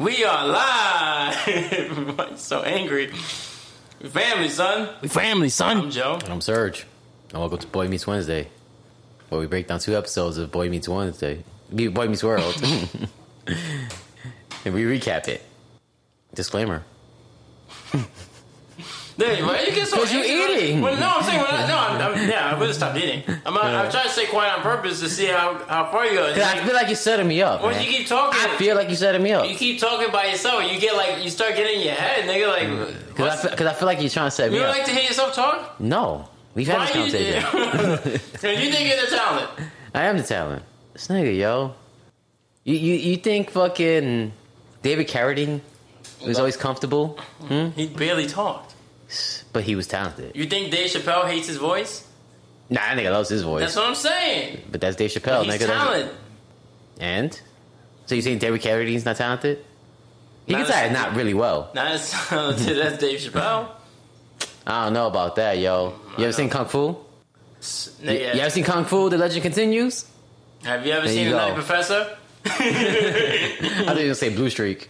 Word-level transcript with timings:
We 0.00 0.24
are 0.24 0.46
live. 0.48 2.32
so 2.36 2.62
angry. 2.62 3.12
We 4.00 4.08
family, 4.08 4.48
son. 4.48 4.88
We 5.02 5.08
family, 5.08 5.50
son. 5.50 5.76
I'm 5.76 5.82
son. 5.82 5.90
Joe. 5.90 6.18
And 6.24 6.32
I'm 6.32 6.40
Serge. 6.40 6.86
And 7.32 7.40
welcome 7.40 7.58
to 7.58 7.66
Boy 7.66 7.86
Meets 7.86 8.06
Wednesday, 8.06 8.48
where 9.28 9.38
we 9.38 9.46
break 9.46 9.68
down 9.68 9.78
two 9.78 9.94
episodes 9.94 10.38
of 10.38 10.50
Boy 10.50 10.70
Meets 10.70 10.88
Wednesday, 10.88 11.44
Me- 11.70 11.88
Boy 11.88 12.08
Meets 12.08 12.24
World, 12.24 12.56
and 14.64 14.72
we 14.72 14.84
recap 14.84 15.28
it. 15.28 15.44
Disclaimer. 16.32 16.82
Why 19.20 19.64
you 19.66 19.72
get 19.72 19.86
so 19.88 19.96
'Cause 19.96 20.12
you 20.12 20.22
angry? 20.22 20.54
eating. 20.64 20.80
Well, 20.80 20.96
no, 20.96 21.16
I'm 21.16 21.22
saying, 21.24 21.38
well, 21.40 21.68
no, 21.68 21.76
I'm, 21.76 22.00
I'm, 22.16 22.28
yeah, 22.28 22.50
I 22.54 22.58
would 22.58 22.66
have 22.68 22.74
stopped 22.76 22.96
eating. 22.98 23.22
I'm, 23.44 23.56
I'm 23.56 23.90
trying 23.90 24.04
to 24.04 24.10
stay 24.10 24.26
quiet 24.26 24.56
on 24.56 24.62
purpose 24.62 25.00
to 25.00 25.08
see 25.08 25.26
how, 25.26 25.54
how 25.68 25.90
far 25.90 26.06
you 26.06 26.14
go. 26.14 26.32
I 26.32 26.64
feel 26.64 26.74
like 26.74 26.86
you're 26.88 26.96
setting 26.96 27.28
me 27.28 27.42
up. 27.42 27.62
man. 27.62 27.82
you 27.82 27.90
keep 27.98 28.06
talking, 28.06 28.40
I 28.40 28.56
feel 28.56 28.76
like 28.76 28.88
you're 28.88 28.96
setting 28.96 29.22
me 29.22 29.32
up. 29.32 29.48
you 29.48 29.54
keep 29.54 29.78
talking 29.80 30.10
by 30.10 30.26
yourself. 30.26 30.70
You 30.72 30.80
get 30.80 30.96
like, 30.96 31.22
you 31.22 31.30
start 31.30 31.54
getting 31.56 31.80
in 31.80 31.86
your 31.86 31.94
head, 31.94 32.24
nigga. 32.24 32.48
Like, 32.48 32.68
mm. 32.88 33.14
Cause 33.16 33.44
I, 33.44 33.56
feel, 33.56 33.68
I 33.68 33.72
feel 33.74 33.86
like 33.86 34.00
you're 34.00 34.08
trying 34.10 34.26
to 34.28 34.30
set 34.30 34.46
you 34.46 34.52
me 34.52 34.58
don't 34.58 34.68
up. 34.70 34.76
like 34.76 34.86
to 34.86 34.92
hear 34.92 35.02
yourself 35.04 35.34
talk? 35.34 35.80
no, 35.80 36.28
we've 36.54 36.66
had 36.66 36.78
Why 36.78 36.86
this 37.02 37.12
you, 37.12 37.40
conversation. 37.42 38.12
you 38.64 38.72
think 38.72 38.88
you're 38.88 39.00
the 39.04 39.16
talent? 39.16 39.50
I 39.94 40.04
am 40.04 40.16
the 40.16 40.22
talent. 40.22 40.62
This 40.92 41.08
nigga, 41.08 41.36
yo. 41.36 41.74
You 42.64 42.74
you 42.76 42.94
you 42.94 43.16
think 43.16 43.50
fucking 43.50 44.32
David 44.82 45.08
Carradine 45.08 45.60
was 46.26 46.38
always 46.38 46.56
comfortable, 46.56 47.18
hmm? 47.40 47.68
He 47.70 47.88
barely 47.88 48.26
talked. 48.26 48.69
But 49.52 49.64
he 49.64 49.74
was 49.76 49.86
talented. 49.86 50.34
You 50.36 50.46
think 50.46 50.70
Dave 50.70 50.90
Chappelle 50.90 51.28
hates 51.28 51.46
his 51.48 51.56
voice? 51.56 52.06
Nah, 52.68 52.80
that 52.80 52.96
nigga 52.98 53.10
loves 53.12 53.28
his 53.28 53.42
voice. 53.42 53.60
That's 53.62 53.76
what 53.76 53.86
I'm 53.86 53.94
saying. 53.94 54.60
but 54.70 54.80
that's 54.80 54.96
Dave 54.96 55.10
Chappelle, 55.10 55.44
He's 55.44 55.54
nigga. 55.54 55.66
Talented. 55.66 56.14
And 57.00 57.40
so 58.06 58.14
you 58.14 58.22
saying 58.22 58.38
David 58.38 58.60
Carradine's 58.60 59.04
not 59.04 59.16
talented? 59.16 59.64
He 60.46 60.52
Not 60.52 60.64
can 60.66 60.72
say 60.72 60.86
as- 60.86 60.92
not 60.92 61.14
really 61.16 61.34
well. 61.34 61.70
Not 61.74 61.88
as 61.92 62.10
talented 62.10 62.78
as 62.78 62.98
Dave 62.98 63.18
Chappelle. 63.20 63.68
I 64.66 64.84
don't 64.84 64.92
know 64.92 65.06
about 65.06 65.36
that, 65.36 65.58
yo. 65.58 65.94
You 66.18 66.24
ever 66.24 66.32
seen 66.32 66.48
Kung 66.50 66.66
Fu? 66.66 66.78
You, 66.88 66.96
Nigga, 67.60 68.34
you 68.34 68.40
ever 68.40 68.50
seen 68.50 68.64
Kung 68.64 68.84
Fu? 68.84 69.08
The 69.08 69.18
Legend 69.18 69.42
Continues. 69.42 70.04
Have 70.62 70.84
you 70.86 70.92
ever 70.92 71.06
There 71.06 71.14
seen 71.14 71.30
The. 71.30 71.36
Nutty 71.36 71.54
Professor? 71.54 72.16
I 72.44 72.48
thought 72.48 72.60
you 72.60 73.86
were 73.86 73.94
gonna 73.94 74.14
say 74.14 74.28
Blue 74.30 74.50
Streak. 74.50 74.88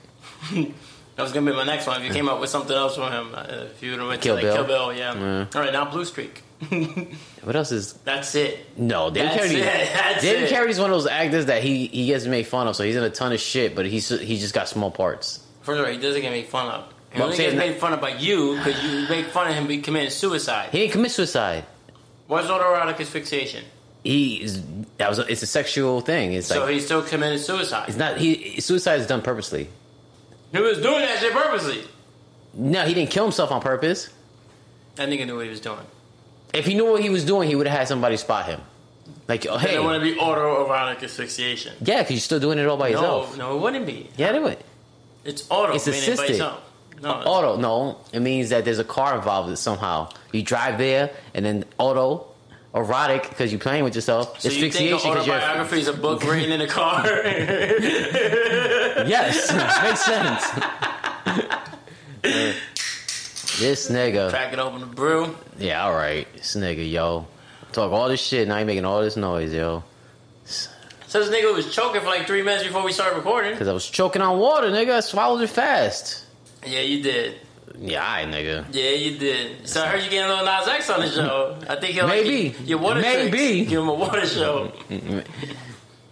That 1.20 1.24
was 1.24 1.32
gonna 1.32 1.50
be 1.50 1.56
my 1.56 1.64
next 1.64 1.86
one. 1.86 2.00
If 2.00 2.06
you 2.08 2.12
came 2.12 2.28
up 2.28 2.40
with 2.40 2.50
something 2.50 2.74
else 2.76 2.96
from 2.96 3.12
him, 3.12 3.34
uh, 3.34 3.66
if 3.72 3.82
you 3.82 3.90
would 3.92 4.00
have 4.00 4.08
went 4.08 4.22
Kill 4.22 4.36
to 4.38 4.42
like 4.42 4.54
Bill? 4.54 4.56
Kill 4.56 4.64
Bill, 4.66 4.92
yeah. 4.94 5.14
Yeah. 5.14 5.46
All 5.54 5.60
right, 5.60 5.72
now 5.72 5.84
Blue 5.90 6.04
Streak. 6.04 6.42
What 7.42 7.56
else 7.56 7.72
is? 7.72 7.94
That's 8.04 8.34
it. 8.34 8.58
No, 8.78 9.10
David 9.10 9.30
That's 9.30 9.44
Carradine. 9.50 9.56
it. 9.60 9.64
That's 9.94 10.22
David 10.22 10.42
it. 10.42 10.50
Carradine's 10.52 10.78
one 10.78 10.90
of 10.90 10.94
those 10.96 11.06
actors 11.06 11.46
that 11.46 11.62
he 11.62 11.86
he 11.86 12.06
gets 12.06 12.26
made 12.26 12.46
fun 12.46 12.68
of. 12.68 12.76
So 12.76 12.84
he's 12.84 12.96
in 12.96 13.02
a 13.02 13.08
ton 13.08 13.32
of 13.32 13.40
shit, 13.40 13.74
but 13.74 13.86
he's 13.86 14.08
he 14.10 14.38
just 14.38 14.52
got 14.52 14.68
small 14.68 14.90
parts. 14.90 15.40
First 15.62 15.80
of 15.80 15.86
all, 15.86 15.92
he 15.92 15.98
doesn't 15.98 16.20
get 16.20 16.30
made 16.30 16.46
fun 16.48 16.66
of. 16.68 16.84
He 17.12 17.18
Well, 17.18 17.28
only 17.28 17.38
gets 17.38 17.56
made 17.56 17.76
fun 17.76 17.92
of 17.94 18.00
by 18.02 18.10
you 18.10 18.56
because 18.56 18.82
you 18.84 19.08
make 19.08 19.26
fun 19.26 19.48
of 19.48 19.54
him 19.54 19.66
be 19.66 19.78
committing 19.80 20.10
suicide. 20.10 20.68
He 20.70 20.80
didn't 20.80 20.92
commit 20.92 21.10
suicide. 21.12 21.64
What's 22.26 22.46
autoerotic 22.48 23.00
asphyxiation? 23.00 23.64
He 24.04 24.42
is 24.42 24.62
that 24.98 25.08
was 25.08 25.18
a, 25.18 25.26
it's 25.32 25.42
a 25.42 25.46
sexual 25.46 26.02
thing. 26.02 26.34
It's 26.34 26.46
so 26.48 26.60
like 26.64 26.74
he 26.74 26.80
still 26.80 27.02
committed 27.02 27.40
suicide. 27.40 27.88
it's 27.88 27.96
not 27.96 28.18
he 28.18 28.60
suicide 28.60 29.00
is 29.00 29.06
done 29.06 29.22
purposely. 29.22 29.68
He 30.52 30.60
was 30.60 30.78
doing 30.80 31.00
that 31.00 31.18
shit 31.20 31.32
purposely. 31.32 31.84
No, 32.54 32.84
he 32.84 32.94
didn't 32.94 33.10
kill 33.10 33.24
himself 33.24 33.52
on 33.52 33.60
purpose. 33.60 34.08
That 34.96 35.08
nigga 35.08 35.26
knew 35.26 35.36
what 35.36 35.44
he 35.44 35.50
was 35.50 35.60
doing. 35.60 35.78
If 36.52 36.66
he 36.66 36.74
knew 36.74 36.90
what 36.90 37.00
he 37.02 37.10
was 37.10 37.24
doing, 37.24 37.48
he 37.48 37.54
would 37.54 37.68
have 37.68 37.78
had 37.78 37.88
somebody 37.88 38.16
spot 38.16 38.46
him. 38.46 38.60
Like, 39.28 39.46
oh, 39.46 39.56
Hey. 39.58 39.68
hey, 39.68 39.74
It 39.76 39.82
want 39.84 40.02
to 40.02 40.12
be 40.14 40.18
autoerotic 40.20 41.02
asphyxiation. 41.04 41.74
yeah, 41.80 41.98
because 41.98 42.12
you're 42.12 42.20
still 42.20 42.40
doing 42.40 42.58
it 42.58 42.66
all 42.66 42.76
by 42.76 42.90
No, 42.90 42.96
yourself. 43.00 43.36
no, 43.38 43.56
it 43.56 43.60
wouldn't 43.60 43.86
be. 43.86 44.08
Yeah, 44.16 44.32
do 44.32 44.46
it. 44.48 44.60
It's 45.24 45.46
auto. 45.50 45.74
It's 45.74 45.86
meaning 45.86 46.00
by 46.00 46.04
assisted. 46.12 46.28
yourself. 46.30 46.60
No, 47.02 47.10
it's- 47.12 47.26
Auto, 47.26 47.56
no, 47.56 47.98
it 48.12 48.20
means 48.20 48.48
that 48.50 48.64
there's 48.64 48.78
a 48.80 48.84
car 48.84 49.14
involved 49.16 49.56
somehow. 49.58 50.08
You 50.32 50.42
drive 50.42 50.76
there, 50.78 51.10
and 51.34 51.44
then 51.46 51.64
auto, 51.78 52.26
erotic 52.74 53.28
because 53.28 53.50
you're 53.52 53.60
playing 53.60 53.84
with 53.84 53.94
yourself. 53.94 54.40
So 54.40 54.48
you 54.50 54.70
think 54.70 54.74
an 54.74 54.90
'cause 54.98 55.04
you're- 55.06 55.18
autobiography 55.20 55.80
is 55.80 55.88
a 55.88 55.92
book 55.92 56.22
written 56.24 56.52
in 56.52 56.60
a 56.60 56.66
car? 56.66 57.02
Yes, 59.08 59.52
makes 59.82 60.04
sense. 60.04 60.44
this 63.60 63.90
nigga, 63.90 64.30
Crack 64.30 64.52
it 64.52 64.58
open 64.58 64.80
the 64.80 64.86
brew. 64.86 65.36
yeah, 65.58 65.84
all 65.84 65.92
right, 65.94 66.26
this 66.34 66.56
nigga, 66.56 66.88
yo, 66.90 67.26
talk 67.72 67.92
all 67.92 68.08
this 68.08 68.20
shit, 68.20 68.48
now 68.48 68.58
you 68.58 68.64
making 68.66 68.84
all 68.84 69.00
this 69.02 69.16
noise, 69.16 69.52
yo. 69.52 69.84
So 70.44 71.24
this 71.24 71.28
nigga 71.28 71.52
was 71.52 71.74
choking 71.74 72.00
for 72.00 72.06
like 72.06 72.26
three 72.26 72.42
minutes 72.42 72.64
before 72.64 72.84
we 72.84 72.92
started 72.92 73.16
recording. 73.16 73.50
Because 73.52 73.66
I 73.68 73.72
was 73.72 73.88
choking 73.88 74.22
on 74.22 74.38
water, 74.38 74.68
nigga. 74.68 74.92
I 74.92 75.00
swallowed 75.00 75.42
it 75.42 75.48
fast. 75.48 76.24
Yeah, 76.64 76.82
you 76.82 77.02
did. 77.02 77.34
Yeah, 77.76 78.04
I 78.08 78.24
nigga. 78.26 78.66
Yeah, 78.70 78.90
you 78.90 79.18
did. 79.18 79.66
So 79.66 79.82
I 79.82 79.88
heard 79.88 80.02
you 80.04 80.10
getting 80.10 80.30
a 80.30 80.34
Lil 80.36 80.44
Nas 80.44 80.68
X 80.68 80.88
on 80.90 81.00
the 81.00 81.08
show. 81.10 81.58
I 81.68 81.76
think 81.76 81.94
he'll 81.94 82.06
Maybe. 82.06 82.50
like 82.50 82.58
your, 82.60 82.68
your 82.68 82.78
water 82.78 83.00
Maybe. 83.00 83.30
tricks. 83.30 83.70
Give 83.70 83.80
him 83.82 83.88
a 83.88 83.94
water 83.94 84.24
show. 84.26 84.70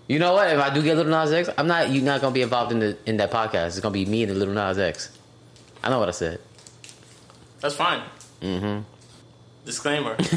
You 0.09 0.19
know 0.19 0.33
what? 0.33 0.51
If 0.51 0.59
I 0.59 0.73
do 0.73 0.83
get 0.83 0.97
Lil 0.97 1.05
Nas 1.05 1.33
X, 1.33 1.51
I'm 1.57 1.67
not. 1.67 1.91
You're 1.91 2.03
not 2.03 2.23
gonna 2.23 2.35
be 2.35 2.43
involved 2.43 2.73
in 2.73 2.81
the 2.81 2.97
in 3.05 3.19
that 3.19 3.31
podcast. 3.31 3.67
It's 3.67 3.81
gonna 3.81 3.93
be 3.93 4.07
me 4.07 4.23
and 4.23 4.33
the 4.33 4.37
Lil 4.37 4.49
Nas 4.49 4.79
X. 4.79 5.11
I 5.85 5.91
know 5.91 5.99
what 5.99 6.09
I 6.09 6.13
said. 6.13 6.41
That's 7.61 7.75
fine. 7.75 8.03
Mm-hmm. 8.41 8.81
Disclaimer. 9.67 10.17
if 10.19 10.29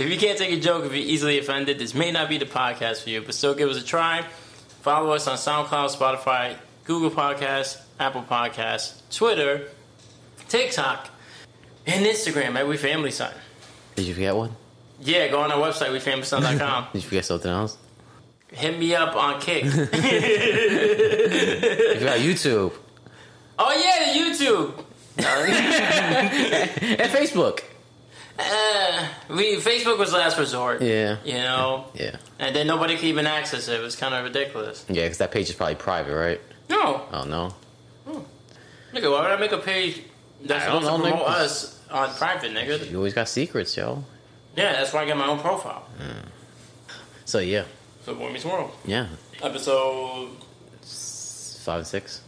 you 0.00 0.16
can't 0.16 0.38
take 0.38 0.52
a 0.52 0.60
joke, 0.60 0.84
if 0.84 0.92
you're 0.92 1.02
easily 1.02 1.40
offended, 1.40 1.80
this 1.80 1.92
may 1.92 2.12
not 2.12 2.28
be 2.28 2.38
the 2.38 2.46
podcast 2.46 3.02
for 3.02 3.10
you, 3.10 3.20
but 3.20 3.34
still 3.34 3.54
give 3.54 3.68
us 3.68 3.82
a 3.82 3.84
try. 3.84 4.24
Follow 4.82 5.10
us 5.12 5.26
on 5.26 5.36
SoundCloud, 5.36 5.96
Spotify, 5.96 6.56
Google 6.84 7.10
Podcasts, 7.10 7.82
Apple 7.98 8.22
Podcasts, 8.22 9.00
Twitter, 9.14 9.68
TikTok, 10.48 11.10
and 11.86 12.06
Instagram 12.06 12.54
at 12.54 12.68
We 12.68 12.76
Family 12.76 13.10
Son. 13.10 13.34
Did 13.96 14.06
you 14.06 14.14
forget 14.14 14.36
one? 14.36 14.54
Yeah, 15.00 15.28
go 15.28 15.40
on 15.40 15.50
our 15.50 15.58
website, 15.58 15.88
WeFamilySon.com. 15.98 16.86
Did 16.92 17.02
you 17.02 17.08
forget 17.08 17.24
something 17.24 17.50
else? 17.50 17.76
Hit 18.52 18.78
me 18.78 18.94
up 18.94 19.14
on 19.16 19.40
Kick. 19.40 19.64
You 19.64 19.86
forgot 22.06 22.18
YouTube 22.18 22.72
oh 23.60 23.72
yeah, 23.72 24.12
the 24.12 24.18
YouTube. 24.18 24.84
and 26.98 27.10
Facebook. 27.10 27.60
Uh, 28.38 29.06
we 29.28 29.56
Facebook 29.56 29.98
was 29.98 30.12
last 30.14 30.38
resort. 30.38 30.80
Yeah, 30.80 31.18
You 31.24 31.34
know, 31.34 31.84
yeah, 31.94 32.16
and 32.38 32.56
then 32.56 32.66
nobody 32.66 32.96
could 32.96 33.04
even 33.04 33.26
access 33.26 33.68
it. 33.68 33.74
It 33.78 33.82
was 33.82 33.96
kind 33.96 34.14
of 34.14 34.24
ridiculous. 34.24 34.84
yeah. 34.88 35.02
Because 35.04 35.18
that 35.18 35.30
page 35.30 35.50
is 35.50 35.54
probably 35.54 35.74
private, 35.74 36.16
right? 36.16 36.40
No, 36.70 37.02
Oh 37.12 37.24
no. 37.24 37.54
nigga, 38.94 39.10
why 39.12 39.20
would 39.22 39.30
I 39.30 39.36
make 39.36 39.52
a 39.52 39.58
page 39.58 40.00
that's 40.42 40.64
supposed 40.64 40.86
to 40.86 40.98
promote 40.98 41.26
us 41.28 41.78
on 41.90 42.08
private, 42.14 42.52
nigga? 42.52 42.90
You 42.90 42.96
always 42.96 43.12
got 43.14 43.28
secrets, 43.28 43.76
yo. 43.76 44.04
Yeah, 44.56 44.72
that's 44.72 44.92
why 44.92 45.02
I 45.02 45.06
got 45.06 45.16
my 45.16 45.26
own 45.26 45.38
profile. 45.38 45.86
So 47.24 47.38
yeah, 47.38 47.64
So 48.04 48.14
Boy 48.14 48.32
Meets 48.32 48.44
World 48.44 48.70
yeah. 48.84 49.06
episode. 49.42 50.30
Five 50.82 51.78
and 51.78 51.86
six, 51.86 52.22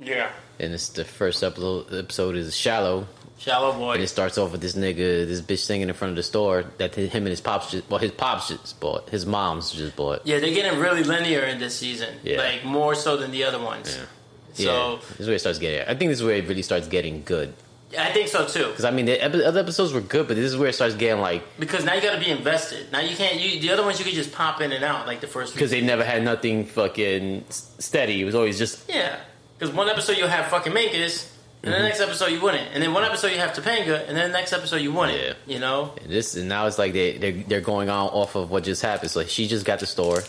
Yeah, 0.00 0.30
and 0.58 0.72
it's 0.72 0.88
the 0.88 1.04
first 1.04 1.42
episode. 1.44 1.92
Episode 1.94 2.36
is 2.36 2.56
shallow, 2.56 3.06
Shallow 3.38 3.72
Boy. 3.72 3.94
And 3.94 4.02
it 4.02 4.08
starts 4.08 4.38
off 4.38 4.52
with 4.52 4.60
this 4.60 4.74
nigga, 4.74 5.26
this 5.26 5.40
bitch 5.40 5.58
singing 5.58 5.88
in 5.88 5.94
front 5.94 6.10
of 6.10 6.16
the 6.16 6.22
store 6.22 6.64
that 6.78 6.94
him 6.94 7.24
and 7.24 7.28
his 7.28 7.40
pops 7.40 7.70
just, 7.70 7.90
well, 7.90 7.98
his 7.98 8.12
pops 8.12 8.48
just 8.48 8.80
bought, 8.80 9.10
his 9.10 9.26
mom's 9.26 9.72
just 9.72 9.96
bought. 9.96 10.22
Yeah, 10.24 10.38
they're 10.38 10.54
getting 10.54 10.78
really 10.80 11.02
linear 11.04 11.42
in 11.42 11.58
this 11.58 11.76
season. 11.76 12.14
Yeah. 12.22 12.38
Like 12.38 12.64
more 12.64 12.94
so 12.94 13.16
than 13.16 13.30
the 13.30 13.44
other 13.44 13.60
ones. 13.60 13.96
Yeah. 13.96 14.04
So 14.54 14.92
yeah, 14.92 14.98
this 15.10 15.20
is 15.20 15.26
where 15.26 15.36
it 15.36 15.40
starts 15.40 15.58
getting. 15.58 15.80
I 15.88 15.94
think 15.94 16.10
this 16.10 16.18
is 16.18 16.24
where 16.24 16.36
it 16.36 16.46
really 16.48 16.62
starts 16.62 16.88
getting 16.88 17.22
good. 17.24 17.52
I 17.98 18.10
think 18.12 18.28
so 18.28 18.46
too. 18.46 18.66
Because 18.68 18.84
I 18.84 18.90
mean, 18.90 19.06
the 19.06 19.22
epi- 19.22 19.44
other 19.44 19.60
episodes 19.60 19.92
were 19.92 20.00
good, 20.00 20.26
but 20.28 20.36
this 20.36 20.46
is 20.46 20.56
where 20.56 20.68
it 20.68 20.74
starts 20.74 20.94
getting 20.94 21.20
like 21.20 21.42
Because 21.58 21.84
now 21.84 21.94
you 21.94 22.00
got 22.00 22.14
to 22.14 22.20
be 22.20 22.30
invested. 22.30 22.90
Now 22.92 23.00
you 23.00 23.14
can't. 23.16 23.38
You 23.40 23.60
the 23.60 23.70
other 23.70 23.82
ones 23.82 23.98
you 23.98 24.04
could 24.04 24.14
just 24.14 24.32
pop 24.32 24.60
in 24.60 24.72
and 24.72 24.82
out 24.84 25.06
like 25.06 25.20
the 25.20 25.26
first. 25.26 25.54
because 25.54 25.70
they 25.70 25.80
never 25.82 26.04
had 26.04 26.22
nothing 26.22 26.64
fucking 26.66 27.44
s- 27.48 27.70
steady. 27.78 28.20
It 28.20 28.24
was 28.24 28.34
always 28.34 28.58
just 28.58 28.88
Yeah, 28.88 29.16
because 29.58 29.74
one 29.74 29.88
episode 29.88 30.16
you'll 30.16 30.28
have 30.28 30.46
fucking 30.46 30.72
Minkus, 30.72 31.28
and 31.62 31.72
Mm-hmm. 31.72 31.82
the 31.82 31.88
next 31.88 32.00
episode 32.00 32.30
you 32.32 32.40
wouldn't, 32.40 32.68
and 32.74 32.82
then 32.82 32.92
one 32.92 33.04
episode 33.04 33.28
you 33.28 33.38
have 33.38 33.52
Topanga, 33.52 34.08
and 34.08 34.16
then 34.16 34.32
the 34.32 34.36
next 34.38 34.52
episode 34.52 34.76
you 34.80 34.92
wouldn't. 34.92 35.16
Yeah. 35.18 35.34
You 35.46 35.60
know? 35.60 35.94
And 36.02 36.10
this, 36.10 36.34
and 36.34 36.48
now 36.48 36.66
it's 36.66 36.76
like 36.78 36.92
they 36.92 37.18
they're, 37.18 37.32
they're 37.46 37.60
going 37.60 37.88
on 37.88 38.08
off 38.08 38.34
of 38.34 38.50
what 38.50 38.64
just 38.64 38.82
happened. 38.82 39.10
So 39.10 39.22
she 39.24 39.46
just 39.48 39.64
got 39.64 39.78
the 39.80 39.86
store. 39.86 40.22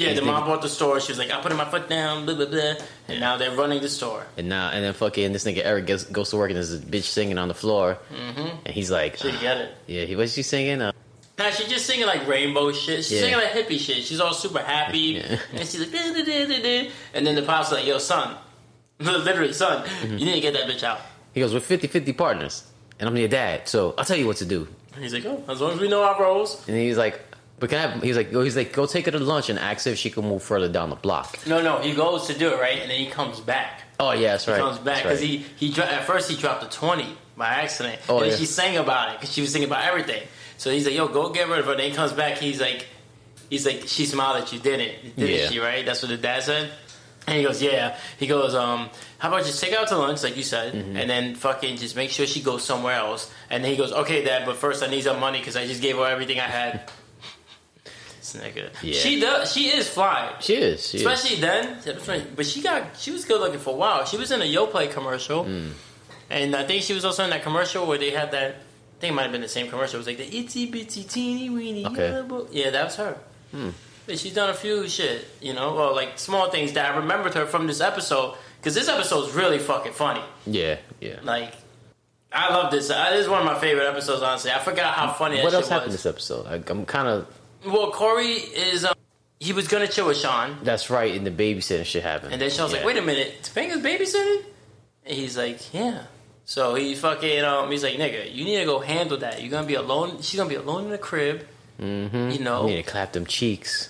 Yeah, 0.00 0.14
the 0.14 0.22
mom 0.22 0.44
bought 0.46 0.62
the 0.62 0.68
store. 0.68 0.98
She 1.00 1.12
was 1.12 1.18
like, 1.18 1.30
"I'm 1.30 1.42
putting 1.42 1.58
my 1.58 1.64
foot 1.66 1.88
down," 1.88 2.24
blah 2.26 2.34
blah 2.34 2.46
blah, 2.46 2.74
and 3.08 3.20
now 3.20 3.36
they're 3.36 3.54
running 3.54 3.80
the 3.82 3.88
store. 3.88 4.24
And 4.38 4.48
now, 4.48 4.70
and 4.70 4.82
then 4.84 4.94
fucking 4.94 5.32
this 5.32 5.44
nigga 5.44 5.62
Eric 5.64 5.86
gets, 5.86 6.04
goes 6.04 6.30
to 6.30 6.36
work 6.36 6.50
and 6.50 6.56
there's 6.56 6.72
a 6.74 6.78
bitch 6.78 7.04
singing 7.04 7.36
on 7.38 7.48
the 7.48 7.54
floor, 7.54 7.98
and 8.64 8.74
he's 8.74 8.90
like, 8.90 9.16
She 9.18 9.30
get 9.32 9.58
it. 9.58 9.74
yeah, 9.86 10.04
he 10.04 10.16
what's 10.16 10.32
she 10.32 10.42
singing? 10.42 10.80
Uh, 10.80 10.92
Now 11.38 11.50
she's 11.50 11.68
just 11.68 11.86
singing 11.86 12.06
like 12.06 12.26
rainbow 12.26 12.72
shit. 12.72 13.04
She's 13.04 13.12
Yeah. 13.12 13.20
singing 13.20 13.38
like 13.38 13.52
hippie 13.52 13.78
shit. 13.78 14.04
She's 14.04 14.20
all 14.20 14.32
super 14.34 14.60
happy, 14.60 14.98
Yeah. 15.20 15.38
and 15.52 15.60
she's 15.68 15.80
like, 15.80 15.92
"Da, 15.92 16.12
da, 16.12 16.24
da, 16.24 16.46
da, 16.46 16.62
da." 16.62 16.90
and 17.14 17.26
then 17.26 17.34
the 17.34 17.42
pop's 17.42 17.70
like, 17.72 17.86
"Yo, 17.86 17.98
son, 17.98 18.36
literally, 19.00 19.52
son, 19.52 19.84
Mm-hmm. 19.86 20.18
you 20.18 20.24
need 20.26 20.34
to 20.34 20.40
get 20.40 20.54
that 20.54 20.66
bitch 20.68 20.82
out." 20.82 21.00
he 21.32 21.40
goes, 21.40 21.52
we're 21.54 21.60
50-50 21.60 22.16
partners, 22.16 22.64
and 22.98 23.08
I'm 23.08 23.16
your 23.16 23.28
dad, 23.28 23.68
so 23.68 23.94
I'll 23.96 24.04
tell 24.04 24.16
you 24.16 24.26
what 24.26 24.38
to 24.38 24.44
do. 24.44 24.66
And 24.94 25.04
he's 25.04 25.14
like, 25.14 25.24
"Oh, 25.24 25.44
as 25.46 25.60
long 25.60 25.72
as 25.74 25.78
we 25.80 25.88
know 25.88 26.02
our 26.02 26.20
roles." 26.20 26.66
And 26.66 26.76
he's 26.76 26.96
like, 26.98 27.20
But 27.60 27.68
can 27.70 27.78
I 27.78 27.82
have, 27.92 28.02
he's 28.02 28.16
like, 28.16 28.30
he's 28.32 28.56
like, 28.56 28.72
go 28.72 28.86
take 28.86 29.04
her 29.04 29.12
to 29.12 29.18
lunch 29.18 29.48
and 29.50 29.58
ask 29.58 29.86
if 29.86 29.98
she 29.98 30.10
can 30.10 30.24
move 30.24 30.42
further 30.42 30.68
down 30.68 30.88
the 30.90 30.96
block. 30.96 31.38
No, 31.46 31.60
no, 31.62 31.78
he 31.78 31.94
goes 31.94 32.26
to 32.28 32.34
do 32.36 32.48
it 32.48 32.58
right, 32.58 32.80
and 32.80 32.90
then 32.90 32.98
he 32.98 33.06
comes 33.06 33.38
back. 33.38 33.82
Oh 34.00 34.12
yeah, 34.12 34.32
that's 34.32 34.48
right. 34.48 34.56
He 34.56 34.62
comes 34.62 34.78
back 34.78 35.02
because 35.02 35.20
right. 35.20 35.28
he 35.28 35.44
he 35.56 35.70
dro- 35.70 35.84
at 35.84 36.04
first 36.04 36.30
he 36.30 36.36
dropped 36.36 36.64
a 36.64 36.68
twenty 36.70 37.16
by 37.36 37.48
accident, 37.48 38.00
Oh, 38.08 38.20
and 38.20 38.30
yeah. 38.32 38.36
she 38.38 38.46
sang 38.46 38.76
about 38.78 39.10
it 39.10 39.20
because 39.20 39.32
she 39.34 39.42
was 39.42 39.52
singing 39.52 39.68
about 39.68 39.84
everything. 39.84 40.22
So 40.56 40.70
he's 40.70 40.86
like, 40.86 40.94
"Yo, 40.94 41.06
go 41.08 41.28
get 41.30 41.48
rid 41.48 41.58
of 41.58 41.66
her." 41.66 41.72
And 41.72 41.80
then 41.80 41.90
he 41.90 41.94
comes 41.96 42.12
back. 42.14 42.38
He's 42.38 42.60
like, 42.60 42.86
"He's 43.50 43.66
like, 43.66 43.82
she 43.86 44.06
smiled 44.06 44.42
at 44.42 44.52
you, 44.54 44.58
didn't? 44.58 45.16
Didn't 45.16 45.36
Yeah. 45.36 45.48
she? 45.50 45.58
Right? 45.58 45.84
That's 45.84 46.00
what 46.02 46.08
the 46.08 46.16
dad 46.16 46.42
said." 46.42 46.70
And 47.26 47.36
he 47.36 47.42
goes, 47.44 47.60
"Yeah." 47.62 47.96
He 48.18 48.26
goes, 48.26 48.54
"Um, 48.54 48.88
how 49.18 49.28
about 49.28 49.44
just 49.44 49.60
take 49.60 49.72
her 49.74 49.78
out 49.80 49.88
to 49.88 49.98
lunch, 49.98 50.22
like 50.22 50.34
you 50.38 50.42
said, 50.42 50.72
Mm-hmm. 50.72 50.96
and 50.96 51.10
then 51.10 51.34
fucking 51.34 51.76
just 51.76 51.94
make 51.94 52.08
sure 52.10 52.26
she 52.26 52.40
goes 52.40 52.64
somewhere 52.64 52.94
else." 52.96 53.30
And 53.50 53.62
then 53.62 53.70
he 53.70 53.76
goes, 53.76 53.92
"Okay, 53.92 54.24
dad, 54.24 54.46
but 54.46 54.56
first 54.56 54.82
I 54.82 54.86
need 54.86 55.02
some 55.04 55.20
money 55.20 55.38
because 55.40 55.56
I 55.56 55.66
just 55.66 55.82
gave 55.82 55.96
her 55.96 56.06
everything 56.06 56.40
I 56.40 56.48
had." 56.48 56.90
This 58.32 58.42
nigga, 58.42 58.70
Yeah. 58.82 58.94
she 58.94 59.20
does. 59.20 59.52
She 59.52 59.68
is 59.68 59.88
fly. 59.88 60.34
She 60.40 60.54
is. 60.54 60.88
She 60.88 60.98
is. 60.98 61.06
Especially 61.06 61.40
then, 61.40 61.78
but 62.36 62.46
she 62.46 62.62
got 62.62 62.96
she 62.98 63.10
was 63.10 63.24
good 63.24 63.40
looking 63.40 63.60
for 63.60 63.74
a 63.74 63.76
while. 63.76 64.04
She 64.04 64.16
was 64.16 64.30
in 64.30 64.40
a 64.42 64.44
Yoplait 64.44 64.92
commercial, 64.92 65.44
Hmm. 65.44 65.68
and 66.30 66.54
I 66.54 66.64
think 66.64 66.82
she 66.82 66.94
was 66.94 67.04
also 67.04 67.24
in 67.24 67.30
that 67.30 67.42
commercial 67.42 67.86
where 67.86 67.98
they 67.98 68.10
had 68.10 68.30
that. 68.32 68.50
I 68.50 69.00
think 69.00 69.12
it 69.12 69.14
might 69.14 69.22
have 69.22 69.32
been 69.32 69.40
the 69.40 69.48
same 69.48 69.68
commercial. 69.68 69.96
It 69.96 69.98
was 69.98 70.06
like 70.06 70.18
the 70.18 70.28
itsy 70.28 70.70
bitsy 70.70 71.10
teeny 71.10 71.48
weeny. 71.48 71.86
Okay. 71.86 72.10
Hmm. 72.20 72.42
Yeah, 72.52 72.70
that 72.70 72.84
was 72.84 72.96
her. 72.96 73.16
But 74.06 74.18
she's 74.18 74.34
done 74.34 74.50
a 74.50 74.54
few 74.54 74.88
shit, 74.88 75.26
you 75.40 75.52
know, 75.54 75.74
well, 75.74 75.94
like 75.94 76.18
small 76.18 76.50
things 76.50 76.72
that 76.72 76.92
I 76.92 76.96
remembered 76.98 77.34
her 77.34 77.46
from 77.46 77.66
this 77.66 77.80
episode 77.80 78.34
because 78.58 78.74
this 78.74 78.88
episode 78.88 79.28
is 79.28 79.34
really 79.34 79.58
fucking 79.58 79.92
funny. 79.92 80.22
Yeah, 80.46 80.76
yeah. 81.00 81.16
Like, 81.22 81.54
I 82.32 82.52
love 82.54 82.70
this. 82.70 82.88
This 82.88 83.20
is 83.20 83.28
one 83.28 83.40
of 83.40 83.46
my 83.46 83.58
favorite 83.58 83.86
episodes. 83.88 84.22
Honestly, 84.22 84.50
I 84.50 84.58
forgot 84.58 84.94
how 84.94 85.12
funny 85.12 85.36
that 85.36 85.44
What 85.44 85.54
else 85.54 85.68
happened 85.68 85.92
was. 85.92 86.02
this 86.02 86.06
episode? 86.06 86.46
I, 86.46 86.62
I'm 86.70 86.84
kind 86.86 87.08
of. 87.08 87.26
Well, 87.66 87.90
Corey 87.92 88.26
is 88.32 88.84
um, 88.84 88.94
he 89.38 89.52
was 89.52 89.68
gonna 89.68 89.88
chill 89.88 90.06
with 90.06 90.16
Sean. 90.18 90.56
That's 90.62 90.90
right. 90.90 91.14
In 91.14 91.24
the 91.24 91.30
babysitting 91.30 91.84
shit 91.84 92.02
happened. 92.02 92.32
And 92.32 92.40
then 92.42 92.50
Sean's 92.50 92.72
like, 92.72 92.80
Yeah. 92.82 92.86
wait 92.86 92.96
a 92.96 93.02
minute, 93.02 93.42
Topanga's 93.42 93.82
babysitting? 93.82 94.42
And 95.06 95.16
he's 95.16 95.36
like, 95.36 95.72
yeah. 95.74 96.04
So 96.44 96.74
he 96.74 96.94
fucking, 96.94 97.44
um, 97.44 97.70
he's 97.70 97.82
like, 97.84 97.94
nigga, 97.94 98.32
you 98.34 98.44
need 98.44 98.58
to 98.58 98.64
go 98.64 98.80
handle 98.80 99.18
that. 99.18 99.40
You're 99.40 99.50
gonna 99.50 99.66
be 99.66 99.74
alone. 99.74 100.20
She's 100.22 100.38
gonna 100.38 100.48
be 100.50 100.56
alone 100.56 100.84
in 100.84 100.90
the 100.90 100.98
crib. 100.98 101.46
Mm-hmm. 101.80 102.30
You 102.30 102.40
know, 102.40 102.62
You 102.66 102.74
need 102.76 102.84
to 102.84 102.90
clap 102.90 103.12
them 103.12 103.24
cheeks. 103.26 103.88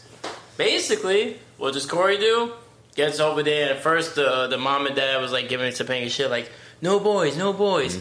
basically, 0.56 1.38
what 1.58 1.75
does 1.75 1.87
Corey 1.87 2.19
do? 2.19 2.52
Gets 2.94 3.19
over 3.20 3.43
there. 3.43 3.62
And 3.69 3.76
at 3.76 3.82
first, 3.82 4.14
the 4.14 4.46
the 4.49 4.58
mom 4.58 4.87
and 4.87 4.94
dad 4.96 5.20
was 5.20 5.32
like 5.32 5.49
giving 5.49 5.70
Topanga 5.73 6.11
shit, 6.11 6.28
like, 6.31 6.50
no 6.82 7.00
boys, 7.00 7.37
no 7.37 7.52
boys. 7.52 7.99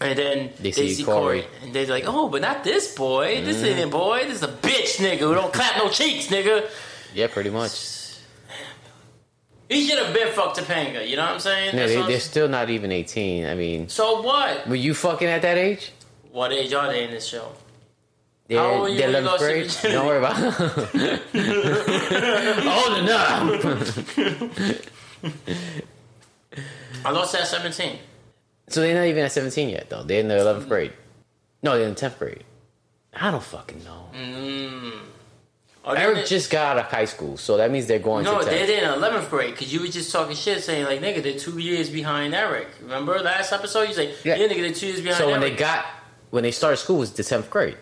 And 0.00 0.16
then 0.18 0.38
Mm-hmm. 0.48 0.62
They 0.62 0.70
they, 0.70 0.72
see 0.72 0.94
see 0.94 1.04
Corey. 1.04 1.18
Corey. 1.18 1.42
Mm-hmm. 1.42 1.64
and 1.66 1.74
they're 1.74 1.86
like, 1.86 2.04
"Oh, 2.06 2.28
but 2.28 2.40
not 2.42 2.62
this 2.64 2.94
boy. 2.94 3.42
This 3.44 3.62
ain't 3.64 3.80
a 3.80 3.86
boy. 3.88 4.24
This 4.24 4.36
is 4.36 4.42
a 4.44 4.48
bitch, 4.48 4.96
nigga. 4.98 5.18
Who 5.20 5.34
don't 5.34 5.52
clap 5.52 5.76
no 5.76 5.88
cheeks, 5.90 6.28
nigga." 6.28 6.68
Yeah, 7.14 7.26
pretty 7.26 7.50
much. 7.50 7.96
He 9.68 9.86
should 9.86 9.98
have 9.98 10.14
been 10.14 10.32
fucked 10.32 10.56
Topanga. 10.58 11.06
You 11.06 11.16
know 11.16 11.24
what 11.24 11.32
I'm 11.32 11.40
saying? 11.40 11.76
That's 11.76 11.92
they, 11.92 12.00
they're 12.06 12.20
still 12.20 12.48
not 12.48 12.70
even 12.70 12.90
18. 12.92 13.44
I 13.46 13.54
mean, 13.54 13.88
So 13.88 14.22
what? 14.22 14.66
were 14.66 14.74
you 14.76 14.94
fucking 14.94 15.28
at 15.28 15.42
that 15.42 15.58
age? 15.58 15.92
What 16.32 16.52
age 16.52 16.72
are 16.72 16.86
they 16.90 17.04
in 17.04 17.10
this 17.10 17.26
show? 17.26 17.52
They're, 18.46 18.58
How 18.60 18.86
old 18.86 18.96
they're 18.96 19.10
11th 19.10 19.24
lost 19.24 19.42
grade. 19.42 19.70
Don't 19.92 20.06
worry 20.06 20.18
about 20.18 20.38
Old 22.88 22.98
enough. 22.98 24.08
I 27.04 27.10
lost 27.10 27.34
at 27.34 27.46
17. 27.46 27.98
So 28.68 28.80
they're 28.80 28.94
not 28.94 29.06
even 29.06 29.24
at 29.24 29.32
17 29.32 29.68
yet, 29.68 29.88
though. 29.90 30.02
They're 30.02 30.20
in 30.20 30.28
the 30.28 30.34
11th 30.34 30.68
grade. 30.68 30.92
No, 31.62 31.76
they're 31.78 31.88
in 31.88 31.94
10th 31.94 32.18
grade. 32.18 32.44
I 33.14 33.30
don't 33.30 33.42
fucking 33.42 33.82
know. 33.84 34.10
Mm. 34.14 34.92
They 35.86 35.96
Eric 35.96 36.26
just 36.26 36.50
got 36.50 36.76
out 36.76 36.84
of 36.84 36.90
high 36.90 37.06
school, 37.06 37.38
so 37.38 37.56
that 37.56 37.70
means 37.70 37.86
they're 37.86 37.98
going 37.98 38.24
no, 38.24 38.38
to 38.40 38.44
10th. 38.44 38.50
they're 38.66 38.94
in 38.94 39.00
11th 39.00 39.30
grade 39.30 39.52
because 39.54 39.72
you 39.72 39.80
were 39.80 39.86
just 39.86 40.12
talking 40.12 40.36
shit 40.36 40.62
saying, 40.62 40.84
like, 40.84 41.00
nigga, 41.00 41.22
they're 41.22 41.38
two 41.38 41.58
years 41.58 41.88
behind 41.88 42.34
Eric. 42.34 42.68
Remember 42.82 43.18
last 43.20 43.52
episode? 43.52 43.88
You 43.88 43.94
say, 43.94 44.14
yeah, 44.22 44.36
Yeah. 44.36 44.48
nigga, 44.48 44.60
they're 44.60 44.72
two 44.72 44.86
years 44.86 45.00
behind 45.00 45.16
so 45.18 45.30
when 45.30 45.40
they 45.40 45.54
got, 45.54 45.86
when 46.30 46.42
they 46.42 46.50
started 46.50 46.76
school, 46.76 46.96
it 46.96 47.00
was 47.00 47.12
the 47.12 47.22
10th 47.22 47.48
grade. 47.48 47.76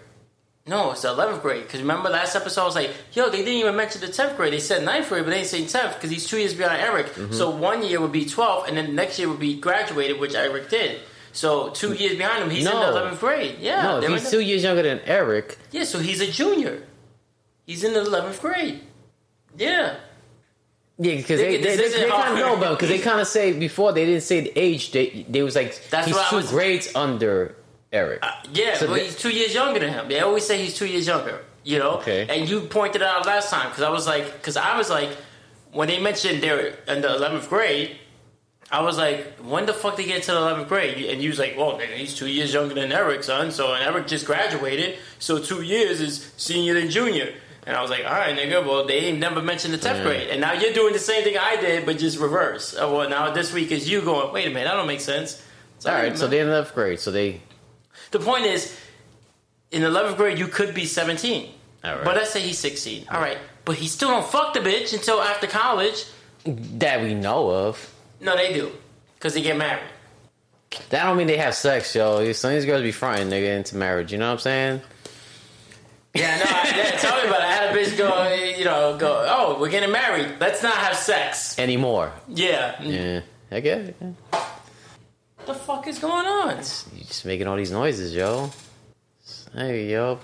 No, 0.69 0.91
it's 0.93 1.03
the 1.03 1.09
11th 1.15 1.43
grade. 1.43 1.63
Because 1.63 1.81
remember 1.81 2.09
last 2.09 2.35
episode, 2.35 2.63
I 2.63 2.65
was 2.65 2.75
like, 2.75 2.91
yo, 3.13 3.31
they 3.31 3.39
didn't 3.39 3.55
even 3.61 3.77
mention 3.77 4.01
the 4.01 4.09
10th 4.09 4.37
grade. 4.37 4.53
They 4.53 4.59
said 4.59 4.83
9th 4.87 5.09
grade, 5.09 5.25
but 5.25 5.31
they 5.31 5.43
didn't 5.43 5.49
say 5.49 5.63
10th 5.79 5.95
because 5.95 6.11
he's 6.11 6.27
two 6.27 6.39
years 6.39 6.55
behind 6.55 6.83
Eric. 6.83 7.07
Mm-hmm. 7.15 7.33
So 7.33 7.51
one 7.51 7.85
year 7.85 8.01
would 8.01 8.13
be 8.13 8.25
12, 8.25 8.69
and 8.69 8.77
then 8.77 8.87
the 8.87 8.93
next 8.93 9.19
year 9.19 9.29
would 9.29 9.39
be 9.41 9.61
graduated, 9.61 10.19
which 10.19 10.35
Eric 10.35 10.69
did. 10.69 11.01
So 11.33 11.69
two 11.71 11.93
years 11.93 12.17
behind 12.17 12.43
him, 12.45 12.51
he's 12.51 12.65
No. 12.65 12.73
in 12.73 12.95
the 12.95 13.01
11th 13.01 13.21
grade. 13.21 13.57
Yeah. 13.61 14.01
no, 14.01 14.01
he's 14.09 14.31
two 14.31 14.41
years 14.41 14.63
younger 14.63 14.83
than 14.83 15.01
Eric, 15.05 15.59
Yeah, 15.71 15.85
so 15.85 15.99
he's 15.99 16.21
a 16.21 16.31
junior. 16.31 16.83
He's 17.67 17.85
in 17.85 17.93
the 17.93 18.01
11th 18.05 18.41
grade. 18.41 18.81
Yeah. 19.57 19.97
Yeah, 20.99 21.17
because 21.17 21.41
They- 21.41 21.59
they, 21.59 21.77
they, 21.77 21.89
they, 21.89 22.09
kind 22.09 22.33
of 22.33 22.39
know, 22.39 22.57
but 22.57 22.71
because 22.71 22.89
they 22.89 22.99
kind 22.99 23.21
of 23.21 23.27
say 23.27 23.53
before 23.53 23.93
they 23.93 24.07
didn't 24.07 24.23
say 24.23 24.41
the 24.41 24.53
age. 24.59 24.93
They 24.93 25.27
they 25.29 25.43
was 25.43 25.55
like 25.55 25.79
That's 25.91 26.07
he's 26.07 26.17
I 26.17 26.29
two 26.31 26.37
was- 26.37 26.49
grades 26.51 26.89
under 26.95 27.56
Eric. 27.93 28.19
Uh, 28.23 28.33
yeah, 28.53 28.77
So 28.77 28.87
but 28.89 28.95
the- 28.95 29.01
he's 29.05 29.17
two 29.17 29.31
years 29.31 29.55
younger 29.55 29.81
than 29.81 29.93
him. 29.93 30.09
They 30.09 30.21
always 30.21 30.45
say 30.47 30.59
he's 30.59 30.75
two 30.77 30.87
years 30.87 31.07
younger, 31.07 31.41
you 31.65 31.79
know? 31.79 31.93
Okay. 31.99 32.27
And 32.29 32.49
you 32.49 32.61
pointed 32.63 33.03
out 33.03 33.27
last 33.27 33.51
time, 33.51 33.69
because 33.69 33.83
I 33.85 33.91
was 33.91 34.07
like, 34.07 34.33
because 34.33 34.57
I 34.57 34.77
was 34.77 34.91
like, 34.91 35.11
when 35.73 35.89
they 35.89 36.01
mentioned 36.01 36.43
they're 36.43 36.75
in 36.89 37.03
the 37.03 37.09
11th 37.09 37.49
grade, 37.49 37.97
I 38.71 38.83
was 38.83 38.99
like, 38.99 39.37
when 39.39 39.67
the 39.67 39.73
fuck 39.73 39.97
they 39.97 40.05
get 40.05 40.25
to 40.25 40.33
the 40.33 40.39
11th 40.39 40.69
grade? 40.69 41.05
And 41.11 41.23
you 41.23 41.31
was 41.31 41.39
like, 41.39 41.57
well, 41.57 41.79
nigga, 41.79 41.95
he's 41.97 42.15
two 42.17 42.27
years 42.27 42.53
younger 42.53 42.75
than 42.75 42.91
Eric, 42.91 43.23
son. 43.23 43.53
So, 43.53 43.73
and 43.73 43.85
Eric 43.85 44.09
just 44.09 44.27
graduated, 44.27 44.99
so 45.21 45.39
two 45.39 45.63
years 45.63 46.01
is 46.01 46.33
senior 46.37 46.75
than 46.75 46.91
junior. 46.91 47.33
And 47.67 47.77
I 47.77 47.83
was 47.83 47.91
like, 47.91 48.05
all 48.05 48.13
right, 48.13 48.37
nigga, 48.37 48.65
well, 48.67 48.85
they 48.87 48.99
ain't 49.07 49.19
never 49.19 49.41
mentioned 49.43 49.75
the 49.75 49.79
10th 49.79 49.99
Yeah. 49.99 50.03
grade. 50.03 50.29
And 50.31 50.41
now 50.41 50.53
you're 50.53 50.73
doing 50.73 50.93
the 50.93 50.99
same 51.01 51.23
thing 51.25 51.37
I 51.39 51.57
did, 51.57 51.87
but 51.87 51.99
just 51.99 52.19
reverse. 52.19 52.75
Oh, 52.79 52.97
well, 52.97 53.09
now 53.09 53.31
this 53.33 53.53
week 53.53 53.71
is 53.71 53.89
you 53.89 54.03
going, 54.03 54.33
wait 54.33 54.47
a 54.47 54.51
minute, 54.51 54.65
that 54.65 54.75
don't 54.75 54.87
make 54.87 55.01
sense. 55.01 55.41
All 55.85 55.93
right, 55.93 56.17
so 56.17 56.27
they're 56.27 56.43
in 56.43 56.49
eleventh 56.49 56.75
grade. 56.75 56.99
So 57.01 57.11
they 57.13 57.43
The 58.11 58.19
point 58.21 58.47
is, 58.47 58.79
in 59.71 59.83
the 59.83 59.89
11th 59.89 60.17
grade, 60.17 60.39
you 60.39 60.47
could 60.49 60.75
be 60.75 60.87
17. 60.87 61.51
All 61.85 61.95
right. 61.97 62.05
But 62.05 62.17
let's 62.17 62.31
say 62.31 62.41
he's 62.41 62.59
16. 62.59 63.07
All 63.11 63.21
right. 63.21 63.39
But 63.65 63.77
he 63.77 63.89
still 63.89 64.11
don't 64.11 64.27
fuck 64.27 64.55
the 64.55 64.61
bitch 64.61 64.93
until 64.95 65.21
after 65.21 65.47
college. 65.47 66.05
that 66.45 67.03
we 67.03 67.15
know 67.15 67.51
of. 67.51 67.93
No, 68.21 68.37
they 68.37 68.53
do. 68.53 68.73
Because 69.15 69.35
they 69.35 69.43
get 69.43 69.57
married. 69.57 69.83
That 70.91 71.05
don't 71.05 71.17
mean 71.17 71.27
they 71.27 71.37
have 71.39 71.55
sex, 71.55 71.95
yo. 71.95 72.33
Some 72.33 72.51
of 72.51 72.57
these 72.57 72.65
girls 72.67 72.83
be 72.83 72.93
fronting 72.93 73.29
nigga 73.29 73.57
into 73.57 73.77
marriage. 73.77 74.13
You 74.13 74.19
know 74.19 74.27
what 74.27 74.33
I'm 74.35 74.39
saying? 74.41 74.83
Yeah, 76.15 76.37
no, 76.39 76.45
I, 76.47 76.73
yeah, 76.77 76.91
tell 76.99 77.21
me 77.23 77.29
about 77.29 77.41
it. 77.41 77.47
I 77.47 77.53
had 77.53 77.77
a 77.77 77.79
bitch 77.79 77.97
go, 77.99 78.35
you 78.59 78.65
know, 78.65 78.97
go, 78.99 79.25
oh, 79.29 79.61
we're 79.61 79.71
getting 79.71 79.93
married. 79.93 80.35
Let's 80.41 80.63
not 80.63 80.75
have 80.75 80.97
sex. 80.97 81.59
Anymore? 81.59 82.13
Yeah. 82.29 82.81
Yeah, 82.83 83.21
I 83.51 83.61
get 83.61 83.81
it. 83.81 83.97
The 85.47 85.55
fuck 85.55 85.87
is 85.87 85.99
going 85.99 86.27
on? 86.27 86.57
You 86.59 87.05
just 87.05 87.25
making 87.25 87.47
all 87.47 87.57
these 87.57 87.71
noises, 87.73 88.15
yo. 88.15 88.51
Hey, 89.55 89.91
yo. 89.91 90.19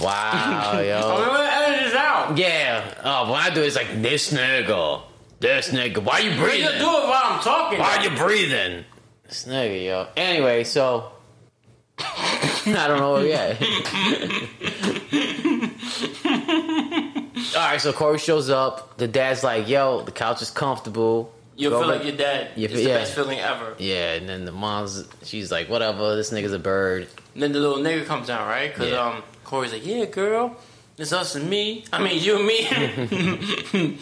Wow, 0.00 0.70
I 0.72 0.76
mean, 0.78 0.86
yo. 0.88 1.00
Oh, 1.04 1.30
we'll 1.30 1.40
edit 1.42 1.84
this 1.84 1.94
out. 1.94 2.38
Yeah. 2.38 2.94
Oh, 3.04 3.30
when 3.30 3.40
I 3.40 3.50
do 3.50 3.62
it, 3.62 3.66
it's 3.66 3.76
like 3.76 4.00
this 4.02 4.32
nigga, 4.32 5.02
this 5.40 5.68
nigga. 5.70 5.98
Why 6.02 6.20
you 6.20 6.34
breathing? 6.36 6.62
you 6.62 6.68
do 6.68 6.74
it 6.78 7.08
while 7.08 7.22
I'm 7.24 7.40
talking. 7.40 7.78
Why 7.78 8.02
you 8.02 8.10
breathing? 8.16 8.84
This 9.24 9.44
nigga, 9.44 9.84
yo. 9.84 10.06
Anyway, 10.16 10.64
so 10.64 11.12
I 11.98 12.86
don't 12.88 12.98
know 12.98 13.16
at. 13.18 13.62
All 17.56 17.60
right, 17.60 17.80
so 17.80 17.92
Corey 17.92 18.18
shows 18.18 18.50
up. 18.50 18.96
The 18.96 19.06
dad's 19.06 19.44
like, 19.44 19.68
"Yo, 19.68 20.02
the 20.02 20.10
couch 20.12 20.42
is 20.42 20.50
comfortable." 20.50 21.32
You 21.56 21.70
feel 21.70 21.86
like 21.86 22.02
you're 22.04 22.16
dead. 22.16 22.50
You 22.56 22.64
it's 22.64 22.74
feel- 22.74 22.82
the 22.82 22.88
yeah. 22.88 22.98
best 22.98 23.14
feeling 23.14 23.38
ever. 23.38 23.74
Yeah, 23.78 24.14
and 24.14 24.28
then 24.28 24.44
the 24.44 24.52
mom's, 24.52 25.04
she's 25.22 25.50
like, 25.52 25.68
"Whatever, 25.68 26.16
this 26.16 26.30
nigga's 26.32 26.52
a 26.52 26.58
bird." 26.58 27.06
And 27.34 27.42
then 27.42 27.52
the 27.52 27.60
little 27.60 27.78
nigga 27.78 28.04
comes 28.06 28.26
down, 28.26 28.46
right? 28.48 28.72
Because 28.72 28.90
Yeah. 28.90 29.00
um, 29.06 29.22
Corey's 29.44 29.72
like, 29.72 29.86
"Yeah, 29.86 30.04
girl, 30.06 30.56
it's 30.98 31.12
us 31.12 31.34
and 31.36 31.48
me. 31.48 31.84
I 31.92 32.02
mean, 32.02 32.22
you 32.22 32.36
and 32.38 32.46
me." 32.46 33.98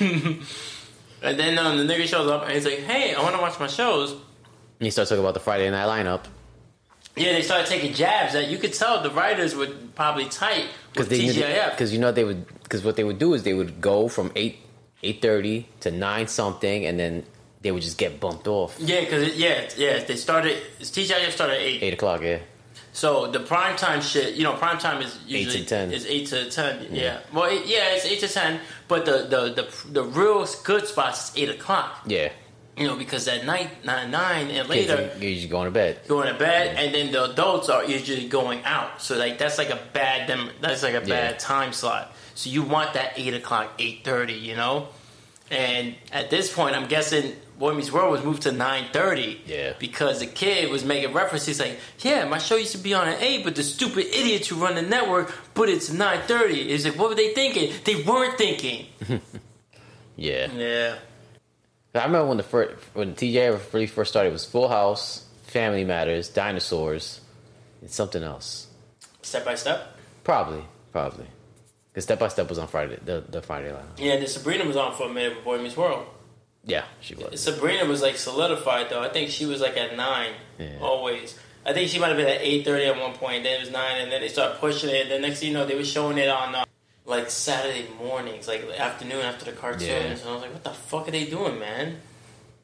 and 1.22 1.38
then 1.38 1.58
um, 1.58 1.76
the 1.78 1.84
nigga 1.92 2.06
shows 2.06 2.30
up 2.30 2.44
and 2.44 2.52
he's 2.52 2.64
like, 2.64 2.78
"Hey, 2.80 3.14
I 3.14 3.22
want 3.22 3.34
to 3.36 3.40
watch 3.42 3.58
my 3.60 3.66
shows." 3.66 4.12
And 4.12 4.86
he 4.86 4.90
starts 4.90 5.10
talking 5.10 5.22
about 5.22 5.34
the 5.34 5.40
Friday 5.40 5.68
night 5.70 5.86
lineup 5.86 6.24
Yeah, 7.16 7.32
they 7.32 7.42
started 7.42 7.66
taking 7.66 7.92
jabs 7.92 8.32
that 8.32 8.48
you 8.48 8.56
could 8.56 8.72
tell 8.72 9.02
the 9.02 9.10
writers 9.10 9.54
were 9.54 9.68
probably 9.94 10.24
tight 10.26 10.66
because 10.92 11.08
with 11.10 11.18
they 11.18 11.26
TGIF. 11.26 11.70
because 11.72 11.92
you 11.92 11.98
know 11.98 12.10
they 12.12 12.24
would 12.24 12.46
because 12.62 12.82
what 12.82 12.96
they 12.96 13.04
would 13.04 13.18
do 13.18 13.34
is 13.34 13.42
they 13.42 13.52
would 13.52 13.80
go 13.82 14.08
from 14.08 14.32
eight 14.36 14.60
eight 15.02 15.22
thirty 15.22 15.66
to 15.80 15.90
nine 15.90 16.28
something, 16.28 16.86
and 16.86 16.98
then 16.98 17.24
they 17.62 17.70
would 17.70 17.82
just 17.82 17.98
get 17.98 18.20
bumped 18.20 18.46
off 18.48 18.76
yeah, 18.78 19.00
because 19.00 19.36
yeah, 19.36 19.68
yeah, 19.76 20.02
they 20.04 20.16
started. 20.16 20.56
TGIF 20.80 21.30
started 21.30 21.54
at 21.54 21.60
eight. 21.60 21.82
eight 21.82 21.94
o'clock. 21.94 22.22
Yeah, 22.22 22.38
So 22.92 23.26
the 23.30 23.40
prime 23.40 23.76
time 23.76 24.00
shit, 24.00 24.34
you 24.34 24.44
know, 24.44 24.54
prime 24.54 24.78
time 24.78 25.02
is 25.02 25.18
usually 25.26 25.60
eight 25.60 25.68
to 25.68 25.68
10. 25.68 25.92
is 25.92 26.06
eight 26.06 26.26
to 26.28 26.50
ten. 26.50 26.86
Yeah, 26.90 27.20
well, 27.32 27.44
it, 27.50 27.66
yeah, 27.66 27.94
it's 27.94 28.04
eight 28.06 28.20
to 28.20 28.28
ten. 28.28 28.60
But 28.88 29.04
the 29.04 29.26
the 29.28 29.40
the 29.62 29.92
the 29.92 30.04
real 30.04 30.46
good 30.64 30.86
spots 30.86 31.30
is 31.30 31.36
eight 31.42 31.50
o'clock. 31.50 32.02
yeah. 32.06 32.30
You 32.76 32.86
know, 32.86 32.96
because 32.96 33.28
at 33.28 33.44
night 33.44 33.84
nine 33.84 34.10
nine 34.10 34.46
and 34.48 34.66
Kids 34.66 34.88
later 34.88 35.10
are 35.14 35.18
usually 35.22 35.48
going 35.50 35.66
to 35.66 35.70
bed. 35.70 35.98
going 36.08 36.28
to 36.32 36.38
bed, 36.38 36.76
and 36.78 36.94
then 36.94 37.12
the 37.12 37.24
adults 37.30 37.68
are 37.68 37.84
usually 37.84 38.26
going 38.26 38.64
out. 38.64 39.02
So 39.02 39.18
like 39.18 39.36
that's 39.36 39.58
like 39.58 39.68
a 39.68 39.78
bad 39.92 40.28
dem- 40.28 40.48
that's 40.62 40.82
like 40.82 40.94
a 40.94 41.00
Yeah. 41.04 41.30
bad 41.32 41.38
time 41.38 41.74
slot. 41.74 42.14
So 42.40 42.48
you 42.48 42.62
want 42.62 42.94
that 42.94 43.12
eight 43.16 43.34
o'clock, 43.34 43.72
eight 43.78 44.02
thirty, 44.02 44.32
you 44.32 44.56
know. 44.56 44.88
And 45.50 45.94
at 46.10 46.30
this 46.30 46.50
point, 46.50 46.74
I'm 46.74 46.88
guessing 46.88 47.34
Boy 47.58 47.74
Meets 47.74 47.92
World 47.92 48.12
was 48.12 48.24
moved 48.24 48.42
to 48.42 48.52
nine 48.52 48.86
thirty. 48.94 49.42
Yeah. 49.44 49.74
Because 49.78 50.20
the 50.20 50.26
kid 50.26 50.70
was 50.70 50.82
making 50.82 51.12
references 51.12 51.60
like, 51.60 51.78
"Yeah, 51.98 52.24
my 52.24 52.38
show 52.38 52.56
used 52.56 52.72
to 52.72 52.78
be 52.78 52.94
on 52.94 53.08
at 53.08 53.20
eight, 53.20 53.44
but 53.44 53.56
the 53.56 53.62
stupid 53.62 54.06
idiots 54.06 54.48
who 54.48 54.56
run 54.56 54.74
the 54.74 54.80
network 54.80 55.34
put 55.52 55.68
it 55.68 55.82
to 55.82 55.94
nine 55.94 56.22
thirty. 56.22 56.70
It's 56.70 56.86
like, 56.86 56.96
what 56.98 57.10
were 57.10 57.14
they 57.14 57.34
thinking? 57.34 57.74
They 57.84 58.02
weren't 58.02 58.38
thinking. 58.38 58.86
Yeah. 60.16 60.52
Yeah. 60.52 60.96
I 61.94 62.04
remember 62.04 62.26
when 62.26 62.36
the 62.36 62.42
first 62.42 62.74
when 62.92 63.14
TJ 63.14 63.72
really 63.72 63.86
first 63.86 64.10
started, 64.10 64.28
it 64.28 64.32
was 64.32 64.44
Full 64.44 64.68
House, 64.68 65.24
Family 65.44 65.82
Matters, 65.82 66.28
Dinosaurs, 66.28 67.22
and 67.80 67.90
something 67.90 68.22
else. 68.22 68.66
Step 69.22 69.46
by 69.46 69.54
step. 69.54 69.96
Probably, 70.22 70.62
probably. 70.92 71.26
Because 72.00 72.04
Step 72.06 72.18
by 72.18 72.28
Step 72.28 72.48
was 72.48 72.58
on 72.58 72.66
Friday, 72.66 72.98
the 73.04 73.22
the 73.28 73.42
Friday 73.42 73.70
line. 73.72 73.84
Yeah, 73.98 74.16
then 74.16 74.26
Sabrina 74.26 74.64
was 74.64 74.76
on 74.76 74.94
for 74.96 75.04
a 75.10 75.12
minute 75.12 75.36
with 75.36 75.44
Boy 75.44 75.58
Meets 75.60 75.76
World. 75.76 76.06
Yeah, 76.64 76.84
she 77.02 77.14
was. 77.14 77.38
Sabrina 77.42 77.84
was 77.84 78.00
like 78.00 78.16
solidified 78.16 78.88
though. 78.88 79.02
I 79.02 79.10
think 79.10 79.28
she 79.28 79.44
was 79.44 79.60
like 79.60 79.76
at 79.76 79.94
nine 79.98 80.32
Yeah. 80.58 80.78
always. 80.80 81.38
I 81.66 81.74
think 81.74 81.90
she 81.90 81.98
might 81.98 82.08
have 82.08 82.16
been 82.16 82.26
at 82.26 82.40
eight 82.40 82.64
thirty 82.64 82.86
at 82.86 82.98
one 82.98 83.12
point. 83.12 83.44
Then 83.44 83.56
it 83.56 83.60
was 83.60 83.70
nine, 83.70 84.00
and 84.00 84.10
then 84.10 84.22
they 84.22 84.28
started 84.28 84.58
pushing 84.60 84.88
it. 84.88 85.02
And 85.02 85.10
the 85.10 85.18
next 85.18 85.40
thing 85.40 85.48
you 85.48 85.54
know, 85.54 85.66
they 85.66 85.74
were 85.74 85.84
showing 85.84 86.16
it 86.16 86.30
on 86.30 86.54
uh, 86.54 86.64
like 87.04 87.28
Saturday 87.28 87.86
mornings, 87.98 88.48
like 88.48 88.62
afternoon 88.78 89.20
after 89.20 89.44
the 89.44 89.52
cartoons. 89.52 89.82
Yeah. 89.88 89.96
And 89.98 90.20
I 90.26 90.32
was 90.32 90.40
like, 90.42 90.54
what 90.54 90.64
the 90.64 90.70
fuck 90.70 91.06
are 91.06 91.10
they 91.10 91.26
doing, 91.26 91.58
man? 91.58 91.98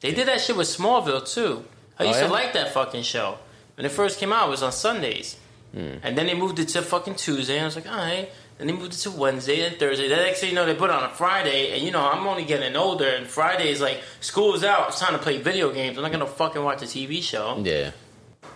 They 0.00 0.12
did 0.14 0.28
that 0.28 0.40
shit 0.40 0.56
with 0.56 0.68
Smallville 0.68 1.30
too. 1.30 1.62
I 1.98 2.04
used 2.04 2.18
Oh, 2.18 2.22
yeah? 2.22 2.26
to 2.28 2.32
like 2.32 2.52
that 2.54 2.72
fucking 2.72 3.02
show. 3.02 3.36
When 3.76 3.84
it 3.84 3.92
first 3.92 4.18
came 4.18 4.32
out, 4.32 4.48
it 4.48 4.50
was 4.50 4.62
on 4.62 4.72
Sundays. 4.72 5.36
Hmm. 5.74 5.96
And 6.02 6.16
then 6.16 6.24
they 6.26 6.34
moved 6.34 6.58
it 6.58 6.68
to 6.68 6.80
fucking 6.80 7.16
Tuesday, 7.16 7.56
and 7.56 7.62
I 7.62 7.66
was 7.66 7.76
like, 7.76 7.86
all 7.90 7.96
right. 7.98 8.30
Then 8.58 8.68
they 8.68 8.72
moved 8.72 8.94
it 8.94 8.96
to 8.98 9.10
Wednesday 9.10 9.66
and 9.66 9.76
Thursday. 9.76 10.08
Then 10.08 10.18
next 10.24 10.40
thing 10.40 10.48
you 10.50 10.54
know, 10.54 10.64
they 10.64 10.74
put 10.74 10.88
it 10.90 10.96
on 10.96 11.04
a 11.04 11.10
Friday, 11.10 11.74
and 11.74 11.82
you 11.82 11.90
know, 11.90 12.00
I'm 12.08 12.26
only 12.26 12.44
getting 12.44 12.74
older, 12.76 13.06
and 13.08 13.26
Friday 13.26 13.70
is 13.70 13.80
like, 13.80 14.00
school's 14.20 14.64
out, 14.64 14.88
it's 14.88 14.98
time 15.00 15.12
to 15.12 15.18
play 15.18 15.38
video 15.38 15.72
games. 15.72 15.96
I'm 15.98 16.02
not 16.02 16.12
gonna 16.12 16.26
fucking 16.26 16.62
watch 16.64 16.80
a 16.82 16.86
TV 16.86 17.22
show. 17.22 17.60
Yeah, 17.62 17.90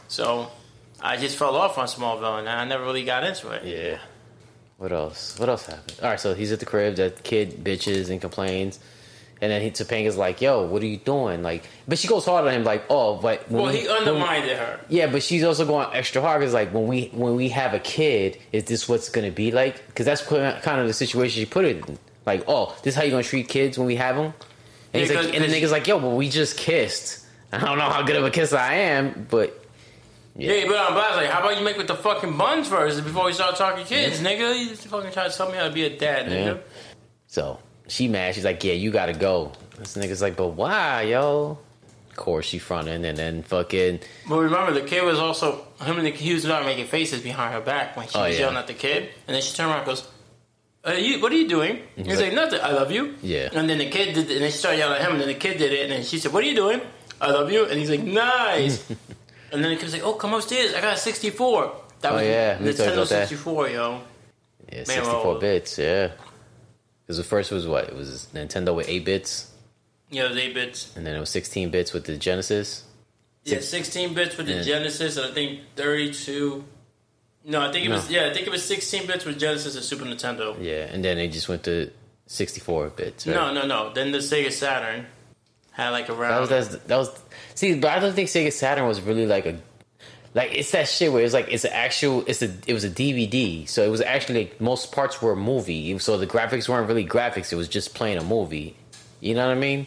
So, 0.08 0.48
I 1.02 1.16
just 1.18 1.36
fell 1.36 1.54
off 1.54 1.76
on 1.76 1.86
Smallville, 1.86 2.38
and 2.38 2.48
I 2.48 2.64
never 2.64 2.84
really 2.84 3.04
got 3.04 3.24
into 3.24 3.50
it. 3.50 3.64
yeah. 3.64 3.98
What 4.78 4.92
else? 4.92 5.38
What 5.38 5.50
else 5.50 5.66
happened? 5.66 5.98
All 6.02 6.08
right, 6.08 6.18
so 6.18 6.32
he's 6.32 6.52
at 6.52 6.60
the 6.60 6.64
crib. 6.64 6.96
That 6.96 7.22
kid 7.22 7.62
bitches 7.62 8.08
and 8.08 8.18
complains, 8.18 8.80
and 9.42 9.50
then 9.50 9.62
he, 9.62 9.70
Topanga's 9.70 10.16
like, 10.16 10.40
"Yo, 10.40 10.64
what 10.66 10.82
are 10.82 10.86
you 10.86 10.98
doing?" 10.98 11.42
Like, 11.42 11.64
but 11.88 11.98
she 11.98 12.08
goes 12.08 12.24
hard 12.26 12.46
on 12.46 12.52
him, 12.52 12.64
like, 12.64 12.84
"Oh, 12.90 13.16
but 13.16 13.50
when 13.50 13.62
Well, 13.62 13.72
we- 13.72 13.80
he 13.80 13.88
undermined 13.88 14.44
her. 14.50 14.80
Yeah, 14.88 15.06
but 15.06 15.22
she's 15.22 15.42
also 15.44 15.64
going 15.64 15.88
extra 15.94 16.20
hard 16.22 16.40
because 16.40 16.54
like 16.54 16.72
when 16.74 16.86
we 16.86 17.10
when 17.12 17.36
we 17.36 17.48
have 17.50 17.74
a 17.74 17.78
kid, 17.80 18.38
is 18.52 18.64
this 18.64 18.88
what's 18.88 19.08
gonna 19.08 19.30
be 19.30 19.50
like? 19.50 19.86
Because 19.86 20.06
that's 20.06 20.22
kind 20.22 20.80
of 20.80 20.86
the 20.86 20.92
situation 20.92 21.40
she 21.40 21.46
put 21.46 21.64
it 21.64 21.76
in. 21.88 21.98
Like, 22.26 22.44
oh, 22.46 22.76
this 22.82 22.94
is 22.94 22.96
how 22.96 23.02
you 23.04 23.10
gonna 23.10 23.22
treat 23.22 23.48
kids 23.48 23.78
when 23.78 23.86
we 23.86 23.96
have 23.96 24.16
them? 24.16 24.34
And, 24.92 25.00
he's 25.02 25.10
Yeah, 25.10 25.20
like, 25.20 25.34
and 25.34 25.44
the 25.44 25.48
nigga's 25.48 25.70
like, 25.72 25.86
yo, 25.86 25.98
but 26.00 26.10
we 26.10 26.28
just 26.28 26.56
kissed. 26.58 27.24
I 27.52 27.58
don't 27.58 27.78
know 27.78 27.88
how 27.88 28.02
good 28.02 28.16
of 28.16 28.24
a 28.24 28.30
kiss 28.30 28.52
I 28.52 28.74
am, 28.74 29.26
but 29.30 29.56
Yeah, 30.36 30.64
put 30.66 30.76
on 30.76 30.92
blast 30.94 31.16
like, 31.16 31.28
how 31.30 31.40
about 31.40 31.58
you 31.58 31.64
make 31.64 31.76
with 31.76 31.86
the 31.88 31.94
fucking 31.96 32.36
buns 32.36 32.68
first 32.68 33.02
before 33.04 33.24
we 33.26 33.32
start 33.32 33.56
talking 33.56 33.84
kids, 33.86 34.20
nigga? 34.20 34.58
You 34.58 34.74
fucking 34.76 35.12
try 35.12 35.28
to 35.28 35.36
tell 35.36 35.50
me 35.50 35.56
how 35.56 35.66
to 35.68 35.72
be 35.72 35.84
a 35.84 35.96
dad, 35.96 36.26
nigga. 36.26 36.44
Yeah. 36.56 36.62
so 37.26 37.58
she 37.90 38.08
mad. 38.08 38.34
She's 38.34 38.44
like, 38.44 38.62
yeah, 38.64 38.72
you 38.74 38.90
gotta 38.90 39.12
go. 39.12 39.52
This 39.78 39.96
nigga's 39.96 40.22
like, 40.22 40.36
but 40.36 40.48
why, 40.48 41.02
yo? 41.02 41.58
Of 42.10 42.16
course, 42.16 42.46
she 42.46 42.58
fronting, 42.58 43.04
and 43.04 43.16
then 43.16 43.42
fucking 43.42 44.00
But 44.28 44.38
remember, 44.38 44.72
the 44.72 44.82
kid 44.82 45.04
was 45.04 45.18
also 45.18 45.64
him 45.82 45.96
and 45.98 46.06
the 46.06 46.10
he 46.10 46.34
was 46.34 46.44
not 46.44 46.64
making 46.64 46.86
faces 46.86 47.20
behind 47.22 47.54
her 47.54 47.60
back 47.60 47.96
when 47.96 48.08
she 48.08 48.16
Oh, 48.18 48.24
was 48.24 48.34
yeah. 48.34 48.40
yelling 48.40 48.56
at 48.56 48.66
the 48.66 48.74
kid, 48.74 49.08
and 49.26 49.34
then 49.34 49.42
she 49.42 49.54
turned 49.54 49.70
around 49.70 49.78
and 49.80 49.86
goes, 49.86 50.06
uh, 50.86 50.92
you, 50.92 51.20
"What 51.22 51.32
are 51.32 51.36
you 51.36 51.48
doing?" 51.48 51.80
He's 51.96 52.06
like- 52.06 52.18
like, 52.20 52.32
"Nothing. 52.34 52.60
I 52.62 52.72
love 52.72 52.90
you." 52.90 53.14
Yeah. 53.22 53.48
And 53.52 53.68
then 53.70 53.78
the 53.78 53.88
kid 53.90 54.14
did, 54.14 54.30
it, 54.30 54.34
and 54.36 54.42
then 54.44 54.50
she 54.50 54.56
started 54.58 54.78
yelling 54.78 54.96
at 54.98 55.02
him, 55.02 55.12
and 55.12 55.20
then 55.20 55.28
the 55.28 55.34
kid 55.34 55.58
did 55.58 55.72
it, 55.72 55.82
and 55.84 55.92
then 55.92 56.02
she 56.04 56.18
said, 56.18 56.32
"What 56.32 56.42
are 56.44 56.46
you 56.46 56.54
doing?" 56.56 56.80
I 57.20 57.30
love 57.30 57.50
you, 57.52 57.64
and 57.66 57.78
he's 57.78 57.90
like, 57.90 58.02
"Nice." 58.02 58.84
and 59.52 59.62
then 59.64 59.70
the 59.72 59.76
kid's 59.76 59.92
like, 59.92 60.02
"Oh, 60.04 60.14
come 60.14 60.34
upstairs. 60.34 60.74
I 60.74 60.80
got 60.80 60.94
a 60.94 60.98
64." 60.98 61.72
That 62.00 62.12
Oh, 62.12 62.16
was 62.16 62.24
yeah, 62.24 62.56
Nintendo 62.58 62.92
about 62.94 63.08
that. 63.10 63.28
64, 63.28 63.68
yo. 63.68 64.00
yeah, 64.72 64.76
Man, 64.78 64.86
sixty 64.86 65.04
four 65.04 65.24
well- 65.32 65.38
bits, 65.40 65.78
yeah. 65.78 66.10
Because 67.10 67.18
the 67.18 67.24
first 67.24 67.50
was 67.50 67.66
what? 67.66 67.88
It 67.88 67.96
was 67.96 68.28
Nintendo 68.32 68.72
with 68.72 68.88
eight 68.88 69.04
bits, 69.04 69.50
Yeah, 70.10 70.26
it 70.26 70.28
was 70.28 70.38
8 70.38 70.54
bits. 70.54 70.92
and 70.94 71.04
then 71.04 71.16
it 71.16 71.18
was 71.18 71.28
sixteen 71.28 71.68
bits 71.68 71.92
with 71.92 72.04
the 72.04 72.16
Genesis. 72.16 72.84
Yeah, 73.42 73.58
16 73.58 74.14
bits 74.14 74.36
with 74.36 74.46
the. 74.46 74.62
Genesis, 74.62 75.16
and 75.16 75.26
I 75.26 75.34
think 75.34 75.58
32. 75.74 76.62
No, 77.46 77.62
I 77.62 77.72
think 77.72 77.86
it 77.86 77.88
No. 77.88 77.96
was 77.96 78.08
yeah, 78.08 78.26
I 78.28 78.32
think 78.32 78.46
it 78.46 78.50
was 78.50 78.62
16 78.62 79.08
bits 79.08 79.24
with 79.24 79.40
Genesis 79.40 79.74
and 79.74 79.84
Super 79.84 80.04
Nintendo. 80.04 80.56
Yeah, 80.60 80.84
and 80.84 81.04
then 81.04 81.16
they 81.16 81.26
just 81.26 81.48
went 81.48 81.64
to 81.64 81.90
64 82.28 82.90
bits. 82.90 83.26
Right? 83.26 83.34
No, 83.34 83.52
no, 83.52 83.66
no. 83.66 83.92
Then 83.92 84.12
the 84.12 84.18
Sega 84.18 84.52
Saturn 84.52 85.06
had 85.72 85.90
like 85.90 86.06
that 86.06 86.12
around. 86.12 86.48
was 86.48 86.68
that 86.78 86.96
was. 86.96 87.10
See, 87.56 87.74
but 87.74 87.90
I 87.90 87.98
don't 87.98 88.14
think 88.14 88.28
Sega 88.28 88.52
Saturn 88.52 88.86
was 88.86 89.00
really 89.00 89.26
like 89.26 89.46
a 89.46 89.58
like 90.34 90.52
it's 90.54 90.70
that 90.72 90.88
shit 90.88 91.12
where 91.12 91.24
it's 91.24 91.34
like 91.34 91.48
it's 91.50 91.64
an 91.64 91.72
actual 91.72 92.24
it's 92.26 92.42
a 92.42 92.50
it 92.66 92.72
was 92.72 92.84
a 92.84 92.90
DVD, 92.90 93.68
so 93.68 93.82
it 93.84 93.88
was 93.90 94.00
actually 94.00 94.44
like, 94.44 94.60
most 94.60 94.92
parts 94.92 95.20
were 95.20 95.32
a 95.32 95.36
movie, 95.36 95.98
so 95.98 96.16
the 96.18 96.26
graphics 96.26 96.68
weren't 96.68 96.88
really 96.88 97.04
graphics; 97.06 97.52
it 97.52 97.56
was 97.56 97.68
just 97.68 97.94
playing 97.94 98.18
a 98.18 98.24
movie. 98.24 98.76
You 99.20 99.34
know 99.34 99.46
what 99.48 99.56
I 99.56 99.60
mean? 99.60 99.86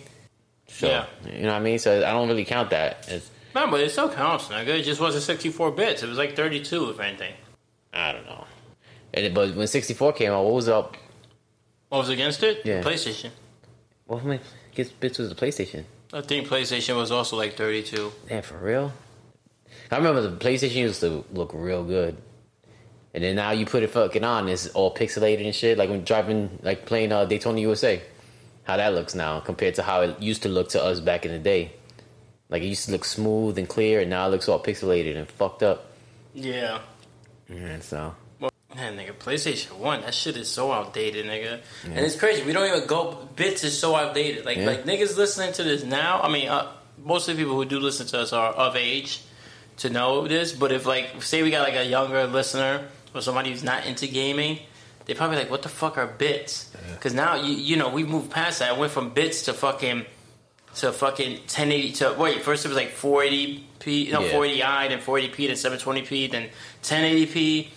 So, 0.67 0.87
Yeah. 0.87 1.05
You 1.25 1.43
know 1.43 1.49
what 1.49 1.55
I 1.55 1.59
mean? 1.59 1.79
So 1.79 1.97
I 2.05 2.11
don't 2.11 2.27
really 2.27 2.45
count 2.45 2.69
that 2.71 3.07
as 3.09 3.29
no, 3.55 3.67
but 3.69 3.79
it 3.81 3.91
still 3.91 4.09
counts, 4.09 4.45
nigga. 4.47 4.67
It 4.79 4.83
just 4.83 4.99
wasn't 4.99 5.23
64 5.23 5.71
bits. 5.71 6.01
It 6.01 6.09
was 6.09 6.17
like 6.17 6.35
32, 6.35 6.89
if 6.89 6.99
anything. 6.99 7.33
I 7.93 8.11
don't 8.11 8.25
know. 8.25 8.45
And 9.13 9.25
it- 9.27 9.33
but 9.35 9.53
when 9.55 9.67
64 9.67 10.13
came 10.13 10.31
out, 10.31 10.43
what 10.43 10.53
was 10.55 10.67
up? 10.67 10.97
What 11.89 11.99
was 11.99 12.09
against 12.09 12.41
it? 12.41 12.61
Yeah. 12.65 12.81
PlayStation. 12.81 13.29
What 14.07 14.23
many 14.25 14.41
bits 14.99 15.19
was 15.19 15.29
the 15.29 15.35
PlayStation? 15.35 15.83
I 16.11 16.21
think 16.21 16.47
PlayStation 16.47 16.95
was 16.95 17.11
also 17.11 17.37
like 17.37 17.55
32. 17.55 18.11
Damn, 18.27 18.41
for 18.41 18.57
real? 18.57 18.91
I 19.93 19.97
remember 19.97 20.21
the 20.21 20.35
PlayStation 20.35 20.75
used 20.75 21.01
to 21.01 21.23
look 21.31 21.51
real 21.53 21.83
good. 21.83 22.17
And 23.13 23.23
then 23.23 23.35
now 23.35 23.51
you 23.51 23.65
put 23.65 23.83
it 23.83 23.91
fucking 23.91 24.23
on, 24.23 24.49
it's 24.49 24.67
all 24.69 24.93
pixelated 24.93 25.45
and 25.45 25.53
shit. 25.53 25.77
Like 25.77 25.89
when 25.89 26.03
driving, 26.03 26.59
like 26.63 26.85
playing 26.85 27.11
uh, 27.11 27.25
Daytona 27.25 27.59
USA. 27.61 28.01
How 28.63 28.77
that 28.77 28.93
looks 28.93 29.13
now 29.13 29.41
compared 29.41 29.75
to 29.75 29.83
how 29.83 30.01
it 30.01 30.21
used 30.21 30.43
to 30.43 30.49
look 30.49 30.69
to 30.69 30.81
us 30.81 30.99
back 31.01 31.25
in 31.25 31.31
the 31.33 31.37
day. 31.37 31.73
Like 32.49 32.63
it 32.63 32.67
used 32.67 32.85
to 32.85 32.91
look 32.91 33.03
smooth 33.03 33.57
and 33.57 33.67
clear, 33.67 33.99
and 33.99 34.09
now 34.09 34.25
it 34.27 34.29
looks 34.29 34.47
all 34.47 34.61
pixelated 34.63 35.17
and 35.17 35.27
fucked 35.27 35.63
up. 35.63 35.91
Yeah. 36.33 36.79
And 37.49 37.83
so, 37.83 38.15
Man, 38.75 38.97
nigga, 38.97 39.13
PlayStation 39.13 39.73
One, 39.77 40.01
that 40.01 40.13
shit 40.15 40.35
is 40.37 40.49
so 40.49 40.71
outdated, 40.71 41.25
nigga. 41.27 41.61
And 41.83 41.99
it's 41.99 42.15
crazy. 42.15 42.43
We 42.43 42.53
don't 42.53 42.67
even 42.67 42.87
go. 42.87 43.27
Bits 43.35 43.63
is 43.63 43.77
so 43.77 43.95
outdated. 43.95 44.45
Like, 44.45 44.57
Yeah. 44.57 44.65
like 44.65 44.85
niggas 44.85 45.15
listening 45.17 45.53
to 45.53 45.63
this 45.63 45.83
now. 45.83 46.21
I 46.21 46.29
mean, 46.29 46.47
uh, 46.47 46.71
most 47.03 47.27
of 47.27 47.35
the 47.35 47.43
people 47.43 47.55
who 47.55 47.65
do 47.65 47.79
listen 47.79 48.07
to 48.07 48.19
us 48.21 48.33
are 48.33 48.51
of 48.53 48.75
age 48.75 49.21
to 49.77 49.89
know 49.89 50.27
this. 50.27 50.51
But 50.53 50.71
if 50.71 50.85
like, 50.85 51.21
say 51.23 51.43
we 51.43 51.51
got 51.51 51.63
like 51.67 51.75
a 51.75 51.85
younger 51.85 52.25
listener 52.27 52.87
or 53.13 53.21
somebody 53.21 53.51
who's 53.51 53.63
not 53.63 53.85
into 53.85 54.07
gaming, 54.07 54.59
they 55.05 55.13
probably 55.13 55.37
like, 55.37 55.49
what 55.51 55.61
the 55.61 55.69
fuck 55.69 55.97
are 55.97 56.07
bits? 56.07 56.71
Because 56.93 57.13
now 57.13 57.35
you 57.35 57.53
you 57.55 57.75
know 57.77 57.89
we 57.89 58.03
moved 58.03 58.31
past 58.31 58.59
that. 58.59 58.71
I 58.71 58.77
went 58.77 58.91
from 58.91 59.09
bits 59.11 59.43
to 59.43 59.53
fucking 59.53 60.05
to 60.75 60.91
fucking 60.91 61.31
1080 61.33 61.91
to 61.93 62.15
wait. 62.17 62.41
First 62.41 62.65
it 62.65 62.69
was 62.69 62.77
like 62.77 62.91
480p, 62.95 64.11
no 64.11 64.21
Yeah. 64.21 64.31
480i, 64.33 64.89
then 64.89 64.99
480p, 64.99 65.47
then 65.47 65.55
720p, 65.55 66.31
then 66.31 66.49
1080p, 66.81 67.67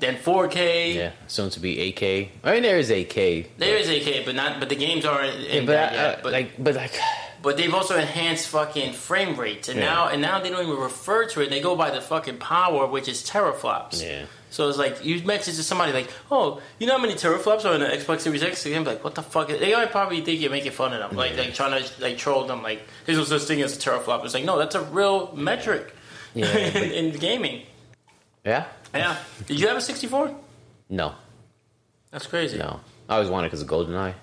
then 0.00 0.16
4K. 0.16 0.94
yeah, 0.94 1.12
soon 1.28 1.50
to 1.50 1.60
be 1.60 1.76
8K. 1.92 2.28
I 2.44 2.52
mean, 2.54 2.62
there 2.62 2.78
is 2.78 2.90
8K. 2.90 3.46
There 3.58 3.76
is 3.76 3.88
8K, 3.88 4.24
but 4.24 4.34
not. 4.34 4.58
But 4.60 4.68
the 4.70 4.74
games 4.76 5.04
aren't 5.04 5.34
in 5.36 5.42
Yeah, 5.42 5.60
but, 5.60 5.66
that 5.72 5.92
I- 5.92 5.94
yet. 5.96 6.18
I- 6.18 6.22
But 6.22 6.32
like, 6.32 6.50
but 6.64 6.74
like, 6.74 6.98
but 7.46 7.56
they've 7.56 7.72
also 7.80 7.94
enhanced 7.96 8.48
fucking 8.48 8.92
frame 8.92 9.36
rates, 9.38 9.68
and 9.70 9.78
Yeah. 9.78 9.86
now 9.92 10.08
and 10.08 10.20
now 10.20 10.40
they 10.42 10.50
don't 10.50 10.64
even 10.68 10.76
refer 10.90 11.20
to 11.32 11.40
it. 11.42 11.48
They 11.50 11.60
go 11.60 11.76
by 11.76 11.90
the 11.96 12.00
fucking 12.00 12.38
power, 12.38 12.82
which 12.94 13.06
is 13.08 13.22
teraflops. 13.22 14.02
yeah. 14.02 14.24
So 14.50 14.68
it's 14.68 14.78
like 14.78 15.04
you 15.04 15.22
message 15.24 15.56
to 15.56 15.62
somebody 15.62 15.92
like, 15.92 16.08
"Oh, 16.30 16.60
you 16.78 16.86
know 16.86 16.94
how 16.96 17.02
many 17.06 17.14
teraflops 17.14 17.64
are 17.64 17.74
in 17.74 17.80
the 17.80 17.86
Xbox 18.00 18.20
Series 18.20 18.42
X?" 18.42 18.64
And 18.66 18.74
I'm 18.74 18.84
like, 18.84 19.04
"What 19.04 19.14
the 19.14 19.22
fuck?" 19.22 19.48
They 19.48 19.72
probably 19.98 20.20
think 20.22 20.40
you're 20.40 20.50
making 20.58 20.72
fun 20.72 20.92
of 20.94 21.00
them, 21.00 21.16
like 21.16 21.36
like 21.36 21.54
trying 21.54 21.74
to 21.82 21.88
like 22.00 22.16
troll 22.18 22.44
them. 22.46 22.62
Like, 22.62 22.80
"There's 23.04 23.18
no 23.18 23.24
such 23.24 23.42
thing 23.42 23.62
as 23.62 23.76
a 23.76 23.78
teraflop." 23.84 24.24
It's 24.24 24.34
like, 24.34 24.44
no, 24.44 24.58
that's 24.58 24.74
a 24.74 24.82
real 24.82 25.32
metric 25.36 25.84
Yeah, 26.34 26.46
in, 26.80 26.90
in 27.00 27.06
gaming. 27.26 27.62
Yeah? 28.44 28.64
Yeah. 28.94 29.16
Did 29.46 29.60
you 29.60 29.66
have 29.68 29.76
a 29.76 29.80
64? 29.80 30.34
No, 30.88 31.14
That's 32.12 32.26
crazy. 32.26 32.56
no. 32.58 32.80
I 33.08 33.14
always 33.16 33.28
wanted 33.30 33.48
because 33.48 33.62
of 33.62 33.68
GoldenEye. 33.68 34.14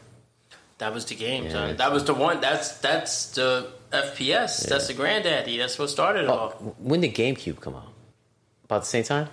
That 0.80 0.94
was 0.94 1.06
the 1.06 1.16
game, 1.16 1.46
Yeah. 1.46 1.74
That 1.74 1.92
was 1.92 2.04
the 2.04 2.14
one. 2.14 2.42
That's 2.42 2.78
that's 2.80 3.28
the 3.32 3.70
FPS. 3.92 4.68
That's 4.68 4.88
the 4.88 4.94
granddaddy. 4.94 5.58
That's 5.58 5.78
what 5.80 5.90
started 5.90 6.26
it 6.26 6.30
Oh, 6.30 6.34
all. 6.34 6.50
when 6.80 7.02
did 7.02 7.14
GameCube 7.16 7.60
come 7.60 7.76
out? 7.76 7.92
About 8.66 8.82
the 8.82 8.88
same 8.88 9.04
time? 9.04 9.30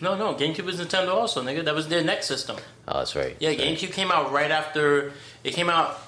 No, 0.00 0.16
no. 0.16 0.34
GameCube 0.34 0.64
was 0.64 0.80
Nintendo 0.80 1.14
also, 1.14 1.42
nigga. 1.42 1.64
That 1.64 1.74
was 1.74 1.88
their 1.88 2.02
next 2.04 2.26
system. 2.26 2.56
Oh, 2.88 2.98
that's 2.98 3.16
right. 3.16 3.36
Yeah, 3.40 3.52
GameCube 3.54 3.92
came 3.92 4.10
out 4.10 4.32
right 4.32 4.50
after 4.50 5.12
it 5.42 5.52
came 5.54 5.68
out. 5.70 5.98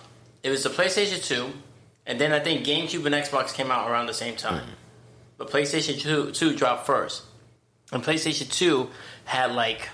It 0.42 0.50
was 0.50 0.62
the 0.62 0.70
PlayStation 0.70 1.24
Two, 1.26 1.52
and 2.06 2.20
then 2.20 2.32
I 2.32 2.38
think 2.40 2.64
GameCube 2.64 3.04
and 3.06 3.14
Xbox 3.14 3.52
came 3.52 3.70
out 3.70 3.90
around 3.90 4.06
the 4.06 4.14
same 4.14 4.36
time. 4.36 4.62
Mm. 4.64 4.70
But 5.38 5.50
PlayStation 5.50 6.00
2, 6.00 6.30
2 6.32 6.56
dropped 6.56 6.86
first. 6.86 7.22
And 7.92 8.02
PlayStation 8.02 8.50
2 8.50 8.88
had 9.26 9.52
like, 9.52 9.88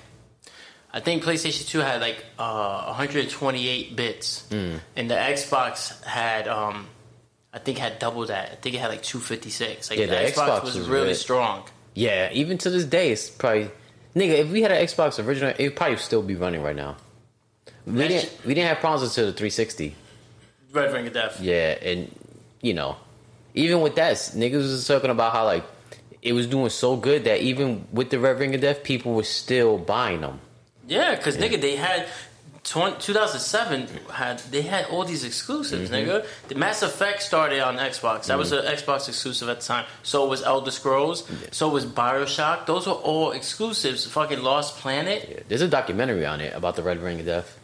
I 0.93 1.01
think 1.01 1.25
PlayStation 1.25 1.67
2 1.69 1.79
had 1.79 2.01
like 2.01 2.25
uh, 2.39 2.85
128 2.87 3.97
bits. 3.97 4.47
Hmm. 4.51 4.77
And 4.95 5.11
the 5.11 5.15
Xbox 5.15 6.03
had, 6.05 6.47
um, 6.49 6.87
I 7.53 7.59
think, 7.59 7.79
had 7.79 7.99
double 7.99 8.27
that. 8.27 8.53
I 8.53 8.55
think 8.57 8.77
it 8.77 8.79
had 8.79 8.91
like 8.91 9.03
256. 9.03 9.91
Like 9.91 9.99
Yeah, 9.99 10.07
the, 10.07 10.13
the 10.13 10.19
Xbox, 10.19 10.33
Xbox 10.33 10.65
was, 10.65 10.77
was 10.77 10.89
really 10.89 11.15
strong. 11.15 11.65
Yeah, 11.95 12.31
even 12.33 12.59
to 12.59 12.71
this 12.71 12.85
day, 12.85 13.11
it's 13.11 13.31
probably 13.31 13.71
nigga. 14.15 14.39
If 14.39 14.51
we 14.51 14.63
had 14.63 14.73
an 14.73 14.85
Xbox 14.85 15.25
original, 15.25 15.55
it 15.59 15.63
would 15.63 15.77
probably 15.77 15.97
still 15.97 16.23
be 16.23 16.35
running 16.35 16.63
right 16.63 16.77
now. 16.77 16.97
We 17.87 18.09
didn't. 18.09 18.33
We 18.47 18.55
didn't 18.55 18.69
have 18.69 18.79
problems 18.79 19.09
until 19.11 19.27
the 19.27 19.33
360. 19.33 19.95
Red 20.73 20.93
Ring 20.93 21.07
of 21.07 21.13
Death. 21.13 21.41
Yeah, 21.41 21.77
and 21.83 22.15
you 22.63 22.75
know, 22.75 22.97
even 23.55 23.81
with 23.81 23.95
that, 23.97 24.17
niggas 24.17 24.55
was 24.55 24.87
talking 24.87 25.11
about 25.11 25.33
how 25.33 25.45
like 25.45 25.65
it 26.23 26.33
was 26.33 26.47
doing 26.47 26.71
so 26.71 26.97
good 26.97 27.25
that 27.25 27.41
even 27.41 27.87
with 27.93 28.11
the 28.11 28.19
Red 28.19 28.39
Ring 28.39 28.55
of 28.55 28.61
Death, 28.61 28.83
people 28.83 29.15
were 29.15 29.25
still 29.25 29.77
buying 29.77 30.21
them. 30.23 30.41
Yeah, 30.87 31.15
because 31.17 31.37
nigga, 31.37 31.61
they 31.61 31.77
had 31.77 32.07
20, 32.65 32.97
2007 33.01 33.89
had 34.13 34.39
they 34.51 34.63
had 34.63 34.87
all 34.87 35.05
these 35.05 35.25
exclusives, 35.25 35.91
Mm-hmm. 35.91 36.09
nigga. 36.11 36.27
The 36.49 36.55
Mass 36.55 36.83
Effect 36.83 37.23
started 37.23 37.61
on 37.61 37.77
Xbox. 37.77 38.27
That 38.27 38.39
was 38.39 38.53
an 38.53 38.65
Xbox 38.65 39.09
exclusive 39.09 39.49
at 39.49 39.61
the 39.61 39.67
time. 39.67 39.85
So 40.03 40.27
was 40.29 40.43
Elder 40.43 40.71
Scrolls. 40.71 41.29
So 41.51 41.69
was 41.69 41.85
Bioshock. 41.87 42.67
Those 42.67 42.87
were 42.87 42.93
all 42.93 43.33
exclusives. 43.33 44.07
Fucking 44.07 44.43
Lost 44.43 44.77
Planet. 44.79 45.27
Yeah, 45.31 45.41
There's 45.49 45.63
a 45.63 45.69
documentary 45.69 46.25
on 46.27 46.41
it 46.41 46.55
about 46.55 46.77
the 46.77 46.83
Red 46.83 47.03
Ring 47.03 47.21
of 47.21 47.27
Death. 47.27 47.59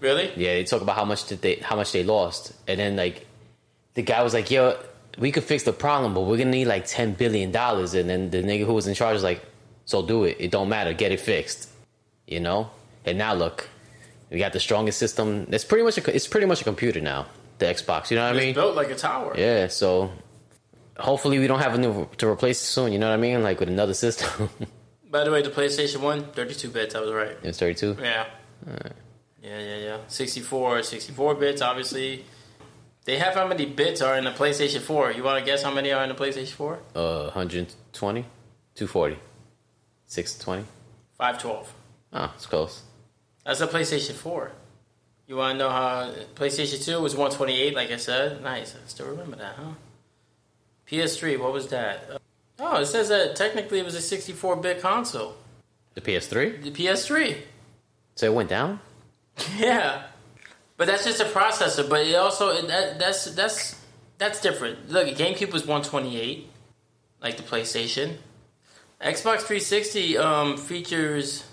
Really? 0.00 0.30
Yeah, 0.36 0.54
they 0.54 0.64
talk 0.64 0.82
about 0.82 0.96
how 0.96 1.04
much 1.04 1.26
did 1.26 1.40
they 1.42 1.56
how 1.56 1.76
much 1.76 1.92
they 1.92 2.02
lost, 2.02 2.52
and 2.66 2.80
then 2.80 2.96
like 2.96 3.24
the 3.94 4.02
guy 4.02 4.20
was 4.24 4.34
like, 4.34 4.50
"Yo, 4.50 4.76
we 5.16 5.30
could 5.30 5.44
fix 5.44 5.62
the 5.62 5.72
problem, 5.72 6.12
but 6.12 6.22
we're 6.22 6.38
gonna 6.38 6.50
need 6.50 6.64
like 6.66 6.86
ten 6.86 7.12
billion 7.12 7.52
dollars." 7.52 7.94
And 7.94 8.10
then 8.10 8.30
the 8.30 8.42
nigga 8.42 8.66
who 8.66 8.72
was 8.74 8.88
in 8.88 8.94
charge 8.94 9.14
was 9.14 9.22
like, 9.22 9.40
"So 9.84 10.02
do 10.04 10.24
it. 10.24 10.38
It 10.40 10.50
don't 10.50 10.68
matter. 10.68 10.92
Get 10.92 11.12
it 11.12 11.20
fixed." 11.20 11.68
You 12.32 12.40
know. 12.40 12.70
And 13.04 13.18
now 13.18 13.34
look, 13.34 13.68
we 14.30 14.38
got 14.38 14.52
the 14.52 14.60
strongest 14.60 14.98
system. 14.98 15.46
It's 15.50 15.64
pretty 15.64 15.84
much 15.84 15.98
a, 15.98 16.14
it's 16.14 16.26
pretty 16.26 16.46
much 16.46 16.60
a 16.60 16.64
computer 16.64 17.00
now. 17.00 17.26
The 17.58 17.66
Xbox. 17.66 18.10
You 18.10 18.16
know 18.16 18.26
what 18.26 18.36
I 18.36 18.38
mean? 18.38 18.54
built 18.54 18.74
like 18.74 18.90
a 18.90 18.94
tower. 18.96 19.34
Yeah. 19.36 19.68
So 19.68 20.10
hopefully 20.98 21.38
we 21.38 21.46
don't 21.46 21.60
have 21.60 21.74
a 21.74 21.78
new 21.78 22.08
to 22.18 22.28
replace 22.28 22.60
it 22.62 22.66
soon. 22.66 22.92
You 22.92 22.98
know 22.98 23.08
what 23.08 23.14
I 23.14 23.18
mean? 23.18 23.42
Like 23.42 23.60
with 23.60 23.68
another 23.68 23.94
system. 23.94 24.48
By 25.10 25.24
the 25.24 25.30
way, 25.30 25.42
the 25.42 25.50
PlayStation 25.50 26.00
1, 26.00 26.32
32 26.32 26.68
bits. 26.70 26.94
I 26.94 27.00
was 27.00 27.12
right. 27.12 27.36
it's 27.42 27.58
thirty 27.58 27.74
two. 27.74 27.96
Yeah. 28.00 28.26
Yeah, 29.42 29.58
yeah, 29.58 29.76
yeah. 29.76 29.96
64, 30.06 30.84
64 30.84 31.34
bits, 31.34 31.60
obviously. 31.62 32.24
They 33.04 33.18
have 33.18 33.34
how 33.34 33.48
many 33.48 33.66
bits 33.66 34.00
are 34.00 34.16
in 34.16 34.24
the 34.24 34.30
PlayStation 34.30 34.80
4. 34.80 35.10
You 35.12 35.24
want 35.24 35.40
to 35.40 35.44
guess 35.44 35.64
how 35.64 35.74
many 35.74 35.90
are 35.90 36.02
in 36.04 36.08
the 36.08 36.14
PlayStation 36.14 36.52
4? 36.52 36.78
Uh, 36.94 37.22
120, 37.34 38.22
240, 38.74 39.18
620. 40.06 40.64
512. 41.18 41.74
Oh, 42.12 42.32
it's 42.34 42.46
close. 42.46 42.82
That's 43.44 43.60
a 43.60 43.66
PlayStation 43.66 44.12
4. 44.12 44.52
You 45.26 45.36
want 45.36 45.58
to 45.58 45.64
know 45.64 45.70
how 45.70 46.12
PlayStation 46.34 46.84
2 46.84 47.00
was 47.00 47.14
128, 47.14 47.74
like 47.74 47.90
I 47.90 47.96
said? 47.96 48.42
Nice. 48.42 48.74
I 48.74 48.86
still 48.86 49.06
remember 49.06 49.36
that, 49.36 49.54
huh? 49.56 49.72
PS3, 50.90 51.38
what 51.40 51.52
was 51.52 51.68
that? 51.68 52.08
Uh, 52.12 52.18
Oh, 52.64 52.80
it 52.80 52.86
says 52.86 53.08
that 53.08 53.34
technically 53.34 53.80
it 53.80 53.84
was 53.84 53.96
a 53.96 54.00
64 54.00 54.56
bit 54.56 54.80
console. 54.80 55.34
The 55.94 56.00
PS3. 56.00 56.62
The 56.62 56.70
PS3. 56.70 57.38
So 58.14 58.26
it 58.26 58.34
went 58.34 58.48
down. 58.48 58.80
Yeah. 59.56 60.04
But 60.76 60.86
that's 60.86 61.04
just 61.04 61.20
a 61.20 61.24
processor, 61.24 61.88
but 61.88 62.06
it 62.06 62.14
also 62.14 62.60
that, 62.62 62.98
that's 62.98 63.26
that's 63.34 63.80
that's 64.18 64.40
different. 64.40 64.90
Look, 64.90 65.06
GameCube 65.08 65.52
was 65.52 65.62
128 65.62 66.48
like 67.22 67.36
the 67.36 67.42
PlayStation. 67.42 68.16
Xbox 69.00 69.42
360 69.42 70.18
um, 70.18 70.56
features 70.56 71.44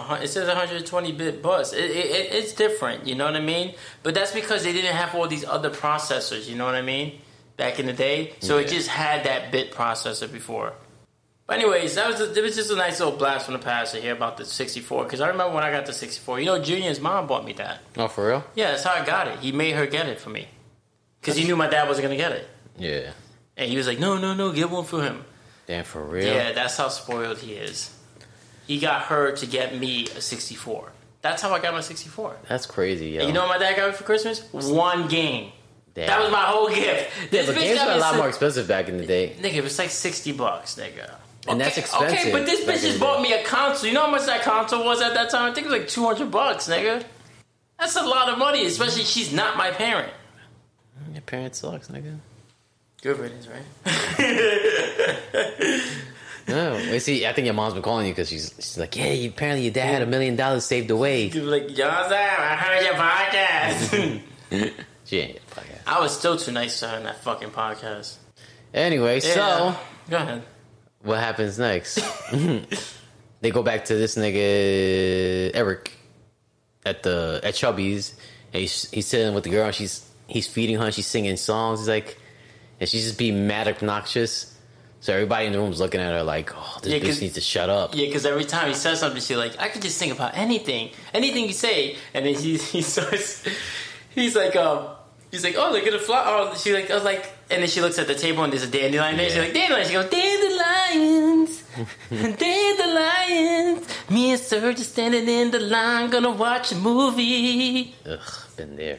hun- 0.00 0.22
it 0.22 0.28
says 0.28 0.48
120 0.48 1.12
bit 1.12 1.42
bus. 1.42 1.72
It, 1.72 1.78
it, 1.90 2.06
it- 2.06 2.32
it's 2.32 2.52
different, 2.54 3.06
you 3.06 3.14
know 3.14 3.26
what 3.26 3.36
I 3.36 3.40
mean? 3.40 3.74
But 4.02 4.14
that's 4.14 4.32
because 4.32 4.64
they 4.64 4.72
didn't 4.72 4.94
have 4.94 5.14
all 5.14 5.28
these 5.28 5.44
other 5.44 5.70
processors, 5.70 6.48
you 6.48 6.56
know 6.56 6.64
what 6.64 6.74
I 6.74 6.82
mean? 6.82 7.20
Back 7.56 7.78
in 7.78 7.86
the 7.86 7.92
day, 7.92 8.32
so 8.40 8.56
it 8.58 8.68
just 8.68 8.88
had 8.88 9.24
that 9.24 9.52
bit 9.52 9.72
processor 9.72 10.30
before. 10.32 10.72
But 11.46 11.58
anyways, 11.58 11.96
that 11.96 12.08
was 12.08 12.20
a, 12.20 12.32
it 12.32 12.42
was 12.42 12.56
just 12.56 12.70
a 12.70 12.76
nice 12.76 12.98
little 12.98 13.16
blast 13.16 13.44
from 13.44 13.52
the 13.52 13.58
past 13.60 13.94
to 13.94 14.00
hear 14.00 14.12
about 14.14 14.38
the 14.38 14.44
64 14.46 15.04
because 15.04 15.20
I 15.20 15.28
remember 15.28 15.54
when 15.54 15.62
I 15.62 15.70
got 15.70 15.84
the 15.84 15.92
64. 15.92 16.40
You 16.40 16.46
know, 16.46 16.62
Junior's 16.62 16.98
mom 16.98 17.26
bought 17.26 17.44
me 17.44 17.52
that. 17.54 17.80
Oh, 17.98 18.08
for 18.08 18.26
real? 18.28 18.44
Yeah, 18.54 18.70
that's 18.70 18.84
how 18.84 18.94
I 18.94 19.04
got 19.04 19.28
it. 19.28 19.40
He 19.40 19.52
made 19.52 19.72
her 19.74 19.86
get 19.86 20.08
it 20.08 20.18
for 20.18 20.30
me 20.30 20.48
because 21.20 21.36
he 21.36 21.44
knew 21.44 21.54
my 21.56 21.68
dad 21.68 21.86
wasn't 21.88 22.04
gonna 22.04 22.16
get 22.16 22.32
it, 22.32 22.48
Yeah. 22.78 23.10
and 23.58 23.68
he 23.70 23.76
was 23.76 23.86
like, 23.86 23.98
"No, 23.98 24.16
no, 24.16 24.32
no, 24.34 24.50
get 24.52 24.70
one 24.70 24.84
for 24.84 25.02
him." 25.02 25.24
Damn, 25.66 25.84
for 25.84 26.02
real? 26.02 26.26
Yeah, 26.26 26.52
that's 26.52 26.76
how 26.78 26.88
spoiled 26.88 27.38
he 27.38 27.52
is. 27.52 27.91
He 28.72 28.78
got 28.78 29.02
her 29.02 29.32
to 29.32 29.44
get 29.44 29.78
me 29.78 30.04
a 30.16 30.22
64. 30.22 30.92
That's 31.20 31.42
how 31.42 31.52
I 31.52 31.60
got 31.60 31.74
my 31.74 31.82
64. 31.82 32.38
That's 32.48 32.64
crazy, 32.64 33.10
yo. 33.10 33.18
And 33.18 33.28
you 33.28 33.34
know 33.34 33.42
what 33.42 33.50
my 33.50 33.58
dad 33.58 33.76
got 33.76 33.90
me 33.90 33.94
for 33.94 34.04
Christmas? 34.04 34.50
One 34.50 35.08
game. 35.08 35.52
Damn. 35.92 36.06
That 36.06 36.20
was 36.22 36.32
my 36.32 36.44
whole 36.44 36.70
gift. 36.70 37.10
Yeah, 37.30 37.44
but 37.44 37.56
games 37.56 37.84
were 37.84 37.92
a 37.92 37.96
lot 37.98 38.16
more 38.16 38.28
expensive 38.28 38.66
back 38.66 38.88
in 38.88 38.96
the 38.96 39.04
day. 39.04 39.36
Nigga, 39.42 39.56
it 39.56 39.62
was 39.62 39.78
like 39.78 39.90
60 39.90 40.32
bucks, 40.32 40.76
nigga. 40.76 41.16
And 41.46 41.60
that's 41.60 41.76
expensive 41.76 42.18
Okay, 42.18 42.32
but 42.32 42.46
this 42.46 42.64
bitch 42.64 42.80
just 42.80 42.98
bought 42.98 43.20
me 43.20 43.34
a 43.34 43.44
console. 43.44 43.88
You 43.88 43.92
know 43.92 44.06
how 44.06 44.10
much 44.10 44.24
that 44.24 44.40
console 44.40 44.86
was 44.86 45.02
at 45.02 45.12
that 45.12 45.28
time? 45.28 45.50
I 45.50 45.54
think 45.54 45.66
it 45.66 45.70
was 45.70 45.80
like 45.80 45.88
200 45.88 46.30
bucks, 46.30 46.66
nigga. 46.66 47.04
That's 47.78 47.96
a 47.96 48.06
lot 48.06 48.30
of 48.30 48.38
money, 48.38 48.64
especially 48.64 49.04
she's 49.04 49.34
not 49.34 49.58
my 49.58 49.70
parent. 49.70 50.14
Your 51.12 51.20
parents 51.20 51.58
sucks, 51.58 51.88
nigga. 51.88 52.16
Good 53.02 53.18
riddance, 53.18 53.48
right? 53.48 53.66
No, 56.48 56.72
wait, 56.74 57.00
see, 57.00 57.26
I 57.26 57.32
think 57.32 57.44
your 57.46 57.54
mom's 57.54 57.74
been 57.74 57.82
calling 57.82 58.06
you 58.06 58.12
because 58.12 58.28
she's 58.28 58.52
she's 58.56 58.78
like, 58.78 58.96
yeah, 58.96 59.12
you- 59.12 59.30
apparently 59.30 59.64
your 59.64 59.72
dad 59.72 59.86
had 59.92 60.02
a 60.02 60.06
million 60.06 60.36
dollars 60.36 60.64
saved 60.64 60.90
away. 60.90 61.26
You 61.26 61.42
like, 61.42 61.68
John's 61.68 62.12
I 62.12 62.56
heard 62.56 62.84
your 62.84 62.94
podcast. 62.94 64.20
She 65.04 65.18
ain't 65.18 65.32
get 65.34 65.46
the 65.48 65.60
podcast. 65.60 65.80
I 65.86 66.00
was 66.00 66.16
still 66.16 66.36
too 66.36 66.52
nice 66.52 66.78
to 66.80 66.88
her 66.88 66.96
in 66.98 67.04
that 67.04 67.22
fucking 67.22 67.50
podcast. 67.50 68.16
Anyway, 68.72 69.20
so 69.20 69.74
go 70.08 70.16
ahead. 70.16 70.42
what 71.02 71.18
happens 71.18 71.58
next? 71.58 71.98
they 73.40 73.50
go 73.50 73.62
back 73.62 73.86
to 73.86 73.94
this 73.94 74.14
nigga 74.16 75.50
Eric 75.54 75.92
at 76.86 77.02
the 77.02 77.40
at 77.42 77.54
Chubby's. 77.54 78.14
And 78.52 78.60
he's 78.60 78.90
he's 78.90 79.06
sitting 79.06 79.34
with 79.34 79.44
the 79.44 79.50
girl. 79.50 79.66
And 79.66 79.74
she's 79.74 80.08
he's 80.28 80.46
feeding 80.46 80.76
her. 80.78 80.84
and 80.86 80.94
She's 80.94 81.06
singing 81.06 81.36
songs. 81.36 81.80
He's 81.80 81.88
like, 81.88 82.18
and 82.80 82.88
she's 82.88 83.04
just 83.04 83.18
being 83.18 83.46
mad 83.46 83.68
obnoxious. 83.68 84.51
So 85.02 85.12
everybody 85.12 85.46
in 85.46 85.52
the 85.52 85.58
room's 85.58 85.80
looking 85.80 86.00
at 86.00 86.12
her 86.12 86.22
like, 86.22 86.52
oh, 86.54 86.78
this 86.80 86.92
Yeah, 86.92 87.00
bitch 87.00 87.20
needs 87.20 87.34
to 87.34 87.40
shut 87.40 87.68
up. 87.68 87.92
Yeah, 87.92 88.06
because 88.06 88.24
every 88.24 88.44
time 88.44 88.68
he 88.68 88.74
says 88.74 89.00
something, 89.00 89.20
she's 89.20 89.36
like, 89.36 89.58
I 89.60 89.68
could 89.68 89.82
just 89.82 89.98
think 89.98 90.12
about 90.12 90.36
anything, 90.36 90.90
anything 91.12 91.46
you 91.46 91.52
say, 91.54 91.96
and 92.14 92.24
then 92.24 92.34
he 92.34 92.56
he 92.74 92.82
starts, 92.82 93.44
he's 94.10 94.36
like, 94.36 94.54
um, 94.54 94.90
he's 95.32 95.42
like, 95.42 95.56
oh, 95.58 95.72
look 95.72 95.84
at 95.84 95.92
the 95.92 95.98
fly. 95.98 96.22
Oh, 96.24 96.54
she 96.56 96.72
like, 96.72 96.88
I 96.88 96.94
was 96.94 97.02
like, 97.02 97.41
and 97.52 97.62
then 97.62 97.68
she 97.68 97.80
looks 97.82 97.98
at 97.98 98.06
the 98.06 98.14
table 98.14 98.42
and 98.44 98.52
there's 98.52 98.62
a 98.62 98.68
dandelion 98.68 99.16
there. 99.16 99.28
She's 99.28 99.38
like, 99.38 99.52
dandelion. 99.52 99.86
She 99.86 99.92
goes, 99.92 100.08
dandelions, 100.10 101.62
dandelions. 102.38 103.86
Me 104.10 104.32
and 104.32 104.40
Serge 104.40 104.80
are 104.80 104.84
standing 104.84 105.28
in 105.28 105.50
the 105.50 105.60
line, 105.60 106.08
gonna 106.10 106.30
watch 106.30 106.72
a 106.72 106.76
movie. 106.76 107.94
Ugh, 108.06 108.18
been 108.56 108.76
there. 108.76 108.98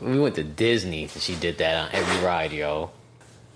we 0.00 0.20
went 0.20 0.36
to 0.36 0.44
Disney 0.44 1.02
and 1.02 1.10
she 1.10 1.34
did 1.34 1.58
that 1.58 1.86
on 1.86 1.90
every 1.92 2.24
ride, 2.24 2.52
yo. 2.52 2.90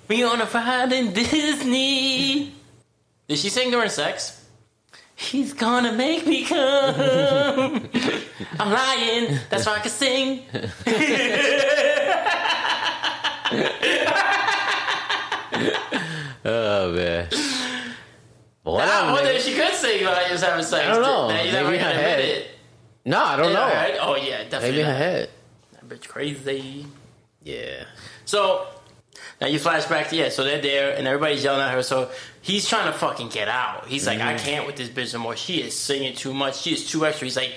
We 0.08 0.24
on 0.24 0.40
a 0.40 0.46
ride 0.46 0.92
in 0.92 1.12
Disney. 1.12 2.54
Did 3.28 3.38
she 3.38 3.50
sing 3.50 3.70
during 3.70 3.90
sex? 3.90 4.37
He's 5.20 5.52
gonna 5.52 5.92
make 5.92 6.26
me 6.28 6.44
come. 6.44 7.88
I'm 8.60 8.70
lying. 8.72 9.38
That's 9.50 9.66
why 9.66 9.74
I 9.74 9.80
can 9.80 9.90
sing. 9.90 10.42
Oh 16.44 16.92
man. 16.92 17.28
But 18.64 18.72
what 18.72 18.88
I 18.88 19.12
wonder 19.12 19.30
if 19.30 19.42
she 19.44 19.54
could 19.54 19.72
sing 19.74 20.04
while 20.04 20.14
he 20.24 20.32
was 20.32 20.42
having 20.42 20.64
sex. 20.64 20.86
I 20.86 20.92
don't 20.92 21.02
know. 21.02 21.28
Now, 21.28 21.42
you 21.42 21.52
Maybe 21.52 21.78
her 21.78 21.92
head. 21.92 22.20
it. 22.20 22.50
No, 23.04 23.22
I 23.24 23.36
don't 23.36 23.52
know. 23.52 23.60
right? 23.66 23.96
Oh 24.00 24.16
yeah, 24.16 24.44
definitely. 24.44 24.68
Maybe 24.70 24.80
in 24.80 24.86
her 24.86 24.92
not. 24.92 24.98
head. 24.98 25.30
That 25.72 25.88
bitch 25.88 26.08
crazy. 26.08 26.86
Yeah. 27.42 27.84
So 28.24 28.66
now 29.40 29.46
you 29.46 29.58
flash 29.58 29.84
back 29.86 30.08
to 30.08 30.16
yeah, 30.16 30.28
so 30.30 30.42
they're 30.44 30.60
there 30.60 30.96
and 30.96 31.06
everybody's 31.06 31.44
yelling 31.44 31.60
at 31.60 31.72
her. 31.72 31.82
So 31.82 32.10
he's 32.40 32.68
trying 32.68 32.92
to 32.92 32.98
fucking 32.98 33.28
get 33.28 33.48
out. 33.48 33.86
He's 33.86 34.06
like, 34.06 34.18
Mm-hmm. 34.18 34.28
I 34.28 34.38
can't 34.38 34.66
with 34.66 34.76
this 34.76 34.88
bitch 34.88 35.12
no 35.14 35.20
more. 35.20 35.36
She 35.36 35.62
is 35.62 35.76
singing 35.76 36.14
too 36.14 36.34
much. 36.34 36.60
She 36.60 36.72
is 36.72 36.88
too 36.90 37.06
extra. 37.06 37.26
He's 37.26 37.36
like, 37.36 37.52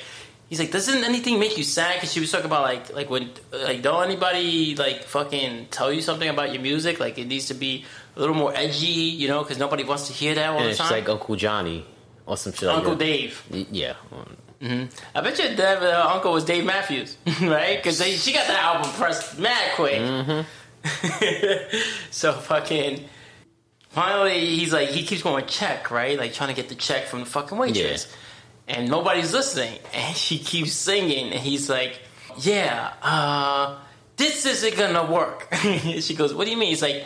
he's 0.49 0.59
like, 0.59 0.71
doesn't 0.71 1.03
anything 1.03 1.39
make 1.39 1.57
you 1.57 1.63
sad? 1.63 1.95
Because 1.95 2.11
she 2.13 2.19
was 2.19 2.31
talking 2.31 2.45
about 2.45 2.63
like, 2.63 2.93
like 2.93 3.09
when, 3.09 3.31
like, 3.51 3.81
don't 3.81 4.03
anybody 4.03 4.75
like 4.75 5.03
fucking 5.03 5.67
tell 5.71 5.91
you 5.91 6.01
something 6.01 6.29
about 6.29 6.53
your 6.53 6.61
music? 6.61 6.99
Like 6.99 7.17
it 7.17 7.25
needs 7.27 7.47
to 7.47 7.53
be 7.55 7.85
a 8.15 8.19
little 8.19 8.35
more 8.35 8.53
edgy, 8.55 8.85
you 8.85 9.27
know? 9.27 9.41
Because 9.41 9.57
nobody 9.57 9.83
wants 9.83 10.07
to 10.07 10.13
hear 10.13 10.35
that 10.35 10.49
all 10.49 10.57
And 10.57 10.65
the 10.67 10.69
it's 10.71 10.77
time. 10.79 10.91
like 10.91 11.09
Uncle 11.09 11.35
Johnny 11.35 11.85
or 12.27 12.37
some 12.37 12.53
shit 12.53 12.69
Uncle 12.69 12.91
that. 12.91 12.99
Dave. 12.99 13.43
Yeah. 13.71 13.93
I 14.63 15.21
bet 15.21 15.39
your 15.39 15.55
dad, 15.55 15.81
uh, 15.81 16.07
uncle 16.13 16.33
was 16.33 16.43
Dave 16.45 16.63
Matthews, 16.65 17.17
right? 17.41 17.77
Because 17.81 17.97
she 18.23 18.31
got 18.31 18.45
that 18.45 18.61
album 18.63 18.91
pressed 18.91 19.39
mad 19.39 19.71
quick. 19.75 19.99
so 22.11 22.33
fucking. 22.33 23.05
Finally, 23.89 24.39
he's 24.45 24.71
like, 24.71 24.89
he 24.89 25.05
keeps 25.05 25.21
going 25.21 25.45
check, 25.47 25.91
right? 25.91 26.17
Like 26.17 26.33
trying 26.33 26.49
to 26.49 26.55
get 26.55 26.69
the 26.69 26.75
check 26.75 27.05
from 27.05 27.19
the 27.21 27.25
fucking 27.25 27.57
waitress, 27.57 28.13
and 28.67 28.89
nobody's 28.89 29.33
listening. 29.33 29.77
And 29.93 30.15
she 30.15 30.39
keeps 30.39 30.71
singing, 30.71 31.31
and 31.33 31.39
he's 31.41 31.69
like, 31.69 31.99
"Yeah, 32.39 32.93
uh, 33.01 33.77
this 34.15 34.45
isn't 34.45 34.77
gonna 34.77 35.11
work." 35.11 35.53
she 35.99 36.15
goes, 36.15 36.33
"What 36.33 36.45
do 36.45 36.51
you 36.51 36.57
mean?" 36.57 36.69
He's 36.69 36.81
like, 36.81 37.03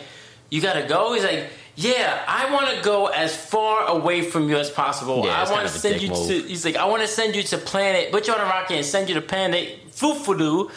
"You 0.50 0.60
gotta 0.60 0.86
go." 0.86 1.12
He's 1.12 1.24
like. 1.24 1.46
Yeah, 1.78 2.24
I 2.26 2.50
want 2.54 2.74
to 2.74 2.82
go 2.82 3.08
as 3.08 3.36
far 3.36 3.86
away 3.88 4.22
from 4.22 4.48
you 4.48 4.56
as 4.56 4.70
possible. 4.70 5.26
Yeah, 5.26 5.42
I 5.42 5.52
wanna 5.52 5.68
send 5.68 6.00
you 6.00 6.08
move. 6.08 6.26
to. 6.26 6.42
He's 6.44 6.64
like, 6.64 6.76
I 6.76 6.86
want 6.86 7.02
to 7.02 7.06
send 7.06 7.36
you 7.36 7.42
to 7.42 7.58
planet. 7.58 8.10
Put 8.10 8.26
you 8.26 8.32
on 8.32 8.40
a 8.40 8.44
rocket 8.44 8.76
and 8.76 8.84
send 8.86 9.10
you 9.10 9.14
to 9.16 9.20
planet 9.20 9.85
Fufudu. 9.96 10.70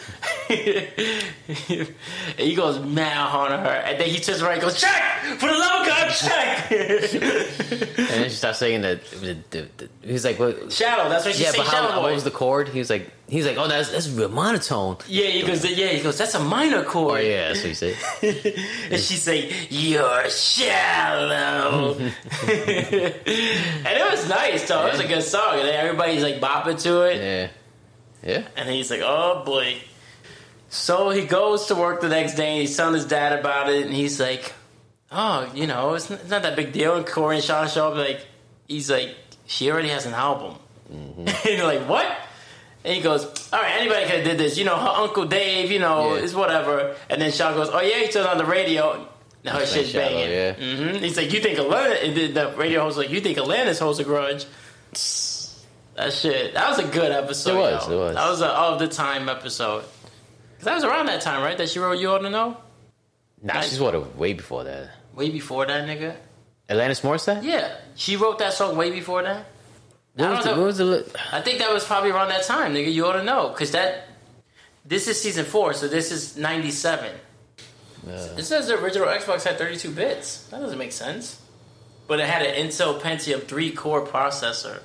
and 1.68 1.88
he 2.38 2.54
goes 2.54 2.78
mad 2.80 3.16
on 3.34 3.50
her, 3.50 3.68
and 3.70 4.00
then 4.00 4.08
he 4.08 4.18
turns 4.18 4.40
around 4.42 4.54
and 4.54 4.62
goes, 4.62 4.80
"Check 4.80 5.02
for 5.38 5.46
the 5.46 5.52
love 5.52 5.80
of 5.82 5.86
God, 5.86 6.10
check." 6.10 6.70
And 6.72 8.08
then 8.08 8.24
she 8.30 8.36
starts 8.36 8.58
saying 8.58 8.80
that 8.82 9.04
the, 9.10 9.36
the, 9.50 9.68
the, 9.76 9.88
he's 10.02 10.24
like, 10.24 10.38
what? 10.38 10.72
Shadow. 10.72 11.08
That's 11.08 11.24
what 11.24 11.34
she 11.34 11.42
Yeah, 11.44 11.50
said. 11.50 11.58
but 11.58 11.66
Shadow 11.66 11.88
how, 11.88 12.02
what 12.02 12.12
was 12.14 12.24
the 12.24 12.30
chord? 12.30 12.68
He 12.68 12.78
was 12.78 12.88
like, 12.90 13.10
he's 13.28 13.46
like, 13.46 13.56
oh, 13.58 13.68
that's 13.68 13.90
that's 13.90 14.08
real 14.08 14.28
monotone. 14.30 14.96
yeah, 15.06 15.26
he 15.26 15.42
goes. 15.42 15.64
Yeah, 15.64 15.88
he 15.88 16.02
goes. 16.02 16.16
That's 16.18 16.34
a 16.34 16.40
minor 16.42 16.78
Oh 16.78 16.84
chord. 16.90 17.22
yeah, 17.24 17.48
that's 17.52 17.60
what 17.60 17.68
he 17.68 17.74
said. 17.74 17.96
and 18.90 19.00
she 19.00 19.16
say, 19.16 19.52
"You're 19.68 20.28
shallow," 20.30 21.94
and 21.98 22.12
it 23.86 24.10
was 24.10 24.28
nice. 24.28 24.66
though. 24.68 24.86
It 24.86 24.92
was 24.92 25.00
a 25.00 25.06
good 25.08 25.22
song, 25.22 25.58
and 25.58 25.68
then 25.68 25.74
everybody's 25.74 26.22
like 26.22 26.40
bopping 26.40 26.80
to 26.82 27.02
it. 27.02 27.16
Yeah, 27.20 27.48
yeah. 28.22 28.46
And 28.56 28.68
he's 28.68 28.90
like, 28.90 29.00
oh 29.02 29.42
boy. 29.44 29.76
So 30.68 31.10
he 31.10 31.24
goes 31.26 31.66
to 31.66 31.74
work 31.74 32.00
the 32.00 32.08
next 32.08 32.34
day 32.34 32.52
and 32.52 32.60
he's 32.60 32.76
telling 32.76 32.94
his 32.94 33.04
dad 33.06 33.38
about 33.38 33.68
it. 33.72 33.84
And 33.86 33.94
he's 33.94 34.20
like, 34.20 34.52
oh, 35.10 35.50
you 35.54 35.66
know, 35.66 35.94
it's 35.94 36.08
not, 36.10 36.20
it's 36.20 36.30
not 36.30 36.42
that 36.42 36.54
big 36.56 36.72
deal. 36.72 36.96
And 36.96 37.06
Corey 37.06 37.36
and 37.36 37.44
Sean 37.44 37.66
show 37.68 37.88
up. 37.88 37.96
Like, 37.96 38.24
he's 38.68 38.88
like, 38.90 39.14
she 39.46 39.70
already 39.70 39.88
has 39.88 40.06
an 40.06 40.14
album. 40.14 40.56
and 40.90 41.28
you're 41.44 41.64
like, 41.66 41.88
what? 41.88 42.06
And 42.84 42.94
he 42.94 43.00
goes, 43.02 43.24
all 43.52 43.60
right, 43.60 43.76
anybody 43.80 44.02
could 44.06 44.14
have 44.16 44.24
did 44.24 44.38
this. 44.38 44.56
You 44.56 44.64
know, 44.64 44.76
her 44.76 44.88
Uncle 45.02 45.26
Dave, 45.26 45.70
you 45.72 45.80
know, 45.80 46.14
Yeah. 46.14 46.20
it's 46.22 46.34
whatever. 46.34 46.94
And 47.10 47.20
then 47.20 47.32
Sean 47.32 47.54
goes, 47.54 47.68
oh, 47.70 47.80
yeah, 47.80 47.96
he 47.98 48.08
turned 48.08 48.26
on 48.28 48.38
the 48.38 48.44
radio. 48.46 49.06
Now 49.44 49.58
her 49.58 49.66
shit's 49.66 49.90
shallow, 49.90 50.06
banging. 50.08 50.30
yeah. 50.30 50.52
hmm 50.92 51.02
He's 51.02 51.16
like, 51.16 51.32
you 51.32 51.40
think 51.40 51.58
and 51.58 52.14
the- 52.16 52.28
the 52.32 52.54
radio 52.56 52.82
host 52.82 52.96
like, 52.96 53.10
you 53.10 53.20
think 53.20 53.38
Alanis 53.38 53.78
holds 53.80 53.98
a 53.98 54.04
grudge? 54.04 54.44
That 56.00 56.12
shit. 56.14 56.54
That 56.54 56.68
was 56.70 56.78
a 56.78 56.84
good 56.88 57.12
episode. 57.12 57.50
It 57.56 57.58
was, 57.58 57.88
yo. 57.88 57.92
it 57.92 57.98
was. 58.06 58.14
That 58.14 58.28
was 58.30 58.40
a 58.40 58.48
of 58.48 58.78
the 58.78 58.88
time 58.88 59.28
episode. 59.28 59.82
Cause 60.56 60.64
that 60.64 60.74
was 60.74 60.84
around 60.84 61.06
that 61.06 61.20
time, 61.20 61.42
right? 61.42 61.58
That 61.58 61.68
she 61.68 61.78
wrote 61.78 61.98
"You 61.98 62.08
Ought 62.10 62.18
to 62.20 62.30
Know." 62.30 62.56
Nah, 63.42 63.54
Nice. 63.54 63.68
she's 63.70 63.80
what 63.80 64.16
way 64.16 64.32
before 64.32 64.64
that. 64.64 64.90
Way 65.14 65.28
before 65.28 65.66
that, 65.66 65.86
nigga. 65.86 66.16
Alanis 66.70 67.02
Morissette. 67.02 67.42
Yeah, 67.42 67.76
she 67.96 68.16
wrote 68.16 68.38
that 68.38 68.54
song 68.54 68.76
way 68.78 68.90
before 68.90 69.22
that. 69.22 69.44
I 70.18 70.22
What 70.22 70.28
don't 70.28 70.30
was, 70.36 70.44
the, 70.44 70.50
know. 70.52 70.58
what 70.58 70.66
was 70.66 70.78
the? 71.12 71.20
I 71.32 71.40
think 71.42 71.58
that 71.58 71.70
was 71.72 71.84
probably 71.84 72.10
around 72.12 72.28
that 72.28 72.44
time, 72.44 72.72
nigga. 72.74 72.90
You 72.92 73.06
ought 73.06 73.14
to 73.14 73.22
know, 73.24 73.50
cause 73.50 73.72
that. 73.72 74.06
This 74.86 75.06
is 75.06 75.20
season 75.20 75.44
four, 75.44 75.74
so 75.74 75.86
this 75.86 76.10
is 76.10 76.36
ninety 76.38 76.70
seven. 76.70 77.12
It 78.06 78.44
says 78.44 78.68
the 78.68 78.78
original 78.82 79.08
Xbox 79.08 79.44
had 79.44 79.58
thirty 79.58 79.76
two 79.76 79.90
bits. 79.90 80.44
That 80.48 80.60
doesn't 80.60 80.78
make 80.78 80.92
sense. 80.92 81.38
But 82.06 82.20
it 82.20 82.26
had 82.26 82.42
an 82.42 82.54
Intel 82.66 82.98
Pentium 83.00 83.42
three 83.46 83.70
core 83.72 84.06
processor. 84.06 84.80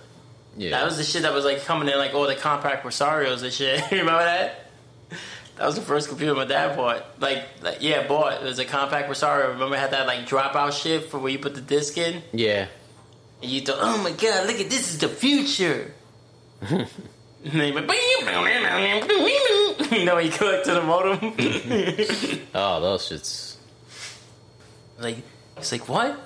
Yeah, 0.58 0.72
That 0.72 0.86
was 0.86 0.98
the 0.98 1.04
shit 1.04 1.24
that 1.24 1.34
was 1.34 1.44
like 1.46 1.63
coming 1.65 1.89
in 1.89 1.98
like 1.98 2.13
all 2.13 2.28
the 2.28 2.36
Compaq 2.36 2.82
Presarios 2.82 3.44
and 3.44 3.52
shit. 3.52 3.84
Remember 3.91 4.24
that? 4.24 4.62
That 5.58 5.65
was 5.65 5.76
the 5.76 5.82
first 5.82 6.10
computer 6.10 6.34
my 6.36 6.46
dad 6.46 6.76
bought. 6.76 7.06
Like, 7.20 7.44
like 7.62 7.78
yeah, 7.82 8.06
bought. 8.08 8.41
It 8.41 8.44
was 8.44 8.60
a 8.60 8.65
Compaq 8.65 9.08
Presario. 9.08 9.50
Remember 9.54 9.76
it 9.76 9.80
had 9.80 9.91
that 9.91 10.08
like 10.08 10.28
dropout 10.28 10.74
shit 10.82 11.10
for 11.10 11.18
where 11.20 11.32
you 11.32 11.39
put 11.39 11.56
the 11.56 11.62
disc 11.62 11.98
in? 11.98 12.22
yeah. 12.34 12.68
And 13.41 13.52
you 13.52 13.62
thought, 13.62 13.80
oh 13.82 14.02
my 14.02 14.12
god, 14.12 14.48
look 14.48 14.60
at 14.62 14.70
this 14.70 14.94
is 14.94 15.00
the 15.00 15.10
future. 15.10 15.94
and 16.62 16.88
then 17.44 17.68
you 17.68 17.74
went, 17.74 17.91
you 19.91 20.06
know, 20.06 20.18
you 20.18 20.32
click 20.32 20.63
to 20.63 20.74
the 20.74 20.82
modem. 20.82 21.20
Oh, 22.56 22.80
those 22.82 23.10
shits. 23.10 23.58
like, 25.00 25.18
it's 25.58 25.72
like, 25.74 25.88
what? 25.89 26.18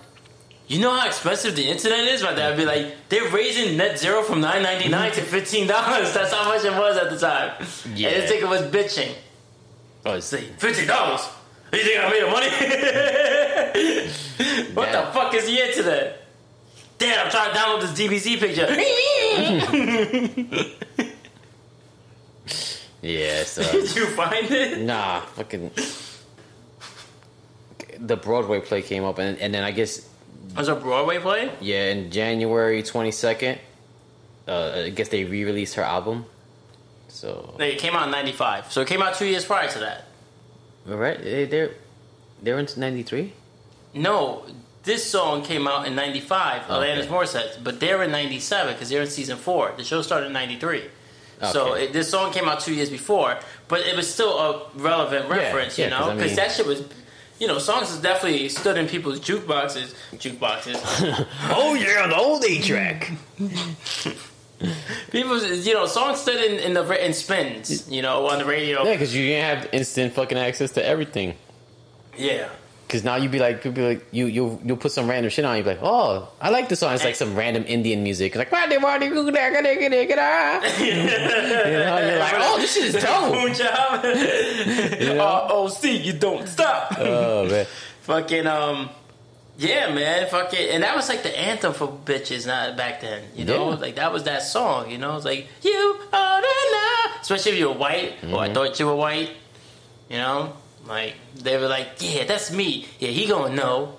You 0.70 0.80
know 0.80 0.96
how 0.96 1.06
expensive 1.08 1.56
the 1.56 1.68
internet 1.68 2.08
is? 2.10 2.22
My 2.22 2.34
dad 2.36 2.50
would 2.50 2.58
be 2.58 2.66
like, 2.66 2.96
they're 3.10 3.28
raising 3.32 3.76
NetZero 3.76 4.24
from 4.24 4.40
nine 4.40 4.62
ninety 4.62 4.88
nine 4.88 5.10
mm-hmm. 5.12 5.20
to 5.20 5.26
fifteen 5.26 5.66
dollars. 5.66 6.14
That's 6.14 6.32
how 6.32 6.48
much 6.48 6.64
it 6.64 6.72
was 6.72 6.96
at 6.96 7.10
the 7.10 7.18
time. 7.18 7.54
Yeah. 7.96 8.10
And 8.10 8.22
this 8.22 8.30
nigga 8.32 8.48
was 8.48 8.62
bitching. 8.62 9.12
Oh, 10.06 10.14
it's, 10.14 10.28
Say, 10.28 10.44
fifteen 10.60 10.86
dollars? 10.86 11.28
You 11.74 11.80
think 11.80 12.00
I 12.00 12.10
made 12.12 12.22
the 12.22 12.30
money? 12.30 12.50
what 14.76 14.92
Damn. 14.92 15.06
the 15.08 15.12
fuck 15.12 15.34
is 15.34 15.46
the 15.48 15.60
internet? 15.60 16.22
Dad, 17.00 17.26
I'm 17.26 17.32
trying 17.32 17.52
to 17.52 17.58
download 17.58 17.82
this 17.82 17.94
DBZ 18.00 18.38
picture. 18.40 18.68
yeah. 23.02 23.44
So 23.44 23.64
uh, 23.64 23.72
Did 23.72 23.96
you 23.96 24.06
find 24.08 24.52
it? 24.52 24.82
nah, 24.82 25.22
fucking. 25.22 25.72
The 27.98 28.18
Broadway 28.18 28.62
play 28.62 28.84
came 28.84 29.04
up, 29.04 29.18
and 29.18 29.36
and 29.40 29.52
then 29.52 29.64
I 29.64 29.72
guess 29.72 30.08
Was 30.58 30.68
a 30.68 30.76
Broadway 30.76 31.20
play? 31.20 31.52
yeah, 31.62 31.92
in 31.92 32.12
January 32.12 32.82
twenty 32.84 33.12
second, 33.12 33.60
uh, 34.48 34.84
I 34.86 34.90
guess 34.90 35.10
they 35.10 35.24
re 35.24 35.44
released 35.46 35.76
her 35.76 35.84
album. 35.84 36.26
So 37.08 37.56
It 37.60 37.80
came 37.80 37.96
out 37.96 38.06
in 38.06 38.12
'95, 38.12 38.72
so 38.72 38.82
it 38.82 38.88
came 38.88 39.02
out 39.02 39.16
two 39.16 39.26
years 39.26 39.46
prior 39.46 39.68
to 39.70 39.80
that. 39.80 40.06
all 40.90 40.96
right, 40.98 41.22
they, 41.22 41.46
they're 41.46 41.72
they're 42.42 42.60
into 42.60 42.80
ninety 42.80 43.04
three. 43.04 43.34
No, 43.94 44.46
this 44.84 45.10
song 45.10 45.44
came 45.44 45.68
out 45.68 45.88
in 45.88 45.96
'95, 45.96 46.64
Alanis 46.64 47.00
Okay. 47.00 47.08
Morissette, 47.08 47.64
but 47.64 47.80
they're 47.80 48.04
in 48.04 48.12
'97 48.12 48.74
because 48.74 48.90
they're 48.90 49.02
in 49.02 49.08
season 49.10 49.38
four. 49.38 49.74
The 49.78 49.84
show 49.84 50.02
started 50.02 50.28
in 50.28 50.34
'93. 50.34 50.84
So 51.52 51.74
it, 51.76 51.94
this 51.94 52.10
song 52.10 52.34
came 52.34 52.50
out 52.50 52.60
two 52.60 52.74
years 52.74 52.90
before, 52.90 53.38
but 53.70 53.80
it 53.82 53.96
was 53.96 54.14
still 54.14 54.38
a 54.38 54.68
relevant 54.76 55.30
reference, 55.30 55.78
yeah, 55.80 55.86
you 55.86 55.92
'cause 55.92 56.00
know, 56.06 56.12
I 56.12 56.16
because 56.16 56.32
mean- 56.32 56.36
that 56.36 56.52
shit 56.52 56.66
was, 56.68 56.84
you 57.40 57.48
know, 57.48 57.58
songs 57.58 57.90
has 57.90 58.02
definitely 58.02 58.50
stood 58.50 58.78
in 58.78 58.88
people's 58.88 59.20
jukeboxes. 59.20 59.96
Jukeboxes. 60.14 60.78
oh 61.52 61.74
yeah, 61.74 62.08
the 62.08 62.18
old 62.18 62.44
8-track. 62.44 63.12
People, 65.12 65.42
you 65.42 65.74
know, 65.74 65.86
songs 65.86 66.20
stood 66.20 66.44
in, 66.44 66.60
in 66.60 66.74
the 66.74 67.06
in 67.06 67.14
spins, 67.14 67.90
you 67.90 68.02
know, 68.02 68.28
on 68.28 68.40
the 68.40 68.46
radio. 68.46 68.84
Yeah, 68.84 68.92
because 68.92 69.16
you 69.16 69.26
didn't 69.26 69.46
have 69.46 69.70
instant 69.72 70.14
fucking 70.14 70.38
access 70.38 70.72
to 70.72 70.86
everything. 70.86 71.36
Yeah. 72.18 72.50
Because 72.90 73.04
now 73.04 73.18
you'd 73.18 73.30
be 73.30 73.38
like, 73.38 73.58
people 73.58 73.74
be 73.74 73.84
like, 73.86 74.08
you 74.10 74.26
you 74.26 74.60
you'll 74.66 74.76
put 74.76 74.92
some 74.92 75.08
random 75.08 75.30
shit 75.30 75.46
on. 75.46 75.56
You'd 75.58 75.64
be 75.64 75.70
like, 75.70 75.84
oh, 75.84 76.28
I 76.42 76.50
like 76.50 76.70
this 76.70 76.80
song. 76.80 76.92
It's 76.96 77.04
like 77.04 77.14
some 77.14 77.36
random 77.36 77.64
Indian 77.68 78.02
music. 78.02 78.36
It's 78.36 78.38
like, 78.40 78.50
you 78.52 78.58
know, 80.96 82.00
you're 82.00 82.18
like, 82.18 82.34
oh, 82.38 82.58
this 82.60 82.74
shit 82.74 82.96
is 82.96 83.04
dope. 83.04 83.32
Boom 83.34 83.54
job. 83.54 84.04
ROC, 85.62 85.84
you 85.84 86.14
don't 86.14 86.48
stop. 86.48 86.96
oh 86.98 87.48
man, 87.48 87.68
Fucking 88.02 88.48
um, 88.48 88.90
yeah, 89.60 89.94
man. 89.94 90.28
Fucking, 90.28 90.70
and 90.70 90.82
that 90.82 90.96
was 90.96 91.10
like 91.10 91.22
the 91.22 91.38
anthem 91.40 91.74
for 91.74 91.88
bitches. 91.88 92.48
Not 92.48 92.76
back 92.76 93.02
then, 93.02 93.24
you 93.36 93.46
know. 93.46 93.70
Yeah. 93.70 93.76
Like 93.76 93.96
that 93.98 94.12
was 94.12 94.24
that 94.24 94.42
song. 94.42 94.90
You 94.90 94.98
know, 94.98 95.16
it's 95.16 95.26
like 95.26 95.48
you 95.62 96.00
ought 96.12 96.42
to 96.42 96.72
know. 97.12 97.22
Especially 97.22 97.52
if 97.52 97.60
you 97.60 97.68
were 97.70 97.76
white, 97.76 98.14
or 98.24 98.28
Mm-hmm. 98.28 98.36
I 98.38 98.52
thought 98.52 98.80
you 98.80 98.88
were 98.88 98.96
white. 98.96 99.30
You 100.10 100.18
know, 100.18 100.54
like 100.88 101.16
they 101.36 101.58
were 101.58 101.68
like, 101.68 101.88
yeah, 102.00 102.26
that's 102.26 102.52
me. 102.52 102.88
Yeah, 103.00 103.10
he 103.10 103.28
gonna 103.28 103.56
know. 103.56 103.96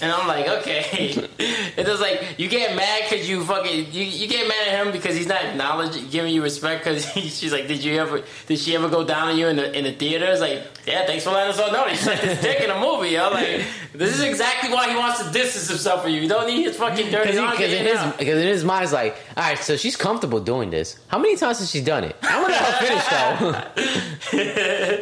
And 0.00 0.12
I'm 0.12 0.26
like, 0.26 0.46
okay. 0.60 1.28
It 1.76 1.86
was 1.86 2.00
like 2.00 2.38
you 2.38 2.48
get 2.48 2.74
mad 2.74 3.02
because 3.08 3.28
you 3.28 3.44
fucking 3.44 3.92
you, 3.92 4.04
you 4.04 4.26
get 4.26 4.48
mad 4.48 4.68
at 4.68 4.86
him 4.86 4.92
because 4.92 5.14
he's 5.14 5.26
not 5.26 5.44
acknowledging, 5.44 6.08
giving 6.08 6.32
you 6.34 6.42
respect. 6.42 6.82
Because 6.84 7.06
she's 7.12 7.52
like, 7.56 7.68
did 7.68 7.84
you 7.84 7.98
ever 7.98 8.22
did 8.46 8.58
she 8.58 8.74
ever 8.74 8.88
go 8.88 9.04
down 9.04 9.28
on 9.28 9.38
you 9.38 9.46
in 9.48 9.56
the 9.56 9.76
in 9.76 9.84
the 9.84 9.92
theater? 9.92 10.24
It's 10.24 10.40
like, 10.40 10.64
yeah, 10.86 11.04
thanks 11.06 11.24
for 11.24 11.30
letting 11.32 11.52
us 11.52 11.60
all 11.60 11.70
know. 11.70 11.84
He 11.84 11.96
sucked 11.96 12.22
his 12.22 12.40
dick 12.40 12.62
in 12.62 12.70
a 12.70 12.80
movie. 12.80 13.10
Yo. 13.10 13.28
Like, 13.28 13.62
this 13.92 14.14
is 14.14 14.22
exactly 14.22 14.70
why 14.72 14.88
he 14.88 14.96
wants 14.96 15.22
to 15.22 15.30
distance 15.30 15.68
himself 15.68 16.02
from 16.02 16.12
you. 16.12 16.22
You 16.22 16.28
don't 16.28 16.46
need 16.46 16.62
his 16.62 16.76
fucking 16.76 17.10
dirty 17.10 17.32
because 17.32 17.72
in 17.72 17.84
his 17.84 18.00
because 18.16 18.40
in 18.40 18.48
his 18.48 18.64
mind, 18.64 18.84
it's 18.84 18.92
like, 18.94 19.16
all 19.36 19.44
right, 19.44 19.58
so 19.58 19.76
she's 19.76 19.96
comfortable 19.96 20.40
doing 20.40 20.70
this. 20.70 20.98
How 21.08 21.18
many 21.18 21.36
times 21.36 21.58
has 21.58 21.70
she 21.70 21.82
done 21.82 22.04
it? 22.04 22.16
I 22.22 22.40
want 22.40 22.54
to 22.54 22.62
finish 22.86 23.04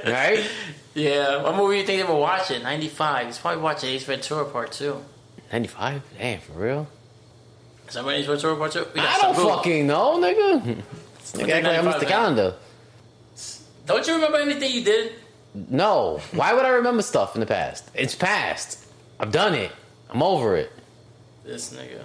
though. 0.05 0.13
right? 0.13 0.45
Yeah, 0.95 1.43
what 1.43 1.57
movie 1.57 1.75
do 1.77 1.81
you 1.81 1.87
think 1.87 2.07
they 2.07 2.13
were 2.13 2.19
watching? 2.19 2.63
Ninety 2.63 2.89
five. 2.89 3.27
He's 3.27 3.39
probably 3.39 3.63
watching 3.63 3.91
Ace 3.91 4.05
Ventura 4.05 4.45
Part 4.45 4.73
Two. 4.73 5.03
Ninety 5.53 5.69
five. 5.69 6.03
Damn, 6.19 6.41
for 6.41 6.53
real? 6.53 6.87
Is 7.89 7.95
that 7.95 8.07
Ace 8.09 8.27
Ventura 8.27 8.57
Part 8.57 8.73
Two? 8.73 8.87
I 8.97 9.19
don't 9.21 9.35
Google. 9.35 9.57
fucking 9.57 9.87
know, 9.87 10.19
nigga. 10.19 10.83
Nigga, 11.35 11.49
act 11.51 11.65
like 11.65 11.79
I'm 11.79 11.85
95, 11.87 11.95
Mr. 11.95 12.01
man. 12.01 12.09
Calendar. 12.09 12.55
Don't 13.87 14.07
you 14.07 14.15
remember 14.15 14.39
anything 14.39 14.71
you 14.73 14.85
did? 14.85 15.13
No. 15.69 16.21
Why 16.33 16.53
would 16.55 16.65
I 16.65 16.69
remember 16.71 17.03
stuff 17.03 17.35
in 17.35 17.41
the 17.41 17.47
past? 17.47 17.91
It's 17.95 18.15
past. 18.15 18.87
I've 19.19 19.33
done 19.33 19.55
it. 19.55 19.73
I'm 20.11 20.23
over 20.23 20.57
it. 20.57 20.71
This 21.45 21.73
nigga. 21.73 22.05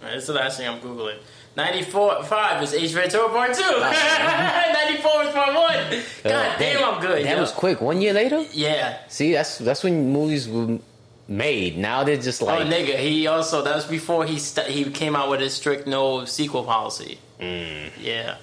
Alright, 0.00 0.14
this 0.14 0.22
is 0.22 0.26
the 0.28 0.34
last 0.34 0.58
thing 0.58 0.66
I'm 0.68 0.80
googling. 0.80 1.18
94, 1.58 2.22
5 2.22 2.62
is 2.62 2.72
Ace 2.72 2.92
Ventura 2.92 3.28
Part 3.30 3.52
2. 3.52 3.60
94 3.62 5.22
is 5.24 5.30
Part 5.34 5.54
1. 5.54 5.54
God 5.54 6.32
Uh, 6.32 6.58
damn, 6.58 6.84
I'm 6.94 7.00
good. 7.00 7.26
That 7.26 7.34
yo. 7.34 7.40
was 7.40 7.50
quick. 7.50 7.80
One 7.80 8.00
year 8.00 8.12
later. 8.12 8.44
Yeah. 8.52 8.98
See, 9.08 9.32
that's 9.32 9.58
that's 9.58 9.82
when 9.82 10.12
movies 10.12 10.48
were 10.48 10.78
made. 11.26 11.76
Now 11.76 12.04
they're 12.04 12.16
just 12.16 12.40
like 12.42 12.60
oh, 12.60 12.64
nigga, 12.70 12.96
he 13.00 13.26
also, 13.26 13.62
that 13.62 13.74
was 13.74 13.86
before 13.86 14.24
he 14.24 14.38
st- 14.38 14.68
he 14.68 14.84
came 14.90 15.16
out 15.16 15.30
with 15.30 15.40
his 15.40 15.52
strict 15.52 15.88
no 15.88 16.24
sequel 16.26 16.62
policy. 16.62 17.18
Mm. 17.40 17.90
Yeah. 18.00 18.36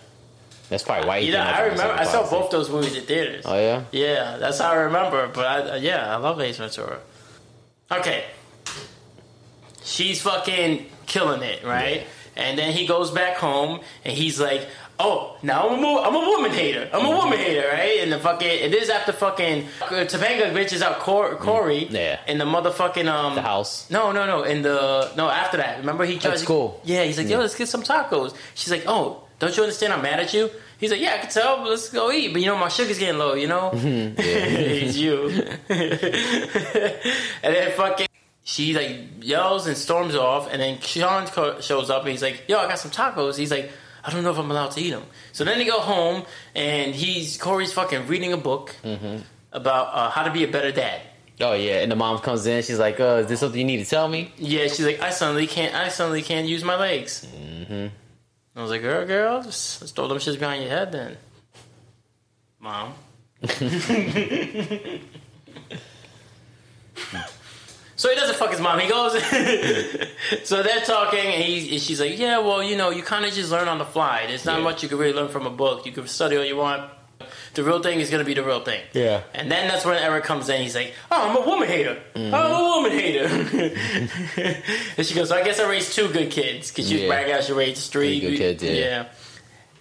that's 0.69 0.83
probably 0.83 1.07
why. 1.07 1.19
he 1.21 1.27
You 1.27 1.33
know, 1.33 1.39
I 1.41 1.61
remember, 1.61 1.93
I 1.93 2.03
saw 2.03 2.23
policy. 2.27 2.35
both 2.35 2.51
those 2.51 2.69
movies 2.69 2.95
in 2.97 3.03
theaters. 3.05 3.45
Oh 3.47 3.57
yeah. 3.57 3.83
Yeah, 3.93 4.35
that's 4.37 4.59
how 4.59 4.71
I 4.71 4.75
remember. 4.75 5.29
But 5.33 5.45
I, 5.45 5.57
uh, 5.69 5.75
yeah, 5.77 6.13
I 6.13 6.17
love 6.17 6.41
Ace 6.41 6.57
Ventura. 6.57 6.99
Okay, 7.89 8.25
she's 9.83 10.21
fucking 10.21 10.87
killing 11.05 11.41
it, 11.43 11.63
right? 11.63 12.05
And 12.37 12.57
then 12.59 12.71
he 12.73 12.85
goes 12.85 13.11
back 13.11 13.37
home 13.37 13.79
and 14.03 14.13
he's 14.17 14.39
like, 14.39 14.67
"Oh, 14.99 15.37
now 15.41 15.69
I'm 15.69 15.83
a 15.83 16.01
I'm 16.01 16.15
a 16.15 16.19
woman 16.19 16.51
hater. 16.51 16.89
I'm 16.93 17.05
a 17.05 17.09
woman 17.09 17.37
hater, 17.39 17.65
right?" 17.71 17.99
And 18.01 18.11
the 18.11 18.19
fucking 18.19 18.47
it 18.47 18.73
is 18.73 18.89
after 18.89 19.13
fucking 19.13 19.67
uh, 19.81 19.85
Topanga 20.05 20.51
bitches 20.51 20.81
out 20.81 20.99
Cor- 20.99 21.35
Corey, 21.37 21.87
Yeah. 21.89 22.19
in 22.27 22.37
the 22.37 22.45
motherfucking 22.45 23.07
um 23.07 23.35
The 23.35 23.41
house. 23.41 23.89
No, 23.89 24.11
no, 24.11 24.25
no. 24.25 24.43
In 24.43 24.63
the 24.63 25.11
no 25.15 25.29
after 25.29 25.57
that, 25.57 25.79
remember 25.79 26.03
he 26.05 26.13
tries. 26.19 26.23
That's 26.33 26.43
cool. 26.43 26.81
Yeah, 26.83 27.03
he's 27.05 27.17
like, 27.17 27.29
"Yo, 27.29 27.39
let's 27.39 27.55
get 27.55 27.69
some 27.69 27.83
tacos." 27.83 28.35
She's 28.53 28.71
like, 28.71 28.83
"Oh, 28.85 29.23
don't 29.39 29.55
you 29.55 29.63
understand? 29.63 29.93
I'm 29.93 30.01
mad 30.01 30.19
at 30.19 30.33
you." 30.33 30.49
He's 30.77 30.91
like, 30.91 30.99
"Yeah, 30.99 31.13
I 31.13 31.17
can 31.19 31.29
tell. 31.29 31.57
But 31.63 31.69
let's 31.69 31.87
go 31.89 32.11
eat." 32.11 32.33
But 32.33 32.41
you 32.41 32.47
know, 32.47 32.57
my 32.57 32.67
sugar's 32.67 32.99
getting 32.99 33.17
low. 33.17 33.33
You 33.35 33.47
know. 33.47 33.71
it's 33.73 34.97
you. 34.97 35.29
and 35.69 37.55
then 37.55 37.71
fucking, 37.77 38.07
she 38.47 38.75
like 38.75 39.25
yells 39.25 39.65
and 39.65 39.75
storms 39.75 40.15
off, 40.15 40.47
and 40.51 40.61
then 40.61 40.79
Sean 40.79 41.25
co- 41.25 41.59
shows 41.61 41.89
up 41.89 42.03
and 42.03 42.11
he's 42.11 42.21
like, 42.21 42.43
"Yo, 42.47 42.59
I 42.59 42.67
got 42.67 42.77
some 42.77 42.91
tacos." 42.91 43.37
He's 43.37 43.49
like, 43.49 43.71
"I 44.03 44.11
don't 44.11 44.23
know 44.23 44.29
if 44.29 44.37
I'm 44.37 44.51
allowed 44.51 44.69
to 44.71 44.81
eat 44.81 44.91
them." 44.91 45.05
So 45.31 45.43
then 45.43 45.57
they 45.57 45.65
go 45.65 45.79
home, 45.79 46.25
and 46.53 46.93
he's 46.93 47.37
Corey's 47.37 47.73
fucking 47.73 48.05
reading 48.05 48.33
a 48.33 48.37
book 48.37 48.75
about 49.51 49.95
uh, 49.95 50.11
how 50.11 50.21
to 50.23 50.31
be 50.31 50.43
a 50.43 50.47
better 50.47 50.71
dad. 50.71 51.01
Oh 51.41 51.53
yeah. 51.53 51.81
And 51.81 51.91
the 51.91 51.95
mom 51.95 52.19
comes 52.19 52.45
in. 52.45 52.61
She's 52.61 52.77
like, 52.77 52.99
"Uh, 52.99 53.21
is 53.23 53.27
this 53.27 53.39
something 53.39 53.59
you 53.59 53.65
need 53.65 53.83
to 53.83 53.89
tell 53.89 54.07
me?" 54.07 54.31
Yeah, 54.37 54.67
she's 54.67 54.85
like, 54.85 55.01
I 55.01 55.09
suddenly 55.09 55.47
can't. 55.47 55.73
I 55.73 55.89
suddenly 55.89 56.21
can't 56.21 56.47
use 56.47 56.63
my 56.63 56.75
legs. 56.75 57.25
Mm-hmm. 57.35 57.87
I 58.55 58.61
was 58.61 58.69
like, 58.69 58.83
girl, 58.83 59.07
girl, 59.07 59.41
just, 59.41 59.81
just 59.81 59.95
throw 59.95 60.07
them 60.07 60.19
shits 60.19 60.37
behind 60.39 60.61
your 60.61 60.71
head, 60.71 60.91
then, 60.91 61.17
mom. 62.59 62.93
so 68.05 68.09
he 68.11 68.15
doesn't 68.15 68.35
fuck 68.37 68.51
his 68.51 68.59
mom. 68.61 68.77
He 68.79 68.87
goes. 68.87 69.13
so 70.43 70.61
they're 70.61 70.81
talking, 70.81 71.19
and, 71.25 71.43
he, 71.43 71.71
and 71.73 71.81
she's 71.81 71.99
like, 71.99 72.19
yeah, 72.19 72.37
well, 72.37 72.61
you 72.61 72.77
know, 72.77 72.91
you 72.91 73.01
kind 73.01 73.25
of 73.25 73.33
just 73.33 73.49
learn 73.51 73.67
on 73.67 73.79
the 73.79 73.85
fly. 73.85 74.25
There's 74.27 74.45
not 74.45 74.59
Yeah. 74.59 74.63
much 74.63 74.83
you 74.83 74.89
can 74.89 74.99
really 74.99 75.13
learn 75.13 75.29
from 75.29 75.47
a 75.47 75.49
book. 75.49 75.85
You 75.87 75.91
can 75.91 76.07
study 76.07 76.37
all 76.37 76.43
you 76.45 76.55
want. 76.55 76.91
The 77.55 77.63
real 77.63 77.81
thing 77.81 77.99
is 78.01 78.09
gonna 78.11 78.25
be 78.25 78.33
the 78.35 78.43
real 78.43 78.59
thing. 78.63 78.81
Yeah. 78.93 79.23
And 79.33 79.49
then 79.49 79.67
that's 79.69 79.85
when 79.85 79.97
Eric 79.97 80.25
comes 80.25 80.49
in. 80.49 80.61
He's 80.61 80.75
like, 80.75 80.93
"Oh, 81.09 81.29
I'm 81.29 81.37
a 81.37 81.47
woman 81.49 81.67
hater. 81.69 81.97
Mm-hmm. 82.13 82.35
I'm 82.35 82.51
a 82.51 82.63
woman 82.63 82.91
hater." 82.91 83.25
and 84.97 85.05
she 85.07 85.15
goes, 85.15 85.29
"So 85.29 85.35
I 85.37 85.43
guess 85.43 85.59
I 85.59 85.67
raised 85.69 85.93
two 85.93 86.09
good 86.09 86.29
kids 86.29 86.69
because 86.69 86.87
she 86.89 86.95
was 86.95 87.03
Yeah. 87.03 87.07
bragging 87.09 87.33
out 87.33 87.43
she 87.45 87.53
raised 87.53 87.91
three, 87.91 88.19
Three 88.19 88.31
good 88.37 88.59
kids, 88.59 88.63
yeah. 88.63 89.05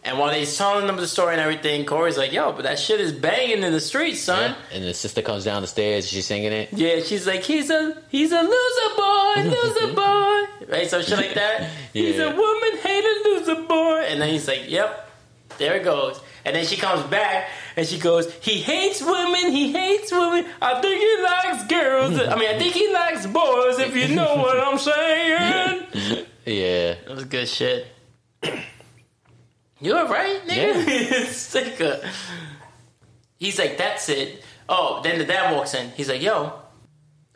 And 0.07 0.19
while 0.19 0.35
he's 0.35 0.55
telling 0.59 0.87
them 0.87 0.97
the 0.97 1.07
story 1.07 1.33
and 1.33 1.40
everything, 1.40 1.87
Corey's 1.87 2.19
like, 2.19 2.31
"Yo, 2.31 2.53
but 2.53 2.64
that 2.64 2.79
shit 2.79 3.01
is 3.01 3.11
banging 3.12 3.62
in 3.62 3.73
the 3.73 3.81
streets, 3.81 4.21
son." 4.21 4.55
And 4.73 4.85
the 4.85 4.93
sister 4.93 5.23
comes 5.23 5.45
down 5.45 5.62
the 5.62 5.67
stairs. 5.69 6.07
She's 6.07 6.27
singing 6.27 6.53
it. 6.53 6.69
Yeah, 6.73 7.01
she's 7.01 7.27
like, 7.27 7.43
"He's 7.43 7.71
a 7.71 7.97
he's 8.11 8.31
a 8.31 8.43
loser 8.43 8.97
boy, 8.97 9.57
loser 9.57 9.95
boy," 9.95 10.45
right? 10.69 10.87
So 10.88 11.01
shit 11.01 11.17
like 11.17 11.35
that. 11.35 11.71
He's 11.95 12.19
a 12.19 12.29
woman 12.35 12.77
hater, 12.83 13.14
loser 13.25 13.62
boy, 13.62 14.01
and 14.09 14.21
then 14.21 14.29
he's 14.29 14.47
like, 14.47 14.69
"Yep, 14.69 15.11
there 15.59 15.77
it 15.77 15.85
goes." 15.85 16.21
And 16.45 16.55
then 16.55 16.67
she 16.67 16.77
comes 16.77 17.03
back 17.05 17.49
and 17.75 17.87
she 17.87 17.99
goes, 17.99 18.31
"He 18.43 18.61
hates 18.61 19.01
women. 19.01 19.53
He 19.53 19.73
hates 19.73 20.12
women. 20.12 20.45
I 20.61 20.83
think 20.83 21.01
he 21.01 21.23
likes 21.23 21.67
girls. 21.67 22.19
I 22.21 22.37
mean, 22.38 22.51
I 22.55 22.59
think 22.59 22.75
he 22.75 22.93
likes 22.93 23.25
boys. 23.27 23.79
If 23.79 23.97
you 23.97 24.14
know 24.14 24.37
what 24.37 24.61
I'm 24.61 24.79
saying." 24.90 26.27
Yeah. 26.45 26.95
That 27.07 27.14
was 27.14 27.25
good 27.25 27.49
shit. 27.49 27.87
You 29.85 29.94
alright, 29.99 30.47
nigga? 30.47 31.27
Sicker. 31.27 32.01
He's 33.38 33.59
like, 33.59 33.77
that's 33.77 34.09
it. 34.09 34.42
Oh, 34.66 35.03
then 35.03 35.18
the 35.18 35.27
dad 35.27 35.55
walks 35.55 35.75
in. 35.75 35.90
He's 35.90 36.09
like, 36.09 36.23
yo, 36.23 36.55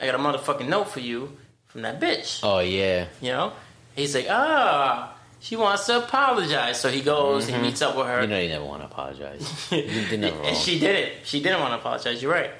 I 0.01 0.07
got 0.07 0.15
a 0.15 0.19
motherfucking 0.19 0.67
note 0.67 0.89
for 0.89 1.01
you 1.01 1.37
from 1.67 1.83
that 1.83 2.01
bitch. 2.01 2.41
Oh 2.43 2.61
yeah. 2.61 3.09
You 3.21 3.33
know? 3.33 3.53
He's 3.95 4.15
like, 4.15 4.29
ah, 4.31 5.15
she 5.41 5.57
wants 5.57 5.85
to 5.87 5.99
apologize. 5.99 6.81
So 6.81 6.89
he 6.89 7.03
goes, 7.03 7.47
he 7.47 7.59
meets 7.59 7.83
up 7.83 7.95
with 7.95 8.07
her. 8.07 8.23
You 8.23 8.29
know 8.29 8.41
you 8.41 8.49
never 8.49 8.65
want 8.65 8.81
to 8.81 8.87
apologize. 8.87 9.69
You 9.71 9.83
did 10.09 10.21
never. 10.21 10.43
And 10.43 10.57
she 10.57 10.79
did 10.79 10.97
it. 10.97 11.27
She 11.27 11.43
didn't 11.43 11.61
want 11.61 11.73
to 11.73 11.79
apologize. 11.79 12.23
You're 12.23 12.33
right. 12.33 12.51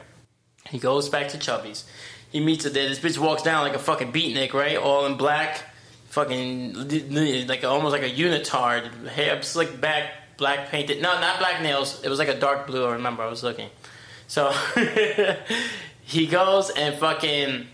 He 0.69 0.79
goes 0.79 1.09
back 1.09 1.29
to 1.29 1.39
Chubby's. 1.39 1.85
He 2.31 2.41
meets 2.41 2.65
her 2.65 2.71
there. 2.71 2.87
This 2.87 2.99
bitch 2.99 3.17
walks 3.17 3.43
down 3.43 3.65
like 3.65 3.75
a 3.75 3.79
fucking 3.79 4.13
beatnik, 4.13 4.53
right? 4.53 4.77
All 4.77 5.07
in 5.07 5.17
black. 5.17 5.65
Fucking 6.09 7.47
like 7.47 7.65
almost 7.65 7.93
like 7.93 8.03
a 8.03 8.11
unitard. 8.11 9.09
Hair 9.09 9.43
slicked 9.43 9.81
back, 9.81 10.11
black 10.37 10.71
painted. 10.71 11.03
No, 11.03 11.21
not 11.21 11.39
black 11.39 11.63
nails. 11.63 12.03
It 12.03 12.09
was 12.09 12.19
like 12.19 12.29
a 12.29 12.39
dark 12.39 12.67
blue. 12.67 12.87
I 12.87 12.93
remember. 12.93 13.23
I 13.23 13.29
was 13.29 13.43
looking. 13.43 13.69
So 14.27 14.53
he 16.03 16.27
goes 16.27 16.71
and 16.71 16.95
fucking. 16.97 17.67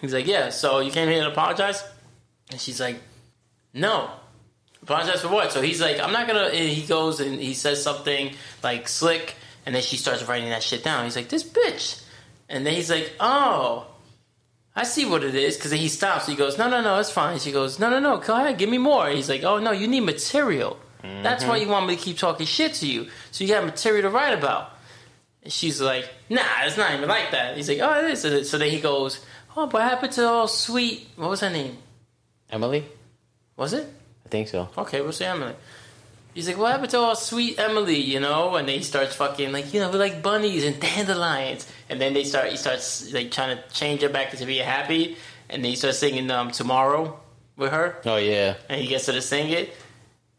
He's 0.00 0.14
like, 0.14 0.26
yeah. 0.26 0.50
So 0.50 0.80
you 0.80 0.90
came 0.90 1.08
here 1.08 1.22
to 1.24 1.30
apologize? 1.30 1.82
And 2.50 2.60
she's 2.60 2.80
like, 2.80 3.00
no. 3.72 4.10
Apologize 4.82 5.22
for 5.22 5.28
what? 5.28 5.50
So 5.50 5.62
he's 5.62 5.80
like, 5.80 5.98
I'm 5.98 6.12
not 6.12 6.26
gonna. 6.26 6.44
And 6.44 6.68
he 6.68 6.86
goes 6.86 7.20
and 7.20 7.40
he 7.40 7.54
says 7.54 7.82
something 7.82 8.34
like 8.62 8.86
slick, 8.86 9.34
and 9.66 9.74
then 9.74 9.82
she 9.82 9.96
starts 9.96 10.22
writing 10.24 10.50
that 10.50 10.62
shit 10.62 10.84
down. 10.84 11.04
He's 11.04 11.16
like, 11.16 11.28
this 11.28 11.42
bitch. 11.42 12.02
And 12.48 12.66
then 12.66 12.74
he's 12.74 12.90
like, 12.90 13.12
oh, 13.18 13.86
I 14.76 14.84
see 14.84 15.04
what 15.04 15.22
it 15.22 15.34
is. 15.34 15.56
Because 15.56 15.70
he 15.70 15.88
stops. 15.88 16.26
He 16.26 16.34
goes, 16.34 16.58
no, 16.58 16.68
no, 16.68 16.80
no, 16.80 16.98
it's 16.98 17.10
fine. 17.10 17.38
She 17.38 17.52
goes, 17.52 17.78
no, 17.78 17.90
no, 17.90 18.00
no, 18.00 18.18
go 18.18 18.34
ahead, 18.34 18.58
give 18.58 18.68
me 18.68 18.78
more. 18.78 19.08
He's 19.08 19.28
like, 19.28 19.44
oh, 19.44 19.58
no, 19.58 19.70
you 19.70 19.86
need 19.86 20.00
material. 20.00 20.78
That's 21.22 21.44
why 21.44 21.58
mm-hmm. 21.58 21.66
you 21.66 21.70
want 21.70 21.86
me 21.86 21.96
to 21.96 22.02
keep 22.02 22.16
talking 22.16 22.46
shit 22.46 22.72
to 22.74 22.86
you. 22.86 23.08
So 23.30 23.44
you 23.44 23.50
got 23.50 23.62
material 23.62 24.02
to 24.02 24.10
write 24.10 24.32
about. 24.32 24.70
And 25.42 25.52
she's 25.52 25.78
like, 25.78 26.08
nah, 26.30 26.40
it's 26.62 26.78
not 26.78 26.94
even 26.94 27.08
like 27.10 27.30
that. 27.32 27.58
He's 27.58 27.68
like, 27.68 27.80
oh, 27.80 28.02
it 28.02 28.10
is. 28.12 28.48
So 28.50 28.56
then 28.56 28.70
he 28.70 28.80
goes, 28.80 29.20
oh, 29.54 29.66
what 29.66 29.82
happened 29.82 30.12
to 30.12 30.26
all 30.26 30.48
sweet? 30.48 31.06
What 31.16 31.28
was 31.28 31.40
her 31.40 31.50
name? 31.50 31.76
Emily. 32.48 32.86
Was 33.56 33.74
it? 33.74 33.86
I 34.24 34.28
think 34.30 34.48
so. 34.48 34.70
Okay, 34.78 35.02
we'll 35.02 35.12
say 35.12 35.26
Emily. 35.26 35.54
He's 36.32 36.48
like, 36.48 36.56
what 36.56 36.72
happened 36.72 36.90
to 36.92 36.98
all 36.98 37.14
sweet 37.16 37.58
Emily, 37.58 38.00
you 38.00 38.18
know? 38.18 38.56
And 38.56 38.66
then 38.66 38.78
he 38.78 38.82
starts 38.82 39.14
fucking 39.14 39.52
like, 39.52 39.74
you 39.74 39.80
know, 39.80 39.90
we 39.90 39.98
like 39.98 40.22
bunnies 40.22 40.64
and 40.64 40.80
dandelions. 40.80 41.70
And 41.94 42.00
then 42.02 42.12
they 42.12 42.24
start, 42.24 42.48
he 42.50 42.56
starts 42.56 43.12
like 43.12 43.30
trying 43.30 43.56
to 43.56 43.62
change 43.72 44.02
her 44.02 44.08
back 44.08 44.30
to 44.32 44.44
be 44.44 44.58
happy. 44.58 45.16
And 45.48 45.62
then 45.62 45.70
he 45.70 45.76
starts 45.76 45.98
singing 45.98 46.28
um, 46.32 46.50
Tomorrow 46.50 47.20
with 47.56 47.70
her. 47.70 47.96
Oh 48.04 48.16
yeah. 48.16 48.54
And 48.68 48.80
he 48.80 48.88
gets 48.88 49.06
her 49.06 49.12
to 49.12 49.22
sing 49.22 49.50
it. 49.50 49.72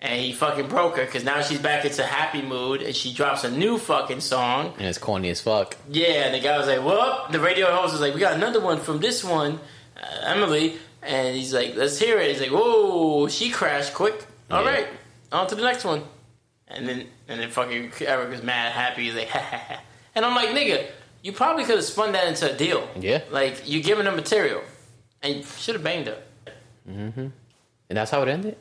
And 0.02 0.20
he 0.20 0.34
fucking 0.34 0.68
broke 0.68 0.98
her 0.98 1.06
because 1.06 1.24
now 1.24 1.42
she's 1.42 1.60
back 1.60 1.86
into 1.86 2.04
happy 2.04 2.42
mood 2.42 2.82
and 2.82 2.94
she 2.94 3.14
drops 3.14 3.46
a 3.46 3.50
new 3.50 3.78
fucking 3.78 4.20
song. 4.20 4.74
And 4.78 4.86
it's 4.88 4.98
corny 4.98 5.30
as 5.30 5.40
fuck. 5.40 5.78
Yeah, 5.90 6.26
and 6.26 6.36
the 6.36 6.42
guy 6.42 6.58
was 6.58 6.68
like, 6.68 6.84
"Well," 6.84 7.28
the 7.32 7.40
radio 7.40 7.74
host 7.74 7.94
was 7.94 8.02
like, 8.02 8.14
"We 8.14 8.20
got 8.20 8.34
another 8.34 8.60
one 8.60 8.80
from 8.82 9.00
this 9.00 9.24
one, 9.24 9.58
uh, 9.96 10.06
Emily," 10.26 10.76
and 11.02 11.36
he's 11.36 11.54
like, 11.54 11.76
"Let's 11.78 11.98
hear 11.98 12.20
it." 12.20 12.30
He's 12.30 12.42
like, 12.42 12.52
"Whoa, 12.52 13.30
she 13.30 13.50
crashed 13.50 13.94
quick. 13.96 14.28
All 14.52 14.64
Yeah. 14.64 14.70
right, 14.74 14.88
on 15.32 15.48
to 15.48 15.56
the 15.56 15.64
next 15.64 15.86
one." 15.86 16.04
And 16.68 16.88
then 16.88 17.08
and 17.30 17.40
then 17.40 17.50
fucking 17.50 17.94
Eric 18.02 18.30
was 18.30 18.44
mad, 18.44 18.74
happy. 18.74 19.06
He's 19.06 19.16
like, 19.16 19.30
ha, 19.36 19.40
ha, 19.40 19.58
ha. 19.70 19.80
and 20.14 20.26
I'm 20.26 20.36
like, 20.36 20.50
"Nigga, 20.50 20.86
you 21.26 21.32
probably 21.32 21.64
could 21.66 21.76
have 21.82 21.84
spun 21.96 22.12
that 22.12 22.28
into 22.28 22.46
a 22.54 22.56
deal. 22.56 22.88
Yeah. 23.00 23.22
like 23.32 23.68
you 23.68 23.82
giving 23.82 24.06
her 24.06 24.12
material, 24.24 24.62
and 25.24 25.30
you 25.38 25.44
should 25.64 25.76
have 25.76 25.84
banged 25.84 26.08
her." 26.08 26.20
And 26.88 27.32
that's 27.98 28.12
how 28.12 28.22
it 28.22 28.30
ended. 28.30 28.58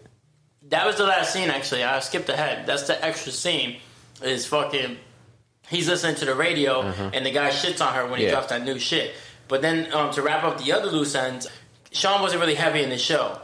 That 0.68 0.86
was 0.86 0.96
the 0.96 1.04
last 1.04 1.32
scene. 1.32 1.50
Actually, 1.50 1.84
I 1.84 2.00
skipped 2.00 2.28
ahead. 2.28 2.66
That's 2.66 2.84
the 2.86 2.96
extra 3.04 3.32
scene. 3.32 3.76
Is 4.22 4.46
fucking. 4.46 4.96
He's 5.68 5.88
listening 5.88 6.16
to 6.16 6.24
the 6.24 6.34
radio, 6.34 6.82
and 6.82 7.24
the 7.26 7.30
guy 7.30 7.50
shits 7.50 7.84
on 7.86 7.92
her 7.94 8.06
when 8.06 8.18
he 8.20 8.24
Yeah. 8.26 8.32
drops 8.32 8.48
that 8.48 8.62
new 8.64 8.78
shit. 8.78 9.12
But 9.48 9.60
then 9.62 9.92
um, 9.92 10.10
to 10.12 10.22
wrap 10.22 10.42
up 10.44 10.58
the 10.62 10.72
other 10.72 10.90
loose 10.90 11.14
ends, 11.14 11.46
Sean 11.92 12.22
wasn't 12.22 12.40
really 12.40 12.54
heavy 12.54 12.82
in 12.82 12.88
the 12.90 12.98
show. 12.98 13.40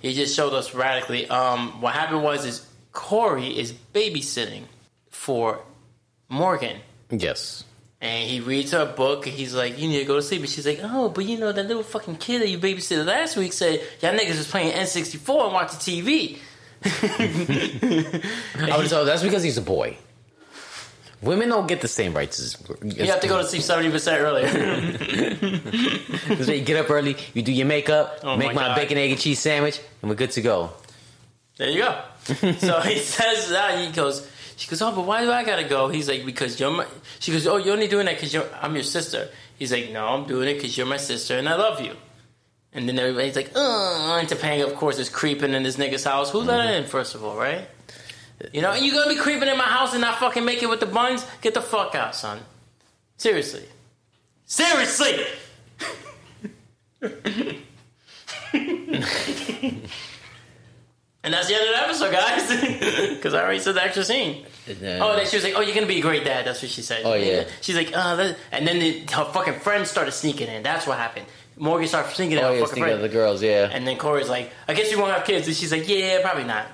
He 0.00 0.14
just 0.14 0.34
showed 0.34 0.54
us 0.54 0.74
radically. 0.74 1.28
Um, 1.28 1.80
what 1.82 1.94
happened 1.94 2.22
was 2.24 2.44
is 2.46 2.66
Corey 2.92 3.56
is 3.58 3.72
babysitting 3.94 4.64
for 5.10 5.60
Morgan. 6.28 6.78
Yes. 7.10 7.64
And 8.02 8.28
he 8.28 8.40
reads 8.40 8.72
her 8.72 8.86
book, 8.86 9.26
and 9.26 9.34
he's 9.34 9.54
like, 9.54 9.78
"You 9.78 9.86
need 9.86 9.98
to 9.98 10.04
go 10.06 10.16
to 10.16 10.22
sleep." 10.22 10.40
And 10.40 10.48
she's 10.48 10.66
like, 10.66 10.80
"Oh, 10.82 11.10
but 11.10 11.26
you 11.26 11.36
know 11.38 11.52
that 11.52 11.66
little 11.66 11.82
fucking 11.82 12.16
kid 12.16 12.40
that 12.40 12.48
you 12.48 12.58
babysitted 12.58 13.04
last 13.04 13.36
week 13.36 13.52
said 13.52 13.82
y'all 14.00 14.14
niggas 14.14 14.38
was 14.38 14.48
playing 14.48 14.72
N64 14.72 15.44
and 15.44 15.52
watching 15.52 15.78
TV." 15.78 16.38
I 16.82 18.76
would 18.76 18.86
oh, 18.86 18.86
say 18.86 19.04
that's 19.04 19.22
because 19.22 19.42
he's 19.42 19.58
a 19.58 19.62
boy. 19.62 19.98
Women 21.20 21.50
don't 21.50 21.66
get 21.66 21.82
the 21.82 21.88
same 21.88 22.14
rights 22.14 22.40
as 22.40 22.56
You 22.82 23.04
have 23.10 23.20
to 23.20 23.28
go 23.28 23.36
to 23.36 23.44
sleep 23.44 23.60
seventy 23.60 23.90
percent 23.90 24.20
earlier. 24.20 24.48
You 26.30 26.62
get 26.62 26.76
up 26.76 26.90
early, 26.90 27.16
you 27.34 27.42
do 27.42 27.52
your 27.52 27.66
makeup, 27.66 28.20
Oh 28.22 28.36
make 28.36 28.54
my 28.54 28.68
my, 28.68 28.74
bacon, 28.74 28.96
egg, 28.96 29.10
and 29.10 29.20
cheese 29.20 29.40
sandwich, 29.40 29.80
and 30.00 30.08
we're 30.08 30.16
good 30.16 30.30
to 30.32 30.40
go. 30.40 30.70
There 31.58 31.68
you 31.68 31.80
go. 31.80 32.00
so 32.24 32.80
he 32.80 32.98
says 32.98 33.50
that 33.50 33.78
he 33.78 33.92
goes. 33.92 34.26
She 34.60 34.68
goes, 34.68 34.82
oh, 34.82 34.94
but 34.94 35.06
why 35.06 35.24
do 35.24 35.32
I 35.32 35.42
gotta 35.42 35.64
go? 35.64 35.88
He's 35.88 36.06
like, 36.06 36.26
because 36.26 36.60
you're 36.60 36.70
my. 36.70 36.84
She 37.18 37.32
goes, 37.32 37.46
oh, 37.46 37.56
you're 37.56 37.72
only 37.72 37.88
doing 37.88 38.04
that 38.04 38.16
because 38.16 38.34
you're 38.34 38.46
I'm 38.60 38.74
your 38.74 38.84
sister. 38.84 39.30
He's 39.58 39.72
like, 39.72 39.90
no, 39.90 40.06
I'm 40.06 40.26
doing 40.26 40.50
it 40.50 40.56
because 40.56 40.76
you're 40.76 40.86
my 40.86 40.98
sister 40.98 41.38
and 41.38 41.48
I 41.48 41.54
love 41.54 41.80
you. 41.80 41.96
And 42.74 42.86
then 42.86 42.98
everybody's 42.98 43.36
like, 43.36 43.52
oh, 43.54 44.18
and 44.20 44.28
Topanga, 44.28 44.66
of 44.66 44.74
course, 44.74 44.98
is 44.98 45.08
creeping 45.08 45.54
in 45.54 45.62
this 45.62 45.78
nigga's 45.78 46.04
house. 46.04 46.30
Who 46.30 46.40
let 46.40 46.66
her 46.66 46.74
in, 46.74 46.84
first 46.84 47.14
of 47.14 47.24
all, 47.24 47.38
right? 47.38 47.70
You 48.52 48.60
know, 48.60 48.72
and 48.72 48.84
you 48.84 48.92
gonna 48.92 49.08
be 49.08 49.16
creeping 49.16 49.48
in 49.48 49.56
my 49.56 49.64
house 49.64 49.94
and 49.94 50.02
not 50.02 50.18
fucking 50.18 50.44
make 50.44 50.62
it 50.62 50.68
with 50.68 50.80
the 50.80 50.86
buns? 50.86 51.26
Get 51.40 51.54
the 51.54 51.62
fuck 51.62 51.94
out, 51.94 52.14
son. 52.14 52.40
Seriously. 53.16 53.64
Seriously! 54.44 55.24
and 61.24 61.34
that's 61.34 61.48
the 61.48 61.54
end 61.54 61.64
of 61.68 61.74
the 61.74 61.82
episode, 61.82 62.12
guys. 62.12 63.10
Because 63.16 63.34
I 63.34 63.42
already 63.42 63.58
said 63.60 63.74
the 63.74 63.82
extra 63.84 64.04
scene. 64.04 64.46
And 64.66 64.76
then- 64.78 65.02
Oh, 65.02 65.14
then 65.16 65.26
she 65.26 65.36
was 65.36 65.44
like, 65.44 65.54
"Oh, 65.56 65.60
you're 65.60 65.74
gonna 65.74 65.86
be 65.86 65.98
a 65.98 66.02
great 66.02 66.24
dad." 66.24 66.46
That's 66.46 66.62
what 66.62 66.70
she 66.70 66.82
said. 66.82 67.02
Oh, 67.04 67.14
yeah. 67.14 67.44
She's 67.60 67.76
like, 67.76 67.90
"Uh," 67.94 68.16
that- 68.16 68.36
and 68.52 68.66
then 68.66 68.78
the, 68.78 69.00
her 69.12 69.24
fucking 69.32 69.60
friends 69.60 69.90
started 69.90 70.12
sneaking 70.12 70.48
in. 70.48 70.62
That's 70.62 70.86
what 70.86 70.96
happened. 70.98 71.26
Morgan 71.56 71.88
started 71.88 72.14
sneaking 72.14 72.38
in. 72.38 72.44
oh 72.44 72.52
yeah, 72.52 72.60
fucking 72.64 72.82
of 72.82 72.88
friend. 72.88 73.02
the 73.04 73.08
girls, 73.10 73.42
yeah. 73.42 73.68
And 73.70 73.86
then 73.86 73.98
Corey's 73.98 74.28
like, 74.30 74.50
"I 74.68 74.72
guess 74.74 74.90
you 74.90 74.98
won't 74.98 75.12
have 75.12 75.24
kids." 75.26 75.46
And 75.46 75.54
she's 75.56 75.70
like, 75.72 75.86
"Yeah, 75.88 76.20
probably 76.22 76.44
not." 76.44 76.66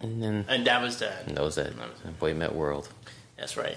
And 0.00 0.22
then 0.22 0.44
And 0.48 0.66
that 0.66 0.80
was 0.80 0.98
that. 1.00 1.26
that 1.26 1.42
was 1.42 1.58
it. 1.58 1.74
Boy 2.18 2.32
Met 2.32 2.54
World. 2.54 2.88
That's 3.36 3.56
right. 3.56 3.76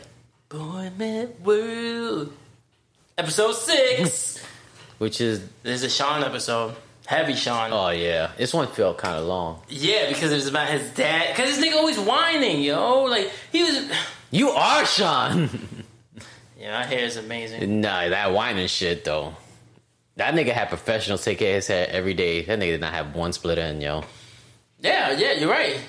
Boy 0.50 0.90
Met 0.98 1.42
World. 1.42 2.32
Episode 3.18 3.54
six. 3.56 4.40
Which 5.00 5.20
is 5.20 5.42
this 5.64 5.82
is 5.82 5.84
a 5.84 5.90
Sean 5.90 6.24
episode. 6.24 6.76
Heavy 7.12 7.36
Sean. 7.36 7.72
oh 7.74 7.90
yeah. 7.90 8.32
This 8.38 8.54
one 8.54 8.68
felt 8.70 8.98
kind 8.98 9.18
of 9.20 9.26
long. 9.26 9.62
Yeah, 9.68 10.08
because 10.08 10.32
it 10.32 10.36
was 10.36 10.48
about 10.48 10.70
his 10.70 10.90
dad. 10.92 11.36
Because 11.36 11.58
this 11.58 11.66
nigga 11.66 11.76
always 11.76 12.00
whining, 12.00 12.62
yo. 12.62 13.04
Like 13.04 13.30
he 13.52 13.64
was. 13.64 13.92
You 14.34 14.50
are 14.52 14.86
Sean. 14.86 15.50
Yeah, 16.58 16.80
my 16.80 16.86
hair 16.86 17.06
is 17.06 17.18
amazing. 17.18 17.82
nah, 17.82 18.08
that 18.08 18.32
whining 18.34 18.68
shit 18.68 19.04
though. 19.04 19.36
That 20.16 20.36
nigga 20.36 20.54
had 20.54 20.70
professionals 20.70 21.26
take 21.26 21.40
care 21.40 21.50
of 21.50 21.56
his 21.56 21.68
hair 21.68 21.88
every 21.90 22.14
day. 22.14 22.44
That 22.44 22.60
nigga 22.60 22.74
did 22.74 22.82
not 22.82 22.94
have 22.94 23.16
one 23.16 23.34
split 23.34 23.58
end, 23.58 23.82
yo. 23.82 24.04
Yeah, 24.80 25.12
yeah, 25.18 25.34
you're 25.34 25.50
right. 25.50 25.80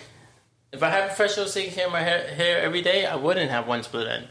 If 0.72 0.82
I 0.82 0.88
had 0.88 1.06
professionals 1.08 1.52
taking 1.52 1.74
care 1.74 1.86
of 1.86 1.92
my 1.92 2.00
hair, 2.00 2.26
hair 2.34 2.62
every 2.62 2.80
day, 2.80 3.04
I 3.04 3.16
wouldn't 3.16 3.50
have 3.50 3.68
one 3.68 3.82
split 3.82 4.08
end. 4.08 4.28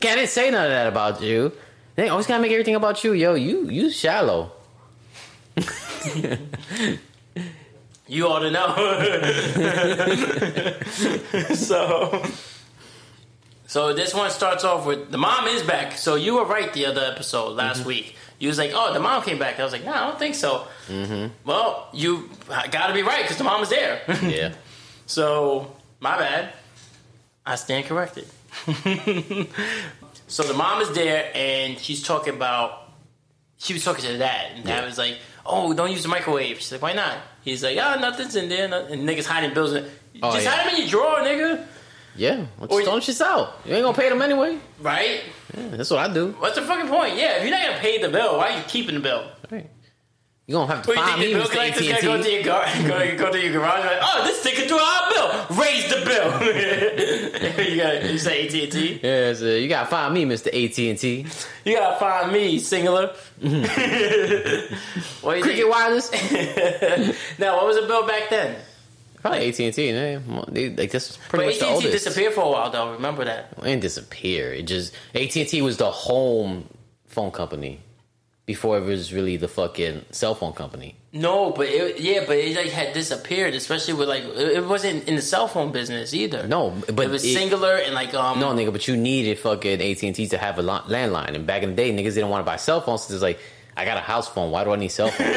Can't 0.00 0.26
say 0.28 0.50
none 0.50 0.64
of 0.64 0.70
that 0.70 0.86
about 0.88 1.20
you. 1.22 1.52
They 1.96 2.08
always 2.08 2.26
gotta 2.26 2.40
make 2.42 2.50
everything 2.52 2.74
about 2.74 3.04
you, 3.04 3.12
yo. 3.12 3.34
You 3.34 3.68
you 3.68 3.90
shallow. 3.90 4.52
You 8.08 8.26
ought 8.26 8.40
to 8.40 8.50
know. 8.50 8.74
so, 11.54 12.22
so 13.66 13.94
this 13.94 14.12
one 14.12 14.30
starts 14.30 14.64
off 14.64 14.84
with 14.84 15.10
the 15.10 15.16
mom 15.16 15.46
is 15.46 15.62
back. 15.62 15.96
So 15.96 16.16
you 16.16 16.34
were 16.34 16.44
right 16.44 16.70
the 16.74 16.84
other 16.86 17.00
episode 17.00 17.56
last 17.56 17.86
week. 17.86 18.16
You 18.38 18.48
was 18.48 18.58
like, 18.58 18.72
"Oh, 18.74 18.92
the 18.92 19.00
mom 19.00 19.22
came 19.22 19.38
back." 19.38 19.58
I 19.58 19.64
was 19.64 19.72
like, 19.72 19.84
"No, 19.84 19.92
I 19.92 20.08
don't 20.08 20.18
think 20.18 20.34
so." 20.34 20.66
Mm-hmm. 20.88 21.28
Well, 21.48 21.88
you 21.94 22.28
got 22.48 22.88
to 22.88 22.92
be 22.92 23.02
right 23.02 23.22
because 23.22 23.38
the 23.38 23.44
mom 23.44 23.60
was 23.60 23.70
there. 23.70 24.02
Yeah. 24.22 24.52
So, 25.06 25.74
my 26.00 26.16
bad. 26.16 26.52
I 27.44 27.56
stand 27.56 27.86
corrected. 27.86 28.26
so 30.26 30.42
the 30.42 30.54
mom 30.54 30.80
is 30.80 30.90
there 30.92 31.30
and 31.34 31.78
she's 31.78 32.02
talking 32.02 32.34
about. 32.34 32.90
She 33.58 33.72
was 33.74 33.84
talking 33.84 34.04
to 34.04 34.12
the 34.12 34.18
dad, 34.18 34.52
and 34.56 34.64
dad 34.64 34.80
Yeah. 34.80 34.86
was 34.86 34.98
like, 34.98 35.18
"Oh, 35.44 35.72
don't 35.74 35.90
use 35.90 36.02
the 36.02 36.08
microwave." 36.08 36.58
She's 36.58 36.72
like, 36.72 36.82
"Why 36.82 36.92
not?" 36.92 37.16
He's 37.42 37.62
like, 37.62 37.76
"Oh, 37.78 37.98
nothing's 38.00 38.36
in 38.36 38.48
there." 38.48 38.64
And 38.66 39.08
niggas 39.08 39.26
hiding 39.26 39.54
bills. 39.54 39.72
In 39.74 39.88
Oh, 40.22 40.32
Just 40.32 40.44
yeah. 40.44 40.50
hide 40.52 40.66
them 40.66 40.74
in 40.74 40.80
your 40.82 40.90
drawer, 40.90 41.18
nigga. 41.20 41.66
Yeah. 42.14 42.44
Well, 42.58 42.68
just 42.68 42.84
don't 42.84 43.02
shit 43.02 43.20
out. 43.22 43.58
You 43.64 43.74
ain't 43.74 43.82
gonna 43.84 43.96
pay 43.96 44.08
them 44.10 44.20
anyway. 44.20 44.58
Right? 44.80 45.22
Yeah, 45.56 45.68
that's 45.68 45.90
what 45.90 45.98
I 46.10 46.12
do. 46.12 46.32
What's 46.38 46.56
the 46.56 46.62
fucking 46.62 46.88
point? 46.90 47.16
Yeah, 47.16 47.36
if 47.38 47.42
you're 47.42 47.50
not 47.50 47.66
gonna 47.66 47.78
pay 47.78 48.00
the 48.00 48.10
bill, 48.10 48.36
why 48.36 48.50
are 48.52 48.58
you 48.58 48.64
keeping 48.68 48.94
the 48.94 49.00
bill? 49.00 49.24
Right. 49.50 49.70
You 50.46 50.54
gonna 50.54 50.74
have 50.74 50.82
to 50.82 50.88
you 50.90 50.96
find 50.96 51.20
me, 51.20 51.26
the 51.28 51.34
bill 51.38 51.46
Mr. 51.46 51.50
collector's 51.52 51.88
gonna 51.88 52.02
go 52.02 52.22
to 52.22 52.30
your 52.30 52.42
gar- 52.42 52.66
go, 52.88 53.16
go 53.16 53.30
to 53.32 53.40
your 53.40 53.52
garage 53.52 53.78
and 53.78 53.86
like, 53.86 53.98
oh, 54.02 54.24
this 54.26 54.42
ticket 54.42 54.68
to 54.68 54.74
our 54.74 55.10
bill. 55.10 55.56
Raise 55.56 55.88
the 55.88 56.04
bill. 56.04 57.64
you 57.70 57.76
got 57.80 58.10
you 58.10 58.18
say 58.18 58.46
AT 58.48 58.54
and 58.54 58.72
T. 58.72 59.00
Yeah, 59.02 59.34
so 59.34 59.44
you 59.46 59.68
gotta 59.68 59.88
find 59.88 60.12
me, 60.12 60.24
Mr. 60.24 60.48
AT&T. 60.48 61.26
You 61.64 61.76
gotta 61.76 61.96
find 62.00 62.32
me, 62.32 62.58
singular. 62.58 63.14
you 63.40 63.62
Cricket 65.22 65.44
think? 65.44 65.70
Wireless. 65.70 66.10
Now, 67.38 67.56
what 67.56 67.66
was 67.66 67.80
the 67.80 67.86
bill 67.86 68.04
back 68.06 68.28
then? 68.28 68.56
Probably 69.20 69.48
AT&T. 69.48 69.92
Man. 69.92 70.44
They, 70.48 70.70
like 70.70 70.90
that's 70.90 71.16
But 71.16 71.28
pretty 71.28 71.46
much 71.46 71.58
the 71.60 71.66
AT&T 71.66 71.74
oldest. 71.76 71.92
disappeared 71.92 72.32
for 72.32 72.40
a 72.42 72.48
while, 72.50 72.70
though. 72.70 72.92
Remember 72.94 73.24
that? 73.24 73.52
It 73.58 73.62
didn't 73.62 73.82
disappear. 73.82 74.52
It 74.52 74.64
just 74.64 74.92
AT&T 75.14 75.62
was 75.62 75.76
the 75.76 75.90
home 75.90 76.68
phone 77.06 77.30
company 77.30 77.78
before 78.44 78.76
it 78.78 78.84
was 78.84 79.12
really 79.12 79.36
the 79.36 79.48
fucking 79.48 80.04
cell 80.10 80.34
phone 80.34 80.52
company. 80.52 80.96
No, 81.12 81.50
but 81.50 81.66
it, 81.68 82.00
yeah, 82.00 82.24
but 82.26 82.36
it 82.38 82.56
like 82.56 82.70
had 82.70 82.92
disappeared, 82.94 83.54
especially 83.54 83.94
with 83.94 84.08
like 84.08 84.24
it 84.24 84.66
wasn't 84.66 85.06
in 85.06 85.14
the 85.16 85.22
cell 85.22 85.46
phone 85.46 85.70
business 85.70 86.12
either. 86.14 86.46
No, 86.48 86.70
but 86.92 87.06
it 87.06 87.10
was 87.10 87.24
it- 87.24 87.34
singular 87.34 87.76
and 87.76 87.94
like 87.94 88.14
um. 88.14 88.40
No, 88.40 88.48
nigga, 88.52 88.72
but 88.72 88.88
you 88.88 88.96
needed 88.96 89.38
fucking 89.38 89.80
AT 89.82 90.02
and 90.02 90.14
T 90.14 90.26
to 90.28 90.38
have 90.38 90.58
a 90.58 90.62
landline. 90.62 91.34
And 91.34 91.46
back 91.46 91.62
in 91.62 91.70
the 91.70 91.76
day, 91.76 91.92
niggas 91.92 92.14
didn't 92.14 92.30
want 92.30 92.40
to 92.44 92.50
buy 92.50 92.56
cell 92.56 92.80
phones. 92.80 93.02
So 93.04 93.14
it's 93.14 93.22
like, 93.22 93.38
I 93.76 93.84
got 93.84 93.96
a 93.98 94.00
house 94.00 94.26
phone. 94.28 94.50
Why 94.50 94.64
do 94.64 94.72
I 94.72 94.76
need 94.76 94.88
cell 94.88 95.08
phone? 95.10 95.26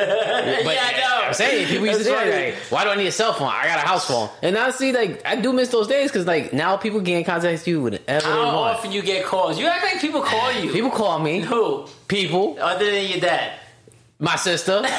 But 0.00 0.74
yeah. 0.74 0.86
I'm 1.30 1.34
saying 1.34 1.66
people 1.68 1.86
used 1.86 1.98
to 2.00 2.04
That's 2.04 2.20
say, 2.20 2.30
funny. 2.30 2.52
like, 2.52 2.60
why 2.70 2.84
do 2.84 2.90
I 2.90 2.96
need 2.96 3.06
a 3.06 3.12
cell 3.12 3.32
phone? 3.32 3.48
I 3.48 3.66
got 3.66 3.82
a 3.82 3.86
house 3.86 4.06
phone. 4.06 4.28
And 4.42 4.56
honestly, 4.56 4.92
like, 4.92 5.22
I 5.26 5.36
do 5.36 5.52
miss 5.52 5.68
those 5.70 5.88
days 5.88 6.10
because, 6.10 6.26
like, 6.26 6.52
now 6.52 6.76
people 6.76 7.00
can 7.00 7.24
contact 7.24 7.52
with 7.52 7.68
you 7.68 7.82
whenever 7.82 8.02
they 8.06 8.20
How 8.20 8.44
want. 8.56 8.76
often 8.76 8.92
you 8.92 9.02
get 9.02 9.24
calls? 9.24 9.58
You 9.58 9.66
act 9.66 9.82
like 9.84 10.00
people 10.00 10.22
call 10.22 10.52
you. 10.52 10.72
People 10.72 10.90
call 10.90 11.18
me. 11.18 11.40
Who? 11.40 11.86
People. 12.08 12.56
Other 12.60 12.90
than 12.90 13.06
your 13.06 13.20
dad. 13.20 13.52
My 14.20 14.36
sister. 14.36 14.82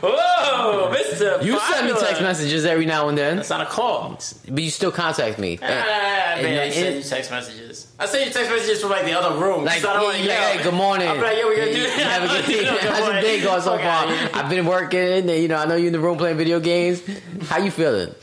Oh, 0.00 0.02
whoa, 0.02 0.90
Mister. 0.92 1.40
You 1.42 1.58
send 1.58 1.86
me 1.88 1.92
text 1.98 2.22
messages 2.22 2.64
every 2.64 2.86
now 2.86 3.08
and 3.08 3.18
then, 3.18 3.36
That's 3.36 3.50
not 3.50 3.60
a 3.60 3.66
call. 3.66 4.16
but 4.48 4.62
you 4.62 4.70
still 4.70 4.92
contact 4.92 5.38
me. 5.38 5.58
Ah, 5.60 5.66
I 5.66 6.38
And- 6.38 6.60
I 6.60 6.70
send 6.70 6.96
you 6.96 7.02
text 7.02 7.30
messages. 7.30 7.88
I 7.98 8.06
send 8.06 8.26
you 8.26 8.32
text 8.32 8.50
messages 8.50 8.80
from 8.80 8.90
like 8.90 9.04
the 9.04 9.12
other 9.18 9.36
room. 9.38 9.64
Like, 9.64 9.84
I 9.84 9.92
don't 10.00 10.14
to 10.14 10.22
yeah, 10.22 10.52
hey, 10.52 10.62
good 10.62 10.74
morning. 10.74 11.08
I'm 11.08 11.20
like, 11.20 11.36
yeah, 11.36 11.48
we 11.48 11.56
gonna 11.56 11.72
do 11.72 11.78
You 11.80 11.86
that. 11.88 12.20
Have 12.20 12.30
a 12.30 12.32
good 12.34 12.46
day. 12.52 12.62
You 12.62 12.78
How's 12.90 13.06
your 13.12 13.20
day 13.20 13.40
going 13.42 13.60
so 13.62 13.76
far? 13.78 14.06
I've 14.34 14.48
been 14.48 14.64
working, 14.66 15.00
and 15.00 15.28
you 15.42 15.48
know, 15.48 15.56
I 15.56 15.66
know 15.66 15.74
you 15.76 15.88
in 15.88 15.92
the 15.92 16.00
room 16.00 16.16
playing 16.16 16.36
video 16.38 16.60
games. 16.60 17.02
How 17.48 17.58
you 17.58 17.70
feeling? 17.72 18.14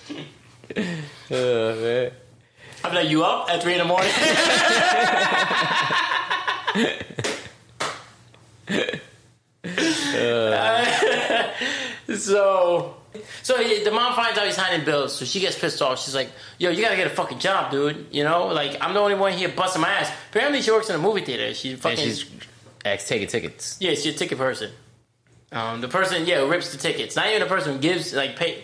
Uh, 0.75 0.81
man. 1.29 2.12
I'm 2.84 2.93
like, 2.95 3.10
you 3.10 3.23
up 3.23 3.49
at 3.49 3.62
three 3.62 3.73
in 3.73 3.79
the 3.79 3.86
morning? 3.86 4.12
so, 12.17 12.95
so 13.43 13.58
the 13.58 13.91
mom 13.91 14.15
finds 14.15 14.38
out 14.38 14.45
he's 14.45 14.56
hiding 14.56 14.86
bills, 14.86 15.15
so 15.17 15.25
she 15.25 15.39
gets 15.39 15.58
pissed 15.58 15.82
off. 15.82 16.04
She's 16.04 16.15
like, 16.15 16.30
"Yo, 16.58 16.69
you 16.69 16.82
gotta 16.82 16.95
get 16.95 17.08
a 17.08 17.12
fucking 17.12 17.39
job, 17.39 17.71
dude. 17.71 18.08
You 18.12 18.23
know, 18.23 18.47
like 18.47 18.78
I'm 18.82 18.93
the 18.93 18.99
only 18.99 19.15
one 19.15 19.34
here 19.34 19.49
busting 19.49 19.82
my 19.82 19.89
ass." 19.89 20.12
Apparently, 20.30 20.62
she 20.62 20.71
works 20.71 20.89
in 20.89 20.95
a 20.95 20.99
movie 20.99 21.21
theater. 21.21 21.54
She 21.54 21.71
And 21.71 21.80
fucking 21.80 21.97
she's 21.97 22.30
ex 22.84 23.08
taking 23.08 23.28
tickets. 23.28 23.78
yeah, 23.80 23.91
she's 23.91 24.15
a 24.15 24.17
ticket 24.17 24.38
person. 24.38 24.71
Um, 25.51 25.80
the 25.82 25.88
person, 25.88 26.25
yeah, 26.25 26.41
who 26.41 26.49
rips 26.51 26.71
the 26.71 26.78
tickets. 26.78 27.15
Not 27.15 27.28
even 27.28 27.41
the 27.41 27.45
person 27.47 27.73
who 27.73 27.80
gives 27.80 28.13
like 28.13 28.36
pay. 28.36 28.63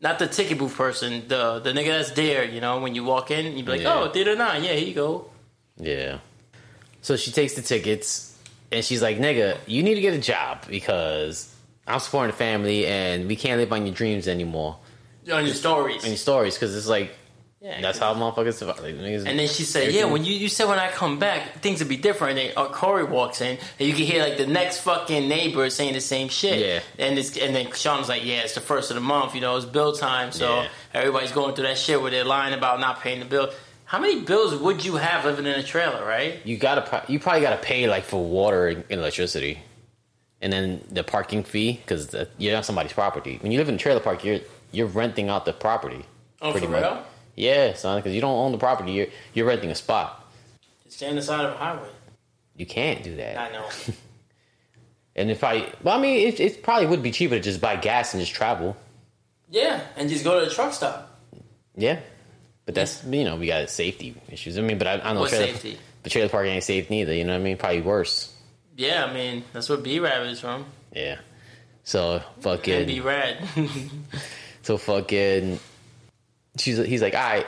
Not 0.00 0.18
the 0.18 0.26
ticket 0.26 0.58
booth 0.58 0.76
person. 0.76 1.26
The 1.26 1.60
the 1.60 1.72
nigga 1.72 1.88
that's 1.88 2.10
there. 2.12 2.44
You 2.44 2.60
know, 2.60 2.80
when 2.80 2.94
you 2.94 3.04
walk 3.04 3.30
in, 3.30 3.56
you 3.56 3.64
be 3.64 3.72
like, 3.72 3.80
Yeah. 3.80 3.94
"Oh, 3.94 4.08
theater 4.10 4.36
nine. 4.36 4.62
Yeah, 4.62 4.72
here 4.74 4.88
you 4.88 4.94
go." 4.94 5.30
Yeah. 5.78 6.18
So 7.02 7.16
she 7.16 7.30
takes 7.30 7.54
the 7.54 7.62
tickets, 7.62 8.35
and 8.72 8.84
she's 8.84 9.02
like, 9.02 9.18
"Nigga, 9.18 9.58
you 9.66 9.82
need 9.82 9.94
to 9.96 10.00
get 10.00 10.14
a 10.14 10.18
job 10.18 10.66
because 10.68 11.52
I'm 11.86 12.00
supporting 12.00 12.32
the 12.32 12.36
family, 12.36 12.86
and 12.86 13.26
we 13.28 13.36
can't 13.36 13.58
live 13.60 13.72
on 13.72 13.86
your 13.86 13.94
dreams 13.94 14.26
anymore 14.28 14.76
On 15.32 15.44
your 15.44 15.54
stories. 15.54 16.02
on 16.04 16.10
your 16.10 16.16
stories 16.18 16.54
because 16.54 16.74
it's 16.76 16.88
like 16.88 17.10
Yeah, 17.60 17.80
that's 17.80 17.98
how 17.98 18.12
motherfuckers 18.14 18.54
survive. 18.54 18.80
Like, 18.80 18.94
niggas, 18.96 19.24
And 19.26 19.38
then 19.38 19.48
she 19.48 19.62
said, 19.64 19.92
"Yeah, 19.92 20.04
when 20.04 20.24
you, 20.24 20.34
you 20.34 20.48
said 20.48 20.68
when 20.68 20.78
I 20.78 20.88
come 20.90 21.18
back, 21.18 21.60
things 21.62 21.78
would 21.80 21.88
be 21.88 21.96
different." 21.96 22.38
And 22.38 22.48
then 22.50 22.56
uh, 22.56 22.68
Corey 22.68 23.02
walks 23.04 23.40
in, 23.40 23.58
and 23.78 23.88
you 23.88 23.94
can 23.94 24.04
hear 24.04 24.22
like 24.22 24.36
the 24.36 24.46
next 24.46 24.80
fucking 24.80 25.26
neighbor 25.28 25.68
saying 25.70 25.94
the 25.94 26.00
same 26.00 26.28
shit. 26.28 26.58
Yeah. 26.60 26.80
And 27.04 27.18
it's, 27.18 27.36
and 27.36 27.54
then 27.56 27.72
Sean's 27.72 28.08
like, 28.08 28.24
"Yeah, 28.24 28.42
it's 28.44 28.54
the 28.54 28.60
first 28.60 28.90
of 28.90 28.94
the 28.94 29.00
month. 29.00 29.34
You 29.34 29.40
know, 29.40 29.56
it's 29.56 29.64
bill 29.66 29.92
time, 29.94 30.30
so 30.32 30.46
Yeah. 30.62 30.68
everybody's 30.94 31.32
going 31.32 31.54
through 31.54 31.66
that 31.66 31.78
shit 31.78 32.00
where 32.02 32.10
they're 32.10 32.24
lying 32.24 32.52
about 32.54 32.78
not 32.78 33.00
paying 33.00 33.20
the 33.20 33.26
bill." 33.26 33.50
How 33.86 33.98
many 34.00 34.20
bills 34.20 34.54
would 34.54 34.84
you 34.84 34.96
have 34.96 35.24
living 35.24 35.46
in 35.46 35.58
a 35.58 35.62
trailer, 35.62 36.04
right? 36.04 36.44
you 36.44 36.56
gotta 36.56 37.04
you 37.08 37.18
probably 37.18 37.40
gotta 37.40 37.62
pay 37.62 37.88
like 37.88 38.04
for 38.04 38.22
water 38.22 38.68
and 38.68 38.84
electricity, 38.90 39.60
and 40.40 40.52
then 40.52 40.84
the 40.90 41.04
parking 41.04 41.44
fee 41.44 41.74
because 41.74 42.14
you're 42.38 42.56
on 42.56 42.62
somebody's 42.64 42.92
property. 42.92 43.38
When 43.40 43.52
you 43.52 43.58
live 43.58 43.68
in 43.68 43.76
a 43.76 43.78
trailer 43.78 44.00
park, 44.00 44.24
you're 44.24 44.40
you're 44.72 44.88
renting 44.88 45.28
out 45.28 45.44
the 45.44 45.52
property. 45.52 46.04
Oh, 46.42 46.50
pretty 46.50 46.66
for 46.66 46.72
much. 46.72 46.82
real? 46.82 47.02
Yeah, 47.36 47.74
son, 47.74 47.98
because 47.98 48.14
you 48.14 48.20
don't 48.20 48.36
own 48.36 48.52
the 48.52 48.58
property. 48.58 48.92
You're 48.92 49.06
you're 49.34 49.46
renting 49.46 49.70
a 49.70 49.74
spot. 49.74 50.24
Stay 50.88 51.08
on 51.08 51.16
the 51.16 51.22
side 51.22 51.44
of 51.44 51.52
a 51.54 51.56
highway. 51.56 51.88
You 52.56 52.66
can't 52.66 53.02
do 53.02 53.16
that. 53.16 53.38
I 53.38 53.52
know. 53.52 53.68
And 55.18 55.30
if 55.30 55.42
I, 55.42 55.72
well, 55.82 55.98
I 55.98 56.00
mean, 56.00 56.28
it, 56.28 56.38
it 56.40 56.62
probably 56.62 56.86
would 56.86 57.02
be 57.02 57.10
cheaper 57.10 57.36
to 57.36 57.40
just 57.40 57.58
buy 57.58 57.76
gas 57.76 58.12
and 58.12 58.20
just 58.20 58.34
travel. 58.34 58.76
Yeah, 59.50 59.80
and 59.96 60.10
just 60.10 60.24
go 60.24 60.38
to 60.38 60.44
the 60.46 60.54
truck 60.54 60.74
stop. 60.74 61.18
Yeah, 61.74 62.00
but 62.66 62.74
that's 62.74 63.02
you 63.04 63.24
know 63.24 63.36
we 63.36 63.46
got 63.46 63.70
safety 63.70 64.14
issues. 64.28 64.58
I 64.58 64.60
mean, 64.62 64.76
but 64.78 64.86
I, 64.86 64.92
I 64.94 64.96
don't 64.98 65.14
know. 65.14 65.20
What 65.22 65.30
trailer, 65.30 65.46
safety? 65.46 65.78
The 66.02 66.10
trailer 66.10 66.28
park 66.28 66.46
ain't 66.46 66.62
safe 66.62 66.90
neither. 66.90 67.14
You 67.14 67.24
know 67.24 67.32
what 67.32 67.40
I 67.40 67.44
mean? 67.44 67.56
Probably 67.56 67.80
worse. 67.80 68.32
Yeah, 68.76 69.06
I 69.06 69.12
mean 69.14 69.42
that's 69.54 69.68
where 69.70 69.78
B 69.78 69.98
Rab 70.00 70.26
is 70.26 70.40
from. 70.40 70.66
Yeah. 70.92 71.16
So 71.84 72.14
And 72.16 72.22
B 72.36 72.42
fucking. 72.42 73.02
Rad. 73.02 73.38
So 74.62 74.76
fucking. 74.78 75.60
She's 76.58 76.76
he's 76.78 77.00
like, 77.02 77.14
all 77.14 77.20
right, 77.20 77.46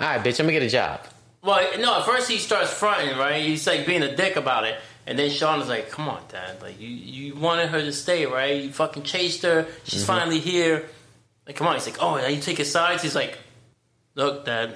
all 0.00 0.06
right, 0.08 0.20
bitch, 0.24 0.40
I'm 0.40 0.46
gonna 0.46 0.52
get 0.52 0.62
a 0.62 0.68
job. 0.70 1.00
well, 1.42 1.60
no. 1.78 1.98
At 1.98 2.06
first 2.06 2.30
he 2.30 2.38
starts 2.38 2.70
fronting, 2.72 3.16
right? 3.18 3.42
He's 3.42 3.66
like 3.66 3.84
being 3.86 4.02
a 4.02 4.16
dick 4.16 4.36
about 4.36 4.64
it, 4.64 4.76
and 5.06 5.18
then 5.18 5.28
Sean 5.30 5.60
is 5.60 5.68
like, 5.68 5.90
"Come 5.90 6.08
on, 6.08 6.22
Dad. 6.30 6.62
Like 6.62 6.80
you, 6.80 6.88
you 6.88 7.34
wanted 7.34 7.68
her 7.68 7.80
to 7.82 7.92
stay, 7.92 8.24
right? 8.24 8.62
You 8.62 8.72
fucking 8.72 9.02
chased 9.02 9.42
her. 9.42 9.66
She's 9.84 10.00
Mm-hmm. 10.02 10.06
finally 10.06 10.38
here. 10.38 10.86
Like, 11.46 11.56
come 11.56 11.66
on." 11.66 11.74
He's 11.74 11.86
like, 11.86 12.00
"Oh, 12.00 12.16
now 12.16 12.28
you 12.28 12.40
take 12.40 12.56
his 12.58 12.70
sides." 12.72 13.02
He's 13.02 13.14
like, 13.14 13.36
"Look, 14.16 14.44
Dad." 14.44 14.74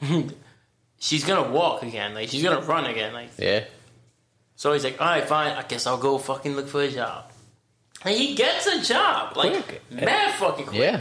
She's 0.98 1.24
gonna 1.24 1.50
walk 1.50 1.82
again, 1.82 2.14
like 2.14 2.28
she's 2.28 2.42
gonna 2.44 2.60
run 2.60 2.84
again, 2.86 3.12
like 3.12 3.30
Yeah. 3.36 3.64
So 4.54 4.72
he's 4.72 4.84
like, 4.84 5.00
all 5.00 5.06
right, 5.08 5.24
fine. 5.26 5.50
I 5.56 5.62
guess 5.62 5.86
I'll 5.88 5.96
go 5.98 6.16
fucking 6.18 6.54
look 6.54 6.68
for 6.68 6.80
a 6.82 6.88
job. 6.88 7.24
And 8.04 8.14
he 8.16 8.36
gets 8.36 8.66
a 8.68 8.80
job, 8.82 9.36
like 9.36 9.52
Quick. 9.64 9.82
mad 9.90 10.34
fucking 10.36 10.66
quick, 10.66 10.78
Yeah. 10.80 11.00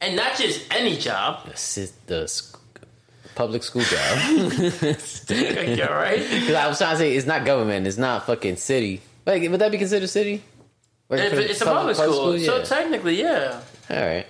and 0.00 0.16
not 0.16 0.36
just 0.38 0.62
any 0.72 0.96
job. 0.96 1.44
The, 1.46 1.56
sis- 1.56 1.92
the 2.06 2.26
sc- 2.26 2.56
public 3.34 3.62
school 3.62 3.82
job. 3.82 4.18
You're 5.28 5.88
right. 5.88 6.20
'Cause 6.46 6.54
I 6.54 6.66
was 6.68 6.78
trying 6.78 6.92
to 6.92 6.98
say 6.98 7.14
it's 7.14 7.26
not 7.26 7.44
government. 7.44 7.86
It's 7.86 7.98
not 7.98 8.24
fucking 8.24 8.56
city. 8.56 9.02
Like, 9.26 9.42
would 9.50 9.60
that 9.60 9.70
be 9.70 9.76
considered 9.78 10.08
city? 10.08 10.42
Working 11.10 11.26
If 11.26 11.30
for 11.32 11.36
the 11.36 11.50
it's 11.50 11.60
a 11.60 11.64
public 11.66 11.96
school, 11.96 12.38
so 12.38 12.56
Yeah. 12.58 12.64
technically, 12.64 13.20
yeah. 13.20 13.60
All 13.90 13.96
right. 14.00 14.26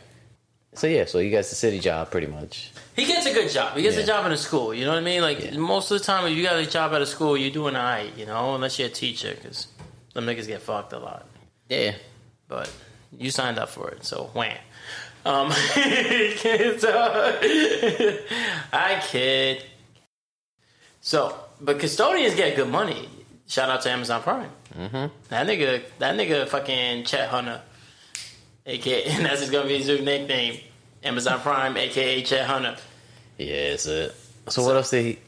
So 0.75 0.87
yeah, 0.87 1.05
so 1.05 1.19
you 1.19 1.31
guys 1.31 1.51
the 1.51 1.57
city 1.57 1.79
job 1.81 2.11
pretty 2.11 2.27
much. 2.27 2.71
He 2.97 3.05
gets 3.05 3.27
a 3.27 3.33
good 3.33 3.51
job. 3.51 3.77
He 3.77 3.83
gets 3.83 3.97
Yeah. 3.97 4.03
a 4.05 4.07
job 4.07 4.25
in 4.27 4.33
a 4.33 4.37
school. 4.39 4.73
You 4.75 4.85
know 4.87 4.93
what 4.93 4.99
I 4.99 5.03
mean? 5.03 5.21
Like 5.23 5.41
Yeah. 5.45 5.57
most 5.59 5.91
of 5.91 5.99
the 5.99 6.05
time, 6.05 6.25
if 6.27 6.37
you 6.37 6.43
got 6.43 6.57
a 6.57 6.65
job 6.67 6.93
at 6.95 7.03
a 7.03 7.07
school, 7.07 7.37
you're 7.37 7.51
doing 7.51 7.77
alright. 7.77 8.13
You 8.17 8.25
know, 8.27 8.55
unless 8.55 8.79
you're 8.79 8.89
a 8.89 8.91
teacher, 8.91 9.35
because 9.35 9.67
them 10.15 10.25
niggas 10.27 10.47
get 10.47 10.63
fucked 10.63 10.93
a 10.95 10.99
lot. 10.99 11.27
Yeah. 11.69 11.93
But 12.49 12.71
you 13.17 13.31
signed 13.31 13.59
up 13.59 13.69
for 13.69 13.91
it, 13.91 14.05
so 14.05 14.31
wham. 14.35 14.57
Um, 15.25 15.53
I 18.73 19.01
kid. 19.07 19.65
So, 21.01 21.37
but 21.61 21.79
custodians 21.79 22.35
get 22.35 22.57
good 22.57 22.69
money. 22.69 23.09
Shout 23.47 23.69
out 23.69 23.83
to 23.83 23.91
Amazon 23.91 24.23
Prime. 24.23 24.51
Mm-hmm. 24.77 25.07
That 25.29 25.47
nigga, 25.47 25.83
that 25.99 26.17
nigga, 26.17 26.49
fucking 26.49 27.05
Chet 27.05 27.29
Hunter, 27.29 27.61
aka, 28.67 29.05
and 29.07 29.25
that's 29.27 29.41
just 29.41 29.53
gonna 29.53 29.67
be 29.69 29.79
his 29.79 29.87
new 29.89 30.01
nickname. 30.03 30.61
Amazon 31.05 31.41
Prime, 31.41 31.77
aka 31.77 32.23
Chet 32.23 32.47
Hunter. 32.47 32.77
Yeah. 33.39 33.77
So, 33.77 34.11
so 34.49 34.63
what 34.65 34.77
else 34.77 34.91
did 34.91 35.05
he? 35.05 35.19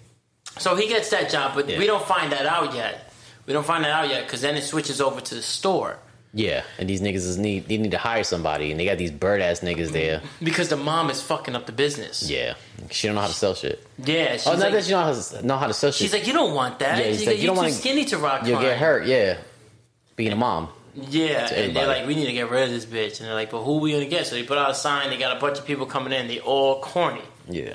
So 0.58 0.76
he 0.76 0.86
gets 0.88 1.10
that 1.10 1.30
job, 1.30 1.52
but 1.54 1.68
Yeah. 1.68 1.78
we 1.78 1.86
don't 1.86 2.04
find 2.06 2.30
that 2.32 2.46
out 2.46 2.74
yet. 2.74 3.12
We 3.46 3.52
don't 3.52 3.66
find 3.66 3.82
that 3.84 3.90
out 3.90 4.08
yet 4.08 4.24
because 4.24 4.40
then 4.40 4.56
it 4.56 4.62
switches 4.62 5.00
over 5.00 5.20
to 5.20 5.34
the 5.34 5.42
store 5.42 5.98
Yeah, 6.32 6.62
and 6.78 6.88
these 6.88 7.00
niggas 7.00 7.26
is 7.26 7.36
need 7.38 7.66
they 7.68 7.76
need 7.76 7.90
to 7.90 7.98
hire 7.98 8.22
somebody, 8.24 8.70
and 8.70 8.78
they 8.78 8.84
got 8.84 8.98
these 8.98 9.10
bird 9.10 9.40
ass 9.40 9.60
niggas 9.60 9.90
there. 9.90 10.22
because 10.42 10.68
the 10.68 10.76
mom 10.76 11.10
is 11.10 11.20
fucking 11.20 11.54
up 11.56 11.66
the 11.66 11.72
business. 11.72 12.28
Yeah, 12.30 12.54
she 12.90 13.08
don't 13.08 13.16
know 13.16 13.22
how 13.22 13.26
to 13.28 13.32
sell 13.34 13.54
shit. 13.54 13.84
Yeah, 13.98 14.32
she's 14.34 14.46
Oh, 14.46 14.52
not 14.52 14.60
like, 14.60 14.72
that 14.74 14.84
she 14.84 14.92
know 14.92 15.02
how 15.02 15.12
to, 15.12 15.46
know 15.46 15.56
how 15.58 15.66
to 15.66 15.74
sell 15.74 15.90
shit. 15.90 16.02
she's 16.04 16.12
like, 16.12 16.26
you 16.26 16.32
don't 16.32 16.54
want 16.54 16.78
that. 16.78 16.98
Yeah, 16.98 17.04
she's 17.12 17.20
like, 17.20 17.26
like, 17.28 17.36
you 17.38 17.42
you're 17.42 17.46
don't 17.48 17.56
too 17.56 17.60
wanna- 17.62 17.72
skinny 17.72 18.04
to 18.06 18.18
rock 18.18 18.46
you'll 18.46 18.60
get 18.60 18.78
hurt. 18.78 19.06
Yeah, 19.06 19.38
being 20.16 20.32
a 20.32 20.36
mom. 20.36 20.68
Yeah, 20.94 21.52
and 21.52 21.74
they're 21.74 21.86
like, 21.86 22.06
we 22.06 22.14
need 22.14 22.26
to 22.26 22.32
get 22.32 22.50
rid 22.50 22.64
of 22.64 22.70
this 22.70 22.86
bitch. 22.86 23.18
And 23.20 23.28
they're 23.28 23.34
like, 23.34 23.50
but 23.50 23.62
who 23.62 23.78
we 23.78 23.92
gonna 23.92 24.06
get? 24.06 24.26
So 24.26 24.34
they 24.36 24.44
put 24.44 24.58
out 24.58 24.70
a 24.70 24.74
sign. 24.74 25.10
They 25.10 25.18
got 25.18 25.36
a 25.36 25.40
bunch 25.40 25.58
of 25.58 25.66
people 25.66 25.86
coming 25.86 26.12
in. 26.12 26.28
They 26.28 26.40
all 26.40 26.80
corny. 26.80 27.22
Yeah, 27.48 27.74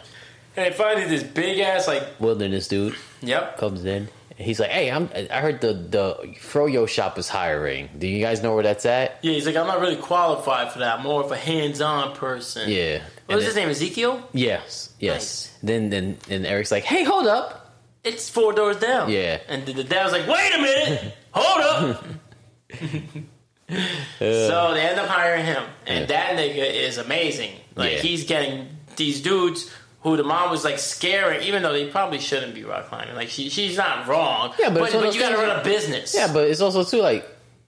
And 0.56 0.66
they 0.66 0.72
finally 0.72 1.06
this 1.06 1.24
big 1.24 1.60
ass 1.60 1.88
like, 1.88 2.04
wilderness 2.20 2.68
dude 2.68 2.96
yep. 3.22 3.58
comes 3.58 3.84
in. 3.86 4.08
and 4.32 4.40
He's 4.40 4.60
like, 4.60 4.70
"Hey, 4.72 4.90
I'm. 4.90 5.10
I 5.14 5.42
heard 5.42 5.62
the 5.62 5.74
the 5.74 6.36
Froyo 6.40 6.88
shop 6.88 7.20
is 7.20 7.28
hiring. 7.30 7.90
Do 7.98 8.08
you 8.08 8.20
guys 8.24 8.42
know 8.42 8.56
where 8.56 8.64
that's 8.64 8.86
at?" 8.86 9.20
Yeah, 9.22 9.34
he's 9.34 9.46
like, 9.46 9.56
I'm 9.56 9.68
not 9.68 9.80
really 9.80 9.98
qualified 9.98 10.72
for 10.72 10.80
that. 10.80 11.00
I'm 11.00 11.04
more 11.04 11.22
of 11.24 11.32
a 11.32 11.38
hands-on 11.38 12.16
person. 12.16 12.70
Yeah. 12.70 13.02
What 13.26 13.36
was 13.36 13.46
his 13.46 13.56
name? 13.56 13.70
Ezekiel. 13.70 14.28
Yes. 14.34 14.92
Yes. 15.00 15.14
Nice. 15.14 15.58
Then 15.62 15.90
then 15.90 16.18
and 16.30 16.46
Eric's 16.46 16.72
like, 16.72 16.84
"Hey, 16.86 17.04
hold 17.04 17.28
up." 17.28 17.68
It's 18.04 18.30
four 18.30 18.54
doors 18.54 18.78
down. 18.78 19.10
Yeah. 19.10 19.40
And 19.50 19.66
the, 19.66 19.74
the 19.74 19.84
dad 19.84 20.06
was 20.06 20.14
like, 20.14 20.26
wait 20.26 20.54
a 20.56 20.62
minute, 20.62 21.16
hold 21.32 21.62
up. 21.96 22.06
so 22.72 24.74
they 24.74 24.82
end 24.82 25.00
up 25.00 25.08
hiring 25.08 25.46
him, 25.46 25.64
and 25.86 26.08
that 26.10 26.38
nigga 26.38 26.74
is 26.74 26.98
amazing. 26.98 27.52
Like 27.76 27.94
Yeah. 27.94 27.98
he's 28.00 28.24
getting 28.26 28.68
these 28.96 29.22
dudes 29.22 29.70
who 30.02 30.18
the 30.18 30.24
mom 30.24 30.50
was 30.50 30.64
like 30.64 30.80
scaring, 30.80 31.42
even 31.44 31.62
though 31.64 31.74
they 31.74 31.88
probably 31.90 32.20
shouldn't 32.20 32.54
be 32.56 32.64
rock 32.64 32.88
climbing. 32.88 33.16
Like 33.16 33.30
she, 33.30 33.50
she's 33.50 33.78
not 33.78 34.08
wrong. 34.08 34.54
Yeah, 34.60 34.70
but 34.70 34.80
but, 34.80 34.84
it's 34.86 34.96
one 34.96 35.08
of 35.08 35.16
you 35.16 35.22
those 35.22 35.30
got 35.30 35.36
to 35.36 35.38
things- 35.38 35.50
run 35.50 35.60
a 35.60 35.64
business. 35.64 36.16
Yeah, 36.16 36.32
but 36.32 36.48
it's 36.48 36.62
also 36.62 36.84
too 36.84 37.02
like 37.02 37.28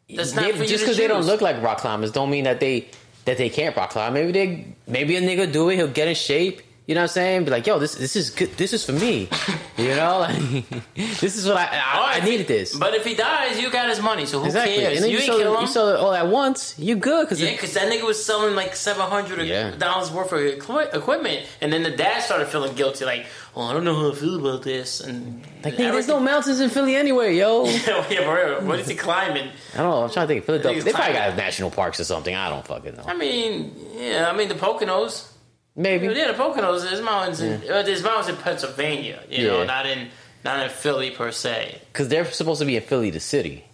That's 0.09 0.31
they- 0.33 0.41
not 0.41 0.51
for 0.55 0.63
you 0.63 0.69
just 0.69 0.79
to 0.83 0.85
because 0.85 0.97
they 0.97 1.07
don't 1.07 1.19
choose. 1.19 1.27
look 1.27 1.41
like 1.41 1.61
rock 1.61 1.79
climbers 1.79 2.11
don't 2.11 2.29
mean 2.29 2.45
that 2.45 2.59
they 2.59 2.87
that 3.25 3.37
they 3.37 3.49
can't 3.49 3.75
rock 3.75 3.91
climb. 3.91 4.13
Maybe 4.13 4.31
they 4.31 4.65
maybe 4.87 5.15
a 5.17 5.21
nigga 5.21 5.51
do 5.51 5.69
it. 5.69 5.75
He'll 5.75 5.87
get 5.87 6.07
in 6.07 6.15
shape. 6.15 6.61
You 6.91 6.95
know 6.95 7.03
what 7.03 7.11
I'm 7.11 7.13
saying? 7.13 7.45
Be 7.45 7.51
like, 7.51 7.65
yo, 7.65 7.79
this 7.79 7.95
this 7.95 8.17
is 8.17 8.31
good. 8.31 8.49
This 8.57 8.73
is 8.73 8.83
for 8.83 8.91
me. 8.91 9.29
You 9.77 9.95
know, 9.95 10.19
like 10.19 10.65
this 11.21 11.37
is 11.37 11.47
what 11.47 11.55
I 11.55 11.67
I, 11.71 12.19
I 12.21 12.25
needed 12.25 12.47
this 12.49 12.75
But 12.75 12.93
if 12.95 13.05
he 13.05 13.15
dies, 13.15 13.61
you 13.61 13.71
got 13.71 13.87
his 13.87 14.01
money. 14.01 14.25
So 14.25 14.39
who 14.39 14.47
exactly. 14.47 14.75
cares? 14.75 14.95
And 14.97 15.05
then 15.05 15.09
you 15.11 15.19
you, 15.19 15.23
kill 15.23 15.39
it, 15.39 15.47
him. 15.47 15.61
you 15.61 15.67
sell 15.67 15.87
it 15.87 15.95
all 15.95 16.13
at 16.13 16.27
once. 16.27 16.77
You 16.77 16.97
good 16.97 17.27
because 17.27 17.41
Yeah, 17.41 17.51
because 17.51 17.73
that 17.75 17.89
nigga 17.89 18.05
was 18.05 18.21
selling 18.21 18.55
like 18.55 18.75
seven 18.75 19.03
hundred 19.07 19.47
Yeah. 19.47 19.71
dollars 19.77 20.11
worth 20.11 20.33
of 20.33 20.41
equipment, 20.41 21.45
and 21.61 21.71
then 21.71 21.83
the 21.83 21.91
dad 21.91 22.23
started 22.23 22.47
feeling 22.49 22.75
guilty, 22.75 23.05
like, 23.05 23.25
"Oh, 23.55 23.61
I 23.63 23.71
don't 23.71 23.85
know 23.85 23.95
how 23.95 24.11
I 24.11 24.15
feel 24.15 24.37
about 24.45 24.63
this." 24.63 24.99
And 24.99 25.41
like 25.63 25.75
nigga, 25.75 25.93
there's 25.93 26.09
no 26.09 26.19
mountains 26.19 26.59
in 26.59 26.69
Philly 26.69 26.97
anyway, 26.97 27.37
yo. 27.37 27.63
Yeah, 28.11 28.25
for 28.25 28.35
real. 28.35 28.67
What 28.67 28.79
is 28.79 28.89
he 28.89 28.95
climbing? 28.95 29.47
I 29.75 29.77
don't 29.77 29.91
know. 29.91 30.03
I'm 30.03 30.09
trying 30.11 30.27
to 30.27 30.33
think. 30.33 30.39
Of 30.41 30.45
Philadelphia. 30.47 30.83
They 30.83 30.91
probably 30.91 31.13
got 31.13 31.37
national 31.37 31.71
parks 31.71 32.01
or 32.01 32.03
something. 32.03 32.35
I 32.35 32.49
don't 32.49 32.67
fucking 32.67 32.95
know. 32.97 33.05
I 33.07 33.15
mean, 33.15 33.73
yeah, 33.95 34.29
I 34.29 34.35
mean 34.35 34.49
the 34.49 34.55
Poconos. 34.55 35.30
Maybe. 35.81 36.07
Yeah, 36.07 36.31
the 36.31 36.37
Poconos. 36.37 36.83
There's 36.83 37.01
mountains 37.01 37.41
in 37.41 37.61
uh, 37.69 37.81
there's 37.81 38.03
mountains 38.03 38.29
in 38.29 38.37
Pennsylvania. 38.37 39.23
You 39.29 39.47
know, 39.47 39.63
not 39.65 39.85
in 39.87 40.09
not 40.45 40.63
in 40.63 40.69
Philly 40.69 41.09
per 41.11 41.31
se. 41.31 41.81
Because 41.91 42.07
they're 42.07 42.25
supposed 42.25 42.59
to 42.59 42.65
be 42.65 42.75
in 42.75 42.83
Philly, 42.83 43.09
the 43.09 43.19
city. 43.19 43.65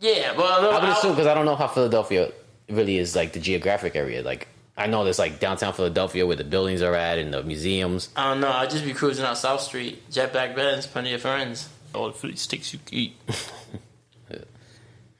Yeah, 0.00 0.36
well, 0.36 0.72
I 0.72 0.80
would 0.80 0.90
assume 0.90 1.12
because 1.12 1.26
I 1.28 1.34
don't 1.34 1.46
know 1.46 1.56
how 1.56 1.68
Philadelphia 1.68 2.32
really 2.68 2.98
is 2.98 3.14
like 3.14 3.32
the 3.32 3.40
geographic 3.40 3.94
area. 3.94 4.22
Like 4.22 4.48
I 4.76 4.88
know 4.88 5.04
there's 5.04 5.20
like 5.20 5.38
downtown 5.38 5.72
Philadelphia 5.72 6.26
where 6.26 6.36
the 6.36 6.44
buildings 6.44 6.82
are 6.82 6.94
at 6.94 7.18
and 7.18 7.32
the 7.32 7.42
museums. 7.44 8.08
I 8.16 8.30
don't 8.30 8.40
know. 8.40 8.50
I'd 8.50 8.70
just 8.70 8.84
be 8.84 8.92
cruising 8.92 9.24
out 9.24 9.38
South 9.38 9.60
Street, 9.60 10.10
jetback 10.10 10.56
Benz, 10.56 10.86
plenty 10.86 11.14
of 11.14 11.22
friends. 11.22 11.68
All 11.94 12.08
the 12.08 12.12
Philly 12.12 12.34
sticks 12.36 12.72
you 12.72 12.80
eat. 12.90 13.14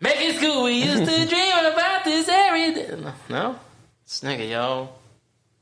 Back 0.00 0.20
in 0.20 0.34
school, 0.34 0.64
we 0.64 0.82
used 0.82 1.04
to 1.08 1.26
dream 1.28 1.72
about 1.72 2.04
this 2.04 2.28
area. 2.28 3.12
No, 3.30 3.58
this 4.04 4.20
nigga, 4.20 4.50
yo. 4.50 4.88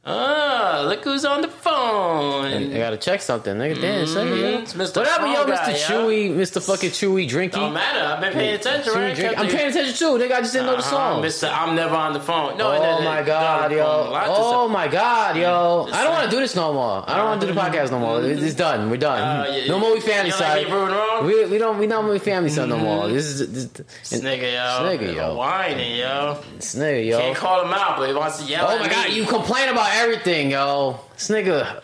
Oh, 0.05 0.85
look 0.89 1.05
who's 1.05 1.25
on 1.25 1.43
the 1.43 1.49
phone. 1.49 2.47
I 2.47 2.77
gotta 2.77 2.97
check 2.97 3.23
something. 3.23 3.55
Nigga, 3.55 3.81
damn, 3.81 4.27
yo. 4.37 4.59
It's 4.59 4.73
Mr. 4.75 4.97
What 4.97 5.07
up, 5.09 5.21
yo, 5.21 5.45
Mr. 5.45 5.47
Guy, 5.65 5.71
yo. 5.71 5.77
Chewy, 5.77 6.31
Mr. 6.35 6.61
fucking 6.61 6.91
Chewy 6.91 7.29
Drinky? 7.29 7.53
Don't 7.53 7.73
matter. 7.73 8.01
I've 8.01 8.21
been 8.21 8.33
paying 8.33 8.55
attention, 8.57 8.93
Chewy 8.93 9.23
right? 9.23 9.39
I'm 9.39 9.47
paying 9.47 9.71
attention 9.71 9.95
too. 9.95 10.19
Nigga, 10.19 10.33
I 10.33 10.41
just 10.41 10.55
didn't 10.55 10.67
know 10.67 10.73
the 10.73 10.79
Uh-huh, 10.79 10.91
song. 10.91 11.23
Mister, 11.23 11.47
I'm 11.47 11.77
never 11.77 11.95
on 11.95 12.15
the 12.15 12.21
phone. 12.21 12.59
No, 12.59 12.73
no, 12.73 12.83
Oh 12.83 12.99
no, 12.99 13.05
my 13.05 13.23
god, 13.23 13.71
yo! 13.71 13.85
Oh 14.27 14.67
my 14.69 14.89
god, 14.89 15.37
yo! 15.37 15.87
I 15.93 16.03
don't 16.03 16.11
want 16.13 16.25
to 16.25 16.31
do 16.35 16.41
this 16.41 16.57
no 16.57 16.73
more. 16.73 17.05
I 17.09 17.17
don't 17.17 17.27
want 17.27 17.41
to 17.41 17.47
do 17.47 17.53
the 17.55 17.61
podcast 17.61 17.93
no 17.93 18.01
more. 18.01 18.25
It's 18.25 18.55
done. 18.57 18.91
We're 18.91 18.97
done. 18.97 19.21
Uh, 19.23 19.53
yeah, 19.53 19.69
no 19.69 19.79
more 19.79 19.95
we 19.95 20.01
family 20.01 20.31
like 20.33 20.39
side. 20.41 20.69
wrong? 20.69 21.25
We 21.27 21.45
we 21.47 21.59
don't 21.59 21.79
we 21.79 21.87
don't 21.87 22.09
we 22.09 22.19
family 22.19 22.51
side 22.51 22.69
no 22.69 22.77
more. 22.77 23.07
This 23.07 23.27
is 23.27 23.53
this, 23.53 23.67
This 24.11 24.21
nigga, 24.21 24.51
yo. 24.53 24.89
This 24.99 25.01
nigga, 25.01 25.15
yo. 25.15 25.37
Whining, 25.37 25.97
yo. 25.97 26.43
this 26.57 26.75
nigga, 26.75 27.07
yo. 27.07 27.19
Can't 27.21 27.37
call 27.37 27.65
him 27.65 27.73
out, 27.73 27.99
but 27.99 28.09
he 28.09 28.15
wants 28.15 28.39
to 28.43 28.51
yell 28.51 28.67
Oh 28.69 28.81
my 28.81 28.89
god, 28.89 29.11
you 29.13 29.25
complain 29.27 29.69
about 29.69 29.92
everything, 29.95 30.51
yo. 30.51 31.01
This 31.15 31.29
nigga. 31.29 31.83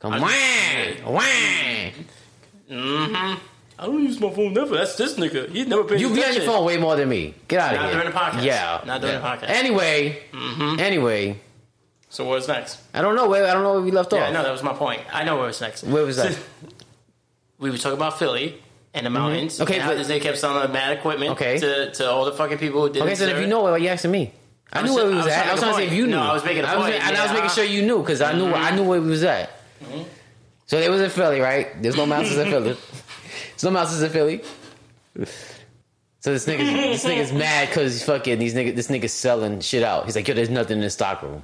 Come 0.00 0.12
I- 0.14 0.20
whang, 0.20 1.14
whang. 1.14 1.92
Mm-hmm. 2.70 3.38
I 3.80 3.86
don't 3.86 4.02
use 4.02 4.20
my 4.20 4.30
phone 4.30 4.52
never. 4.52 4.76
That's 4.76 4.96
this 4.96 5.14
nigga. 5.14 5.48
He's 5.50 5.66
never 5.68 5.84
paid 5.84 6.00
You 6.00 6.12
be 6.12 6.22
on 6.24 6.34
your 6.34 6.42
phone 6.42 6.64
way 6.64 6.76
more 6.78 6.96
than 6.96 7.08
me. 7.08 7.34
Get 7.46 7.60
out 7.60 7.74
of 7.74 7.80
here. 7.80 7.80
Not 7.80 7.92
here. 7.92 8.00
during 8.00 8.12
the 8.12 8.18
podcast. 8.18 8.44
Yeah. 8.44 8.82
Not 8.84 9.00
during 9.00 9.16
yeah. 9.16 9.36
the 9.36 9.46
podcast. 9.46 9.50
Mm-hmm. 9.50 9.66
Anyway, 9.66 10.22
anyway, 10.80 11.40
So 12.08 12.24
what's 12.24 12.48
next? 12.48 12.80
I 12.92 13.02
don't 13.02 13.14
know 13.14 13.28
where 13.28 13.46
I 13.46 13.54
don't 13.54 13.62
know 13.62 13.74
where 13.74 13.82
we 13.82 13.92
left 13.92 14.12
Yeah, 14.12 14.18
off. 14.18 14.26
Yeah, 14.28 14.32
no, 14.32 14.42
that 14.42 14.50
was 14.52 14.62
my 14.64 14.72
point. 14.72 15.02
I 15.12 15.22
know 15.24 15.36
where 15.38 15.48
it's 15.48 15.60
next. 15.60 15.84
Where 15.84 16.04
was 16.04 16.16
that? 16.16 16.36
we 17.58 17.70
were 17.70 17.78
talking 17.78 17.96
about 17.96 18.18
Philly 18.18 18.60
and 18.94 19.06
the 19.06 19.10
mountains. 19.10 19.54
Mm-hmm. 19.54 19.62
Okay, 19.62 19.78
and 19.78 19.88
but- 19.88 19.96
this 19.96 20.08
nigga 20.08 20.22
kept 20.22 20.38
selling 20.38 20.72
mad 20.72 20.98
equipment 20.98 21.32
Okay. 21.32 21.58
to, 21.58 21.92
to 21.92 22.10
all 22.10 22.24
the 22.24 22.32
fucking 22.32 22.58
people 22.58 22.82
who 22.82 22.92
didn't 22.92 23.06
Okay, 23.06 23.14
so 23.14 23.26
if 23.26 23.40
you 23.40 23.46
know 23.46 23.62
why 23.62 23.70
are 23.70 23.78
you 23.78 23.88
asking 23.88 24.10
me? 24.10 24.32
I, 24.72 24.80
I 24.80 24.82
knew 24.82 24.94
where 24.94 25.06
we 25.06 25.14
was, 25.14 25.24
was 25.24 25.34
at. 25.34 25.46
I 25.46 25.52
was 25.52 25.60
trying 25.60 25.74
to 25.76 25.82
a 25.82 25.86
if 25.86 25.92
you 25.92 26.06
knew. 26.06 26.12
No, 26.12 26.22
I 26.22 26.32
was 26.34 26.44
making 26.44 26.64
a 26.64 26.66
I 26.66 26.76
was, 26.76 26.90
point, 26.90 27.02
and 27.02 27.16
I 27.16 27.22
was 27.24 27.32
making 27.32 27.50
sure 27.50 27.64
you 27.64 27.82
knew 27.82 28.00
because 28.00 28.20
I 28.20 28.32
knew 28.32 28.48
I 28.48 28.52
mm-hmm. 28.52 28.76
knew 28.76 28.84
where 28.84 29.00
we 29.00 29.08
was 29.08 29.22
at. 29.22 29.50
Mm-hmm. 29.82 30.02
So 30.66 30.78
they 30.78 30.90
was 30.90 31.00
in 31.00 31.10
Philly, 31.10 31.40
right? 31.40 31.82
There's 31.82 31.96
no 31.96 32.04
mountains 32.04 32.36
in 32.36 32.50
Philly. 32.50 32.72
There's 33.50 33.64
no 33.64 33.70
mountains 33.70 34.02
in 34.02 34.10
Philly. 34.10 34.42
So 36.20 36.32
this 36.32 36.46
nigga, 36.46 36.58
this 36.58 37.04
nigga's 37.04 37.32
mad 37.32 37.68
because 37.68 38.02
fucking 38.02 38.38
these 38.38 38.54
nigga, 38.54 38.74
this 38.74 38.88
nigga's 38.88 39.12
selling 39.12 39.60
shit 39.60 39.82
out. 39.82 40.04
He's 40.04 40.16
like, 40.16 40.28
yo, 40.28 40.34
there's 40.34 40.50
nothing 40.50 40.76
in 40.78 40.82
the 40.82 40.90
stock 40.90 41.22
room. 41.22 41.42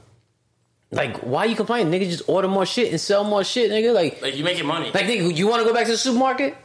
Like, 0.91 1.19
why 1.19 1.47
you 1.47 1.57
complaining? 1.57 1.93
Nigga, 1.93 2.11
just 2.11 2.29
order 2.29 2.49
more 2.49 2.67
shit 2.67 2.91
and 2.91 3.01
sell 3.01 3.25
more 3.25 3.43
shit, 3.43 3.71
nigga. 3.71 3.95
Like, 3.95 4.21
Like 4.23 4.37
you 4.37 4.45
making 4.45 4.67
money. 4.67 4.91
like 4.93 5.07
nigga, 5.07 5.35
you 5.35 5.49
want 5.49 5.63
to 5.63 5.69
go 5.69 5.75
back 5.75 5.87
to 5.87 5.93
the 5.93 5.99
supermarket? 5.99 6.57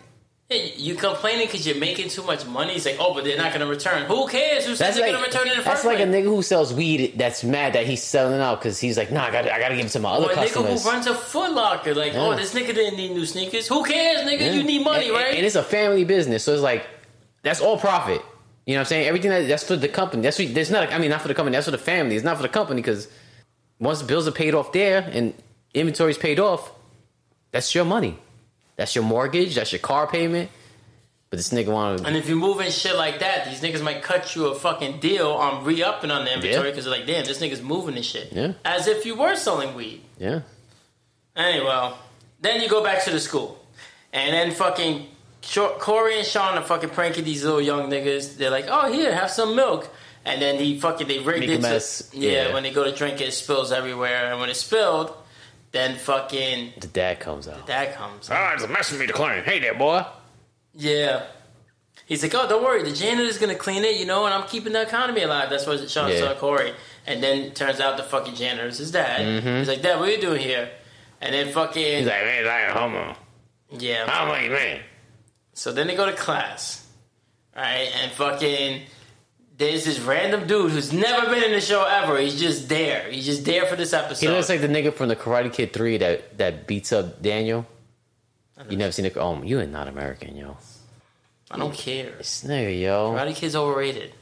Hey, 0.50 0.74
you 0.78 0.96
complaining 0.96 1.46
because 1.46 1.68
you're 1.68 1.78
making 1.78 2.10
too 2.10 2.24
much 2.24 2.44
money. 2.48 2.74
It's 2.74 2.84
like, 2.84 2.98
oh, 3.00 3.14
but 3.14 3.24
they're 3.24 3.38
not 3.38 3.50
going 3.54 3.62
to 3.62 3.68
return. 3.68 4.08
Who 4.08 4.28
cares? 4.28 4.66
Who 4.66 4.72
says 4.72 4.80
That's 4.80 4.98
they're 4.98 5.06
like 5.06 5.22
going 5.22 5.32
to 5.32 5.38
return 5.38 5.52
in 5.52 5.58
the 5.60 5.64
first 5.64 5.84
that's 5.84 5.86
like 5.86 6.00
a 6.00 6.10
nigga 6.10 6.24
who 6.24 6.42
sells 6.42 6.74
weed 6.74 7.14
that's 7.20 7.44
mad 7.44 7.74
that 7.74 7.86
he's 7.86 8.02
selling 8.02 8.42
out 8.42 8.60
because 8.60 8.80
he's 8.80 8.98
like, 8.98 9.12
nah, 9.12 9.26
I 9.26 9.32
gotta, 9.32 9.54
I 9.54 9.60
gotta 9.60 9.76
give 9.76 9.86
it 9.86 9.90
to 9.90 10.00
my 10.00 10.10
other 10.10 10.26
Or 10.26 10.32
a 10.32 10.36
nigga 10.36 10.82
who 10.82 10.90
runs 10.90 11.06
a 11.06 11.14
Foot 11.14 11.52
Locker. 11.54 11.94
Like, 11.94 12.16
oh, 12.16 12.36
this 12.36 12.56
nigga 12.56 12.74
didn't 12.74 12.98
need 12.98 13.12
new 13.12 13.28
sneakers. 13.28 13.68
Who 13.68 13.84
cares, 13.84 14.28
nigga? 14.28 14.40
Yeah. 14.40 14.54
You 14.54 14.64
need 14.64 14.84
money, 14.84 15.10
And- 15.10 15.14
right? 15.14 15.36
And 15.36 15.46
it's 15.46 15.54
a 15.56 15.62
family 15.62 16.04
business, 16.04 16.44
so 16.44 16.52
it's 16.54 16.64
like 16.64 16.88
that's 17.44 17.62
all 17.62 17.78
profit. 17.78 18.20
You 18.66 18.74
know 18.74 18.80
what 18.80 18.82
I'm 18.82 18.86
saying? 18.88 19.08
Everything 19.08 19.30
that, 19.30 19.48
that's 19.48 19.64
for 19.64 19.76
the 19.76 19.88
company. 19.88 20.24
That's 20.24 20.40
what, 20.40 20.52
there's 20.56 20.72
not. 20.72 20.92
I 20.92 20.98
mean, 20.98 21.12
not 21.12 21.22
for 21.22 21.28
the 21.28 21.36
company. 21.36 21.58
That's 21.58 21.66
for 21.66 21.72
the 21.72 21.78
family. 21.78 22.16
It's 22.16 22.26
not 22.26 22.38
for 22.38 22.44
the 22.44 22.50
company 22.50 22.82
because 22.82 23.08
once 23.80 24.00
the 24.00 24.06
bills 24.06 24.28
are 24.28 24.32
paid 24.32 24.56
off 24.56 24.72
there 24.72 25.08
and 25.12 25.36
inventory's 25.76 26.18
paid 26.18 26.40
off, 26.40 26.72
that's 27.52 27.76
your 27.76 27.86
money. 27.86 28.18
That's 28.80 28.96
your 28.96 29.04
mortgage. 29.04 29.56
That's 29.56 29.74
your 29.74 29.80
car 29.80 30.08
payment. 30.08 30.50
But 31.30 31.36
this 31.38 31.50
nigga 31.52 31.68
want 31.68 32.00
to. 32.00 32.06
and 32.08 32.16
if 32.16 32.30
you're 32.30 32.38
moving 32.38 32.72
shit 32.72 32.96
like 32.96 33.20
that, 33.20 33.46
these 33.46 33.60
niggas 33.62 33.84
might 33.84 34.02
cut 34.02 34.36
you 34.36 34.48
a 34.48 34.56
fucking 34.56 35.00
deal 35.02 35.28
on 35.32 35.66
re-upping 35.66 36.10
on 36.12 36.24
the 36.24 36.34
inventory 36.34 36.68
Yeah. 36.68 36.72
because 36.72 36.86
they're 36.86 36.94
like, 36.98 37.06
damn, 37.06 37.26
this 37.26 37.42
nigga's 37.42 37.62
moving 37.62 37.96
this 37.96 38.06
shit. 38.06 38.32
Yeah. 38.32 38.54
As 38.64 38.88
if 38.88 39.06
you 39.06 39.16
were 39.16 39.36
selling 39.36 39.76
weed. 39.76 40.02
Yeah. 40.18 40.40
Anyway, 41.36 41.92
then 42.42 42.62
you 42.62 42.70
go 42.70 42.82
back 42.82 43.04
to 43.04 43.12
the 43.12 43.20
school. 43.20 43.64
And 44.14 44.34
then 44.34 44.52
fucking 44.52 45.08
Corey 45.80 46.18
and 46.20 46.26
Sean 46.26 46.58
are 46.58 46.64
fucking 46.64 46.90
pranking 46.92 47.26
these 47.26 47.44
little 47.44 47.62
young 47.62 47.90
niggas. 47.92 48.38
They're 48.38 48.50
like, 48.50 48.66
oh, 48.70 48.92
here, 48.92 49.14
have 49.14 49.30
some 49.30 49.56
milk. 49.58 49.90
And 50.26 50.42
then 50.42 50.58
he 50.58 50.80
fucking, 50.80 51.08
they 51.08 51.20
rigged 51.20 51.42
Make 51.48 51.60
it. 51.60 51.62
to- 51.62 52.18
yeah, 52.18 52.32
Yeah. 52.48 52.54
when 52.54 52.64
they 52.64 52.72
go 52.72 52.86
to 52.86 52.92
drink 52.96 53.20
it, 53.22 53.28
it 53.28 53.34
spills 53.34 53.72
everywhere. 53.74 54.32
And 54.32 54.40
when 54.40 54.50
it 54.50 54.56
spilled, 54.56 55.14
then 55.72 55.96
fucking 55.98 56.74
The 56.80 56.88
dad 56.88 57.20
comes 57.20 57.48
out. 57.48 57.68
dad 57.68 57.96
comes. 57.96 58.30
Ah, 58.32 58.54
it's 58.54 58.64
a 58.64 58.68
mess 58.68 58.90
for 58.90 58.96
me 58.96 59.08
to 59.08 59.14
clean. 59.14 59.44
Hey 59.44 59.60
there, 59.60 59.74
boy. 59.76 60.04
Yeah. 60.74 61.24
He's 62.06 62.24
like, 62.24 62.34
oh, 62.34 62.48
don't 62.50 62.64
worry, 62.64 62.82
the 62.84 62.92
janitor's 62.92 63.38
gonna 63.38 63.54
clean 63.56 63.84
it, 63.84 63.98
you 64.00 64.06
know, 64.08 64.26
and 64.26 64.34
I'm 64.34 64.48
keeping 64.48 64.74
the 64.74 64.82
economy 64.82 65.22
alive. 65.22 65.50
That's 65.52 65.68
what 65.68 65.88
Sean 65.90 66.10
Yeah. 66.10 66.20
saw 66.20 66.34
Corey. 66.36 66.74
And 67.06 67.22
then 67.22 67.52
turns 67.54 67.80
out 67.80 67.98
the 67.98 68.04
fucking 68.04 68.36
janitor's 68.36 68.78
his 68.80 68.92
dad. 68.92 69.44
He's 69.44 69.68
like, 69.68 69.82
Dad, 69.82 70.00
what 70.00 70.10
are 70.10 70.12
you 70.12 70.22
doing 70.22 70.42
here? 70.42 70.70
And 71.22 71.34
then 71.34 71.52
fucking 71.54 71.84
Mm-hmm. 71.84 71.98
He's 72.00 72.08
like, 72.08 72.24
man, 72.24 72.46
like 72.46 72.76
a 72.76 72.80
homo. 72.80 73.16
yeah. 73.78 74.08
How 74.08 74.26
am 74.26 74.32
I, 74.32 74.48
man? 74.48 74.80
So 75.54 75.72
then 75.72 75.88
they 75.88 75.96
go 75.96 76.06
to 76.06 76.14
class, 76.14 76.88
right? 77.56 77.92
And 78.02 78.12
fucking 78.12 78.84
there's 79.60 79.84
this 79.84 80.00
random 80.00 80.48
dude 80.48 80.72
who's 80.72 80.92
never 80.94 81.30
been 81.30 81.44
in 81.44 81.52
the 81.52 81.60
show 81.62 81.86
ever. 81.86 82.18
He's 82.18 82.40
just 82.40 82.70
there. 82.70 83.12
He's 83.12 83.26
just 83.26 83.44
there 83.44 83.66
for 83.66 83.76
this 83.76 83.94
episode. 83.94 84.26
He 84.26 84.32
looks 84.32 84.48
like 84.50 84.62
the 84.62 84.70
nigga 84.70 84.94
from 84.94 85.10
the 85.10 85.18
Karate 85.18 85.54
Kid 85.54 85.74
Three 85.74 85.98
that 85.98 86.38
that 86.38 86.66
beats 86.66 86.92
up 86.92 87.22
Daniel. 87.22 87.68
You 88.70 88.78
never 88.78 88.92
seen 88.92 89.06
it? 89.06 89.16
Oh, 89.16 89.42
you 89.44 89.60
are 89.60 89.66
not 89.66 89.88
American, 89.88 90.36
yo. 90.36 90.58
I 91.52 91.58
don't 91.58 91.74
care. 91.74 92.12
This 92.18 92.44
nigga, 92.44 92.82
yo. 92.82 93.12
Karate 93.12 93.36
Kid's 93.36 93.56
overrated. 93.56 94.14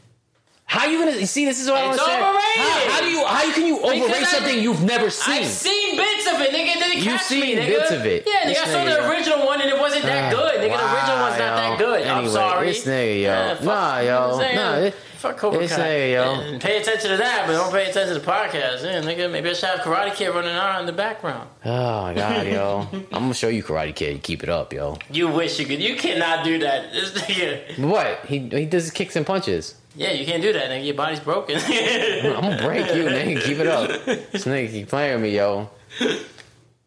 How 0.68 0.86
you 0.86 1.00
gonna 1.00 1.26
see? 1.26 1.46
This 1.46 1.62
is 1.62 1.70
what 1.70 1.78
I 1.78 1.90
It's 1.90 1.98
want 1.98 2.00
to 2.00 2.06
say. 2.06 2.22
overrated. 2.22 2.92
How, 2.92 2.92
how 2.92 3.00
do 3.02 3.08
you? 3.10 3.26
How 3.26 3.54
can 3.54 3.66
you 3.66 3.80
overrate 3.80 4.04
Because 4.04 4.22
I- 4.24 4.38
something 4.38 4.60
you've 4.60 4.84
never 4.84 5.10
seen? 5.10 5.34
I've 5.44 5.46
seen 5.48 5.96
bits 5.96 6.28
of 6.28 6.42
it, 6.42 6.52
nigga. 6.52 6.76
It 6.76 6.80
didn't 6.80 6.96
You've 6.98 7.06
catch 7.06 7.32
me, 7.32 7.42
seen 7.42 7.56
bits 7.56 7.92
of 7.92 8.06
it. 8.06 8.24
Yeah, 8.28 8.42
nigga. 8.42 8.46
This 8.48 8.60
I 8.60 8.66
saw 8.66 8.78
nigga, 8.80 8.96
the 8.98 9.02
yo. 9.04 9.10
original 9.10 9.46
one 9.46 9.62
and 9.62 9.70
it 9.70 9.80
wasn't 9.80 10.04
that 10.04 10.32
good, 10.34 10.56
nigga. 10.60 10.78
the 10.78 10.96
original 10.96 11.20
one's 11.20 11.40
not 11.40 11.56
that 11.56 11.78
good. 11.80 12.06
I'm 12.08 12.28
sorry. 12.28 12.68
This 12.68 12.86
nigga, 12.86 13.16
yo. 13.16 13.22
Yeah, 13.22 13.56
fuck- 13.56 13.64
nah, 13.64 14.00
you 14.00 14.08
know 14.08 14.42
yo. 14.42 14.56
Nah, 14.56 14.76
it- 14.88 14.94
Fuck 15.18 15.38
Cobra 15.38 15.60
this 15.60 15.76
Kai. 15.76 15.82
nigga, 15.82 16.14
yo. 16.14 16.42
And 16.42 16.62
pay 16.62 16.78
attention 16.80 17.10
to 17.10 17.18
that, 17.18 17.48
but 17.48 17.54
don't 17.54 17.72
pay 17.72 17.90
attention 17.90 18.14
to 18.14 18.20
the 18.20 18.26
podcast. 18.32 18.84
Yeah, 18.84 19.02
nigga. 19.02 19.32
Maybe 19.32 19.50
I 19.50 19.54
should 19.54 19.70
have 19.70 19.80
Karate 19.80 20.14
Kid 20.14 20.28
running 20.30 20.54
on 20.56 20.82
in 20.82 20.86
the 20.86 20.92
background. 20.94 21.50
Oh 21.66 22.04
my 22.04 22.14
god, 22.14 22.46
yo. 22.46 22.88
I'm 22.94 23.04
gonna 23.24 23.34
show 23.34 23.48
you 23.48 23.64
Karate 23.64 23.96
Kid. 23.96 24.22
Keep 24.22 24.44
it 24.44 24.50
up, 24.50 24.74
yo. 24.74 25.00
You 25.10 25.30
wish 25.30 25.58
you 25.60 25.66
could. 25.66 25.82
You 25.82 25.96
cannot 25.96 26.44
do 26.46 26.60
that. 26.60 26.92
This 26.94 27.12
nigga. 27.14 27.80
What? 27.80 28.26
He 28.28 28.40
he 28.50 28.66
does 28.66 28.92
kicks 28.92 29.16
and 29.16 29.26
punches. 29.26 29.74
Yeah, 29.98 30.12
you 30.12 30.26
can't 30.26 30.44
do 30.44 30.54
that, 30.54 30.70
nigga. 30.70 30.86
Your 30.86 30.96
body's 30.96 31.20
broken. 31.20 31.58
I'm 31.58 32.42
gonna 32.42 32.64
break 32.64 32.86
you, 32.94 33.04
nigga. 33.06 33.44
Keep 33.44 33.58
it 33.60 33.68
up. 33.68 33.90
This 34.32 34.46
nigga 34.46 34.70
keep 34.70 34.90
playing 34.90 35.16
with 35.16 35.24
me, 35.24 35.36
yo. 35.36 35.70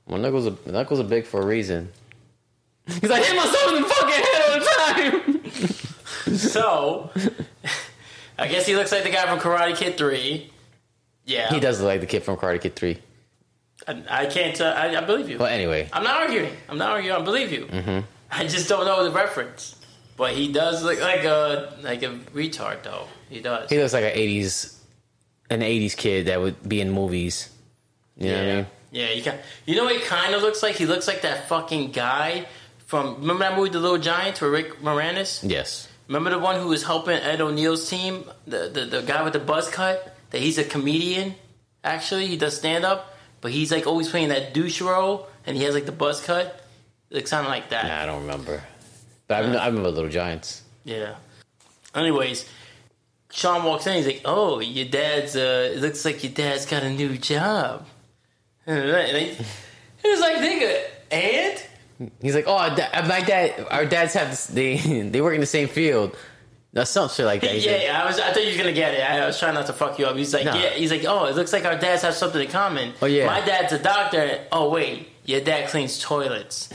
My 0.09 0.19
knuckles 0.19 0.47
are 0.47 0.71
knuckles 0.71 1.01
are 1.01 1.05
big 1.05 1.27
for 1.27 1.43
a 1.43 1.47
reason. 1.47 1.91
Cause 3.01 3.11
I 3.11 3.21
hit 3.21 3.37
myself 3.37 3.73
in 3.73 3.83
the 3.83 3.89
fucking 3.89 4.25
head 4.25 4.43
all 4.47 4.59
the 4.61 5.75
time. 6.27 6.37
so, 6.37 7.11
I 8.39 8.49
guess 8.49 8.67
he 8.67 8.77
looks 8.77 8.93
like 8.93 9.03
the 9.03 9.11
guy 9.11 9.27
from 9.27 9.39
Karate 9.41 9.77
Kid 9.77 9.97
3. 9.99 10.51
Yeah. 11.25 11.53
He 11.53 11.61
does 11.61 11.81
look 11.81 11.89
like 11.89 12.01
the 12.01 12.07
kid 12.07 12.23
from 12.23 12.37
Karate 12.37 12.61
Kid 12.61 12.75
Three. 12.77 12.99
I, 13.87 14.03
I 14.09 14.27
can't. 14.27 14.61
Uh, 14.61 14.75
I, 14.77 14.97
I 14.97 15.01
believe 15.01 15.29
you. 15.29 15.39
But 15.39 15.53
anyway, 15.53 15.89
I'm 15.93 16.03
not 16.03 16.21
arguing. 16.23 16.53
I'm 16.69 16.79
not 16.79 16.91
arguing. 16.91 17.17
I 17.17 17.25
believe 17.25 17.53
you. 17.53 17.67
Mm-hmm. 17.67 18.01
I 18.31 18.47
just 18.47 18.69
don't 18.69 18.85
know 18.85 19.05
the 19.05 19.11
reference. 19.13 19.77
But 20.21 20.35
he 20.35 20.53
does 20.53 20.83
look 20.85 21.01
like 21.01 21.25
a 21.25 21.73
like 21.81 22.03
a 22.03 22.11
retard, 22.35 22.83
though. 22.83 23.09
He 23.31 23.41
does. 23.41 23.71
he 23.71 23.79
looks 23.79 23.95
like 23.95 24.05
an 24.05 24.11
'80s 24.11 24.77
an 25.49 25.61
'80s 25.61 25.97
kid 25.97 26.27
that 26.27 26.43
would 26.43 26.69
be 26.69 26.83
in 26.83 26.91
movies. 26.91 27.49
You 28.19 28.29
know 28.29 28.35
what 28.35 28.43
I 28.43 28.47
yeah. 28.47 28.57
mean? 28.57 28.67
Yeah. 28.91 29.11
You 29.13 29.23
can. 29.23 29.39
You 29.65 29.77
know 29.77 29.85
what 29.85 29.97
he 29.97 30.03
kind 30.03 30.35
of 30.35 30.43
looks 30.43 30.63
like? 30.63 30.77
He 30.77 30.85
looks 30.85 31.09
like 31.09 31.23
that 31.23 31.49
fucking 31.49 31.93
guy 31.93 32.45
from. 32.85 33.23
Remember 33.23 33.45
that 33.45 33.57
movie, 33.57 33.71
The 33.71 33.81
Little 33.81 33.97
Giants, 33.97 34.43
with 34.43 34.53
Rick 34.53 34.83
Moranis? 34.83 35.41
Yes. 35.43 35.89
Remember 36.07 36.29
the 36.29 36.39
one 36.39 36.61
who 36.61 36.69
was 36.69 36.83
helping 36.83 37.17
Ed 37.17 37.41
O'Neill's 37.41 37.89
team? 37.89 38.25
The, 38.47 38.69
the 38.69 38.85
the 38.85 39.01
guy 39.01 39.23
with 39.23 39.33
the 39.33 39.39
buzz 39.39 39.71
cut? 39.71 40.15
That 40.33 40.43
he's 40.43 40.59
a 40.59 40.65
comedian. 40.65 41.35
Actually, 41.83 42.27
he 42.27 42.37
does 42.37 42.55
stand 42.59 42.85
up, 42.85 43.17
but 43.41 43.53
he's 43.53 43.73
like 43.73 43.87
always 43.87 44.11
playing 44.11 44.29
that 44.29 44.53
douche 44.53 44.83
role, 44.83 45.29
and 45.47 45.57
he 45.57 45.63
has 45.63 45.75
like 45.75 45.87
the 45.87 45.93
buzz 45.93 46.21
cut. 46.21 46.63
It 47.09 47.15
looks 47.15 47.31
kind 47.31 47.47
of 47.47 47.51
like 47.51 47.71
that. 47.71 47.87
Nah, 47.87 48.03
I 48.03 48.05
don't 48.05 48.21
remember. 48.21 48.63
But 49.31 49.37
I, 49.37 49.41
remember, 49.43 49.59
I 49.61 49.67
remember 49.67 49.91
Little 49.91 50.11
Giants. 50.11 50.63
Yeah. 50.83 51.15
Anyways, 51.95 52.49
Sean 53.31 53.63
walks 53.63 53.87
in. 53.87 53.95
He's 53.95 54.07
like, 54.07 54.23
"Oh, 54.25 54.59
your 54.59 54.87
dad's. 54.87 55.37
Uh, 55.37 55.71
it 55.73 55.79
looks 55.79 56.05
like 56.05 56.25
your 56.25 56.33
dad's 56.33 56.67
got 56.67 56.83
a 56.83 56.91
new 56.91 57.17
job." 57.17 57.87
And 58.67 59.07
he, 59.17 59.27
he 60.03 60.11
was 60.11 60.19
like, 60.19 60.39
"Nigga, 60.39 60.83
and." 61.13 61.63
He's 62.21 62.35
like, 62.35 62.47
oh, 62.49 62.75
da- 62.75 63.07
my 63.07 63.21
dad, 63.21 63.67
our 63.71 63.85
dads 63.85 64.15
have 64.15 64.31
this, 64.31 64.47
they 64.47 64.77
they 65.11 65.21
work 65.21 65.35
in 65.35 65.41
the 65.41 65.47
same 65.47 65.69
field. 65.69 66.17
No, 66.73 66.83
some 66.83 67.09
shit 67.09 67.25
like 67.25 67.43
that. 67.43 67.53
He's 67.53 67.65
Yeah, 67.67 67.73
like, 67.73 67.83
yeah, 67.85 68.03
I 68.03 68.07
was. 68.07 68.19
I 68.19 68.33
thought 68.33 68.43
you 68.43 68.49
was 68.49 68.57
gonna 68.57 68.73
get 68.73 68.95
it. 68.95 69.01
I, 69.09 69.21
I 69.21 69.27
was 69.27 69.39
trying 69.39 69.55
not 69.55 69.67
to 69.67 69.73
fuck 69.73 69.97
you 70.01 70.07
up. 70.07 70.17
He's 70.17 70.35
like, 70.35 70.45
Nah. 70.47 70.57
yeah. 70.57 70.71
He's 70.71 70.91
like, 70.91 71.05
oh, 71.05 71.27
it 71.27 71.37
looks 71.37 71.53
like 71.53 71.65
our 71.67 71.79
dads 71.79 72.03
have 72.03 72.15
something 72.15 72.41
in 72.43 72.49
common. 72.51 72.95
Oh, 73.01 73.07
yeah. 73.07 73.27
my 73.27 73.43
dad's 73.47 73.73
a 73.75 73.79
doctor. 73.79 74.41
Oh 74.51 74.71
wait, 74.71 75.09
your 75.25 75.41
dad 75.41 75.69
cleans 75.69 76.01
toilets. 76.01 76.69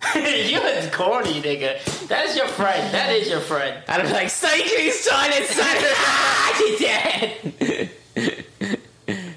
You're 0.14 0.90
corny, 0.90 1.42
nigga. 1.42 2.08
That's 2.08 2.34
your 2.34 2.48
friend. 2.48 2.94
That 2.94 3.12
is 3.12 3.28
your 3.28 3.40
friend. 3.40 3.82
I'd 3.86 4.02
be 4.02 4.12
like, 4.12 4.30
son, 4.30 4.58
he's 4.58 5.06
trying 5.06 5.32
to 5.32 5.44
son. 5.44 5.66
Ah, 6.02 6.60
your 6.60 6.78
dad. 6.78 7.90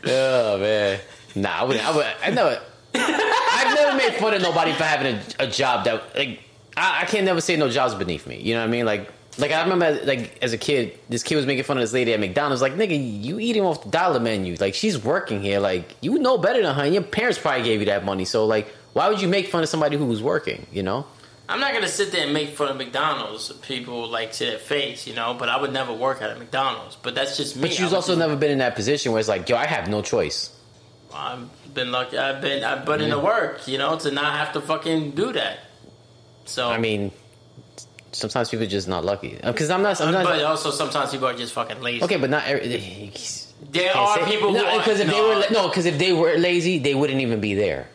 oh 0.05 0.57
man, 0.59 0.99
nah, 1.35 1.49
I 1.49 1.63
would, 1.63 1.77
I 1.77 1.95
would, 1.95 2.05
I 2.23 2.29
know. 2.29 2.59
I've 2.95 3.75
never 3.75 3.97
made 3.97 4.13
fun 4.15 4.33
of 4.33 4.41
nobody 4.41 4.71
for 4.73 4.83
having 4.83 5.15
a, 5.15 5.21
a 5.39 5.47
job 5.47 5.85
that 5.85 6.15
like 6.15 6.39
I, 6.77 7.01
I 7.01 7.05
can't 7.05 7.25
never 7.25 7.41
say 7.41 7.55
no 7.55 7.69
jobs 7.69 7.95
beneath 7.95 8.25
me. 8.25 8.39
You 8.39 8.53
know 8.53 8.61
what 8.61 8.67
I 8.67 8.71
mean? 8.71 8.85
Like, 8.85 9.11
like 9.37 9.51
I 9.51 9.63
remember 9.63 10.05
like 10.05 10.41
as 10.41 10.53
a 10.53 10.57
kid, 10.57 10.97
this 11.09 11.23
kid 11.23 11.35
was 11.35 11.45
making 11.45 11.63
fun 11.63 11.77
of 11.77 11.83
this 11.83 11.93
lady 11.93 12.13
at 12.13 12.19
McDonald's. 12.19 12.61
Like, 12.61 12.73
nigga, 12.73 13.23
you 13.23 13.39
eating 13.39 13.63
off 13.63 13.83
the 13.83 13.89
dollar 13.89 14.19
menu? 14.19 14.55
Like, 14.59 14.75
she's 14.75 14.97
working 15.03 15.41
here. 15.41 15.59
Like, 15.59 15.95
you 16.01 16.19
know 16.19 16.37
better 16.37 16.61
than 16.61 16.73
her. 16.73 16.83
And 16.83 16.93
your 16.93 17.03
parents 17.03 17.37
probably 17.37 17.63
gave 17.63 17.79
you 17.79 17.87
that 17.87 18.05
money. 18.05 18.25
So, 18.25 18.45
like, 18.45 18.73
why 18.93 19.09
would 19.09 19.21
you 19.21 19.27
make 19.27 19.47
fun 19.47 19.63
of 19.63 19.69
somebody 19.69 19.97
who 19.97 20.05
was 20.05 20.21
working? 20.21 20.65
You 20.71 20.83
know? 20.83 21.05
I'm 21.49 21.59
not 21.59 21.73
gonna 21.73 21.87
sit 21.87 22.11
there 22.11 22.23
and 22.23 22.33
make 22.33 22.55
fun 22.55 22.69
of 22.69 22.77
McDonald's. 22.77 23.51
People 23.51 24.07
like 24.07 24.31
to 24.33 24.45
their 24.45 24.57
face, 24.57 25.05
you 25.05 25.13
know. 25.13 25.33
But 25.33 25.49
I 25.49 25.59
would 25.59 25.73
never 25.73 25.93
work 25.93 26.21
at 26.21 26.31
a 26.31 26.35
McDonald's. 26.35 26.95
But 26.95 27.15
that's 27.15 27.35
just 27.35 27.55
me. 27.55 27.63
But 27.63 27.79
you've 27.79 27.93
also 27.93 28.15
never 28.15 28.35
been 28.35 28.51
in 28.51 28.59
that 28.59 28.75
position 28.75 29.11
where 29.11 29.19
it's 29.19 29.27
like, 29.27 29.49
yo, 29.49 29.57
I 29.57 29.65
have 29.65 29.89
no 29.89 30.01
choice. 30.01 30.57
I've 31.13 31.47
been 31.73 31.91
lucky. 31.91 32.17
I've 32.17 32.41
been. 32.41 32.63
I've 32.63 32.85
put 32.85 33.01
in 33.01 33.09
the 33.09 33.17
mm-hmm. 33.17 33.25
work, 33.25 33.67
you 33.67 33.77
know, 33.77 33.97
to 33.99 34.11
not 34.11 34.37
have 34.37 34.53
to 34.53 34.61
fucking 34.61 35.11
do 35.11 35.33
that. 35.33 35.59
So 36.45 36.69
I 36.69 36.77
mean, 36.77 37.11
sometimes 38.13 38.49
people 38.49 38.65
are 38.65 38.69
just 38.69 38.87
not 38.87 39.03
lucky. 39.03 39.41
Uh, 39.41 39.51
because 39.51 39.69
I'm 39.69 39.81
not. 39.81 39.99
I'm 40.01 40.13
not 40.13 40.25
but 40.25 40.41
also 40.43 40.71
sometimes 40.71 41.11
people 41.11 41.27
are 41.27 41.35
just 41.35 41.53
fucking 41.53 41.81
lazy. 41.81 42.03
okay, 42.03 42.17
but 42.17 42.29
not 42.29 42.45
every. 42.45 43.11
There 43.69 43.95
are 43.95 44.19
say- 44.19 44.31
people 44.31 44.49
who 44.49 44.63
no, 44.63 44.77
because 44.77 44.99
if 44.99 45.09
they 45.09 45.21
were 45.21 45.43
no, 45.51 45.67
because 45.67 45.85
if 45.85 45.97
they 45.97 46.13
were 46.13 46.37
lazy, 46.37 46.79
they 46.79 46.95
wouldn't 46.95 47.21
even 47.21 47.41
be 47.41 47.53
there. 47.53 47.89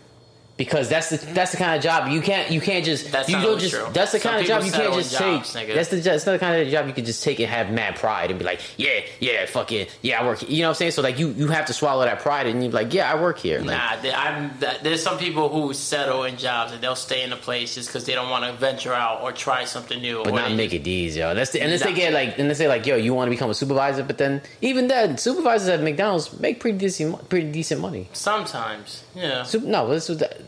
Because 0.59 0.89
that's 0.89 1.11
the 1.11 1.19
that's 1.35 1.53
the 1.53 1.57
kind 1.57 1.77
of 1.77 1.83
job 1.85 2.11
you 2.11 2.21
can't 2.21 2.51
you 2.51 2.61
can't 2.61 2.85
just 2.85 3.13
That's 3.13 3.29
you 3.29 3.37
not 3.37 3.45
don't 3.45 3.61
just 3.61 3.75
true. 3.75 3.87
that's 3.93 4.11
the 4.11 4.19
Some 4.19 4.33
kind 4.33 4.41
of 4.43 4.47
job 4.49 4.65
you 4.65 4.73
can't 4.73 4.93
just 4.93 5.17
jobs, 5.17 5.53
take 5.53 5.69
nigga. 5.69 5.75
that's 5.77 5.89
the 5.91 5.97
that's 6.01 6.27
not 6.27 6.33
the 6.33 6.39
kind 6.41 6.61
of 6.61 6.69
job 6.69 6.89
you 6.89 6.93
can 6.93 7.05
just 7.05 7.23
take 7.23 7.39
and 7.39 7.49
have 7.49 7.71
mad 7.71 7.95
pride 7.95 8.31
and 8.31 8.41
be 8.41 8.45
like 8.45 8.61
yeah 8.77 9.01
yeah 9.21 9.47
fucking 9.47 9.87
yeah 10.03 10.21
I 10.21 10.27
work 10.27 10.41
Here. 10.41 10.51
you 10.51 10.63
know 10.63 10.69
what 10.69 10.71
I'm 10.71 10.75
saying 10.75 10.91
so 10.91 11.03
like 11.03 11.17
you 11.17 11.29
you 11.31 11.47
have 11.47 11.67
to 11.67 11.73
swallow 11.73 12.05
that 12.05 12.19
pride 12.19 12.49
and 12.49 12.61
you're 12.61 12.73
like 12.73 12.93
yeah 12.93 13.09
I 13.11 13.23
work 13.23 13.39
here 13.39 13.61
like, 13.61 13.69
Nah, 13.69 14.11
I'm, 14.19 14.51
there's 14.83 15.01
some 15.01 15.17
people 15.17 15.49
who 15.49 15.73
settle 15.75 16.25
in 16.25 16.37
jobs 16.37 16.73
and 16.73 16.83
they'll 16.83 16.97
stay 16.97 17.23
in 17.23 17.31
the 17.31 17.37
place 17.37 17.77
just 17.77 17.89
because 17.91 18.05
they 18.05 18.15
don't 18.15 18.29
want 18.29 18.45
to 18.45 18.53
venture 18.53 18.93
out 18.93 19.23
or 19.23 19.31
try 19.31 19.65
something 19.65 20.03
new. 20.03 20.25
but 20.25 20.33
or 20.33 20.37
not 20.41 20.51
it 20.51 20.83
these 20.83 21.17
yo 21.17 21.31
unless 21.31 21.53
they, 21.53 21.61
unless 21.61 21.85
they 21.85 21.93
get 21.95 22.13
like 22.13 22.37
unless 22.37 22.59
they 22.59 22.67
like 22.67 22.85
yo 22.85 22.97
you 22.97 23.15
want 23.15 23.29
to 23.29 23.31
become 23.31 23.49
a 23.49 23.55
supervisor 23.55 24.03
but 24.03 24.19
then 24.19 24.43
even 24.61 24.89
then 24.89 25.17
supervisors 25.19 25.69
at 25.69 25.81
McDonald's 25.83 26.37
make 26.41 26.59
pretty 26.59 26.79
decent 26.79 27.29
pretty 27.29 27.49
decent 27.53 27.81
money 27.81 28.09
Sometimes, 28.13 29.05
yeah. 29.15 29.45
Sup- 29.45 29.63
no 29.63 29.89
this 29.89 30.09
was 30.09 30.21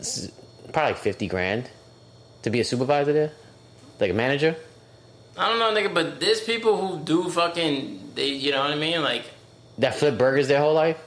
probably 0.73 0.93
like 0.93 0.97
fifty 1.01 1.27
grand 1.27 1.69
to 2.43 2.49
be 2.49 2.59
a 2.59 2.63
supervisor 2.65 3.13
there 3.13 3.31
like 3.99 4.11
a 4.11 4.13
manager. 4.13 4.55
I 5.37 5.47
don't 5.49 5.59
know, 5.59 5.79
nigga, 5.79 5.93
but 5.93 6.19
there's 6.19 6.41
people 6.41 6.75
who 6.75 7.03
do 7.03 7.29
fucking, 7.29 8.11
they, 8.15 8.27
you 8.29 8.51
know 8.51 8.59
what 8.61 8.71
I 8.71 8.75
mean? 8.75 9.01
Like, 9.01 9.23
that 9.77 9.95
flip 9.95 10.17
burgers 10.17 10.47
their 10.49 10.59
whole 10.59 10.73
life. 10.73 10.97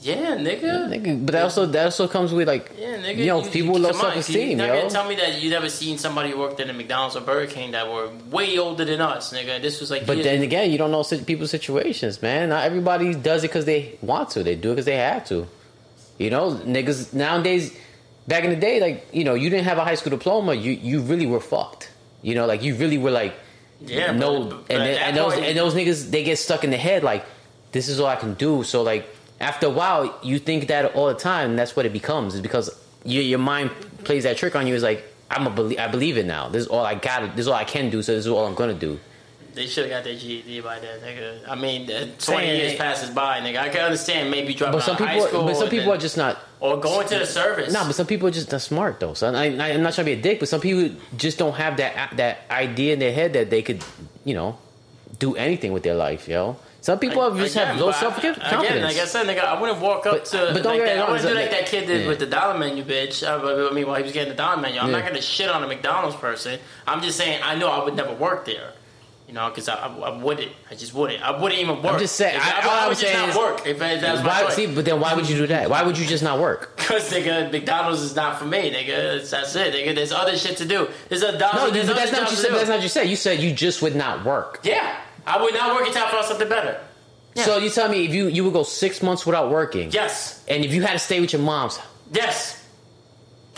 yeah, 0.00 0.36
nigga. 0.36 0.88
Nigga, 0.88 1.26
but 1.26 1.32
that 1.32 1.42
also 1.42 1.66
that 1.66 1.84
also 1.86 2.06
comes 2.08 2.32
with 2.32 2.46
like 2.48 2.70
Yeah, 2.78 2.96
nigga. 2.96 3.16
you 3.16 3.26
know 3.26 3.42
people 3.42 3.74
with 3.74 3.82
low 3.82 3.92
self 3.92 4.16
esteem, 4.16 4.58
You 4.60 4.66
yo. 4.66 4.88
tell 4.88 5.06
me 5.08 5.16
that 5.16 5.42
you 5.42 5.50
never 5.50 5.68
seen 5.68 5.98
somebody 5.98 6.30
who 6.30 6.38
worked 6.38 6.60
in 6.60 6.70
a 6.70 6.72
McDonald's 6.72 7.16
or 7.16 7.20
Burger 7.20 7.50
King 7.52 7.72
that 7.72 7.86
were 7.92 8.08
way 8.30 8.56
older 8.58 8.84
than 8.84 9.00
us, 9.00 9.32
nigga. 9.34 9.60
This 9.60 9.80
was 9.80 9.90
like, 9.90 10.06
But 10.06 10.22
then 10.22 10.42
again, 10.42 10.70
you 10.70 10.78
don't 10.78 10.92
know 10.92 11.02
people's 11.26 11.50
situations, 11.50 12.22
man. 12.22 12.48
Not 12.50 12.64
everybody 12.64 13.14
does 13.14 13.42
it 13.44 13.48
because 13.48 13.64
they 13.66 13.98
want 14.00 14.30
to. 14.30 14.42
They 14.44 14.54
do 14.54 14.70
it 14.70 14.74
because 14.76 14.86
they 14.86 14.96
have 14.96 15.26
to. 15.26 15.46
You 16.18 16.30
know, 16.30 16.52
niggas 16.52 17.12
nowadays. 17.12 17.76
Back 18.28 18.44
in 18.44 18.50
the 18.50 18.56
day, 18.56 18.78
like 18.80 19.08
you 19.12 19.24
know, 19.24 19.34
you 19.34 19.48
didn't 19.50 19.64
have 19.64 19.78
a 19.78 19.84
high 19.84 19.94
school 19.96 20.10
diploma. 20.10 20.54
You 20.54 20.72
you 20.72 21.00
really 21.00 21.26
were 21.26 21.40
fucked. 21.40 21.90
You 22.22 22.34
know, 22.36 22.46
like 22.46 22.62
you 22.62 22.74
really 22.76 22.98
were 22.98 23.10
like 23.22 23.34
yeah, 23.80 24.12
no, 24.12 24.44
but- 24.44 24.50
but 24.68 24.74
and 24.74 24.82
then- 24.86 24.98
and 25.06 25.16
those 25.16 25.32
and 25.34 25.56
those 25.58 25.74
niggas 25.74 26.10
they 26.10 26.22
get 26.24 26.36
stuck 26.38 26.62
in 26.64 26.70
the 26.70 26.76
head 26.76 27.02
like 27.02 27.24
this 27.72 27.88
is 27.88 27.98
all 28.00 28.06
I 28.06 28.16
can 28.16 28.34
do. 28.34 28.62
So 28.64 28.82
like 28.82 29.06
after 29.40 29.66
a 29.66 29.70
while, 29.70 30.18
you 30.22 30.38
think 30.38 30.68
that 30.68 30.94
all 30.94 31.06
the 31.08 31.14
time. 31.14 31.50
And 31.50 31.58
that's 31.58 31.74
what 31.76 31.86
it 31.86 31.92
becomes. 31.92 32.34
Is 32.34 32.40
because 32.40 32.68
your 33.04 33.22
your 33.22 33.38
mind 33.38 33.70
plays 34.04 34.24
that 34.24 34.36
trick 34.36 34.54
on 34.56 34.66
you. 34.66 34.74
Is 34.74 34.82
like 34.82 35.04
I'm 35.30 35.46
a 35.46 35.50
belie- 35.50 35.78
I 35.78 35.88
believe 35.88 36.16
it 36.18 36.26
now. 36.26 36.48
This 36.48 36.62
is 36.64 36.68
all 36.68 36.84
I 36.84 36.96
got. 36.96 37.34
This 37.36 37.44
is 37.44 37.48
all 37.48 37.54
I 37.54 37.64
can 37.64 37.88
do. 37.88 38.02
So 38.02 38.12
this 38.14 38.26
is 38.26 38.30
all 38.30 38.44
I'm 38.46 38.54
gonna 38.54 38.74
do. 38.88 38.98
They 39.54 39.66
should 39.66 39.84
have 39.84 39.90
got 39.90 40.04
their 40.04 40.14
GED 40.14 40.60
by 40.60 40.78
then, 40.78 41.00
nigga. 41.00 41.48
I 41.48 41.54
mean, 41.54 41.86
twenty 42.18 42.46
years 42.56 42.72
it- 42.74 42.78
passes 42.78 43.10
by, 43.10 43.40
nigga. 43.40 43.58
I 43.58 43.68
can 43.70 43.80
understand 43.80 44.30
maybe 44.30 44.54
dropping 44.54 44.78
But 44.78 44.84
some 44.84 44.94
out 44.96 45.00
of 45.00 45.06
people, 45.08 45.22
high 45.22 45.28
school, 45.28 45.44
but 45.44 45.56
some 45.56 45.68
people 45.68 45.86
then- 45.86 45.94
are 45.96 46.00
just 46.00 46.16
not. 46.16 46.38
or 46.60 46.76
going 46.78 47.08
to 47.08 47.18
the 47.18 47.26
service. 47.26 47.72
No, 47.72 47.84
but 47.84 47.94
some 47.94 48.06
people 48.06 48.28
are 48.28 48.32
just 48.32 48.52
not 48.52 48.60
smart 48.60 49.00
though. 49.00 49.14
So 49.14 49.32
I, 49.32 49.44
I, 49.46 49.46
I'm 49.72 49.82
not 49.82 49.94
trying 49.94 50.04
to 50.06 50.12
be 50.14 50.18
a 50.18 50.22
dick, 50.22 50.38
but 50.40 50.48
some 50.48 50.60
people 50.60 50.94
just 51.16 51.38
don't 51.38 51.54
have 51.54 51.76
that 51.78 52.16
that 52.16 52.42
idea 52.50 52.92
in 52.92 52.98
their 52.98 53.12
head 53.12 53.32
that 53.32 53.50
they 53.50 53.62
could, 53.62 53.82
you 54.24 54.34
know, 54.34 54.58
do 55.18 55.34
anything 55.36 55.72
with 55.72 55.82
their 55.82 55.94
life, 55.94 56.28
yo. 56.28 56.56
Some 56.80 57.00
people 57.00 57.22
have 57.28 57.36
just 57.36 57.56
have 57.56 57.76
low 57.78 57.90
self 57.90 58.16
Again, 58.18 58.36
like 58.82 58.96
I 58.96 59.04
said, 59.04 59.26
nigga, 59.26 59.40
I 59.44 59.60
wouldn't 59.60 59.80
walk 59.80 60.06
up 60.06 60.12
But- 60.12 60.24
to. 60.26 60.50
but 60.54 60.62
don't 60.62 60.78
like 60.78 60.82
that. 60.86 60.98
I 60.98 61.10
wouldn't 61.10 61.22
do 61.22 61.28
so 61.28 61.34
like 61.34 61.50
that- 61.50 61.66
kid 61.66 61.86
did 61.86 62.02
yeah. 62.02 62.08
with 62.08 62.20
the 62.20 62.26
dollar 62.26 62.56
menu, 62.56 62.84
bitch. 62.84 63.20
But- 63.22 63.70
I 63.72 63.74
mean, 63.74 63.86
while 63.86 63.96
he 63.96 64.04
was 64.04 64.12
getting 64.12 64.28
the 64.30 64.36
dollar 64.36 64.58
menu, 64.58 64.78
I'm 64.80 64.92
not 64.92 64.98
Yeah. 65.02 65.08
gonna 65.08 65.20
shit 65.20 65.48
on 65.50 65.62
a 65.64 65.66
McDonald's 65.66 66.16
person. 66.16 66.60
I'm 66.86 67.02
just 67.02 67.18
saying 67.18 67.40
I 67.42 67.56
know 67.56 67.68
I 67.68 67.82
would 67.84 67.96
never 67.96 68.14
work 68.14 68.44
there. 68.46 68.72
You 69.28 69.34
know, 69.34 69.50
because 69.50 69.68
I, 69.68 69.74
I, 69.74 69.88
I 69.88 70.16
wouldn't. 70.22 70.50
I 70.70 70.74
just 70.74 70.94
wouldn't. 70.94 71.22
I 71.22 71.38
wouldn't 71.38 71.60
even 71.60 71.82
work. 71.82 71.98
just 71.98 72.16
saying- 72.16 72.36
If 72.36 72.42
I- 72.42 72.60
I, 72.60 72.66
I 72.66 72.82
I'm 72.84 72.88
would 72.88 72.96
just 72.98 73.12
saying 73.12 73.18
not 73.18 73.28
is- 73.28 73.36
work 73.36 73.66
if 73.66 73.78
that 73.78 74.12
was 74.14 74.22
my 74.22 74.26
why, 74.26 74.42
choice. 74.44 74.54
see, 74.54 74.66
but 74.74 74.84
then 74.86 75.00
why 75.00 75.12
would 75.12 75.28
you 75.28 75.36
do 75.36 75.46
that? 75.48 75.68
Why 75.68 75.82
would 75.82 75.98
you 75.98 76.06
just 76.06 76.22
not 76.24 76.38
work? 76.40 76.76
Cause 76.78 77.12
nigga, 77.12 77.52
McDonald's 77.52 78.00
is 78.00 78.16
not 78.16 78.38
for 78.38 78.46
me, 78.46 78.70
nigga. 78.72 79.18
That's, 79.18 79.30
that's 79.30 79.54
it, 79.54 79.74
nigga. 79.74 79.94
There's 79.94 80.12
other 80.12 80.34
shit 80.38 80.56
to 80.56 80.64
do. 80.64 80.88
There's 81.10 81.20
a 81.22 81.36
dollar. 81.38 81.66
No, 81.66 81.70
there's 81.70 81.86
but 81.88 81.96
that's 81.96 82.10
not 82.10 82.22
what 82.22 82.30
you 82.30 82.36
said. 82.38 82.52
That's 82.54 82.68
not 82.70 82.76
what 82.76 82.82
you 82.82 82.88
said. 82.88 83.08
You 83.10 83.16
said 83.16 83.40
you 83.40 83.52
just 83.52 83.82
would 83.82 83.94
not 83.94 84.24
work. 84.24 84.60
Yeah, 84.62 84.96
I 85.26 85.42
would 85.42 85.52
not 85.52 85.76
work 85.76 85.86
until 85.86 86.04
I 86.04 86.10
found 86.10 86.24
something 86.24 86.48
better. 86.48 86.80
Yeah. 87.34 87.44
So 87.44 87.58
you 87.58 87.68
tell 87.68 87.90
me 87.90 88.06
if 88.06 88.14
you 88.14 88.28
you 88.28 88.44
would 88.44 88.54
go 88.54 88.62
six 88.62 89.02
months 89.02 89.26
without 89.26 89.50
working, 89.50 89.90
Yes, 89.92 90.42
and 90.48 90.64
if 90.64 90.72
you 90.72 90.80
had 90.80 90.92
to 90.94 90.98
stay 90.98 91.20
with 91.20 91.34
your 91.34 91.42
mom's, 91.42 91.78
yes. 92.12 92.57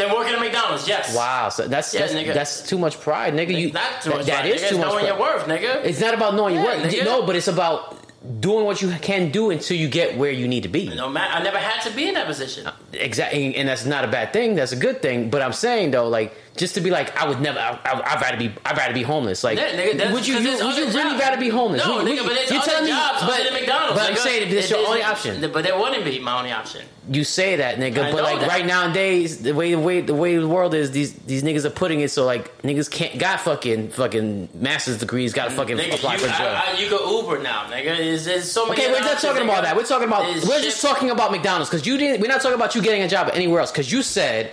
Then 0.01 0.15
working 0.15 0.33
at 0.35 0.41
McDonald's, 0.41 0.89
yes. 0.89 1.15
wow, 1.15 1.51
so 1.51 1.69
that's 1.69 1.93
Yeah, 1.93 2.01
that's, 2.01 2.15
nigga. 2.15 2.33
that's 2.33 2.63
too 2.63 2.79
much 2.79 2.99
pride, 3.01 3.35
nigga. 3.35 3.55
You 3.55 3.71
Not 3.71 4.01
too 4.03 4.11
much. 4.11 4.25
that 4.27 4.41
pride, 4.41 4.47
is 4.55 4.63
nigga. 4.63 4.69
too 4.71 4.75
it's 4.77 4.79
much. 4.79 4.87
knowing 4.89 5.05
Pride. 5.05 5.09
your 5.09 5.21
worth, 5.21 5.45
nigga. 5.47 5.85
It's 5.85 6.01
not 6.01 6.15
about 6.15 6.35
knowing 6.37 6.55
your 6.55 6.65
Yeah, 6.65 6.83
worth. 6.83 6.93
nigga. 6.95 7.05
No, 7.05 7.27
but 7.27 7.37
it's 7.37 7.49
about 7.49 7.99
doing 8.41 8.67
what 8.67 8.83
you 8.83 8.91
can 9.01 9.31
do 9.31 9.51
until 9.51 9.77
you 9.77 9.89
get 9.89 10.17
where 10.19 10.31
you 10.31 10.47
need 10.47 10.63
to 10.65 10.69
be. 10.69 10.89
no 10.95 11.09
man, 11.09 11.29
I 11.33 11.43
never 11.43 11.57
had 11.59 11.81
to 11.89 11.97
be 11.97 12.07
in 12.09 12.15
that 12.15 12.27
position. 12.27 12.69
Exactly, 12.93 13.55
and 13.57 13.69
that's 13.69 13.87
not 13.87 14.05
a 14.05 14.09
bad 14.09 14.33
thing. 14.33 14.55
That's 14.55 14.73
a 14.73 14.77
good 14.77 15.01
thing. 15.01 15.31
But 15.31 15.41
I'm 15.43 15.53
saying 15.55 15.93
though, 15.93 16.09
like, 16.09 16.35
just 16.57 16.75
to 16.75 16.81
be 16.83 16.91
like, 16.91 17.17
I 17.17 17.27
would 17.27 17.41
never. 17.41 17.59
I, 17.59 17.79
I, 17.85 18.15
I'd 18.17 18.21
rather 18.21 18.37
be. 18.37 18.53
I'd 18.67 18.77
rather 18.77 18.93
be 18.93 19.03
homeless. 19.03 19.43
Like, 19.43 19.57
Yeah, 19.59 19.71
nigga, 19.73 20.13
would 20.13 20.27
you? 20.27 20.35
you 20.39 20.51
would 20.67 20.77
you 20.77 20.85
really 20.87 20.93
jobs. 20.93 21.21
rather 21.21 21.41
be 21.41 21.49
homeless? 21.49 21.85
No, 21.87 21.97
Would- 21.97 22.07
nigga, 22.07 22.17
would- 22.19 22.27
but 22.27 22.35
there's 22.35 22.51
you 22.51 22.59
other 22.59 22.71
telling 22.71 22.85
me- 22.85 22.91
jobs 22.91 23.21
but, 23.23 23.41
other 23.41 23.53
McDonald's. 23.53 24.01
But 24.01 24.11
I'm 24.11 24.17
saying 24.17 24.51
this 24.51 24.65
It- 24.67 24.71
your 24.71 24.81
it- 24.81 24.89
only 24.89 25.01
it- 25.01 25.07
option. 25.07 25.41
But 25.53 25.65
there 25.65 25.79
wouldn't 25.79 26.05
be 26.05 26.19
my 26.19 26.39
only 26.39 26.53
option. 26.53 26.83
You 27.09 27.25
say 27.25 27.57
that, 27.57 27.77
I 27.77 27.79
nigga, 27.79 28.13
but 28.13 28.23
like 28.23 28.41
that. 28.41 28.49
right 28.49 28.67
nowadays, 28.67 29.39
the 29.43 29.53
way 29.55 29.71
the 29.73 29.79
way 29.81 30.01
the 30.03 30.15
way 30.15 30.37
the 30.37 30.47
world 30.47 30.75
is, 30.75 30.91
these 30.91 31.13
these 31.15 31.43
niggas 31.43 31.65
are 31.65 31.71
putting 31.71 32.01
it 32.01 32.11
so 32.11 32.25
like 32.27 32.61
niggas 32.63 32.91
can't 32.91 33.19
got 33.19 33.41
fucking 33.41 33.89
fucking 33.91 34.51
master's 34.55 34.99
degrees, 34.99 35.33
got 35.33 35.51
fucking 35.53 35.77
Nigga, 35.79 35.95
apply 35.95 36.13
you, 36.15 36.19
for 36.19 36.27
a 36.27 36.31
job. 36.31 36.41
I, 36.43 36.75
I, 36.77 36.79
you 36.79 36.91
go 36.91 37.23
Uber 37.23 37.43
now, 37.43 37.65
nigga. 37.71 37.99
There's, 38.11 38.25
there's 38.25 38.51
so 38.51 38.67
many. 38.67 38.81
Okay, 38.83 38.93
we're 38.93 39.01
not 39.01 39.19
talking 39.21 39.43
about 39.45 39.63
that. 39.63 39.77
We're 39.77 39.85
talking 39.85 40.09
about 40.09 40.25
we're 40.25 40.41
shit- 40.41 40.63
just 40.65 40.83
talking 40.83 41.11
about 41.11 41.31
McDonald's 41.31 41.71
because 41.71 41.87
you 41.87 41.97
didn't. 41.97 42.21
We're 42.21 42.29
not 42.29 42.41
talking 42.43 42.57
about 42.57 42.75
you 42.75 42.83
getting 42.83 43.03
a 43.03 43.09
job 43.09 43.31
anywhere 43.33 43.61
else 43.61 43.71
because 43.71 43.91
you 43.91 44.03
said 44.03 44.51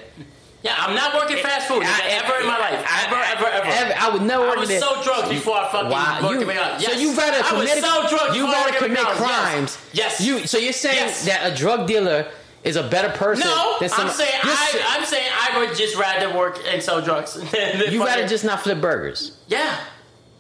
Yeah, 0.64 0.76
I'm 0.78 0.96
not 0.96 1.14
working 1.16 1.38
fast 1.38 1.68
food 1.68 1.84
I- 1.84 2.02
ever 2.22 2.42
in 2.42 2.48
my 2.48 2.58
life. 2.60 2.86
Ever, 3.06 3.16
ever, 3.16 3.46
ever. 3.48 3.68
ever- 3.68 3.94
I 4.00 4.10
would 4.10 4.22
never 4.22 4.44
I 4.46 4.50
work 4.50 4.58
was 4.60 4.70
there. 4.70 4.80
so 4.82 5.02
drunk 5.04 5.30
before 5.30 5.56
I 5.58 5.72
fucking 5.72 5.90
Wow, 5.90 6.20
worked 6.24 6.40
you, 6.42 6.46
McDonald's. 6.48 6.86
so 6.86 6.92
you 6.94 7.16
rather 7.18 7.38
I 7.44 7.50
commit 7.50 7.84
so 7.84 8.34
you 8.34 8.46
rather 8.46 8.74
commit 8.78 9.00
crimes. 9.18 9.78
Yes. 9.94 10.22
You 10.22 10.46
so 10.46 10.58
you're 10.58 10.74
saying 10.74 10.96
Yes. 11.08 11.26
that 11.26 11.52
a 11.52 11.56
drug 11.56 11.88
dealer 11.88 12.28
is 12.64 12.76
a 12.76 12.84
better 12.84 13.10
person? 13.18 13.48
No, 13.48 13.76
than 13.80 13.88
some, 13.90 14.08
I'm 14.08 14.14
saying 14.14 14.32
I, 14.44 14.98
I'm 14.98 15.06
saying 15.06 15.30
I 15.32 15.60
would 15.60 15.78
just 15.78 15.96
rather 15.96 16.36
work 16.36 16.60
and 16.68 16.82
sell 16.84 17.02
drugs. 17.02 17.34
than 17.52 17.92
you 17.94 18.04
rather 18.06 18.28
just 18.28 18.44
not 18.44 18.62
flip 18.62 18.82
burgers. 18.82 19.38
yeah. 19.48 19.78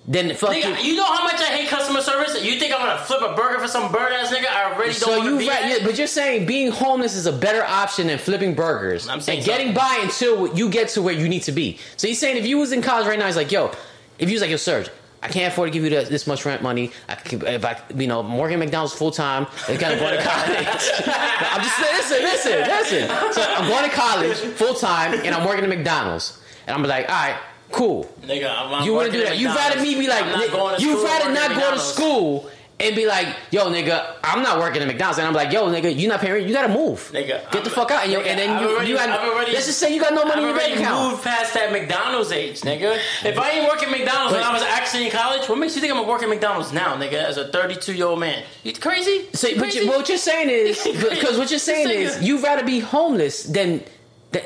Then 0.10 0.34
fuck 0.36 0.52
Nigga, 0.52 0.82
you. 0.82 0.92
you 0.92 0.96
know 0.96 1.04
how 1.04 1.26
much 1.26 1.36
I 1.42 1.58
hate 1.58 1.68
customer 1.68 2.00
service? 2.02 2.42
You 2.42 2.58
think 2.58 2.74
I'm 2.74 2.80
gonna 2.80 2.98
flip 3.00 3.22
a 3.22 3.36
burger 3.36 3.60
for 3.60 3.68
some 3.68 3.92
bird 3.92 4.14
ass 4.14 4.34
nigga? 4.34 4.48
I 4.48 4.72
already 4.72 4.94
don't 4.94 5.00
So 5.00 5.22
you, 5.22 5.38
be 5.38 5.46
yeah, 5.46 5.80
but 5.84 5.98
you're 5.98 6.08
saying 6.08 6.46
being 6.46 6.72
homeless 6.72 7.14
is 7.16 7.26
a 7.26 7.34
better 7.34 7.62
option 7.64 8.08
than 8.08 8.18
flipping 8.18 8.56
burgers 8.56 9.10
I'm 9.10 9.20
saying 9.20 9.40
and 9.40 9.46
getting 9.46 9.68
so. 9.70 9.74
by 9.74 10.00
until 10.02 10.58
you 10.58 10.70
get 10.70 10.88
to 10.90 11.02
where 11.02 11.14
you 11.14 11.28
need 11.28 11.44
to 11.44 11.52
be. 11.52 11.78
So 11.98 12.08
he's 12.08 12.20
saying 12.20 12.38
if 12.38 12.46
you 12.46 12.58
was 12.58 12.72
in 12.72 12.82
college 12.82 13.06
right 13.06 13.20
now, 13.20 13.26
he's 13.26 13.36
like, 13.36 13.52
yo, 13.52 13.72
if 14.18 14.30
you 14.30 14.36
was 14.36 14.42
like, 14.42 14.50
yo, 14.50 14.56
Serge, 14.56 14.90
I 15.22 15.28
can't 15.28 15.52
afford 15.52 15.68
to 15.68 15.74
give 15.74 15.84
you 15.84 15.90
the, 15.90 16.10
this 16.10 16.26
much 16.26 16.46
rent 16.46 16.62
money. 16.62 16.92
I 17.10 17.16
can, 17.16 17.46
if 17.46 17.66
I, 17.66 17.82
you 17.96 18.08
know, 18.08 18.22
I'm 18.22 18.38
working 18.38 18.60
McDonald's 18.60 18.94
full 18.94 19.12
time. 19.12 19.46
I 19.68 19.76
kind 19.76 19.94
of 19.94 20.00
going 20.00 20.16
to 20.18 20.24
college. 20.24 20.58
I'm 21.06 21.62
just 21.62 21.78
saying, 21.78 21.96
listen, 21.98 22.22
listen, 22.22 22.60
listen. 22.62 23.34
So 23.34 23.42
I'm 23.44 23.68
going 23.68 23.90
to 23.90 23.96
college 23.96 24.38
full 24.38 24.76
time, 24.76 25.20
and 25.26 25.36
I'm 25.36 25.46
working 25.46 25.64
at 25.64 25.70
McDonald's, 25.70 26.40
and 26.66 26.76
I'm 26.76 26.84
like, 26.84 27.10
all 27.10 27.16
right, 27.16 27.38
cool. 27.72 28.06
Nigga, 28.22 28.50
I'm, 28.50 28.74
I'm 28.74 28.86
You 28.86 28.94
wouldn't 28.94 29.14
do 29.14 29.24
that. 29.24 29.38
You'd 29.38 29.48
rather 29.48 29.82
me 29.82 29.96
be 29.96 30.08
like, 30.08 30.26
to 30.26 30.82
you'd 30.82 31.04
rather 31.04 31.32
not 31.32 31.56
go 31.56 31.74
to 31.74 31.80
school 31.80 32.50
and 32.80 32.96
be 32.96 33.08
like, 33.08 33.28
yo, 33.50 33.66
nigga, 33.72 34.16
I'm 34.24 34.44
not 34.44 34.60
working 34.60 34.82
at 34.82 34.88
McDonald's. 34.88 35.18
And 35.18 35.28
I'm 35.28 35.34
like, 35.34 35.52
yo, 35.52 35.68
nigga, 35.68 36.00
you're 36.00 36.10
not 36.10 36.20
paying 36.20 36.34
rent. 36.34 36.48
You 36.48 36.54
gotta 36.54 36.72
move. 36.72 37.12
Nigga, 37.12 37.52
Get 37.52 37.52
the 37.52 37.58
I'm- 37.58 37.70
fuck 37.70 37.92
out. 37.92 38.04
And, 38.04 38.12
you, 38.12 38.20
nigga, 38.20 38.28
and 38.28 38.40
then 38.40 38.62
you, 38.62 38.70
already- 38.70 38.90
you 38.90 38.96
got, 38.96 39.10
already- 39.10 39.54
let's 39.54 39.66
just 39.66 39.80
say 39.80 39.94
you 39.94 40.00
got 40.00 40.14
no 40.14 40.26
money 40.26 40.44
I've 40.44 40.50
in 40.50 40.50
your 40.50 40.58
bank 40.58 40.80
account. 40.80 41.12
moved 41.12 41.24
past 41.24 41.54
that 41.56 41.72
McDonald's 41.72 42.32
age, 42.32 42.62
nigga. 42.62 42.96
If 42.96 43.02
mm-hmm. 43.02 43.40
I 43.40 43.50
ain't 43.52 43.68
working 43.68 43.90
at 43.90 43.98
McDonald's 43.98 44.34
when 44.34 44.44
I 44.44 44.54
was 44.54 44.62
actually 44.62 45.06
in 45.06 45.12
college, 45.12 45.50
what 45.50 45.58
makes 45.58 45.76
you 45.76 45.82
think 45.82 45.92
I'm 45.92 46.00
gonna 46.00 46.10
work 46.10 46.22
at 46.22 46.30
McDonald's 46.30 46.72
now, 46.72 46.96
nigga? 46.96 47.14
As 47.14 47.38
a 47.38 47.48
32 47.48 47.94
year 47.94 48.06
old 48.06 48.20
man, 48.20 48.44
you 48.64 48.74
crazy? 48.74 49.28
So, 49.34 49.50
but 49.56 49.60
crazy? 49.60 49.80
you, 49.80 49.88
what 49.88 50.08
you're 50.08 50.18
saying 50.18 50.50
is, 50.50 50.84
because 51.10 51.38
what 51.38 51.50
you're 51.50 51.60
saying 51.60 51.90
is, 51.90 52.22
you'd 52.22 52.44
rather 52.44 52.64
be 52.64 52.80
homeless 52.80 53.44
than 53.44 53.84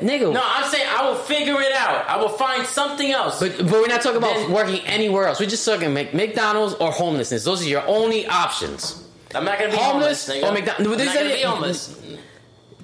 nigga. 0.06 0.32
no, 0.32 0.42
I'm 0.44 0.70
saying 0.70 0.86
I 0.88 1.08
will 1.08 1.14
figure 1.16 1.60
it 1.60 1.72
out. 1.72 2.08
I 2.08 2.16
will 2.16 2.28
find 2.28 2.66
something 2.66 3.10
else. 3.10 3.40
But, 3.40 3.58
but 3.58 3.66
we're 3.72 3.86
not 3.86 4.02
talking 4.02 4.18
about 4.18 4.34
Then- 4.34 4.52
working 4.52 4.80
anywhere 4.86 5.26
else. 5.28 5.40
We're 5.40 5.46
just 5.48 5.64
talking 5.64 5.92
Mc- 5.94 6.14
McDonald's 6.14 6.74
or 6.74 6.90
homelessness. 6.90 7.44
Those 7.44 7.62
are 7.62 7.68
your 7.68 7.86
only 7.86 8.26
options. 8.26 9.02
I'm 9.34 9.44
not 9.44 9.58
gonna 9.58 9.70
be 9.70 9.76
homeless 9.78 10.26
homeless, 10.26 10.44
or 10.48 10.52
McDonald's- 10.52 10.98
I'm 10.98 11.04
not 11.06 11.14
gonna 11.14 11.34
be 11.34 11.42
homeless. 11.42 11.98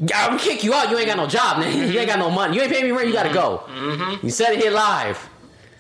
I'm 0.01 0.07
gonna 0.31 0.39
kick 0.39 0.63
you 0.65 0.73
out. 0.75 0.91
You 0.91 0.97
ain't 0.99 1.07
got 1.09 1.17
no 1.17 1.27
job, 1.27 1.57
nigga. 1.63 1.93
You 1.93 1.99
ain't 1.99 2.09
got 2.09 2.19
no 2.21 2.31
money. 2.31 2.55
You 2.57 2.63
ain't 2.63 2.73
paying 2.73 2.85
me 2.85 2.93
rent. 2.93 3.09
You 3.09 3.13
gotta 3.15 3.33
go. 3.35 3.65
Mm-hmm. 3.69 4.25
You 4.27 4.31
said 4.33 4.53
it 4.53 4.61
here 4.61 4.71
live. 4.71 5.29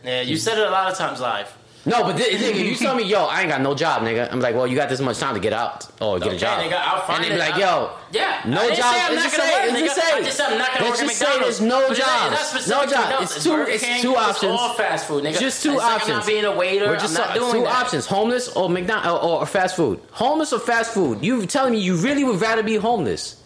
Yeah, 0.04 0.22
you 0.22 0.36
said 0.36 0.58
it 0.58 0.66
a 0.66 0.70
lot 0.70 0.90
of 0.90 0.98
times 0.98 1.20
live. 1.20 1.52
No, 1.88 2.02
but 2.04 2.16
th- 2.16 2.38
nigga, 2.40 2.64
you 2.68 2.76
tell 2.76 2.94
me, 2.94 3.04
yo, 3.04 3.24
I 3.24 3.40
ain't 3.40 3.48
got 3.50 3.60
no 3.60 3.74
job, 3.74 4.02
nigga. 4.02 4.30
I'm 4.30 4.40
like, 4.40 4.54
well, 4.54 4.66
you 4.66 4.76
got 4.76 4.88
this 4.88 5.00
much 5.00 5.18
time 5.18 5.34
to 5.34 5.40
get 5.40 5.52
out 5.52 5.88
or 6.00 6.18
get 6.18 6.28
Okay, 6.28 6.36
a 6.36 6.38
job. 6.38 6.60
nigga, 6.62 6.74
I'll 6.78 7.00
find 7.02 7.24
and 7.24 7.32
they 7.32 7.36
be 7.36 7.40
like, 7.40 7.56
yo, 7.56 7.90
Yeah, 8.12 8.42
no 8.46 8.68
job. 8.74 8.94
Let's 9.10 9.22
just 9.24 9.36
say, 9.36 9.72
let's 9.72 9.80
just 9.80 9.96
say, 9.96 10.22
just 10.24 10.40
I'm 10.40 10.58
not 10.58 10.68
let's 10.80 10.82
work 11.00 11.08
just 11.08 11.22
at 11.22 11.28
say 11.32 11.38
there's 11.40 11.60
no 11.60 11.88
jobs. 11.88 11.98
it's 11.98 12.30
not 12.30 12.38
specific 12.46 12.76
No 12.76 12.86
job. 12.90 13.22
It's 13.22 13.42
two. 13.44 13.64
It's 13.68 14.02
two 14.02 14.16
options. 14.16 14.52
all 14.52 14.74
fast 14.74 15.06
food, 15.08 15.24
nigga. 15.24 15.38
Just 15.40 15.62
two 15.62 15.80
options. 15.80 16.10
I'm 16.10 16.16
not 16.18 16.26
being 16.26 16.44
a 16.44 16.54
waiter. 16.56 16.86
We're 16.88 16.96
just 16.98 17.16
I'm 17.18 17.26
not 17.26 17.34
talking 17.36 17.42
doing 17.52 17.64
two 17.64 17.68
options: 17.68 18.06
homeless 18.06 18.48
or 18.56 18.68
McDonald's 18.68 19.24
or 19.24 19.46
fast 19.46 19.76
food. 19.76 20.00
Homeless 20.12 20.52
or 20.52 20.60
fast 20.60 20.92
food. 20.92 21.24
You 21.24 21.46
telling 21.46 21.72
me 21.72 21.80
you 21.80 21.96
really 21.96 22.24
would 22.24 22.40
rather 22.40 22.62
be 22.62 22.76
homeless? 22.76 23.37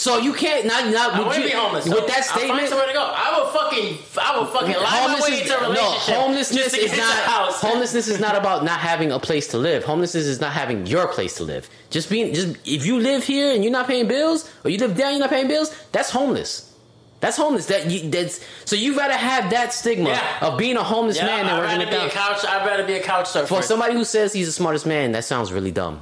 So 0.00 0.16
you 0.16 0.32
can't 0.32 0.64
not 0.64 0.88
not 0.90 1.12
I 1.12 1.28
would 1.28 1.36
you, 1.36 1.42
be 1.42 1.50
homeless. 1.50 1.84
with 1.86 2.06
that 2.06 2.16
I'll 2.16 2.22
find 2.22 2.40
statement. 2.40 2.68
somewhere 2.70 2.86
to 2.86 2.94
go. 2.94 3.02
I 3.04 3.38
will 3.38 3.48
fucking, 3.48 3.98
I 4.18 4.38
will 4.38 4.46
fucking 4.46 4.74
lie 4.74 5.06
my 5.08 5.20
way 5.20 5.42
into 5.42 5.54
a 5.58 5.60
no, 5.60 5.68
relationship. 5.68 6.14
homelessness 6.14 6.72
is 6.72 6.96
not 6.96 7.16
house. 7.24 7.60
homelessness 7.60 8.08
is 8.08 8.18
not 8.18 8.34
about 8.34 8.64
not 8.64 8.80
having 8.80 9.12
a 9.12 9.18
place 9.18 9.48
to 9.48 9.58
live. 9.58 9.84
Homelessness 9.84 10.24
is 10.24 10.40
not 10.40 10.54
having 10.54 10.86
your 10.86 11.06
place 11.08 11.34
to 11.36 11.42
live. 11.44 11.68
Just 11.90 12.08
being 12.08 12.32
just 12.32 12.56
if 12.66 12.86
you 12.86 12.98
live 12.98 13.24
here 13.24 13.52
and 13.54 13.62
you're 13.62 13.74
not 13.74 13.86
paying 13.88 14.08
bills, 14.08 14.50
or 14.64 14.70
you 14.70 14.78
live 14.78 14.96
down, 14.96 15.08
and 15.08 15.18
you're 15.18 15.26
not 15.28 15.28
paying 15.30 15.48
bills. 15.48 15.68
That's 15.92 16.08
homeless. 16.08 16.74
That's 17.20 17.36
homeless. 17.36 17.66
That 17.66 17.90
you, 17.90 18.08
that's 18.08 18.40
so 18.64 18.76
you 18.76 18.96
gotta 18.96 19.18
have 19.18 19.50
that 19.50 19.74
stigma 19.74 20.08
Yeah. 20.08 20.38
of 20.46 20.56
being 20.56 20.78
a 20.78 20.82
homeless 20.82 21.16
Yeah, 21.18 21.26
man 21.26 21.40
and 21.40 21.50
I'd 21.50 21.60
rather 21.60 21.84
be 21.90 22.06
a 22.06 22.08
couch. 22.08 22.42
I'd 22.46 22.66
rather 22.66 22.86
be 22.86 22.94
a 22.94 23.02
couch 23.02 23.28
surfer. 23.28 23.46
For 23.56 23.60
somebody 23.60 23.92
who 23.92 24.04
says 24.04 24.32
he's 24.32 24.46
the 24.46 24.52
smartest 24.52 24.86
man, 24.86 25.12
that 25.12 25.24
sounds 25.26 25.52
really 25.52 25.72
dumb. 25.72 26.00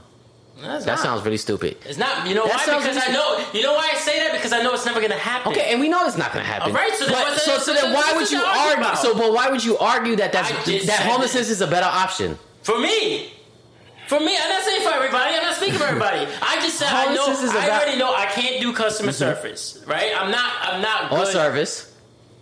That's 0.61 0.85
That 0.85 0.93
not. 0.93 0.99
sounds 1.01 1.25
really 1.25 1.37
stupid. 1.37 1.77
It's 1.87 1.99
not. 1.99 2.27
You 2.27 2.35
know 2.35 2.47
That 2.47 2.67
why? 2.67 2.79
Because 2.79 2.99
I 2.99 3.13
know. 3.13 3.45
You 3.53 3.63
know 3.63 3.75
why 3.75 3.91
I 3.93 3.97
say 3.99 4.19
that? 4.19 4.33
Because 4.33 4.53
I 4.53 4.63
know 4.63 4.75
it's 4.75 4.87
never 4.87 5.01
gonna 5.01 5.15
happen. 5.15 5.53
Okay, 5.53 5.71
and 5.73 5.81
we 5.81 5.89
know 5.89 6.05
it's 6.07 6.19
not 6.19 6.33
going 6.33 6.45
to 6.45 6.51
happen. 6.51 6.71
All 6.71 6.77
right, 6.77 6.93
so 6.95 7.05
then 7.07 7.15
But- 7.15 7.39
so, 7.39 7.59
so 7.59 7.73
so 7.73 7.75
then 7.75 7.93
why 7.95 8.13
would 8.15 8.31
you 8.31 8.43
argue? 8.43 8.79
about? 8.79 8.99
So, 8.99 9.15
but 9.15 9.33
why 9.33 9.49
would 9.49 9.65
you 9.65 9.79
argue 9.79 10.17
that 10.17 10.33
that's 10.33 10.51
that 10.87 11.01
homelessness 11.01 11.49
is 11.51 11.61
a 11.61 11.67
better 11.67 11.87
option? 11.87 12.39
For 12.63 12.79
me. 12.79 13.33
For 14.09 14.19
me, 14.19 14.35
I'm 14.37 14.49
not 14.49 14.63
saying 14.63 14.83
for 14.83 14.95
everybody. 14.95 15.37
I'm 15.37 15.43
not 15.43 15.57
speaking 15.57 15.79
for 15.79 15.85
everybody. 15.85 16.27
I 16.41 16.57
just 16.63 16.79
said 16.79 16.89
I 16.89 17.15
know. 17.15 17.27
I 17.29 17.71
already 17.71 17.99
know 17.99 18.15
I 18.15 18.25
can't 18.27 18.61
do 18.61 18.73
customer 18.73 19.13
mm-hmm. 19.13 19.19
service. 19.19 19.83
Right? 19.87 20.13
I'm 20.19 20.31
not. 20.31 20.51
I'm 20.63 20.81
not 20.81 21.13
Or 21.13 21.27
service? 21.27 21.95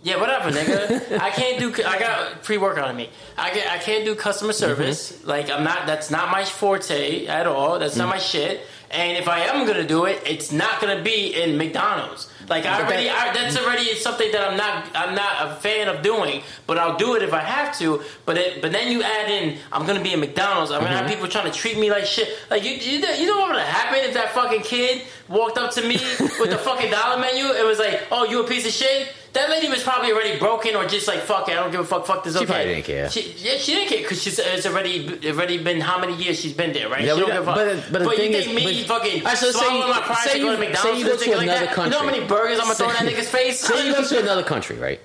Yeah, 0.03 0.19
whatever, 0.21 0.51
nigga. 0.51 1.19
I 1.19 1.31
can't 1.31 1.59
do. 1.59 1.73
I 1.83 1.99
got 1.99 2.43
pre 2.43 2.57
workout 2.57 2.87
on 2.87 2.95
me. 2.95 3.09
I 3.37 3.53
get. 3.53 3.69
I 3.69 3.77
can't 3.77 4.05
do 4.05 4.15
customer 4.15 4.53
Mm-hmm. 4.53 4.59
service. 4.59 5.25
Like 5.25 5.49
I'm 5.49 5.63
not. 5.63 5.85
That's 5.87 6.09
not 6.11 6.29
my 6.31 6.45
forte 6.45 7.25
at 7.27 7.47
all. 7.47 7.79
That's 7.79 7.95
Mm. 7.95 7.99
not 7.99 8.09
my 8.09 8.19
shit. 8.19 8.61
And 8.89 9.17
if 9.17 9.27
I 9.27 9.39
am 9.41 9.65
gonna 9.67 9.85
do 9.85 10.05
it, 10.05 10.21
it's 10.25 10.51
not 10.53 10.79
gonna 10.79 11.01
be 11.01 11.33
in 11.35 11.57
McDonald's. 11.57 12.29
Like 12.47 12.65
I 12.65 12.81
already. 12.81 13.09
I, 13.09 13.33
that's 13.33 13.57
already 13.57 13.95
something 13.95 14.31
that 14.31 14.49
I'm 14.49 14.55
not. 14.55 14.85
I'm 14.95 15.13
not 15.13 15.47
a 15.51 15.55
fan 15.55 15.89
of 15.89 16.01
doing. 16.03 16.41
But 16.67 16.77
I'll 16.77 16.95
do 16.95 17.15
it 17.15 17.21
if 17.23 17.33
I 17.33 17.41
have 17.41 17.77
to. 17.79 18.01
But 18.25 18.37
it, 18.37 18.61
but 18.61 18.71
then 18.71 18.89
you 18.91 19.01
add 19.03 19.29
in. 19.29 19.57
I'm 19.73 19.85
gonna 19.85 19.99
be 20.03 20.13
in 20.13 20.21
McDonald's. 20.21 20.71
I'm 20.71 20.81
gonna 20.81 20.91
Mm-hmm. 20.95 21.05
have 21.07 21.09
people 21.13 21.27
trying 21.27 21.51
to 21.51 21.57
treat 21.57 21.77
me 21.77 21.89
like 21.91 22.05
shit. 22.05 22.29
Like 22.49 22.63
you. 22.63 22.75
You 22.75 23.01
know, 23.01 23.11
you 23.11 23.25
know 23.25 23.39
what 23.39 23.55
would 23.55 23.61
happen 23.61 23.99
if 24.05 24.13
that 24.13 24.29
fucking 24.29 24.61
kid 24.61 25.01
walked 25.27 25.57
up 25.57 25.71
to 25.71 25.81
me 25.81 25.95
with 26.39 26.51
the 26.51 26.57
fucking 26.59 26.91
dollar 26.91 27.19
menu? 27.19 27.43
It 27.45 27.65
was 27.65 27.79
like, 27.79 28.03
oh, 28.11 28.23
you 28.25 28.41
a 28.41 28.47
piece 28.47 28.65
of 28.65 28.71
shit. 28.71 29.11
That 29.37 29.49
lady 29.51 29.69
was 29.69 29.83
probably 29.83 30.11
already 30.11 30.39
broken 30.39 30.75
or 30.75 30.85
just 30.87 31.07
like 31.07 31.19
fuck 31.21 31.47
it, 31.47 31.51
I 31.53 31.55
don't 31.61 31.71
give 31.71 31.79
a 31.81 31.85
fuck. 31.85 32.05
Fuck 32.07 32.23
this. 32.23 32.33
She 32.33 32.39
okay. 32.39 32.45
probably 32.47 32.65
didn't 32.65 32.85
care. 32.85 33.09
She, 33.09 33.33
yeah, 33.37 33.57
she 33.57 33.73
didn't 33.75 33.89
care 33.89 34.01
because 34.01 34.21
she's 34.21 34.39
it's 34.39 34.65
already 34.65 35.07
already 35.29 35.63
been 35.63 35.79
how 35.79 35.99
many 35.99 36.15
years 36.15 36.39
she's 36.39 36.53
been 36.53 36.73
there, 36.73 36.89
right? 36.89 37.03
Yeah, 37.03 37.13
she 37.13 37.19
don't 37.21 37.29
give 37.29 37.43
a 37.43 37.45
fuck. 37.45 37.55
but- 37.55 37.91
but 37.91 38.03
the 38.03 38.09
thing 38.15 38.31
you 38.33 38.37
is- 38.39 38.47
me 38.47 38.63
but- 38.87 38.87
fucking 39.01 39.21
Alright, 39.21 39.37
so 39.37 39.51
swallowing 39.51 39.89
my 39.89 40.01
pride 40.01 40.17
say 40.27 40.39
to 40.39 40.45
go 40.45 40.51
to 40.51 40.57
say 40.57 40.67
McDonald's 40.69 40.99
you 40.99 41.05
go 41.05 41.11
to 41.13 41.17
things 41.17 41.35
like 41.37 41.43
another 41.47 41.65
that? 41.67 41.83
You 41.85 41.89
know 41.91 41.99
how 41.99 42.05
many 42.05 42.25
burgers 42.25 42.57
I'm 42.59 42.63
gonna 42.65 42.75
throw 42.75 42.89
in 42.89 42.93
that 42.95 43.13
nigga's 43.13 43.29
face? 43.29 43.59
Say 43.59 43.87
you 43.87 43.93
go 43.93 44.03
to 44.03 44.19
another 44.23 44.43
country, 44.43 44.77
right? 44.77 44.99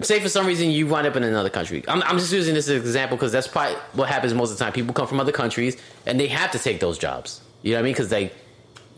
Say 0.00 0.20
for 0.20 0.28
some 0.28 0.46
reason 0.46 0.70
you 0.70 0.86
wind 0.86 1.06
up 1.06 1.16
in 1.16 1.22
another 1.22 1.50
country. 1.50 1.84
I'm, 1.86 2.02
I'm 2.02 2.18
just 2.18 2.32
using 2.32 2.54
this 2.54 2.66
as 2.68 2.76
an 2.76 2.80
example 2.82 3.16
because 3.16 3.30
that's 3.32 3.46
probably 3.46 3.76
what 3.92 4.08
happens 4.08 4.34
most 4.34 4.50
of 4.52 4.58
the 4.58 4.64
time. 4.64 4.72
People 4.72 4.92
come 4.94 5.06
from 5.06 5.20
other 5.20 5.32
countries 5.32 5.76
and 6.06 6.18
they 6.18 6.26
have 6.28 6.50
to 6.52 6.58
take 6.58 6.80
those 6.80 6.98
jobs. 6.98 7.40
You 7.62 7.72
know 7.72 7.76
what 7.76 7.80
I 7.80 7.84
mean? 7.84 7.92
Because 7.92 8.10
like, 8.10 8.34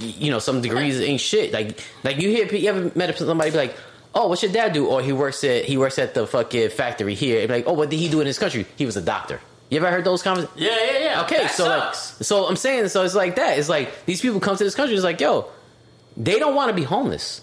y- 0.01 0.07
you 0.18 0.31
know, 0.31 0.39
some 0.39 0.62
degrees 0.62 1.01
ain't 1.01 1.20
shit. 1.20 1.53
Like, 1.53 1.79
like 2.05 2.18
you 2.18 2.31
hear, 2.31 2.47
you 2.47 2.68
ever 2.70 2.91
met 2.95 3.16
somebody 3.18 3.51
be 3.51 3.57
like, 3.57 3.77
"Oh, 4.15 4.29
what's 4.29 4.43
your 4.43 4.53
dad 4.53 4.73
do?" 4.73 4.87
Or 4.87 5.03
he 5.03 5.12
works 5.12 5.43
at 5.45 5.65
he 5.65 5.77
works 5.77 5.99
at 5.99 6.15
the 6.15 6.27
fucking 6.27 6.71
factory 6.71 7.15
here. 7.15 7.41
And 7.41 7.49
be 7.49 7.55
like, 7.55 7.65
"Oh, 7.67 7.73
what 7.73 7.91
did 7.91 7.99
he 7.99 8.09
do 8.09 8.21
in 8.21 8.27
his 8.27 8.39
country? 8.39 8.67
He 8.77 8.87
was 8.87 8.97
a 8.97 9.03
doctor." 9.03 9.41
You 9.71 9.79
ever 9.79 9.91
heard 9.91 10.05
those 10.05 10.23
comments? 10.23 10.53
yeah, 10.57 10.77
yeah, 10.85 10.99
yeah. 10.99 11.23
Okay, 11.23 11.39
that 11.39 11.51
so 11.51 11.65
sucks. 11.65 12.21
like, 12.21 12.27
so 12.27 12.47
I'm 12.47 12.57
saying, 12.57 12.89
so 12.89 13.03
it's 13.03 13.15
like 13.15 13.37
that. 13.37 13.59
It's 13.59 13.69
like 13.69 14.05
these 14.05 14.21
people 14.21 14.39
come 14.39 14.57
to 14.57 14.62
this 14.62 14.75
country. 14.75 14.95
It's 14.95 15.05
like, 15.05 15.21
yo, 15.21 15.49
they 16.17 16.39
don't 16.39 16.55
want 16.55 16.69
to 16.69 16.75
be 16.75 16.85
homeless, 16.85 17.41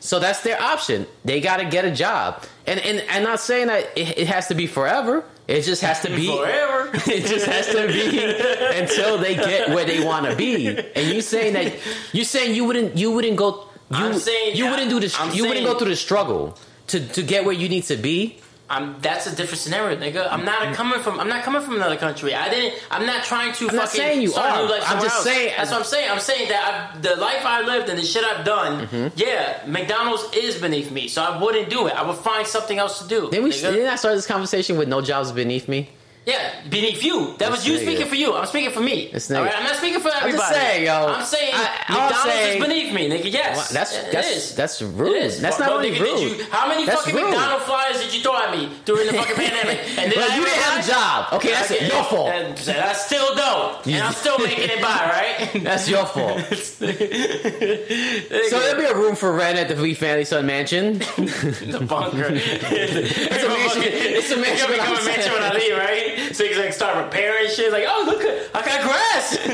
so 0.00 0.18
that's 0.18 0.42
their 0.42 0.60
option. 0.60 1.06
They 1.24 1.40
got 1.40 1.58
to 1.58 1.64
get 1.64 1.84
a 1.84 1.90
job, 1.90 2.44
and 2.66 2.80
and 2.80 3.02
I'm 3.08 3.22
not 3.22 3.40
saying 3.40 3.68
that 3.68 3.96
it, 3.96 4.18
it 4.18 4.26
has 4.26 4.48
to 4.48 4.54
be 4.54 4.66
forever. 4.66 5.24
It 5.48 5.62
just 5.62 5.82
has 5.82 6.02
to 6.02 6.08
be 6.14 6.26
Forever. 6.36 6.90
it 7.10 7.26
just 7.26 7.46
has 7.46 7.66
to 7.68 7.88
be 7.88 8.78
until 8.78 9.18
they 9.18 9.34
get 9.34 9.70
where 9.70 9.84
they 9.84 10.04
want 10.04 10.26
to 10.26 10.36
be. 10.36 10.68
And 10.78 11.12
you 11.12 11.20
saying 11.22 11.54
that 11.54 11.74
you 12.12 12.24
saying 12.24 12.54
you 12.54 12.64
wouldn't 12.64 12.96
you 12.96 13.10
wouldn't 13.10 13.36
go 13.36 13.66
you 13.90 13.96
I'm 13.96 14.14
saying- 14.18 14.56
you 14.56 14.66
wouldn't 14.70 14.90
do 14.90 15.00
this 15.00 15.18
I'm 15.18 15.32
you 15.34 15.46
wouldn't 15.46 15.66
go 15.66 15.78
through 15.78 15.90
the 15.90 15.96
struggle 15.96 16.56
to 16.88 17.00
to 17.08 17.22
get 17.22 17.44
where 17.44 17.54
you 17.54 17.68
need 17.68 17.84
to 17.84 17.96
be. 17.96 18.38
I'm, 18.72 19.00
that's 19.00 19.26
a 19.26 19.34
different 19.34 19.58
scenario, 19.58 19.98
nigga. 19.98 20.28
I'm 20.30 20.44
not 20.44 20.74
coming 20.76 21.00
from. 21.00 21.18
I'm 21.18 21.28
not 21.28 21.42
coming 21.42 21.60
from 21.60 21.74
another 21.74 21.96
country. 21.96 22.36
I 22.36 22.48
didn't. 22.48 22.80
I'm 22.88 23.04
not 23.04 23.24
trying 23.24 23.52
to 23.54 23.64
I'm 23.64 23.70
fucking 23.70 23.76
not 23.76 23.88
saying 23.88 24.22
you 24.22 24.32
are. 24.34 24.48
I'm 24.48 24.68
just 25.02 25.16
else. 25.16 25.24
saying- 25.24 25.54
That's 25.56 25.72
what 25.72 25.78
I'm 25.80 25.84
saying. 25.84 26.08
I'm 26.08 26.20
saying 26.20 26.48
that 26.50 26.92
I've, 26.94 27.02
the 27.02 27.16
life 27.16 27.44
I 27.44 27.62
lived 27.62 27.88
and 27.88 27.98
the 27.98 28.04
shit 28.04 28.22
I've 28.22 28.44
done. 28.44 28.86
Mm-hmm. 28.86 29.08
Yeah, 29.18 29.60
McDonald's 29.66 30.22
is 30.36 30.60
beneath 30.60 30.92
me, 30.92 31.08
so 31.08 31.20
I 31.20 31.42
wouldn't 31.42 31.68
do 31.68 31.88
it. 31.88 31.94
I 31.94 32.06
would 32.06 32.18
find 32.18 32.46
something 32.46 32.78
else 32.78 33.02
to 33.02 33.08
do. 33.08 33.28
Then 33.28 33.42
we 33.42 33.50
nigga. 33.50 33.72
didn't 33.72 33.88
I 33.88 33.96
start 33.96 34.14
this 34.14 34.28
conversation 34.28 34.78
with 34.78 34.86
no 34.86 35.00
jobs 35.00 35.32
beneath 35.32 35.66
me. 35.66 35.90
Yeah, 36.26 36.52
beneath 36.68 37.02
you. 37.02 37.34
That 37.38 37.50
was 37.50 37.66
you 37.66 37.74
nigga. 37.78 37.82
speaking 37.82 38.06
for 38.06 38.14
you. 38.14 38.34
I'm 38.36 38.44
speaking 38.46 38.70
for 38.70 38.80
me. 38.80 39.08
This 39.10 39.30
All 39.30 39.42
right, 39.42 39.54
I'm 39.56 39.64
not 39.64 39.76
speaking 39.76 40.00
for 40.00 40.10
everybody. 40.14 40.54
saying, 40.54 40.84
yo. 40.84 41.06
I'm 41.08 41.24
saying 41.24 41.50
I- 41.54 41.84
I'm 41.88 41.94
McDonald's 41.94 42.22
saying- 42.24 42.62
is 42.62 42.68
beneath 42.68 42.92
me, 42.92 43.08
nigga. 43.08 43.32
Yes, 43.32 43.70
that's 43.70 43.96
it 43.96 44.12
that's 44.12 44.28
is. 44.30 44.54
that's 44.54 44.82
rude. 44.82 45.16
It 45.16 45.22
is. 45.24 45.40
That's 45.40 45.58
Well, 45.58 45.68
not 45.70 45.76
well, 45.78 45.86
only 45.86 45.98
nigga, 45.98 46.02
rude. 46.02 46.18
Did 46.36 46.38
you, 46.40 46.44
how 46.52 46.68
many 46.68 46.84
That's 46.84 46.98
fucking 47.00 47.14
rude. 47.16 47.30
McDonald 47.30 47.62
flyers 47.62 48.02
did 48.02 48.12
you 48.14 48.20
throw 48.20 48.36
at 48.36 48.50
me 48.54 48.68
during 48.84 49.06
the 49.06 49.14
fucking 49.14 49.34
pandemic? 49.44 49.78
And 49.98 50.12
then 50.12 50.18
I 50.30 50.36
you 50.36 50.44
didn't 50.44 50.60
have 50.60 50.84
a 50.84 50.88
job. 50.88 51.32
Okay, 51.32 51.52
that's 51.52 51.70
Okay, 51.70 51.86
your 51.88 52.04
fault. 52.04 52.28
And 52.28 52.54
I 52.78 52.92
still 52.92 53.34
don't, 53.34 53.86
and 53.86 54.02
I'm 54.04 54.12
still 54.12 54.38
making 54.46 54.68
it 54.70 54.82
by, 54.82 54.88
right? 54.88 55.62
That's 55.64 55.88
your 55.88 56.04
fault. 56.06 56.40
so 56.52 56.86
there'll 56.86 58.78
be 58.80 58.84
a 58.86 58.94
room 58.94 59.16
for 59.16 59.32
rent 59.32 59.58
at 59.58 59.68
the 59.68 59.74
Lee 59.76 59.94
Family 59.94 60.24
Son 60.24 60.44
Mansion. 60.46 60.98
the 60.98 61.84
bunker. 61.88 62.26
it's 62.30 63.42
a 63.44 63.48
mansion- 63.48 63.82
it's 63.82 64.30
a 64.30 64.36
mansion 64.36 64.66
It's 64.70 65.02
a 65.02 65.04
mansion 65.06 65.32
when 65.32 65.42
I 65.42 65.52
leave, 65.54 65.76
right? 65.76 66.08
Can 66.48 66.58
like 66.58 66.72
start 66.72 66.96
repairing 67.04 67.48
shit. 67.50 67.70
Like, 67.72 67.84
oh 67.86 68.04
look, 68.06 68.22
I 68.54 68.62
got 68.64 68.80
grass. 68.82 69.36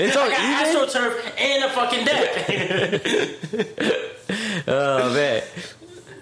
It's 0.00 0.16
all 0.16 0.24
I 0.24 0.30
got 0.30 0.68
even. 0.68 0.86
astroturf 0.86 1.12
and 1.38 1.64
a 1.64 1.70
fucking 1.70 2.04
deck. 2.04 2.28
Oh 4.68 5.12
man. 5.14 5.42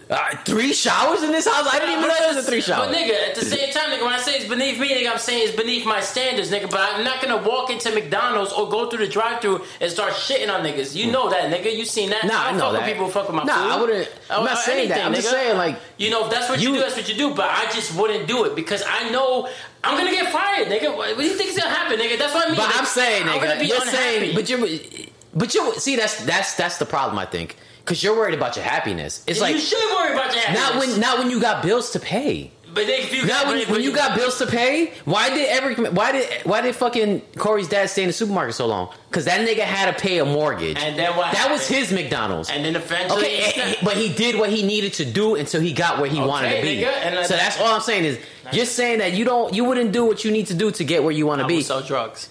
Uh, 0.08 0.28
three 0.44 0.72
showers 0.72 1.24
in 1.24 1.32
this 1.32 1.46
house? 1.48 1.66
I 1.68 1.80
didn't 1.80 1.96
even 1.98 2.06
know 2.08 2.14
there 2.16 2.28
was 2.32 2.36
a 2.46 2.48
three 2.48 2.60
But 2.64 2.92
nigga, 2.94 3.28
at 3.28 3.34
the 3.34 3.44
same 3.44 3.72
time, 3.72 3.90
nigga, 3.90 4.04
when 4.04 4.12
I 4.12 4.18
say 4.18 4.36
it's 4.36 4.48
beneath 4.48 4.78
me, 4.78 4.88
nigga, 4.90 5.10
I'm 5.10 5.18
saying 5.18 5.48
it's 5.48 5.56
beneath 5.56 5.84
my 5.84 5.98
standards, 6.00 6.48
nigga. 6.52 6.70
But 6.70 6.78
I'm 6.94 7.02
not 7.02 7.20
gonna 7.20 7.38
walk 7.42 7.70
into 7.70 7.90
McDonald's 7.90 8.52
or 8.52 8.68
go 8.70 8.88
through 8.88 9.04
the 9.04 9.10
drive-through 9.10 9.62
and 9.80 9.90
start 9.90 10.12
shitting 10.12 10.48
on 10.48 10.62
niggas. 10.64 10.94
You 10.94 11.10
know 11.10 11.28
that, 11.30 11.50
nigga. 11.52 11.74
You 11.76 11.84
seen 11.84 12.10
that? 12.10 12.22
Nah, 12.24 12.40
I 12.40 12.50
I 12.50 12.52
know 12.56 12.72
that. 12.72 12.84
people 12.86 13.08
fuck 13.08 13.26
with 13.26 13.34
my 13.34 13.42
Nah, 13.42 13.54
food. 13.64 13.72
I 13.72 13.76
wouldn't- 13.80 14.08
I'm 14.30 14.44
not 14.44 14.58
saying 14.58 14.90
that. 14.90 15.04
I'm 15.04 15.12
just 15.14 15.28
saying, 15.28 15.56
like, 15.56 15.76
you 15.98 16.10
know, 16.10 16.24
if 16.26 16.30
that's 16.30 16.48
what 16.48 16.60
you, 16.60 16.68
you- 16.68 16.74
do. 16.76 16.80
That's 16.82 16.94
what 16.96 17.08
you 17.08 17.16
do. 17.16 17.34
But 17.34 17.50
I 17.50 17.64
just 17.72 17.92
wouldn't 17.98 18.28
do 18.28 18.44
it 18.44 18.54
because 18.54 18.84
I 18.86 19.10
know 19.10 19.48
I'm 19.87 19.97
gonna 19.99 20.11
get 20.11 20.32
fired, 20.32 20.68
nigga. 20.68 20.97
What, 20.97 21.16
do 21.16 21.24
you 21.24 21.34
think 21.34 21.51
is 21.51 21.59
gonna 21.59 21.74
happen, 21.74 21.99
nigga? 21.99 22.18
That's 22.18 22.34
what 22.34 22.45
I 22.47 22.51
mean. 22.51 22.57
But 22.57 22.66
Like, 22.68 22.78
I'm 22.78 22.84
saying, 22.87 23.24
nigga, 23.24 23.32
I'm 23.34 23.39
gonna 23.41 23.55
nigga, 23.55 23.61
be 23.61 23.66
you're 23.66 23.76
unhappy. 23.82 23.97
saying, 23.97 24.34
but 24.34 24.49
you're, 24.51 25.11
but 25.34 25.55
you 25.55 25.74
see, 25.78 25.97
that's 25.97 26.24
that's 26.24 26.55
that's 26.55 26.78
the 26.78 26.87
problem, 26.87 27.18
I 27.18 27.26
think, 27.26 27.57
because 27.84 28.03
you're 28.03 28.16
worried 28.16 28.34
about 28.34 28.57
your 28.57 28.64
happiness. 28.64 29.22
It's 29.26 29.39
you 29.39 29.43
like 29.45 29.55
you 29.55 29.61
should 29.61 29.91
worry 29.95 30.12
about 30.12 30.32
your 30.34 30.43
happiness. 30.43 30.61
not 30.70 30.78
when 30.78 31.01
not 31.01 31.18
when 31.18 31.30
you 31.30 31.41
got 31.41 31.62
bills 31.62 31.91
to 31.93 32.01
pay. 32.01 32.51
But 32.76 32.90
if 32.90 33.12
you 33.14 33.24
Now, 33.24 33.46
when, 33.46 33.66
when 33.68 33.80
you 33.82 33.90
got 33.90 34.14
bills 34.14 34.36
to 34.38 34.46
pay, 34.46 34.92
why 35.06 35.30
did 35.30 35.48
every 35.48 35.74
why 35.90 36.12
did 36.12 36.28
why 36.44 36.60
did 36.60 36.76
fucking 36.76 37.22
Corey's 37.38 37.68
dad 37.68 37.88
stay 37.88 38.02
in 38.02 38.08
the 38.08 38.12
supermarket 38.12 38.54
so 38.54 38.66
long? 38.66 38.90
Because 39.08 39.24
that 39.24 39.40
nigga 39.48 39.60
had 39.62 39.90
to 39.96 39.98
pay 40.00 40.18
a 40.18 40.26
mortgage. 40.26 40.76
And 40.78 40.98
then 40.98 41.16
what 41.16 41.32
That 41.32 41.50
was 41.50 41.66
his 41.66 41.90
McDonald's. 41.90 42.50
and 42.50 42.62
then 42.64 42.76
eventually, 42.76 43.18
Okay, 43.24 43.52
eh, 43.56 43.74
but 43.82 43.96
he 43.96 44.12
did 44.12 44.36
what 44.38 44.50
he 44.50 44.62
needed 44.62 44.92
to 44.94 45.06
do 45.06 45.36
until 45.36 45.62
he 45.62 45.72
got 45.72 45.98
where 46.00 46.10
he 46.10 46.20
wanted 46.20 46.54
to 46.54 46.60
be. 46.62 46.82
nigga, 46.82 47.24
so 47.24 47.34
that's 47.34 47.58
all 47.58 47.74
I'm 47.74 47.80
saying 47.80 48.04
is 48.04 48.18
you're 48.52 48.66
saying 48.66 48.98
that 48.98 49.14
you 49.14 49.24
don't 49.24 49.54
you 49.54 49.64
wouldn't 49.64 49.92
do 49.92 50.04
what 50.04 50.22
you 50.24 50.30
need 50.30 50.48
to 50.48 50.54
do 50.54 50.70
to 50.70 50.84
get 50.84 51.02
where 51.02 51.12
you 51.12 51.26
want 51.26 51.40
to 51.40 51.46
be. 51.46 51.62
sell 51.62 51.80
drugs. 51.80 52.28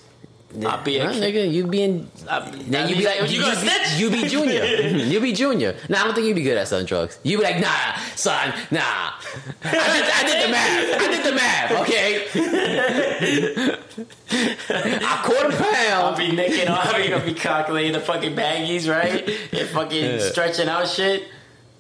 I'll 0.64 0.84
be 0.84 0.98
a 1.00 1.08
nigga, 1.08 1.52
you 1.52 1.68
being 1.68 2.10
uh, 2.28 2.42
I- 2.46 2.52
then 2.52 2.90
you 2.90 2.96
be 2.96 3.06
like 3.06 3.22
you 3.22 3.38
you, 3.38 3.42
gonna 3.42 3.60
be, 3.60 3.68
snitch? 3.68 4.00
you 4.00 4.10
be 4.10 4.28
junior, 4.28 4.62
mm-hmm. 4.66 5.12
you 5.12 5.20
be 5.20 5.34
junior. 5.34 5.76
Nah, 5.90 6.02
I 6.02 6.04
don't 6.06 6.14
think 6.14 6.28
you'd 6.28 6.36
be 6.36 6.44
good 6.44 6.58
at 6.58 6.68
selling 6.68 6.86
drugs. 6.86 7.20
You 7.24 7.38
be 7.38 7.44
like, 7.44 7.60
nah, 7.60 7.96
son, 8.16 8.54
nah. 8.72 8.82
I 9.64 9.72
did, 9.72 10.06
I 10.10 10.24
did 10.26 10.44
the 10.44 10.52
math. 10.52 11.02
I 11.02 11.08
did 11.08 11.26
the 11.26 11.32
math. 11.34 11.72
Okay, 11.82 12.26
a 14.70 15.18
quarter 15.24 15.64
I'll 15.64 16.14
pound. 16.14 16.18
be 16.18 16.32
nicking 16.32 16.68
off. 16.68 16.86
I'll 16.94 17.02
be, 17.02 17.14
I'll 17.14 17.26
be 17.26 17.34
calculating 17.34 17.94
the 17.94 18.00
fucking 18.00 18.36
baggies, 18.36 18.90
right? 18.90 19.28
And 19.54 19.70
fucking 19.74 20.20
stretching 20.20 20.68
out 20.70 20.88
shit. 20.88 21.28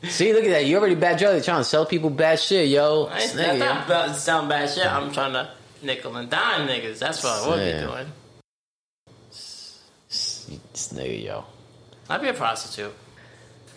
See, 0.03 0.33
look 0.33 0.43
at 0.43 0.49
that. 0.49 0.65
You 0.65 0.77
already 0.77 0.95
bad. 0.95 1.19
You're 1.19 1.39
trying 1.41 1.61
to 1.61 1.63
sell 1.63 1.85
people 1.85 2.09
bad 2.09 2.39
shit, 2.39 2.69
yo. 2.69 3.05
I 3.05 3.19
ain't, 3.21 3.33
that's 3.33 3.59
not 3.59 3.85
about 3.85 4.15
sound 4.15 4.49
bad 4.49 4.69
shit. 4.69 4.85
I'm 4.85 5.11
trying 5.11 5.33
to 5.33 5.49
nickel 5.81 6.15
and 6.15 6.29
dime 6.29 6.67
niggas. 6.67 6.99
That's 6.99 7.23
what 7.23 7.33
I 7.33 7.47
would 7.47 7.57
be 7.57 7.87
doing. 7.87 8.07
Nigga, 10.95 11.23
yo. 11.23 11.43
I'd 12.09 12.21
be 12.21 12.29
a 12.29 12.33
prostitute. 12.33 12.93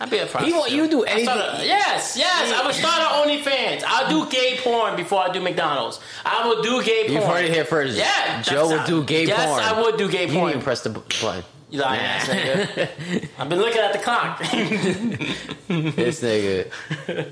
I'd 0.01 0.09
be 0.09 0.17
a 0.19 0.25
prostitute. 0.25 0.57
want 0.57 0.71
you 0.71 0.87
do 0.87 1.05
I 1.05 1.23
start 1.23 1.39
anything- 1.55 1.67
yes, 1.67 2.15
yes. 2.17 2.53
I 2.53 2.65
would 2.65 2.73
start 2.75 3.01
an 3.01 3.09
OnlyFans. 3.43 3.83
I'll 3.85 4.09
do 4.09 4.31
gay 4.31 4.57
porn 4.63 4.95
before 4.95 5.19
I 5.27 5.31
do 5.33 5.41
McDonald's. 5.41 5.99
I 6.25 6.47
will 6.47 6.61
do 6.61 6.81
gay 6.83 7.03
porn. 7.03 7.13
You've 7.15 7.23
heard 7.25 7.45
it 7.45 7.53
here 7.53 7.65
first. 7.65 7.97
Yeah, 7.97 8.41
Joe 8.41 8.69
would 8.69 8.85
do 8.85 9.03
gay 9.03 9.25
yes, 9.25 9.45
porn. 9.45 9.59
Yes, 9.61 9.71
I 9.73 9.81
would 9.81 9.97
do 9.97 10.07
gay 10.09 10.21
You 10.21 10.27
didn't 10.27 10.39
porn. 10.39 10.49
even 10.51 10.61
press 10.61 10.81
the 10.83 10.91
button. 10.91 11.43
You 11.69 11.81
lying 11.81 11.99
ass 12.01 12.27
nigga. 12.29 13.27
I've 13.37 13.49
been 13.49 13.59
looking 13.59 13.81
at 13.81 13.91
the 13.93 13.99
clock. 13.99 14.39
this 14.39 16.21
nigga. 16.21 16.71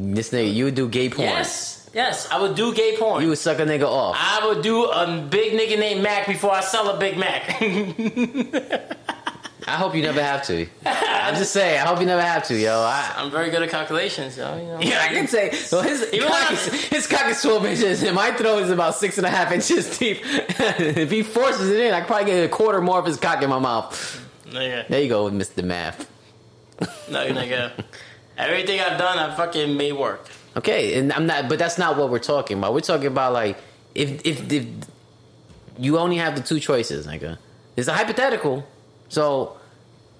This 0.00 0.30
nigga, 0.30 0.54
you 0.54 0.64
would 0.66 0.76
do 0.76 0.88
gay 0.88 1.08
porn. 1.10 1.26
yes, 1.28 1.77
yes, 1.94 2.28
I 2.30 2.40
would 2.40 2.54
do 2.54 2.74
gay 2.74 2.96
porn. 2.96 3.22
You 3.22 3.28
would 3.30 3.38
suck 3.38 3.58
a 3.58 3.64
nigga 3.64 3.84
off. 3.84 4.16
I 4.18 4.46
would 4.46 4.62
do 4.62 4.84
a 4.84 5.20
big 5.30 5.52
nigga 5.52 5.78
named 5.78 6.02
Mac 6.02 6.26
before 6.26 6.52
I 6.52 6.60
sell 6.60 6.88
a 6.90 6.98
Big 6.98 7.16
Mac. 7.18 7.56
I 9.66 9.72
hope 9.72 9.94
you 9.94 10.00
never 10.00 10.22
have 10.22 10.46
to. 10.46 10.66
I'm 10.86 11.34
just 11.34 11.52
saying, 11.52 11.78
I 11.78 11.86
hope 11.86 12.00
you 12.00 12.06
never 12.06 12.22
have 12.22 12.44
to, 12.48 12.56
yo. 12.56 12.72
I, 12.80 13.12
I'm 13.16 13.30
very 13.30 13.50
good 13.50 13.62
at 13.62 13.68
calculations, 13.68 14.38
yo. 14.38 14.56
You 14.56 14.62
know? 14.64 14.80
yeah, 14.80 15.02
I 15.02 15.08
can 15.08 15.28
say. 15.28 15.52
Well, 15.70 15.82
his 15.82 16.10
Even 16.12 16.28
cock 16.28 16.52
is, 16.52 16.66
his 16.84 17.06
cock 17.06 17.26
is 17.26 17.42
12 17.42 17.66
inches, 17.66 18.02
and 18.02 18.14
my 18.14 18.30
throat 18.30 18.62
is 18.62 18.70
about 18.70 18.94
six 18.94 19.18
and 19.18 19.26
a 19.26 19.30
half 19.30 19.52
inches 19.52 19.98
deep. 19.98 20.20
if 20.22 21.10
he 21.10 21.22
forces 21.22 21.68
it 21.70 21.80
in, 21.80 21.92
I 21.92 22.00
could 22.00 22.06
probably 22.06 22.26
get 22.26 22.44
a 22.44 22.48
quarter 22.48 22.80
more 22.80 22.98
of 22.98 23.04
his 23.04 23.18
cock 23.18 23.42
in 23.42 23.50
my 23.50 23.58
mouth. 23.58 24.26
Nigga, 24.46 24.88
There 24.88 25.02
you 25.02 25.08
go, 25.10 25.28
Mr. 25.30 25.62
Math. 25.62 26.10
no, 27.10 27.26
nigga. 27.28 27.72
Everything 28.38 28.80
I've 28.80 28.98
done, 28.98 29.18
I 29.18 29.34
fucking 29.34 29.76
made 29.76 29.92
work. 29.92 30.30
Okay, 30.58 30.98
and 30.98 31.12
I'm 31.12 31.26
not, 31.26 31.48
but 31.48 31.58
that's 31.58 31.78
not 31.78 31.96
what 31.96 32.10
we're 32.10 32.18
talking 32.18 32.58
about. 32.58 32.74
We're 32.74 32.80
talking 32.80 33.06
about 33.06 33.32
like 33.32 33.56
if 33.94 34.26
if, 34.26 34.52
if 34.52 34.66
you 35.78 35.98
only 35.98 36.16
have 36.16 36.34
the 36.36 36.42
two 36.42 36.58
choices, 36.60 37.06
nigga. 37.06 37.38
It's 37.76 37.86
a 37.88 37.92
hypothetical, 37.94 38.66
so 39.08 39.56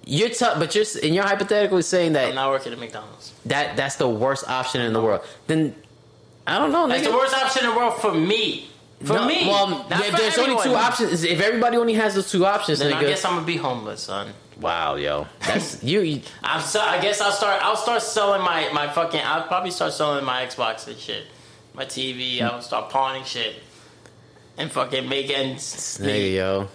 you're 0.05 0.29
tough, 0.29 0.57
but 0.59 0.73
you're 0.75 0.85
in 1.03 1.13
your 1.13 1.25
hypothetical 1.25 1.77
is 1.77 1.87
saying 1.87 2.07
I'm 2.09 2.13
that 2.13 2.35
not 2.35 2.49
working 2.51 2.71
at 2.71 2.79
McDonald's. 2.79 3.33
that 3.47 3.75
that's 3.75 3.97
the 3.97 4.07
worst 4.07 4.47
option 4.47 4.81
in 4.81 4.93
the 4.93 5.01
world. 5.01 5.21
Then 5.47 5.75
I 6.47 6.57
don't 6.57 6.71
know, 6.71 6.87
That's 6.87 7.05
the 7.05 7.11
worst 7.11 7.35
option 7.35 7.65
in 7.65 7.71
the 7.71 7.75
world 7.75 7.95
for 8.01 8.13
me. 8.13 8.69
For 9.03 9.13
No, 9.13 9.27
me. 9.27 9.45
well, 9.47 9.83
for 9.83 10.17
there's 10.17 10.37
only 10.37 10.61
two 10.63 10.73
options. 10.75 11.23
If 11.23 11.41
everybody 11.41 11.77
only 11.77 11.93
has 11.93 12.15
those 12.15 12.31
two 12.31 12.45
options, 12.45 12.79
Then 12.79 12.91
nigga. 12.91 12.95
I 12.95 13.03
guess 13.03 13.23
I'm 13.25 13.35
gonna 13.35 13.45
be 13.45 13.57
homeless, 13.57 14.03
son. 14.03 14.33
Wow, 14.59 14.95
yo, 14.95 15.27
that's 15.45 15.83
you. 15.83 16.01
you 16.01 16.21
I'm 16.43 16.61
so, 16.61 16.79
I 16.81 16.99
guess 17.01 17.21
I'll 17.21 17.31
start. 17.31 17.61
I'll 17.63 17.75
start 17.75 18.01
selling 18.01 18.41
my 18.41 18.69
my 18.73 18.89
fucking. 18.89 19.21
I'll 19.23 19.47
probably 19.47 19.71
start 19.71 19.93
selling 19.93 20.23
my 20.25 20.45
Xbox 20.45 20.87
and 20.87 20.97
shit, 20.97 21.25
my 21.73 21.85
TV. 21.85 22.41
I'll 22.41 22.61
start 22.61 22.89
pawning 22.89 23.23
shit, 23.23 23.55
and 24.57 24.71
fucking 24.71 25.07
making. 25.09 25.55
nigga, 25.55 26.35
yo. 26.35 26.67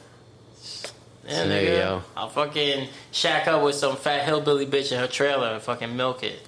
Yeah, 1.26 1.44
There 1.46 1.62
you 1.62 1.68
nigga. 1.70 1.76
go. 1.78 2.02
I'll 2.16 2.28
fucking 2.28 2.88
shack 3.10 3.48
up 3.48 3.62
with 3.62 3.74
some 3.76 3.96
fat 3.96 4.26
hillbilly 4.26 4.66
bitch 4.66 4.92
in 4.92 4.98
her 4.98 5.06
trailer 5.06 5.48
and 5.54 5.62
fucking 5.62 5.96
milk 5.96 6.22
it. 6.22 6.38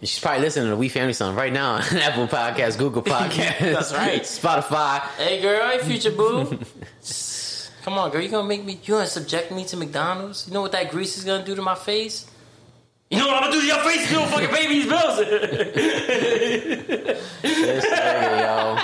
She's 0.00 0.20
probably 0.20 0.42
listening 0.42 0.68
to 0.70 0.76
We 0.76 0.88
Family 0.90 1.14
Song 1.14 1.34
right 1.34 1.52
now 1.52 1.72
on 1.76 1.80
Apple 1.96 2.28
Podcast, 2.28 2.78
Google 2.78 3.02
Podcast. 3.02 3.58
That's 3.60 3.92
right. 3.94 4.20
Spotify. 4.22 5.00
Hey 5.16 5.40
girl, 5.40 5.66
hey 5.70 5.78
future 5.78 6.10
boo. 6.12 6.58
Come 7.88 7.96
on, 7.96 8.10
girl. 8.10 8.20
You 8.20 8.28
gonna 8.28 8.46
make 8.46 8.66
me? 8.66 8.78
You 8.84 8.96
gonna 8.96 9.06
subject 9.06 9.50
me 9.50 9.64
to 9.64 9.74
McDonald's? 9.78 10.46
You 10.46 10.52
know 10.52 10.60
what 10.60 10.72
that 10.72 10.90
grease 10.90 11.16
is 11.16 11.24
gonna 11.24 11.42
do 11.42 11.54
to 11.54 11.62
my 11.62 11.74
face? 11.74 12.30
You 13.10 13.18
know 13.18 13.28
what 13.28 13.36
I'm 13.36 13.44
gonna 13.44 13.54
do 13.54 13.62
to 13.62 13.66
your 13.66 13.78
face 13.78 14.04
if 14.04 14.10
you 14.10 14.18
don't 14.18 14.28
fucking 14.28 14.48
pay 14.48 14.68
me 14.68 14.74
these 14.74 14.86
bills? 14.86 15.18
This 17.40 17.86
nigga, 17.86 18.40
yo. 18.42 18.78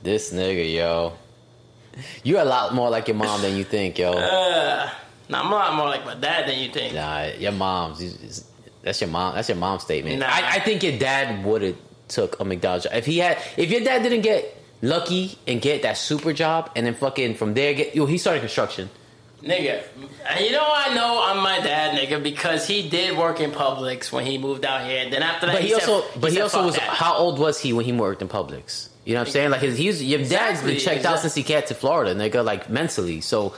This 0.00 0.32
nigga, 0.32 0.72
yo. 0.72 1.14
You're 2.22 2.42
a 2.42 2.44
lot 2.44 2.72
more 2.72 2.88
like 2.88 3.08
your 3.08 3.16
mom 3.16 3.42
than 3.42 3.56
you 3.56 3.64
think, 3.64 3.98
yo. 3.98 4.12
uh, 4.12 4.88
nah, 5.28 5.40
I'm 5.40 5.50
a 5.50 5.54
lot 5.56 5.74
more 5.74 5.88
like 5.88 6.04
my 6.04 6.14
dad 6.14 6.48
than 6.48 6.56
you 6.56 6.70
think. 6.70 6.94
Nah, 6.94 7.24
your 7.36 7.50
mom's. 7.50 8.44
That's 8.82 9.00
your 9.00 9.10
mom. 9.10 9.34
That's 9.34 9.48
your 9.48 9.58
mom's 9.58 9.82
statement. 9.82 10.20
Nah. 10.20 10.28
I, 10.28 10.52
I 10.52 10.60
think 10.60 10.84
your 10.84 10.96
dad 10.96 11.44
would 11.44 11.62
have 11.62 11.76
took 12.06 12.38
a 12.38 12.44
McDonald's 12.44 12.86
if 12.92 13.06
he 13.06 13.18
had. 13.18 13.38
If 13.56 13.72
your 13.72 13.80
dad 13.80 14.04
didn't 14.04 14.20
get 14.20 14.59
lucky 14.82 15.38
and 15.46 15.60
get 15.60 15.82
that 15.82 15.96
super 15.96 16.32
job, 16.32 16.70
and 16.76 16.86
then 16.86 16.94
fucking 16.94 17.34
from 17.34 17.54
there 17.54 17.74
get. 17.74 17.94
Yo, 17.94 18.06
he 18.06 18.18
started 18.18 18.40
construction. 18.40 18.90
Nigga, 19.42 19.82
and 20.28 20.44
you 20.44 20.52
know 20.52 20.62
I 20.70 20.92
know 20.94 21.22
I'm 21.24 21.38
my 21.42 21.60
dad, 21.60 21.98
nigga, 21.98 22.22
because 22.22 22.66
he 22.66 22.90
did 22.90 23.16
work 23.16 23.40
in 23.40 23.50
Publix 23.52 24.12
when 24.12 24.26
he 24.26 24.36
moved 24.36 24.66
out 24.66 24.84
here. 24.86 25.02
And 25.02 25.10
then 25.10 25.22
after 25.22 25.46
that, 25.46 25.54
But 25.54 25.62
he, 25.62 25.70
said- 25.70 25.88
also, 25.88 26.20
but 26.20 26.28
he, 26.30 26.36
said, 26.36 26.42
also 26.42 26.64
was. 26.66 26.74
that." 26.74 26.82
How 26.82 27.14
old 27.16 27.38
was 27.38 27.58
he 27.58 27.72
when 27.72 27.86
he 27.86 27.92
worked 27.92 28.20
in 28.20 28.28
Publix? 28.28 28.88
You 29.06 29.14
know 29.14 29.20
what 29.22 29.28
I'm 29.28 29.32
saying? 29.32 29.50
Like 29.50 29.62
his, 29.62 29.78
he's 29.78 30.02
your 30.04 30.18
dad's 30.18 30.60
been 30.60 30.72
Exactly, 30.72 30.76
checked 30.78 31.06
out 31.06 31.20
since 31.20 31.34
he 31.34 31.42
came 31.42 31.62
to 31.62 31.74
Florida, 31.74 32.14
nigga. 32.14 32.44
Like 32.44 32.68
mentally, 32.68 33.22
so 33.22 33.54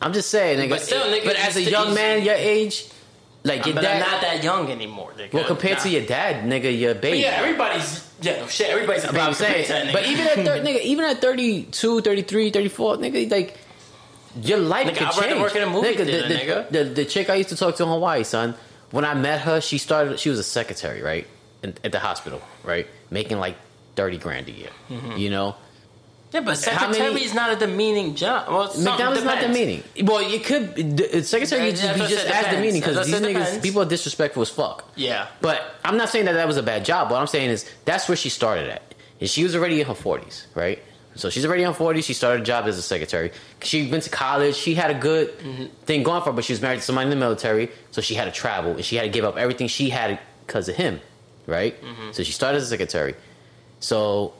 I'm 0.00 0.12
just 0.12 0.30
saying, 0.30 0.60
nigga. 0.60 0.70
But 0.70 0.80
still, 0.82 1.02
nigga, 1.06 1.24
but 1.24 1.34
as 1.36 1.56
a 1.56 1.62
young 1.62 1.92
man 1.92 2.24
your 2.24 2.36
age, 2.36 2.86
like 3.42 3.66
your 3.66 3.74
but 3.74 3.80
dad. 3.80 4.00
I'm 4.02 4.10
not 4.12 4.20
that 4.22 4.44
young 4.44 4.70
anymore, 4.70 5.12
nigga. 5.18 5.32
well, 5.32 5.44
compared 5.44 5.78
Nah. 5.78 5.82
to 5.82 5.88
your 5.90 6.06
dad, 6.06 6.44
nigga, 6.44 6.78
your 6.78 6.94
But 6.94 7.02
baby. 7.02 7.18
yeah, 7.18 7.30
everybody's 7.42 8.08
yeah, 8.22 8.40
no 8.40 8.46
shit. 8.46 8.68
Everybody's 8.70 9.04
a 9.04 9.08
But 9.08 9.20
I'm 9.20 9.34
saying, 9.34 9.90
but 9.92 10.06
even 10.06 10.26
at 10.26 10.34
thir- 10.36 10.62
nigga, 10.62 10.80
even 10.82 11.04
at 11.04 11.20
32, 11.20 12.00
33, 12.00 12.50
34, 12.50 12.96
nigga, 12.96 13.30
like 13.30 13.56
your 14.42 14.58
life 14.58 14.86
Nigga, 14.86 14.96
could 14.96 15.06
I'd 15.08 15.12
change. 15.30 15.40
work 15.40 15.56
in 15.56 15.62
a 15.62 15.70
movie 15.70 15.88
nigga, 15.88 16.04
theater, 16.04 16.28
the, 16.28 16.34
nigga. 16.34 16.70
The, 16.70 16.84
the, 16.84 16.90
the 16.94 17.04
chick 17.04 17.30
I 17.30 17.34
used 17.36 17.48
to 17.50 17.56
talk 17.56 17.76
to 17.76 17.82
in 17.82 17.88
Hawaii, 17.88 18.22
son. 18.24 18.54
When 18.92 19.04
I 19.04 19.14
met 19.14 19.40
her, 19.42 19.60
she 19.60 19.78
started. 19.78 20.18
She 20.20 20.30
was 20.30 20.38
a 20.38 20.44
secretary, 20.44 21.02
right, 21.02 21.26
in, 21.62 21.74
at 21.84 21.92
the 21.92 21.98
hospital, 22.00 22.40
right, 22.64 22.86
making 23.10 23.38
like 23.38 23.56
thirty 23.96 24.18
grand 24.18 24.48
a 24.48 24.52
year. 24.52 24.70
Mm-hmm. 24.88 25.16
You 25.16 25.30
know, 25.30 25.56
yeah, 26.32 26.40
but 26.40 26.62
how 26.64 26.86
many- 26.86 26.98
secretary 26.98 27.22
is 27.24 27.34
not 27.34 27.52
a 27.52 27.56
demeaning 27.56 28.14
job. 28.14 28.48
Well, 28.48 28.66
McDonald's 28.78 29.24
not 29.24 29.40
demeaning. 29.40 29.82
Well, 30.02 30.18
it 30.20 30.44
could. 30.44 30.74
The 30.96 31.22
secretary 31.22 31.70
Yeah, 31.70 31.92
be 31.94 32.00
just 32.00 32.26
as 32.26 32.46
demeaning 32.54 32.80
because 32.80 33.06
these 33.06 33.14
what 33.14 33.22
I 33.22 33.26
said, 33.26 33.36
niggas, 33.36 33.44
depends. 33.44 33.58
people 33.66 33.82
are 33.82 33.86
disrespectful 33.86 34.42
as 34.42 34.48
fuck. 34.50 34.88
Yeah, 34.96 35.26
But 35.40 35.62
I'm 35.84 35.96
not 35.96 36.08
saying 36.10 36.26
that 36.26 36.32
that 36.34 36.46
was 36.46 36.56
a 36.56 36.62
bad 36.62 36.84
job. 36.84 37.10
What 37.10 37.20
I'm 37.20 37.26
saying 37.26 37.50
is 37.50 37.68
that's 37.84 38.08
where 38.08 38.16
she 38.16 38.28
started 38.28 38.68
at. 38.70 38.82
And 39.20 39.28
she 39.28 39.42
was 39.44 39.54
already 39.54 39.80
in 39.80 39.86
her 39.86 39.94
40s, 39.94 40.46
right? 40.54 40.78
So 41.16 41.28
she's 41.28 41.44
already 41.44 41.64
in 41.64 41.72
her 41.72 41.78
40s. 41.78 42.04
She 42.04 42.14
started 42.14 42.42
a 42.42 42.44
job 42.44 42.66
as 42.66 42.78
a 42.78 42.82
secretary. 42.82 43.32
She 43.62 43.90
went 43.90 44.04
to 44.04 44.10
college. 44.10 44.54
She 44.54 44.74
had 44.74 44.90
a 44.90 44.98
good 44.98 45.36
Mm-hmm. 45.40 45.64
thing 45.84 46.02
going 46.04 46.20
for 46.22 46.26
her, 46.26 46.32
but 46.32 46.44
she 46.44 46.52
was 46.52 46.62
married 46.62 46.76
to 46.76 46.82
somebody 46.82 47.06
in 47.06 47.10
the 47.10 47.16
military. 47.16 47.70
So 47.90 48.00
she 48.00 48.14
had 48.14 48.24
to 48.26 48.30
travel 48.30 48.72
and 48.76 48.84
she 48.84 48.96
had 48.96 49.02
to 49.02 49.08
give 49.10 49.24
up 49.24 49.36
everything 49.36 49.66
she 49.68 49.90
had 49.90 50.18
because 50.46 50.68
of 50.68 50.76
him, 50.76 51.00
right? 51.46 51.74
Mm-hmm. 51.82 52.12
So 52.12 52.22
she 52.22 52.32
started 52.32 52.58
as 52.58 52.64
a 52.64 52.68
secretary. 52.68 53.14
So 53.80 54.32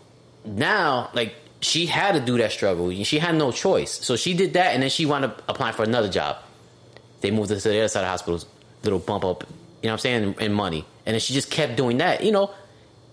now, 0.44 1.10
like, 1.12 1.34
she 1.60 1.86
had 1.86 2.12
to 2.12 2.20
do 2.20 2.38
that 2.38 2.52
struggle. 2.52 2.90
She 3.04 3.18
had 3.18 3.34
no 3.34 3.52
choice. 3.52 3.92
So 3.92 4.16
she 4.16 4.34
did 4.34 4.54
that 4.54 4.74
and 4.74 4.82
then 4.82 4.90
she 4.90 5.06
wound 5.06 5.24
up 5.24 5.42
applying 5.48 5.74
for 5.74 5.82
another 5.82 6.08
job 6.08 6.38
they 7.20 7.30
moved 7.30 7.50
her 7.50 7.56
to 7.56 7.68
the 7.68 7.78
other 7.78 7.88
side 7.88 8.00
of 8.00 8.06
the 8.06 8.10
hospital, 8.10 8.40
little 8.82 8.98
bump 8.98 9.24
up, 9.24 9.44
you 9.82 9.88
know 9.88 9.90
what 9.90 9.92
I'm 9.92 9.98
saying, 9.98 10.22
in, 10.22 10.40
in 10.40 10.52
money. 10.52 10.84
And 11.06 11.14
then 11.14 11.20
she 11.20 11.34
just 11.34 11.50
kept 11.50 11.76
doing 11.76 11.98
that. 11.98 12.22
You 12.24 12.32
know, 12.32 12.52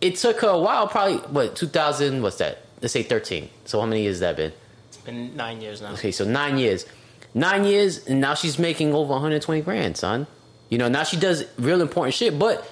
it 0.01 0.15
took 0.15 0.41
her 0.41 0.49
a 0.49 0.59
while, 0.59 0.87
probably, 0.87 1.17
what, 1.17 1.55
2000, 1.55 2.21
what's 2.21 2.37
that? 2.37 2.63
Let's 2.81 2.93
say 2.93 3.03
13. 3.03 3.49
So 3.65 3.79
how 3.79 3.85
many 3.85 4.03
years 4.03 4.15
has 4.15 4.19
that 4.21 4.37
been? 4.37 4.53
it's 4.87 4.97
been 4.97 5.35
nine 5.35 5.61
years 5.61 5.81
now. 5.81 5.93
Okay, 5.93 6.11
so 6.11 6.25
nine 6.25 6.57
years. 6.57 6.85
Nine 7.33 7.65
years, 7.65 8.05
and 8.07 8.21
now 8.21 8.33
she's 8.33 8.57
making 8.57 8.93
over 8.93 9.11
120 9.11 9.61
grand, 9.61 9.97
son. 9.97 10.27
You 10.69 10.77
know, 10.77 10.87
now 10.87 11.03
she 11.03 11.17
does 11.17 11.45
real 11.57 11.81
important 11.81 12.13
shit, 12.13 12.37
but 12.39 12.69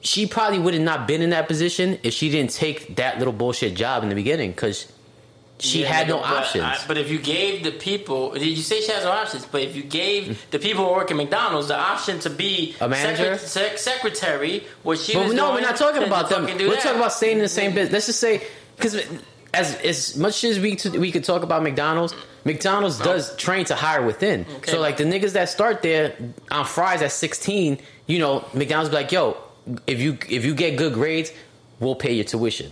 she 0.00 0.26
probably 0.26 0.58
would 0.58 0.74
have 0.74 0.82
not 0.82 1.08
been 1.08 1.22
in 1.22 1.30
that 1.30 1.48
position 1.48 1.98
if 2.02 2.14
she 2.14 2.30
didn't 2.30 2.52
take 2.52 2.96
that 2.96 3.18
little 3.18 3.32
bullshit 3.32 3.74
job 3.74 4.02
in 4.02 4.08
the 4.08 4.14
beginning, 4.14 4.50
because 4.50 4.90
she 5.58 5.82
Yeah, 5.82 5.88
had 5.92 6.08
no 6.08 6.18
but 6.18 6.26
options. 6.26 6.64
I- 6.64 6.78
but 6.86 6.98
if 6.98 7.10
you 7.10 7.18
gave 7.18 7.64
the 7.64 7.70
people, 7.72 8.30
did 8.32 8.44
you 8.46 8.56
say 8.62 8.80
she 8.82 8.92
has 8.92 9.04
no 9.04 9.10
options, 9.10 9.46
but 9.46 9.62
if 9.62 9.74
you 9.74 9.82
gave 9.82 10.38
the 10.50 10.58
people 10.58 10.84
who 10.86 10.92
work 10.92 11.10
at 11.10 11.16
McDonald's 11.16 11.68
the 11.68 11.76
option 11.78 12.18
to 12.20 12.30
be 12.30 12.74
A 12.80 12.88
manager? 12.88 13.36
secre- 13.36 13.38
sec- 13.46 13.78
secretary, 13.78 14.64
what 14.82 14.98
she 14.98 15.14
But 15.14 15.24
was 15.26 15.34
no, 15.34 15.44
doing, 15.46 15.54
we're 15.62 15.68
not 15.68 15.76
talking 15.76 16.02
about 16.02 16.28
them. 16.28 16.44
We're 16.44 16.56
that. 16.70 16.80
talking 16.82 16.98
about 16.98 17.12
staying 17.12 17.36
in 17.38 17.42
the 17.42 17.48
same 17.48 17.72
business. 17.74 17.92
Let's 17.92 18.06
just 18.06 18.20
say 18.20 18.42
because 18.76 18.96
as 19.54 19.74
as 19.76 20.16
much 20.16 20.44
as 20.44 20.58
we 20.60 20.76
to, 20.76 20.90
we 20.98 21.10
could 21.10 21.24
talk 21.24 21.42
about 21.42 21.62
McDonald's, 21.62 22.14
McDonald's 22.44 22.98
does 22.98 23.34
train 23.36 23.64
to 23.66 23.74
hire 23.74 24.02
within. 24.04 24.44
Okay. 24.58 24.72
So 24.72 24.80
like 24.80 24.98
the 24.98 25.04
niggas 25.04 25.32
that 25.32 25.48
start 25.48 25.80
there 25.82 26.14
on 26.50 26.66
fries 26.66 27.00
at 27.00 27.12
sixteen, 27.12 27.78
you 28.06 28.18
know, 28.18 28.44
McDonald's 28.52 28.90
be 28.90 28.96
like, 28.96 29.10
yo, 29.10 29.38
if 29.86 30.00
you 30.00 30.18
if 30.28 30.44
you 30.44 30.54
get 30.54 30.76
good 30.76 30.92
grades, 30.92 31.32
we'll 31.80 31.94
pay 31.94 32.12
your 32.12 32.24
tuition, 32.24 32.70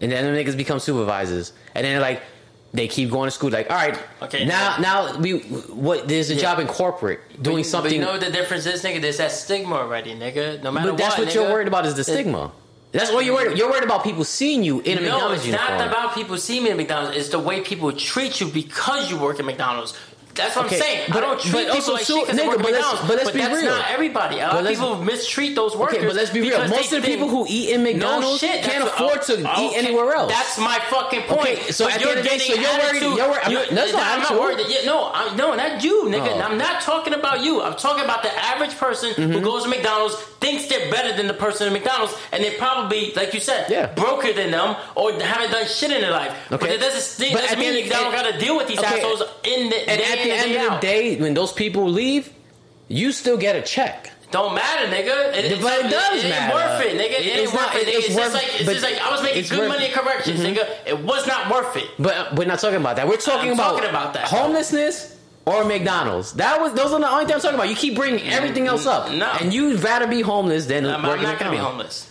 and 0.00 0.10
then 0.12 0.32
the 0.34 0.38
niggas 0.44 0.56
become 0.56 0.78
supervisors, 0.78 1.52
and 1.74 1.84
then 1.84 2.00
like. 2.00 2.22
They 2.70 2.86
keep 2.86 3.10
going 3.10 3.28
to 3.28 3.30
school. 3.30 3.48
Like, 3.48 3.70
all 3.70 3.76
right, 3.76 3.98
Okay, 4.20 4.44
now, 4.44 4.76
now 4.78 5.16
we 5.16 5.38
what? 5.38 6.06
There's 6.06 6.28
a 6.28 6.34
Yeah. 6.34 6.42
job 6.42 6.58
in 6.58 6.66
corporate 6.66 7.20
doing 7.42 7.62
But- 7.62 7.64
something. 7.66 7.90
But 7.92 7.94
you 7.96 8.02
know 8.04 8.12
what 8.12 8.20
the 8.20 8.30
difference 8.30 8.66
is, 8.66 8.82
nigga? 8.82 9.00
There's 9.00 9.16
that 9.16 9.32
stigma 9.32 9.76
already, 9.76 10.14
nigga. 10.14 10.62
No 10.62 10.70
matter 10.70 10.88
what. 10.92 10.98
But 10.98 11.02
that's 11.02 11.16
what, 11.16 11.26
what, 11.28 11.34
you're 11.34 11.48
worried 11.50 11.66
about 11.66 11.86
is 11.86 11.94
the 11.94 12.04
stigma. 12.04 12.50
That's 12.92 13.10
what 13.10 13.24
you're 13.24 13.34
worried. 13.34 13.56
You're 13.56 13.70
worried 13.70 13.84
about 13.84 14.04
people 14.04 14.22
seeing 14.22 14.62
you 14.62 14.80
in 14.80 14.98
a 14.98 15.00
No, 15.00 15.12
McDonald's 15.12 15.34
it's 15.36 15.46
uniform. 15.46 15.78
not 15.78 15.88
about 15.88 16.14
people 16.14 16.36
seeing 16.36 16.62
me 16.64 16.68
in 16.70 16.76
McDonald's. 16.76 17.16
It's 17.16 17.30
the 17.30 17.38
way 17.38 17.62
people 17.62 17.90
treat 17.92 18.38
you 18.38 18.48
because 18.48 19.10
you 19.10 19.16
work 19.16 19.38
at 19.40 19.46
McDonald's. 19.46 19.94
That's 20.38 20.56
what 20.56 20.66
Okay, 20.66 20.76
I'm 20.76 20.82
saying. 20.82 21.04
but- 21.08 21.16
I 21.18 21.20
don't 21.20 21.40
treat 21.40 21.52
but 21.52 21.58
people 21.60 21.74
also 21.76 21.92
like 21.92 22.06
too- 22.06 22.24
shit 22.26 22.36
nigga, 22.36 22.62
but 22.62 22.72
let's- 22.72 23.00
but 23.08 23.16
let's 23.18 23.30
be 23.32 23.38
that's 23.40 23.54
real. 23.62 23.70
not 23.76 23.84
everybody. 23.90 24.38
A 24.40 24.44
lot 24.46 24.52
But 24.52 24.64
of 24.64 24.70
people 24.70 24.96
mistreat 25.02 25.54
those 25.54 25.76
workers. 25.76 25.98
Okay, 25.98 26.06
but 26.06 26.14
let's 26.16 26.30
be 26.30 26.40
real. 26.40 26.58
Most 26.68 26.92
of 26.92 27.02
the 27.02 27.08
people 27.08 27.28
who 27.28 27.44
eat 27.48 27.70
in 27.70 27.82
McDonald's 27.82 28.42
no 28.42 28.48
shit, 28.48 28.62
can't 28.64 28.84
afford 28.84 29.22
to 29.22 29.40
eat 29.60 29.72
anywhere 29.76 30.14
else. 30.14 30.32
That's 30.32 30.58
my 30.58 30.78
fucking 30.90 31.22
point. 31.22 31.40
Okay, 31.40 31.70
so 31.72 31.84
But 31.84 31.94
at 31.94 32.00
you're 32.00 32.10
end 32.10 32.18
of 32.20 32.24
the 32.24 32.30
day, 32.30 32.38
so 32.38 32.54
you're 32.54 32.78
worried- 32.78 33.02
you're 33.02 33.28
worried- 33.28 33.40
I'm 33.44 33.52
not- 33.52 33.68
that's 33.70 33.92
not 33.92 34.02
I'm 34.06 34.22
not 34.22 34.40
worried. 34.40 34.60
yeah, 34.68 34.84
no, 34.86 35.10
I'm, 35.12 35.36
no, 35.36 35.54
not 35.54 35.82
you, 35.84 36.04
nigga. 36.04 36.32
Oh. 36.36 36.40
I'm 36.40 36.56
not 36.58 36.80
talking 36.82 37.14
about 37.14 37.40
you. 37.42 37.60
I'm 37.62 37.74
talking 37.74 38.04
about 38.04 38.22
the 38.22 38.30
average 38.44 38.76
person 38.78 39.10
Mm-hmm. 39.10 39.32
who 39.32 39.40
goes 39.40 39.62
to 39.64 39.68
McDonald's, 39.68 40.14
thinks 40.40 40.66
they're 40.66 40.90
better 40.90 41.16
than 41.16 41.26
the 41.26 41.34
person 41.34 41.66
at 41.66 41.72
McDonald's, 41.72 42.14
and 42.32 42.44
they're 42.44 42.52
probably, 42.58 43.12
like 43.16 43.34
you 43.34 43.40
said, 43.40 43.66
Yeah. 43.68 43.86
broker 43.86 44.32
than 44.32 44.52
them 44.52 44.76
or 44.94 45.12
haven't 45.12 45.50
done 45.50 45.66
shit 45.66 45.90
in 45.90 46.00
their 46.00 46.12
life. 46.12 46.32
But 46.48 46.62
it 46.62 46.78
doesn't, 46.80 47.26
it 47.26 47.32
doesn't 47.32 47.50
at 47.52 47.58
mean 47.58 47.88
don't 47.88 48.12
got 48.12 48.22
to 48.26 48.38
deal 48.38 48.56
with 48.56 48.68
these 48.68 48.78
okay. 48.78 48.98
assholes 48.98 49.22
in 49.44 49.68
the 49.70 49.88
and 49.90 50.00
at 50.00 50.18
in, 50.18 50.27
the 50.28 50.36
end 50.58 50.66
of 50.66 50.74
the 50.74 50.86
day, 50.86 51.16
when 51.20 51.34
those 51.34 51.52
people 51.52 51.88
leave, 51.88 52.32
you 52.88 53.12
still 53.12 53.36
get 53.36 53.56
a 53.56 53.62
check. 53.62 54.10
Don't 54.30 54.54
matter, 54.54 54.86
nigga. 54.94 55.32
It, 55.34 55.62
But 55.62 55.86
it 55.86 55.90
does 55.90 56.20
ain't 56.22 56.28
matter. 56.28 56.54
worth 56.54 56.82
it, 56.82 56.96
nigga. 56.98 57.18
It, 57.20 57.26
It- 57.26 57.32
ain't 57.32 57.38
it's 57.44 57.52
worth 57.54 57.74
it, 57.74 57.86
nigga. 57.86 57.98
it's 57.98 58.08
worth- 58.14 58.16
just 58.16 58.34
like 58.34 58.60
it's 58.60 58.70
just 58.70 58.82
like 58.82 59.00
I 59.00 59.10
was 59.10 59.22
making 59.22 59.44
good 59.48 59.58
worth- 59.60 59.68
money 59.68 59.86
in 59.86 59.92
corrections, 59.92 60.40
mm-hmm. 60.40 60.54
nigga. 60.54 60.68
It 60.86 61.00
was 61.02 61.26
not 61.26 61.50
worth 61.50 61.76
it. 61.78 61.88
But 61.98 62.14
uh, 62.14 62.34
we're 62.36 62.46
not 62.46 62.58
talking 62.58 62.76
about 62.76 62.96
that. 62.96 63.08
We're 63.08 63.16
talking 63.16 63.48
I'm 63.52 63.54
about, 63.54 63.72
talking 63.76 63.88
about 63.88 64.12
that, 64.14 64.28
homelessness 64.28 65.16
or 65.46 65.64
McDonald's. 65.64 66.34
That 66.34 66.60
was 66.60 66.74
those 66.74 66.92
are 66.92 67.00
the 67.00 67.08
only 67.10 67.24
thing 67.24 67.36
I'm 67.36 67.40
talking 67.40 67.54
about. 67.54 67.70
You 67.70 67.76
keep 67.76 67.94
bringing 67.94 68.28
everything 68.28 68.66
else 68.66 68.84
up, 68.86 69.10
No. 69.12 69.32
and 69.40 69.52
you'd 69.54 69.82
rather 69.82 70.06
be 70.06 70.20
homeless 70.20 70.66
than 70.66 70.84
I'm, 70.84 71.02
I'm 71.06 71.22
not 71.22 71.38
gonna 71.38 71.50
be 71.50 71.56
homeless. 71.56 72.10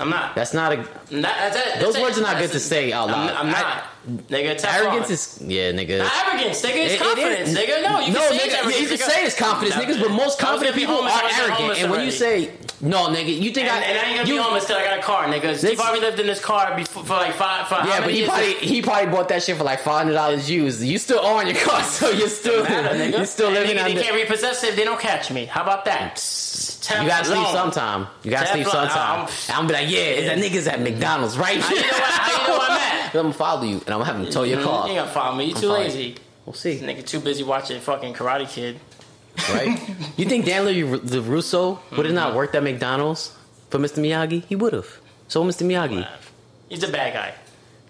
I'm 0.00 0.10
not. 0.10 0.34
That's 0.34 0.54
not 0.54 0.72
a 0.72 0.76
Not- 0.76 0.86
that's 1.10 1.56
it. 1.56 1.80
Those 1.80 1.96
it. 1.96 2.02
words 2.02 2.18
are 2.18 2.22
not 2.22 2.34
That's 2.38 2.46
good 2.48 2.52
to 2.52 2.60
say 2.60 2.92
out 2.92 3.08
loud. 3.08 3.30
I'm, 3.30 3.48
I'm 3.48 3.54
I- 3.54 3.60
not. 3.60 4.28
nigga, 4.28 4.54
Teflon. 4.60 4.74
arrogance 4.74 5.10
is 5.10 5.38
yeah, 5.42 5.72
nigga. 5.72 5.98
Not 5.98 6.12
arrogance, 6.28 6.62
nigga. 6.62 6.76
It's 6.76 6.92
It- 6.94 6.96
it 6.96 7.00
confidence, 7.02 7.48
is. 7.50 7.58
nigga. 7.58 7.82
No, 7.82 8.00
you 8.00 8.12
no, 8.12 8.20
can 8.20 8.30
say 8.30 8.38
nigga, 8.38 8.66
it's 8.68 8.76
yeah, 8.76 8.82
you 8.82 8.88
can 8.88 8.98
say 8.98 9.24
it's 9.24 9.36
confidence, 9.38 9.76
No, 9.76 9.82
niggas, 9.82 10.00
but 10.00 10.10
most 10.10 10.42
I 10.42 10.46
confident 10.46 10.76
people 10.76 10.96
are 11.02 11.22
arrogant. 11.40 11.78
And 11.78 11.90
when 11.90 12.04
you 12.04 12.10
say 12.10 12.50
no, 12.80 13.08
nigga, 13.08 13.26
you 13.36 13.50
think 13.50 13.68
And, 13.68 13.70
I 13.70 13.80
and 13.88 13.98
I 13.98 14.02
ain't 14.04 14.16
gonna 14.18 14.28
you, 14.28 14.36
be 14.36 14.42
homeless 14.42 14.66
till 14.66 14.76
I 14.76 14.84
got 14.84 14.98
a 14.98 15.02
car, 15.02 15.24
nigga. 15.26 15.56
Steve 15.58 15.78
Harvey 15.80 16.00
lived 16.00 16.20
in 16.20 16.26
this 16.26 16.40
car 16.40 16.76
before, 16.76 17.04
for 17.04 17.14
like 17.14 17.34
five, 17.34 17.66
for 17.68 17.74
Yeah, 17.86 18.00
but 18.00 18.12
he 18.12 18.24
probably 18.24 18.54
he 18.54 18.80
probably 18.82 19.10
bought 19.10 19.28
that 19.30 19.42
shit 19.42 19.56
for 19.56 19.64
like 19.64 19.80
five 19.80 19.98
hundred 20.04 20.14
dollars 20.14 20.48
used. 20.48 20.82
You 20.82 20.98
still 20.98 21.20
own 21.24 21.46
your 21.46 21.56
car, 21.56 21.82
so 21.98 22.10
you're 22.10 22.28
still 22.28 22.62
matter, 22.62 22.96
nigga. 22.96 23.16
you're 23.16 23.26
still 23.26 23.50
living 23.50 23.76
nigga, 23.76 23.84
under. 23.84 23.94
They 23.96 24.02
can't 24.02 24.14
repossess 24.14 24.62
it 24.62 24.70
if 24.70 24.76
they 24.76 24.84
don't 24.84 25.00
catch 25.00 25.30
me. 25.32 25.46
How 25.46 25.62
about 25.62 25.84
that? 25.86 26.18
You 27.00 27.06
gotta 27.08 27.24
sleep 27.24 27.46
sometime. 27.48 28.06
You 28.22 28.30
gotta 28.30 28.46
sleep 28.48 28.66
Teflon, 28.66 28.70
sometime. 28.72 29.20
um, 29.20 29.26
And 29.48 29.50
I'm 29.56 29.66
gonna 29.66 29.68
be 29.68 29.74
like, 29.74 29.88
yeah, 29.94 30.34
that 30.34 30.38
nigga's 30.38 30.66
at 30.68 30.80
McDonald's, 30.80 31.36
right? 31.38 31.60
How 31.60 31.74
you 31.74 31.80
know 31.82 31.88
how 31.92 32.42
you 32.42 32.48
know 32.48 32.58
I'm 32.64 32.70
at? 32.78 33.06
I'm 33.14 33.22
gonna 33.22 33.32
follow 33.34 33.62
you, 33.62 33.76
and 33.78 33.88
I'm 33.90 34.00
gonna 34.00 34.04
have 34.04 34.16
him 34.16 34.30
tow 34.30 34.42
your 34.42 34.60
You 34.60 34.64
car. 34.66 34.86
ain't 34.86 34.96
gonna 34.96 35.10
follow 35.10 35.36
me. 35.36 35.44
You 35.46 35.54
I'm 35.54 35.60
too 35.60 35.68
lazy. 35.70 36.16
We'll 36.46 36.54
see, 36.54 36.78
Nigga 36.78 37.04
too 37.06 37.20
busy 37.20 37.42
watching 37.44 37.80
fucking 37.80 38.14
Karate 38.14 38.48
Kid. 38.48 38.80
right? 39.50 39.78
you 40.16 40.24
think 40.24 40.44
Daniel 40.46 40.98
LaRusso 40.98 41.78
would 41.96 42.06
have 42.06 42.14
not 42.14 42.34
worked 42.34 42.54
at 42.54 42.62
McDonald's 42.62 43.36
for 43.70 43.78
Mr. 43.78 43.98
Miyagi? 44.02 44.44
He 44.46 44.56
would 44.56 44.72
have. 44.72 44.88
So 45.28 45.44
Mr. 45.44 45.66
Miyagi. 45.66 46.08
He's 46.68 46.82
a 46.82 46.88
bad 46.88 47.12
guy. 47.14 47.34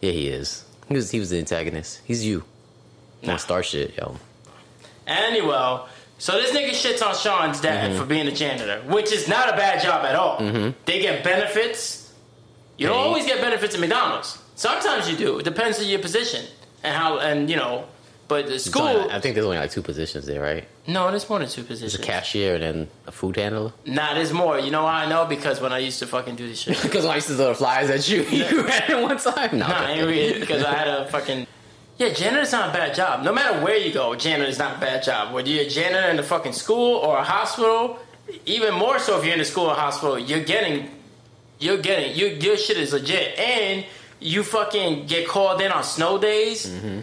Yeah, 0.02 0.10
he 0.12 0.28
is. 0.28 0.64
He 0.88 0.94
was 0.94 1.10
he 1.10 1.18
was 1.20 1.30
the 1.30 1.38
antagonist. 1.38 2.00
He's 2.04 2.24
you. 2.24 2.44
Nah. 3.22 3.32
On 3.34 3.38
star 3.38 3.62
shit, 3.62 3.96
yo. 3.96 4.16
Anyway, 5.06 5.80
so 6.18 6.32
this 6.32 6.50
nigga 6.52 6.70
shits 6.70 7.06
on 7.06 7.14
Sean's 7.14 7.60
dad 7.60 7.90
Mm-hmm. 7.90 8.00
for 8.00 8.06
being 8.06 8.26
a 8.28 8.32
janitor, 8.32 8.80
which 8.86 9.12
is 9.12 9.28
not 9.28 9.48
a 9.52 9.56
bad 9.56 9.82
job 9.82 10.04
at 10.04 10.14
all. 10.14 10.38
They 10.84 11.00
get 11.00 11.22
benefits. 11.24 12.12
You 12.76 12.86
don't 12.88 12.96
always 12.98 13.26
get 13.26 13.40
benefits 13.40 13.74
at 13.74 13.80
McDonald's. 13.80 14.38
Sometimes 14.54 15.08
you 15.10 15.16
do. 15.16 15.38
It 15.38 15.44
depends 15.44 15.78
on 15.80 15.86
your 15.86 15.98
position 16.00 16.44
and 16.82 16.94
how 16.94 17.18
and 17.18 17.48
you 17.50 17.56
know. 17.56 17.84
But 18.28 18.46
the 18.46 18.58
school, 18.58 18.82
only- 18.82 19.10
I 19.10 19.20
think 19.20 19.34
there's 19.36 19.46
only 19.46 19.56
like 19.56 19.70
two 19.70 19.80
positions 19.80 20.26
there, 20.26 20.42
right? 20.42 20.68
no, 20.86 21.10
there's 21.10 21.28
more 21.30 21.38
than 21.38 21.48
two 21.48 21.62
positions. 21.62 21.92
There's 21.94 22.04
a 22.08 22.12
cashier 22.12 22.54
and 22.56 22.62
then 22.62 22.88
a 23.06 23.12
food 23.12 23.36
handler. 23.36 23.72
Nah, 23.86 24.12
there's 24.14 24.32
more. 24.34 24.58
You 24.58 24.70
know 24.70 24.82
why 24.84 25.04
I 25.04 25.08
know? 25.08 25.24
Because 25.24 25.60
when 25.62 25.72
I 25.72 25.78
used 25.78 25.98
to 26.00 26.06
fucking 26.06 26.36
do 26.36 26.46
this 26.46 26.60
shit. 26.60 26.78
Because 26.82 27.04
when 27.04 27.12
I 27.12 27.14
used 27.16 27.28
to 27.28 27.34
throw 27.36 27.48
the 27.48 27.54
flyers 27.54 27.88
at 27.88 28.06
you, 28.08 28.22
you 28.30 28.62
ran 28.64 28.90
it 28.90 29.02
one 29.02 29.16
time. 29.16 29.58
No, 29.58 29.66
Nah, 29.66 29.74
I 29.86 29.90
ain't 29.92 30.06
read 30.06 30.36
it 30.36 30.40
because 30.40 30.62
I 30.62 30.74
had 30.74 30.88
a 30.88 31.06
fucking. 31.08 31.46
Yeah, 31.98 32.10
janitor's 32.10 32.52
not 32.52 32.70
a 32.70 32.72
bad 32.72 32.94
job. 32.94 33.24
No 33.24 33.32
matter 33.32 33.62
where 33.64 33.76
you 33.76 33.92
go, 33.92 34.14
janitor's 34.14 34.58
not 34.58 34.76
a 34.76 34.80
bad 34.80 35.02
job. 35.02 35.34
Whether 35.34 35.48
you're 35.48 35.64
a 35.64 35.68
janitor 35.68 36.08
in 36.08 36.18
a 36.18 36.22
fucking 36.22 36.52
school 36.52 36.94
or 36.96 37.18
a 37.18 37.24
hospital, 37.24 37.98
even 38.46 38.72
more 38.74 39.00
so 39.00 39.18
if 39.18 39.24
you're 39.24 39.34
in 39.34 39.40
a 39.40 39.44
school 39.44 39.66
or 39.66 39.74
hospital, 39.74 40.16
you're 40.16 40.44
getting, 40.44 40.90
you're 41.58 41.78
getting, 41.78 42.16
you, 42.16 42.28
your 42.28 42.56
shit 42.56 42.76
is 42.76 42.92
legit. 42.92 43.36
And 43.36 43.84
you 44.20 44.44
fucking 44.44 45.06
get 45.06 45.26
called 45.26 45.60
in 45.60 45.72
on 45.72 45.82
snow 45.82 46.18
days 46.18 46.66
mm-hmm. 46.66 47.00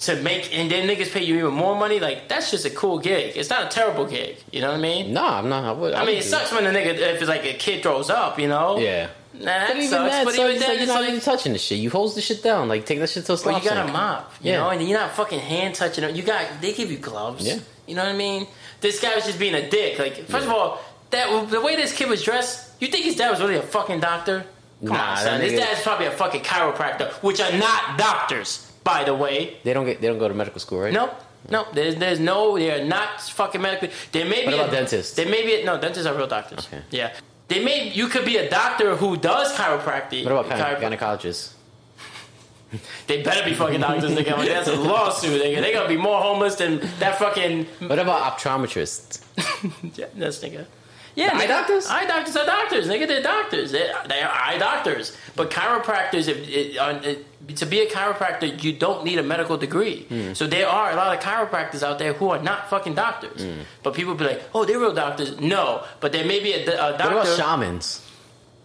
to 0.00 0.22
make, 0.22 0.54
and 0.54 0.70
then 0.70 0.88
niggas 0.88 1.10
pay 1.10 1.24
you 1.24 1.36
even 1.38 1.54
more 1.54 1.74
money. 1.74 1.98
Like, 1.98 2.28
that's 2.28 2.50
just 2.50 2.66
a 2.66 2.70
cool 2.70 2.98
gig. 2.98 3.36
It's 3.36 3.48
not 3.48 3.64
a 3.64 3.68
terrible 3.68 4.04
gig. 4.04 4.36
You 4.52 4.60
know 4.60 4.72
what 4.72 4.78
I 4.78 4.82
mean? 4.82 5.14
No, 5.14 5.24
I'm 5.26 5.48
not. 5.48 5.64
I, 5.64 5.72
would, 5.72 5.94
I 5.94 6.00
would 6.00 6.06
mean, 6.06 6.18
it 6.18 6.24
sucks 6.24 6.52
when 6.52 6.66
a 6.66 6.70
nigga, 6.70 6.98
if 6.98 7.20
it's 7.20 7.28
like 7.28 7.46
a 7.46 7.54
kid 7.54 7.82
throws 7.82 8.10
up, 8.10 8.38
you 8.38 8.48
know? 8.48 8.78
Yeah. 8.78 9.08
Nah, 9.34 9.44
that 9.46 9.68
But 9.68 9.76
even 9.78 9.88
sucks. 9.88 10.10
that, 10.12 10.24
but 10.24 10.34
so 10.34 10.48
even 10.48 10.60
then, 10.60 10.68
like 10.70 10.78
you're 10.78 10.86
not 10.86 11.00
like, 11.00 11.08
even 11.08 11.20
touching 11.20 11.52
the 11.52 11.58
shit. 11.58 11.78
You 11.78 11.90
hold 11.90 12.14
the 12.14 12.20
shit 12.20 12.42
down. 12.42 12.68
Like 12.68 12.86
take 12.86 13.00
that 13.00 13.10
shit 13.10 13.24
to 13.26 13.32
a 13.32 13.34
Well, 13.34 13.36
slop 13.42 13.62
you 13.64 13.68
got 13.68 13.88
a 13.88 13.92
mop, 13.92 14.32
you 14.40 14.52
Yeah. 14.52 14.58
know, 14.60 14.70
and 14.70 14.80
you're 14.88 14.98
not 14.98 15.10
fucking 15.12 15.40
hand 15.40 15.74
touching 15.74 16.04
it. 16.04 16.14
You 16.14 16.22
got 16.22 16.46
they 16.60 16.72
give 16.72 16.90
you 16.90 16.98
gloves. 16.98 17.44
Yeah. 17.46 17.58
You 17.86 17.94
know 17.96 18.04
what 18.04 18.14
I 18.14 18.16
mean? 18.16 18.46
This 18.80 19.00
guy 19.00 19.14
was 19.14 19.26
just 19.26 19.38
being 19.38 19.54
a 19.54 19.68
dick. 19.68 19.98
Like, 19.98 20.26
first 20.28 20.46
of 20.46 20.52
all, 20.52 20.80
that 21.10 21.50
the 21.50 21.60
way 21.60 21.74
this 21.76 21.92
kid 21.92 22.08
was 22.08 22.22
dressed, 22.22 22.70
you 22.80 22.88
think 22.88 23.04
his 23.04 23.16
dad 23.16 23.30
was 23.30 23.40
really 23.40 23.56
a 23.56 23.62
fucking 23.62 24.00
doctor? 24.00 24.44
Come 24.84 24.96
Nah, 24.96 25.10
on, 25.12 25.16
son. 25.18 25.40
His 25.40 25.52
nigga- 25.52 25.58
dad's 25.58 25.82
probably 25.82 26.06
a 26.06 26.10
fucking 26.12 26.42
chiropractor, 26.42 27.10
which 27.22 27.40
are 27.40 27.52
not 27.52 27.98
doctors, 27.98 28.70
by 28.84 29.04
the 29.04 29.14
way. 29.14 29.56
They 29.64 29.72
don't 29.72 29.84
get. 29.86 30.00
They 30.00 30.06
don't 30.08 30.18
go 30.18 30.28
to 30.28 30.34
medical 30.34 30.60
school, 30.60 30.80
right? 30.80 30.92
Nope. 30.92 31.12
No, 31.50 31.66
there's, 31.74 31.96
there's 31.96 32.20
no, 32.20 32.56
they're 32.58 32.84
not 32.86 33.20
fucking 33.20 33.60
medical. 33.60 33.88
There 34.12 34.24
may 34.24 34.44
What 34.46 34.52
be 34.52 34.54
about 34.54 34.68
a, 34.68 34.72
dentists? 34.72 35.14
There 35.14 35.26
may 35.26 35.44
be 35.44 35.60
a, 35.60 35.64
no 35.64 35.78
dentists 35.78 36.06
are 36.06 36.14
real 36.14 36.26
doctors. 36.26 36.66
Okay. 36.66 36.82
Yeah, 36.90 37.12
they 37.48 37.64
may 37.64 37.88
you 37.90 38.08
could 38.08 38.24
be 38.24 38.36
a 38.38 38.48
doctor 38.50 38.96
who 38.96 39.16
does 39.16 39.54
chiropractic. 39.54 40.24
What 40.24 40.32
about 40.32 40.46
gyne- 40.46 40.78
chiropr- 40.80 40.98
gynecologists? 40.98 41.52
They 43.06 43.22
better 43.22 43.44
be 43.48 43.54
fucking 43.54 43.80
doctors. 43.80 44.10
Nigga. 44.12 44.36
Like, 44.36 44.48
That's 44.48 44.66
a 44.68 44.74
lawsuit. 44.74 45.40
Nigga. 45.40 45.60
They 45.60 45.72
gonna 45.72 45.88
be 45.88 45.96
more 45.96 46.20
homeless 46.20 46.56
than 46.56 46.80
that 46.98 47.18
fucking. 47.18 47.66
What 47.86 47.98
about 47.98 48.36
optometrists? 48.38 49.20
Yeah, 49.96 50.06
that's 50.16 50.38
nigga. 50.40 50.66
Yeah, 51.14 51.30
eye 51.32 51.44
nigga. 51.44 51.48
doctors? 51.48 51.86
Eye 51.88 52.06
doctors 52.06 52.36
are 52.36 52.44
doctors. 52.46 52.88
Nigga, 52.88 53.06
they're 53.06 53.22
doctors. 53.22 53.70
They 53.72 53.92
they 54.08 54.20
are 54.22 54.30
eye 54.32 54.58
doctors. 54.58 55.16
But 55.36 55.50
chiropractors, 55.50 56.26
if 56.28 56.38
it, 56.48 56.76
it, 57.06 57.26
to 57.56 57.66
be 57.66 57.80
a 57.80 57.86
chiropractor, 57.90 58.62
you 58.62 58.72
don't 58.72 59.04
need 59.04 59.18
a 59.18 59.22
medical 59.22 59.56
degree. 59.56 60.04
Hmm. 60.04 60.32
So 60.34 60.46
there 60.46 60.68
are 60.68 60.90
a 60.92 60.96
lot 60.96 61.16
of 61.16 61.22
chiropractors 61.22 61.82
out 61.82 61.98
there 61.98 62.12
who 62.12 62.30
are 62.30 62.40
not 62.42 62.70
fucking 62.70 62.94
doctors. 62.94 63.42
Hmm. 63.44 63.60
But 63.82 63.94
people 63.94 64.14
be 64.14 64.24
like, 64.24 64.42
oh, 64.54 64.64
they're 64.64 64.78
real 64.78 64.94
doctors. 64.94 65.38
No, 65.40 65.84
but 66.00 66.12
there 66.12 66.24
may 66.24 66.40
be 66.40 66.52
a, 66.52 66.64
a 66.66 66.92
What 66.92 67.00
about 67.12 67.26
shamans? 67.36 68.00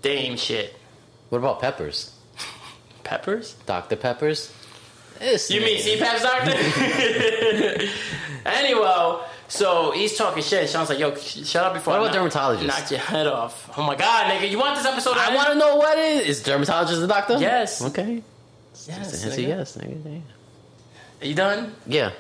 ain't 0.04 0.40
shit. 0.40 0.76
What 1.30 1.40
about 1.40 1.60
peppers? 1.62 2.12
Peppers? 3.04 3.54
Dr. 3.66 3.96
Peppers? 3.96 4.52
This 5.20 5.52
You 5.52 5.60
mean. 5.62 5.82
CPAP's 5.82 6.22
doctor? 6.24 7.90
anyway, 8.46 9.20
so 9.48 9.92
he's 9.92 10.16
talking 10.18 10.44
shit. 10.44 10.70
Sean's 10.70 10.90
like, 10.90 11.00
yo, 11.00 11.14
shut 11.16 11.64
up 11.66 11.74
before 11.74 11.94
What 12.00 12.16
I 12.16 12.18
about 12.18 12.34
knock- 12.34 12.58
dermatologists? 12.58 12.68
Knock 12.68 12.92
your 12.92 13.00
head 13.00 13.28
off. 13.28 13.70
Oh 13.78 13.84
my 13.84 13.96
god, 13.96 14.32
nigga. 14.32 14.50
You 14.50 14.58
want 14.60 14.76
this 14.78 14.86
episode 14.86 15.18
I 15.18 15.36
want 15.36 15.50
to 15.50 15.56
know 15.56 15.76
what 15.76 15.98
it 15.98 16.28
is. 16.28 16.38
Is 16.40 16.44
dermatologist 16.44 17.02
a 17.02 17.08
doctor? 17.08 17.38
Yes. 17.38 17.82
Okay. 17.84 18.24
Yes, 18.90 19.24
Answer 19.26 19.42
nigga. 19.42 19.48
yes. 19.48 19.78
Nigga. 19.78 20.22
Are 21.22 21.26
you 21.26 21.36
done? 21.36 21.76
Yeah. 21.86 22.12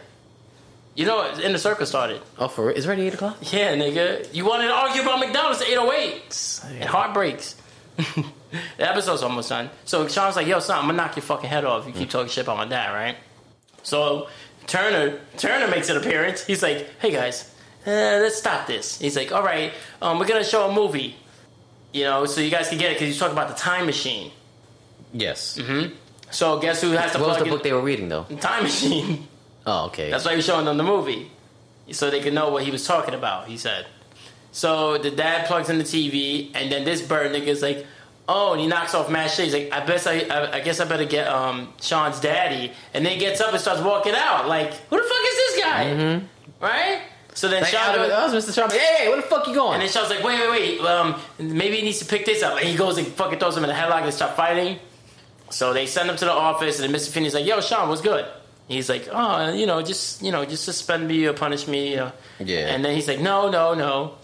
You 0.95 1.05
know, 1.05 1.30
in 1.32 1.53
the 1.53 1.59
circle 1.59 1.86
started. 1.86 2.22
Oh, 2.38 2.47
for 2.47 2.72
it's 2.72 2.86
already 2.86 3.03
eight 3.07 3.13
o'clock. 3.13 3.38
Yeah, 3.53 3.76
nigga. 3.76 4.34
You 4.34 4.45
wanted 4.45 4.67
to 4.67 4.74
argue 4.74 5.01
about 5.01 5.20
McDonald's 5.20 5.61
at 5.61 5.70
808. 5.70 6.82
It 6.82 6.88
heartbreaks. 6.88 7.55
the 7.97 8.24
episode's 8.80 9.24
almost 9.24 9.49
done. 9.49 9.70
So 9.86 10.07
Sean's 10.07 10.36
like, 10.36 10.47
yo, 10.47 10.59
son, 10.59 10.78
I'm 10.80 10.86
gonna 10.86 10.97
knock 10.97 11.15
your 11.15 11.24
fucking 11.24 11.49
head 11.49 11.65
off 11.65 11.88
if 11.88 11.93
you 11.93 11.99
keep 12.01 12.09
talking 12.09 12.30
shit 12.30 12.43
about 12.45 12.57
my 12.57 12.65
dad, 12.65 12.93
right? 12.93 13.15
So 13.84 14.28
Turner 14.67 15.20
Turner 15.38 15.67
makes 15.70 15.89
an 15.89 15.97
appearance. 15.97 16.45
He's 16.45 16.61
like, 16.61 16.88
hey 16.99 17.11
guys, 17.11 17.53
uh, 17.88 17.89
let's 18.22 18.38
stop 18.38 18.67
this. 18.67 18.99
He's 18.99 19.15
like, 19.15 19.32
all 19.32 19.43
right, 19.43 19.74
um, 20.01 20.20
we're 20.20 20.28
gonna 20.28 20.43
show 20.43 20.70
a 20.70 20.74
movie. 20.74 21.15
You 21.93 22.03
know, 22.03 22.26
so 22.26 22.41
you 22.41 22.51
guys 22.51 22.70
can 22.70 22.78
get 22.78 22.91
it 22.91 22.95
because 22.95 23.13
you 23.13 23.20
talking 23.20 23.34
about 23.38 23.47
the 23.49 23.55
time 23.55 23.86
machine. 23.86 24.32
Yes. 25.13 25.59
So 26.32 26.59
guess 26.59 26.82
who 26.82 26.91
has 26.91 27.11
to 27.13 27.19
What 27.19 27.30
was 27.30 27.38
the 27.39 27.45
book 27.45 27.63
they 27.63 27.73
were 27.73 27.82
reading 27.82 28.09
though? 28.09 28.23
time 28.39 28.63
machine? 28.63 29.27
Oh, 29.65 29.86
okay. 29.88 30.09
That's 30.09 30.25
why 30.25 30.32
he 30.32 30.38
was 30.38 30.45
showing 30.45 30.65
them 30.65 30.77
the 30.77 30.84
movie, 30.84 31.32
so 31.91 32.09
they 32.09 32.21
could 32.21 32.34
know 32.34 32.49
what 32.49 32.63
he 32.63 32.71
was 32.71 32.86
talking 32.86 33.13
about. 33.13 33.47
He 33.47 33.57
said. 33.57 33.86
So 34.51 34.97
the 34.97 35.11
dad 35.11 35.45
plugs 35.47 35.69
in 35.69 35.77
the 35.77 35.84
TV, 35.84 36.49
and 36.55 36.71
then 36.71 36.84
this 36.84 37.01
bird 37.03 37.32
nigga's 37.32 37.61
like, 37.61 37.86
"Oh," 38.27 38.53
and 38.53 38.61
he 38.61 38.67
knocks 38.67 38.95
off 38.95 39.09
Matt 39.09 39.30
Shea. 39.32 39.43
He's 39.45 39.53
like, 39.53 39.71
"I 39.71 39.86
guess 39.86 40.07
I, 40.07 40.19
I, 40.21 40.53
I 40.55 40.59
guess 40.61 40.80
I 40.80 40.86
better 40.86 41.05
get 41.05 41.27
um 41.27 41.71
Sean's 41.82 42.19
daddy." 42.19 42.71
And 42.93 43.05
then 43.05 43.13
he 43.13 43.19
gets 43.19 43.41
up 43.41 43.51
and 43.51 43.61
starts 43.61 43.82
walking 43.82 44.13
out. 44.15 44.47
Like, 44.47 44.73
who 44.89 44.97
the 44.97 45.03
fuck 45.03 45.23
is 45.27 45.36
this 45.36 45.63
guy? 45.63 46.21
Right? 46.61 47.01
So 47.36 47.47
then 47.47 47.61
Like, 47.61 47.71
Sean 47.71 47.95
goes, 47.95 48.09
that 48.09 48.34
was 48.34 48.45
Mr. 48.49 48.71
Hey, 48.71 48.95
hey, 48.97 49.07
where 49.07 49.17
the 49.17 49.21
fuck 49.23 49.47
you 49.47 49.53
going? 49.53 49.73
and 49.75 49.82
then 49.84 49.89
Sean's 49.89 50.09
like, 50.09 50.23
"Wait, 50.23 50.39
wait, 50.39 50.80
wait. 50.80 50.82
Um, 50.82 51.15
maybe 51.38 51.77
he 51.77 51.84
needs 51.84 51.99
to 51.99 52.05
pick 52.05 52.25
this 52.25 52.41
up." 52.41 52.57
And 52.57 52.67
he 52.67 52.75
goes 52.75 52.97
and 52.97 53.05
fucking 53.07 53.39
throws 53.39 53.55
him 53.55 53.63
in 53.63 53.69
the 53.69 53.75
headlock 53.75 54.01
and 54.01 54.13
start 54.13 54.36
fighting. 54.36 54.80
So 55.52 55.74
they 55.74 55.86
send 55.88 56.10
him 56.10 56.16
to 56.18 56.26
the 56.26 56.32
office, 56.32 56.80
and 56.80 56.93
Mr. 56.93 57.10
Feeney's 57.10 57.34
like, 57.34 57.45
"Yo, 57.45 57.60
Sean, 57.62 57.89
what's 57.89 58.02
good?" 58.02 58.26
He's 58.68 58.88
like, 58.89 59.08
"Oh, 59.12 59.52
you 59.52 59.66
know, 59.66 59.82
just 59.82 60.22
you 60.22 60.32
know, 60.32 60.45
just 60.45 60.64
suspend 60.64 61.08
me 61.08 61.26
or 61.26 61.34
punish 61.34 61.68
me." 61.68 61.97
Uh, 61.97 62.12
Yeah. 62.39 62.68
And 62.68 62.86
then 62.86 62.95
he's 62.95 63.08
like, 63.08 63.20
"No, 63.20 63.50
no, 63.50 63.74
no. 63.74 64.16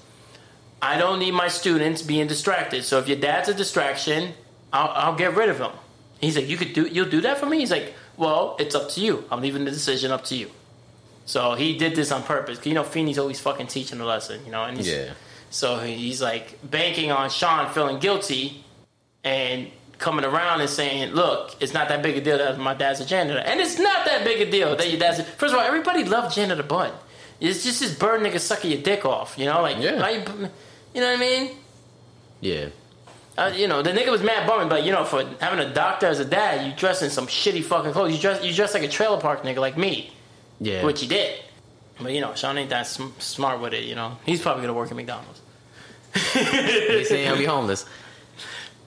I 0.82 0.98
don't 0.98 1.20
need 1.20 1.32
my 1.32 1.48
students 1.48 2.02
being 2.04 2.28
distracted. 2.28 2.84
So 2.86 3.00
if 3.00 3.08
your 3.08 3.18
dad's 3.18 3.50
a 3.50 3.54
distraction, 3.54 4.34
I'll, 4.72 4.90
I'll 4.90 5.16
get 5.16 5.36
rid 5.36 5.50
of 5.50 5.58
him." 5.58 5.72
He's 6.20 6.36
like, 6.36 6.48
"You 6.48 6.58
could 6.58 6.74
do, 6.74 6.88
you'll 6.88 7.10
do 7.10 7.22
that 7.22 7.38
for 7.40 7.48
me." 7.48 7.60
He's 7.60 7.72
like, 7.72 7.94
"Well, 8.18 8.56
it's 8.60 8.76
up 8.76 8.90
to 8.90 9.02
you. 9.02 9.24
I'm 9.32 9.42
leaving 9.42 9.66
the 9.66 9.72
decision 9.72 10.12
up 10.12 10.24
to 10.26 10.36
you." 10.36 10.52
So 11.26 11.56
he 11.56 11.76
did 11.76 11.96
this 11.96 12.12
on 12.12 12.22
purpose. 12.22 12.64
you 12.68 12.76
know, 12.76 12.84
Feeney's 12.84 13.18
always 13.18 13.40
fucking 13.40 13.66
teaching 13.68 14.00
a 14.00 14.06
lesson, 14.06 14.46
you 14.46 14.52
know, 14.52 14.64
and 14.64 14.78
he's, 14.78 14.88
Yeah. 14.88 15.14
so 15.50 15.80
he's 15.80 16.22
like 16.22 16.60
banking 16.64 17.12
on 17.12 17.32
Sean 17.32 17.74
feeling 17.74 17.98
guilty, 17.98 18.64
and 19.24 19.72
coming 19.98 20.26
around 20.26 20.62
and 20.62 20.70
saying, 20.70 21.14
"Look, 21.14 21.56
it's 21.60 21.74
not 21.74 21.88
that 21.89 22.02
big 22.04 22.18
a 22.18 22.22
deal 22.22 22.38
that 22.38 22.58
my 22.60 22.74
dad's 22.74 23.00
a 23.00 23.06
janitor," 23.06 23.39
and 23.39 23.60
it's 23.60 23.78
not 23.80 24.06
that 24.06 24.24
big 24.24 24.41
a 24.48 24.50
deal 24.52 24.76
that 24.76 24.89
your 24.89 25.00
dad's. 25.00 25.20
A, 25.20 25.24
first 25.24 25.54
of 25.54 25.60
all, 25.60 25.66
everybody 25.66 26.04
loved 26.04 26.36
Janitor 26.36 26.64
Bud. 26.64 26.93
It's 27.39 27.64
just 27.64 27.80
this 27.82 27.93
bird 27.93 28.22
nigga 28.22 28.39
sucking 28.39 28.72
your 28.72 28.82
dick 28.82 29.06
off, 29.06 29.36
you 29.38 29.46
know, 29.46 29.62
like 29.62 29.78
Yeah. 29.80 30.08
you, 30.10 30.20
you 30.93 31.02
know 31.02 31.08
what 31.08 31.18
I 31.18 31.18
mean? 31.18 31.52
Yeah. 32.39 32.68
Uh, 33.38 33.52
you 33.54 33.68
know, 33.68 33.82
the 33.82 33.91
nigga 33.91 34.10
was 34.12 34.24
mad 34.24 34.48
bumming, 34.48 34.70
but 34.70 34.84
you 34.86 34.91
know, 34.93 35.04
for 35.04 35.26
having 35.41 35.60
a 35.60 35.74
doctor 35.74 36.08
as 36.08 36.20
a 36.22 36.26
dad, 36.26 36.66
you 36.66 36.74
dress 36.74 37.02
in 37.02 37.10
some 37.10 37.28
shitty 37.28 37.64
fucking 37.66 37.91
clothes. 37.91 38.14
You 38.14 38.20
dress, 38.20 38.43
you 38.43 38.54
dress 38.54 38.74
like 38.74 38.84
a 38.84 38.88
trailer 38.88 39.20
park 39.20 39.43
nigga, 39.43 39.58
like 39.58 39.78
me, 39.78 40.14
Yeah. 40.62 40.86
which 40.86 41.02
he 41.02 41.08
did. 41.08 41.38
But 42.00 42.14
you 42.14 42.22
know, 42.22 42.34
Sean 42.36 42.58
ain't 42.58 42.70
that 42.70 42.88
sm- 42.88 43.12
smart 43.20 43.60
with 43.60 43.74
it. 43.74 43.84
You 43.84 43.96
know, 43.96 44.18
he's 44.26 44.41
probably 44.41 44.62
gonna 44.62 44.74
work 44.74 44.89
at 44.89 44.96
McDonald's. 44.96 45.41
They 46.34 47.04
say 47.04 47.26
he'll 47.26 47.38
be 47.38 47.46
homeless. 47.46 47.86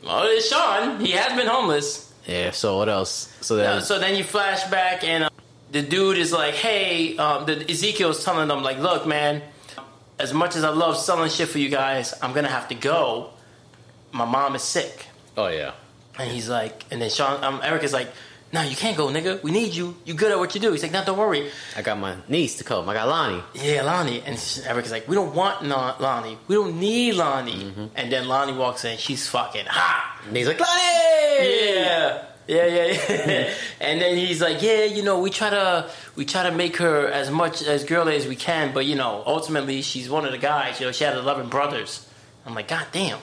Well, 0.05 0.25
it's 0.25 0.49
Sean. 0.49 1.01
He 1.05 1.13
has 1.13 1.37
been 1.37 1.47
homeless. 1.47 2.13
Yeah. 2.27 2.51
So 2.51 2.77
what 2.79 2.89
else? 2.89 3.35
So 3.41 3.57
then. 3.57 3.83
So 3.83 3.99
then 3.99 4.17
you 4.17 4.25
flash 4.25 4.65
back, 4.71 5.03
and 5.05 5.25
uh, 5.25 5.31
the 5.71 5.83
dude 5.83 6.19
is 6.19 6.33
like, 6.33 6.55
"Hey," 6.55 7.17
um, 7.17 7.47
the 7.47 7.69
Ezekiel's 7.71 8.25
telling 8.25 8.49
them, 8.49 8.63
"Like, 8.63 8.79
look, 8.79 9.07
man, 9.07 9.43
as 10.19 10.33
much 10.33 10.57
as 10.57 10.65
I 10.65 10.71
love 10.71 10.97
selling 10.97 11.31
shit 11.31 11.49
for 11.49 11.59
you 11.59 11.69
guys, 11.69 12.15
I'm 12.23 12.33
gonna 12.33 12.49
have 12.49 12.69
to 12.69 12.75
go. 12.75 13.31
My 14.13 14.25
mom 14.25 14.55
is 14.55 14.63
sick." 14.63 15.07
oh 15.37 15.49
yeah. 15.49 15.73
And 16.19 16.29
he's 16.29 16.49
like, 16.49 16.85
and 16.91 17.01
then 17.01 17.11
Sean, 17.11 17.43
um, 17.45 17.61
Eric 17.63 17.85
is 17.85 17.93
like, 17.93 18.09
"No, 18.53 18.63
you 18.63 18.77
can't 18.77 18.97
go, 18.97 19.09
nigga. 19.09 19.43
We 19.43 19.51
need 19.51 19.75
you. 19.75 19.97
You 20.05 20.15
good 20.15 20.33
at 20.33 20.39
what 20.39 20.55
you 20.55 20.61
do." 20.61 20.73
He's 20.73 20.83
like, 20.83 20.93
"No, 20.93 21.05
don't 21.05 21.19
worry." 21.19 21.51
I 21.77 21.83
got 21.83 21.99
my 21.99 22.17
niece 22.29 22.57
to 22.59 22.65
come. 22.65 22.89
I 22.89 22.95
got 22.95 23.09
Lonnie. 23.09 23.43
Yeah, 23.55 23.83
Lonnie. 23.83 24.23
And 24.23 24.37
Eric 24.67 24.87
is 24.87 24.93
like, 24.93 25.09
"We 25.09 25.15
don't 25.15 25.35
want 25.35 25.65
Lonnie. 25.67 26.39
We 26.49 26.55
don't 26.55 26.79
need 26.79 27.15
Lonnie." 27.15 27.65
Mm-hmm. 27.65 27.87
And 27.97 28.13
then 28.13 28.29
Lonnie 28.29 28.55
walks 28.55 28.85
in. 28.85 28.99
She's 28.99 29.29
fucking 29.29 29.67
hot. 29.67 30.23
And 30.27 30.37
he's 30.37 30.47
like, 30.47 30.61
Lonnie. 30.61 31.75
Yeah. 31.75 32.25
Yeah, 32.49 32.65
yeah, 32.67 32.99
yeah. 33.09 33.55
and 33.81 34.01
then 34.01 34.17
he's 34.17 34.41
like, 34.41 34.63
"Yeah, 34.63 34.85
you 34.85 35.03
know, 35.03 35.21
we 35.21 35.31
try 35.31 35.51
to 35.51 35.91
we 36.17 36.25
try 36.25 36.45
to 36.45 36.51
make 36.51 36.79
her 36.79 37.07
as 37.07 37.31
much 37.31 37.63
as 37.63 37.85
girly 37.85 38.17
as 38.17 38.27
we 38.27 38.37
can, 38.37 38.73
but 38.73 38.87
you 38.87 38.97
know, 38.97 39.23
ultimately 39.27 39.83
she's 39.83 40.09
one 40.09 40.25
of 40.25 40.33
the 40.33 40.39
guys. 40.39 40.81
You 40.81 40.87
know, 40.87 40.93
she 40.93 41.05
had 41.05 41.17
eleven 41.17 41.49
brothers." 41.49 42.07
I'm 42.47 42.55
like, 42.55 42.69
"God 42.69 42.87
damn!" 42.93 43.19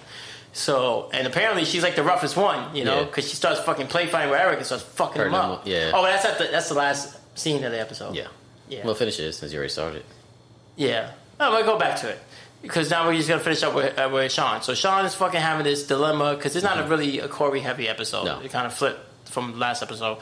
So, 0.57 1.09
and 1.11 1.27
apparently 1.27 1.65
she's 1.65 1.83
like 1.83 1.97
the 1.97 2.03
roughest 2.03 2.37
one, 2.37 2.73
you 2.73 2.85
know, 2.85 2.99
Yeah. 2.99 3.03
because 3.03 3.27
she 3.29 3.35
starts 3.35 3.59
fucking 3.59 3.87
play 3.87 4.07
fighting 4.07 4.31
with 4.31 4.39
Eric 4.39 4.55
and 4.57 4.65
starts 4.65 4.85
fucking 4.85 5.21
him 5.21 5.31
Hurting 5.31 5.33
him 5.33 5.51
up. 5.51 5.59
up, 5.59 5.67
yeah. 5.67 5.91
Oh, 5.93 6.01
that's 6.01 6.23
at 6.23 6.37
the 6.37 6.45
that's 6.45 6.69
the 6.69 6.75
last 6.75 7.17
scene 7.37 7.61
of 7.65 7.73
the 7.73 7.79
episode. 7.81 8.15
Yeah. 8.15 8.27
Yeah. 8.69 8.85
We'll 8.85 8.95
finish 8.95 9.17
this 9.17 9.37
since 9.37 9.51
you 9.51 9.57
already 9.57 9.73
started. 9.73 10.03
Yeah. 10.77 11.11
Oh, 11.41 11.51
we'll 11.51 11.65
go 11.65 11.77
back 11.77 11.97
to 11.99 12.09
it. 12.09 12.19
Because 12.61 12.89
now 12.89 13.05
we're 13.05 13.15
just 13.17 13.27
going 13.27 13.39
to 13.39 13.43
finish 13.43 13.61
up 13.63 13.75
with, 13.75 13.97
uh, 13.99 14.09
with 14.11 14.31
Sean. 14.31 14.61
So 14.61 14.73
Sean 14.73 15.05
is 15.05 15.13
fucking 15.13 15.39
having 15.41 15.65
this 15.65 15.85
dilemma 15.85 16.35
because 16.35 16.55
it's 16.55 16.63
not 16.63 16.79
a 16.79 16.87
really 16.87 17.19
a 17.19 17.27
Corey 17.27 17.59
heavy 17.59 17.87
episode. 17.89 18.23
No. 18.23 18.39
It 18.39 18.49
kind 18.51 18.65
of 18.65 18.73
flipped 18.73 19.29
from 19.29 19.59
last 19.59 19.83
episode. 19.83 20.17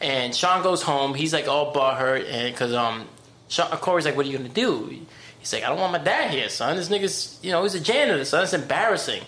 And 0.00 0.34
Sean 0.34 0.62
goes 0.62 0.82
home. 0.82 1.12
He's 1.14 1.32
like 1.34 1.46
all 1.46 1.72
butthurt. 1.74 2.26
And 2.28 2.52
because 2.52 2.72
um, 2.72 3.06
Sean, 3.48 3.70
Corey's 3.76 4.06
like, 4.06 4.16
what 4.16 4.24
are 4.26 4.28
you 4.30 4.38
going 4.38 4.48
to 4.48 4.54
do? 4.54 4.96
He's 5.38 5.52
like, 5.52 5.62
I 5.62 5.68
don't 5.68 5.78
want 5.78 5.92
my 5.92 5.98
dad 5.98 6.30
here, 6.32 6.48
son. 6.48 6.76
This 6.76 6.88
nigga's, 6.88 7.38
you 7.42 7.52
know, 7.52 7.62
he's 7.62 7.74
a 7.74 7.80
janitor, 7.80 8.24
son. 8.24 8.42
It's 8.42 8.54
embarrassing. 8.54 9.22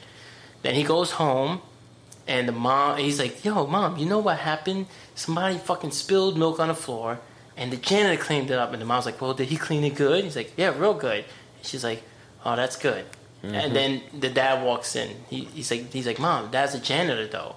Then 0.67 0.75
he 0.75 0.83
goes 0.83 1.12
home. 1.12 1.62
And 2.29 2.49
the 2.49 2.53
mom, 2.53 2.99
he's 2.99 3.21
like, 3.21 3.45
"Yo, 3.45 3.69
mom, 3.69 3.99
you 3.99 4.07
know 4.07 4.19
what 4.19 4.39
happened? 4.39 4.87
Somebody 5.14 5.59
fucking 5.59 5.93
spilled 5.93 6.37
milk 6.37 6.59
on 6.59 6.67
the 6.67 6.75
floor, 6.75 7.21
and 7.57 7.71
the 7.73 7.77
janitor 7.77 8.21
cleaned 8.21 8.51
it 8.51 8.59
up." 8.59 8.73
And 8.73 8.83
the 8.83 8.85
mom's 8.85 9.07
like, 9.07 9.21
"Well, 9.21 9.33
did 9.33 9.47
he 9.47 9.57
clean 9.57 9.85
it 9.85 9.95
good?" 9.95 10.25
He's 10.25 10.35
like, 10.35 10.53
"Yeah, 10.57 10.77
real 10.77 10.95
good." 10.95 11.25
And 11.59 11.64
she's 11.64 11.85
like, 11.85 12.03
"Oh, 12.45 12.57
that's 12.57 12.75
good." 12.75 13.05
And 13.45 13.53
mm-hmm. 13.55 13.75
then 13.75 14.03
the 14.19 14.29
dad 14.29 14.64
walks 14.64 14.97
in. 14.97 15.09
He, 15.31 15.45
he's 15.55 15.71
like, 15.71 15.93
"He's 15.93 16.09
like, 16.09 16.19
mom, 16.19 16.51
dad's 16.51 16.75
a 16.75 16.81
janitor 16.81 17.29
though." 17.29 17.55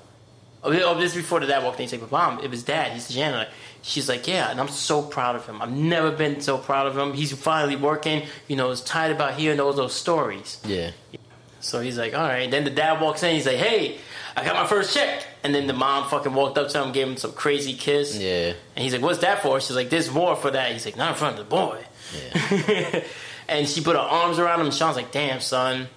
Oh, 0.64 0.72
oh, 0.72 0.94
this 1.00 1.14
is 1.14 1.18
before 1.18 1.40
the 1.40 1.48
dad 1.48 1.64
walked 1.64 1.80
in. 1.80 1.86
He's 1.86 1.94
like, 1.94 2.02
"But 2.02 2.12
mom, 2.12 2.40
it 2.44 2.52
was 2.52 2.62
dad. 2.62 2.92
He's 2.92 3.08
the 3.08 3.16
janitor." 3.16 3.50
She's 3.82 4.08
like, 4.08 4.28
"Yeah," 4.28 4.52
and 4.52 4.60
I'm 4.60 4.68
so 4.68 5.02
proud 5.02 5.36
of 5.36 5.48
him. 5.48 5.64
I've 5.64 5.72
never 5.72 6.12
been 6.12 6.42
so 6.42 6.60
proud 6.60 6.86
of 6.86 6.96
him. 6.96 7.14
He's 7.14 7.34
finally 7.34 7.76
working. 7.76 8.28
You 8.48 8.56
know, 8.56 8.70
he's 8.70 8.82
tired 8.82 9.16
about 9.16 9.34
hearing 9.34 9.60
all 9.60 9.74
those 9.74 9.96
stories. 9.96 10.62
Yeah. 10.64 10.92
So 11.60 11.82
he's 11.82 11.98
like, 11.98 12.14
all 12.14 12.28
right. 12.28 12.50
Then 12.50 12.64
the 12.64 12.70
dad 12.70 13.02
walks 13.02 13.24
in. 13.24 13.36
He's 13.36 13.46
like, 13.46 13.58
hey, 13.58 13.98
I 14.36 14.44
got 14.44 14.56
my 14.56 14.68
first 14.68 14.94
check. 14.94 15.26
And 15.44 15.54
then 15.54 15.68
the 15.68 15.74
mom 15.74 16.10
fucking 16.10 16.34
walked 16.34 16.58
up 16.58 16.70
to 16.70 16.84
him, 16.84 16.92
gave 16.92 17.08
him 17.08 17.18
some 17.18 17.34
crazy 17.34 17.74
kiss. 17.74 18.18
Yeah. 18.18 18.54
And 18.76 18.84
he's 18.84 18.94
like, 18.94 19.02
what's 19.02 19.20
that 19.20 19.42
for? 19.42 19.60
She's 19.60 19.76
like, 19.76 19.90
there's 19.90 20.12
more 20.12 20.36
for 20.36 20.52
that. 20.52 20.72
He's 20.72 20.86
like, 20.86 20.98
not 20.98 21.12
in 21.12 21.16
front 21.16 21.40
of 21.40 21.46
the 21.46 21.50
boy. 21.50 21.84
Yeah. 22.14 23.04
and 23.50 23.68
she 23.68 23.82
put 23.82 23.96
her 23.96 24.02
arms 24.02 24.40
around 24.40 24.62
him. 24.62 24.72
Sean's 24.72 24.96
like, 24.96 25.12
damn, 25.12 25.42
son. 25.42 25.88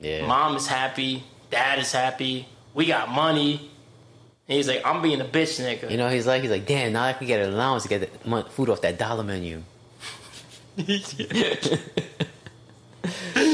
Yeah. 0.00 0.26
Mom 0.26 0.56
is 0.56 0.66
happy. 0.66 1.24
Dad 1.50 1.78
is 1.78 1.92
happy. 1.92 2.48
We 2.74 2.86
got 2.86 3.08
money. 3.08 3.70
And 4.48 4.56
he's 4.56 4.68
like, 4.68 4.82
I'm 4.84 5.02
being 5.02 5.20
a 5.20 5.24
bitch, 5.24 5.60
nigga. 5.60 5.90
You 5.90 5.96
know, 5.96 6.08
he's 6.08 6.26
like, 6.26 6.42
he's 6.42 6.50
like, 6.50 6.66
damn, 6.66 6.92
now 6.92 7.04
I 7.04 7.12
can 7.12 7.26
get 7.26 7.40
an 7.40 7.52
allowance 7.52 7.84
to 7.84 7.88
get 7.88 8.24
the 8.24 8.44
food 8.50 8.68
off 8.68 8.80
that 8.82 8.98
dollar 8.98 9.24
menu. 9.24 9.62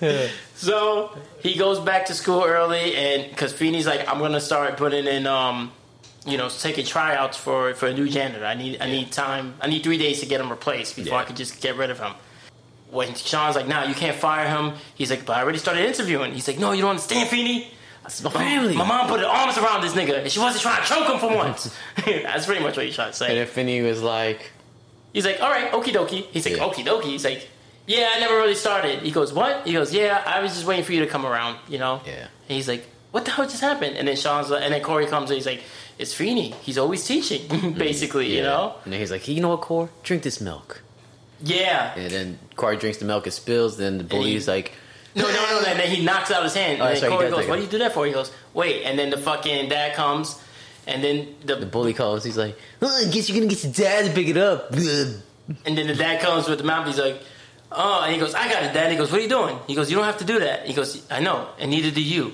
So 0.54 1.16
he 1.42 1.56
goes 1.56 1.80
back 1.80 2.06
to 2.06 2.14
school 2.14 2.44
early, 2.44 2.94
and 2.94 3.30
because 3.30 3.52
Feeney's 3.52 3.86
like, 3.86 4.06
I'm 4.06 4.18
gonna 4.18 4.40
start 4.42 4.76
putting 4.76 5.06
in, 5.06 5.26
um, 5.26 5.72
you 6.26 6.36
know, 6.36 6.50
taking 6.50 6.84
tryouts 6.84 7.38
for 7.38 7.72
for 7.74 7.86
a 7.86 7.94
new 7.94 8.08
janitor. 8.10 8.44
I 8.44 8.54
need 8.54 8.76
I 8.80 8.86
need 8.90 9.10
time. 9.10 9.54
I 9.60 9.68
need 9.68 9.82
three 9.82 9.96
days 9.96 10.20
to 10.20 10.26
get 10.26 10.38
him 10.40 10.50
replaced 10.50 10.96
before 10.96 11.12
Yeah. 11.14 11.20
I 11.20 11.24
could 11.24 11.36
just 11.36 11.62
get 11.62 11.76
rid 11.76 11.88
of 11.90 11.98
him. 11.98 12.12
When 12.90 13.14
Sean's 13.14 13.56
like, 13.56 13.68
Nah, 13.68 13.84
you 13.84 13.94
can't 13.94 14.16
fire 14.16 14.48
him. 14.48 14.74
He's 14.96 15.08
like, 15.10 15.24
But 15.24 15.38
I 15.38 15.42
already 15.42 15.58
started 15.58 15.84
interviewing. 15.86 16.34
He's 16.34 16.46
like, 16.46 16.58
No, 16.58 16.72
you 16.72 16.82
don't 16.82 16.90
understand, 16.90 17.28
Feeney. 17.30 17.68
My 18.02 18.30
family. 18.30 18.74
My 18.76 18.84
mom 18.86 19.08
put 19.08 19.20
her 19.20 19.26
arms 19.26 19.56
around 19.56 19.82
this 19.82 19.92
nigga, 19.94 20.18
and 20.22 20.30
she 20.30 20.40
wasn't 20.40 20.62
trying 20.62 20.82
to 20.82 20.88
choke 20.88 21.08
him 21.08 21.18
for 21.20 21.34
once. 21.34 21.74
That's 22.04 22.46
pretty 22.46 22.62
much 22.62 22.76
what 22.76 22.84
he's 22.86 22.94
trying 22.96 23.12
to 23.12 23.16
say. 23.16 23.28
And 23.28 23.38
if 23.38 23.50
Feeney 23.50 23.80
was 23.82 24.02
like, 24.02 24.50
He's 25.12 25.24
like, 25.24 25.40
all 25.40 25.50
right, 25.50 25.70
okie 25.72 25.92
dokie. 25.92 26.24
He's 26.26 26.44
like, 26.46 26.56
Yeah. 26.56 26.64
okie 26.64 26.84
dokie. 26.84 27.04
He's 27.04 27.24
like, 27.24 27.48
yeah, 27.90 28.12
I 28.14 28.20
never 28.20 28.36
really 28.36 28.54
started. 28.54 29.00
He 29.00 29.10
goes, 29.10 29.32
what? 29.32 29.66
He 29.66 29.72
goes, 29.72 29.92
yeah, 29.92 30.22
I 30.24 30.40
was 30.42 30.52
just 30.52 30.64
waiting 30.64 30.84
for 30.84 30.92
you 30.92 31.00
to 31.00 31.08
come 31.08 31.26
around, 31.26 31.58
you 31.68 31.78
know? 31.78 32.00
Yeah. 32.06 32.20
And 32.20 32.56
he's 32.56 32.68
like, 32.68 32.86
what 33.10 33.24
the 33.24 33.32
hell 33.32 33.46
just 33.46 33.60
happened? 33.60 33.96
And 33.96 34.06
then 34.06 34.14
Sean's 34.14 34.48
like, 34.48 34.62
and 34.62 34.72
then 34.72 34.80
Corey 34.80 35.06
comes 35.06 35.28
and 35.28 35.36
he's 35.36 35.46
like, 35.46 35.60
it's 35.98 36.14
Feeney. 36.14 36.52
He's 36.62 36.78
always 36.78 37.04
teaching, 37.04 37.40
mm-hmm. 37.48 37.76
basically, 37.76 38.36
you 38.36 38.42
know? 38.42 38.76
And 38.84 38.92
then 38.92 39.00
he's 39.00 39.10
like, 39.10 39.26
you 39.26 39.40
know 39.40 39.48
what, 39.48 39.62
Core? 39.62 39.90
Drink 40.04 40.22
this 40.22 40.40
milk. 40.40 40.82
Yeah. 41.42 41.92
And 41.96 42.12
then 42.12 42.38
Corey 42.54 42.76
drinks 42.76 42.98
the 42.98 43.06
milk, 43.06 43.26
it 43.26 43.32
spills. 43.32 43.76
Then 43.76 43.98
the 43.98 44.04
bully's 44.04 44.46
like, 44.46 44.72
No, 45.16 45.24
no, 45.24 45.32
no. 45.32 45.64
And 45.66 45.80
then 45.80 45.88
he 45.88 46.04
knocks 46.04 46.30
out 46.30 46.44
his 46.44 46.54
hand. 46.54 46.80
Oh, 46.80 46.86
and 46.86 46.96
then 46.96 47.10
Corey 47.10 47.28
goes, 47.28 47.48
what 47.48 47.56
do 47.56 47.62
you 47.62 47.68
do 47.68 47.78
that 47.78 47.92
for? 47.92 48.06
He 48.06 48.12
goes, 48.12 48.30
wait. 48.54 48.84
And 48.84 48.96
then 48.96 49.10
the 49.10 49.18
fucking 49.18 49.68
dad 49.68 49.94
comes, 49.94 50.40
and 50.86 51.02
then 51.02 51.34
the, 51.44 51.56
the 51.56 51.66
bully 51.66 51.92
comes. 51.92 52.22
He's 52.22 52.38
like, 52.38 52.56
oh, 52.82 52.86
I 52.86 53.10
guess 53.10 53.28
you're 53.28 53.36
gonna 53.36 53.50
get 53.50 53.64
your 53.64 53.72
dad 53.72 54.06
to 54.06 54.12
pick 54.12 54.28
it 54.28 54.36
up. 54.36 54.70
and 54.70 55.76
then 55.76 55.88
the 55.88 55.96
dad 55.96 56.20
comes 56.20 56.48
with 56.48 56.58
the 56.58 56.64
mouth. 56.64 56.86
He's 56.86 56.98
like, 56.98 57.20
oh, 57.72 58.02
and 58.04 58.12
he 58.12 58.18
goes, 58.18 58.34
I 58.34 58.48
got 58.48 58.62
it, 58.64 58.72
dad. 58.74 58.90
He 58.90 58.96
goes, 58.96 59.10
what 59.10 59.20
are 59.20 59.22
you 59.22 59.28
doing? 59.28 59.58
He 59.66 59.74
goes, 59.74 59.90
you 59.90 59.96
don't 59.96 60.04
have 60.06 60.18
to 60.18 60.24
do 60.24 60.40
that. 60.40 60.66
He 60.66 60.72
goes, 60.74 61.06
I 61.10 61.20
know, 61.20 61.48
and 61.58 61.70
neither 61.70 61.90
do 61.90 62.02
you. 62.02 62.32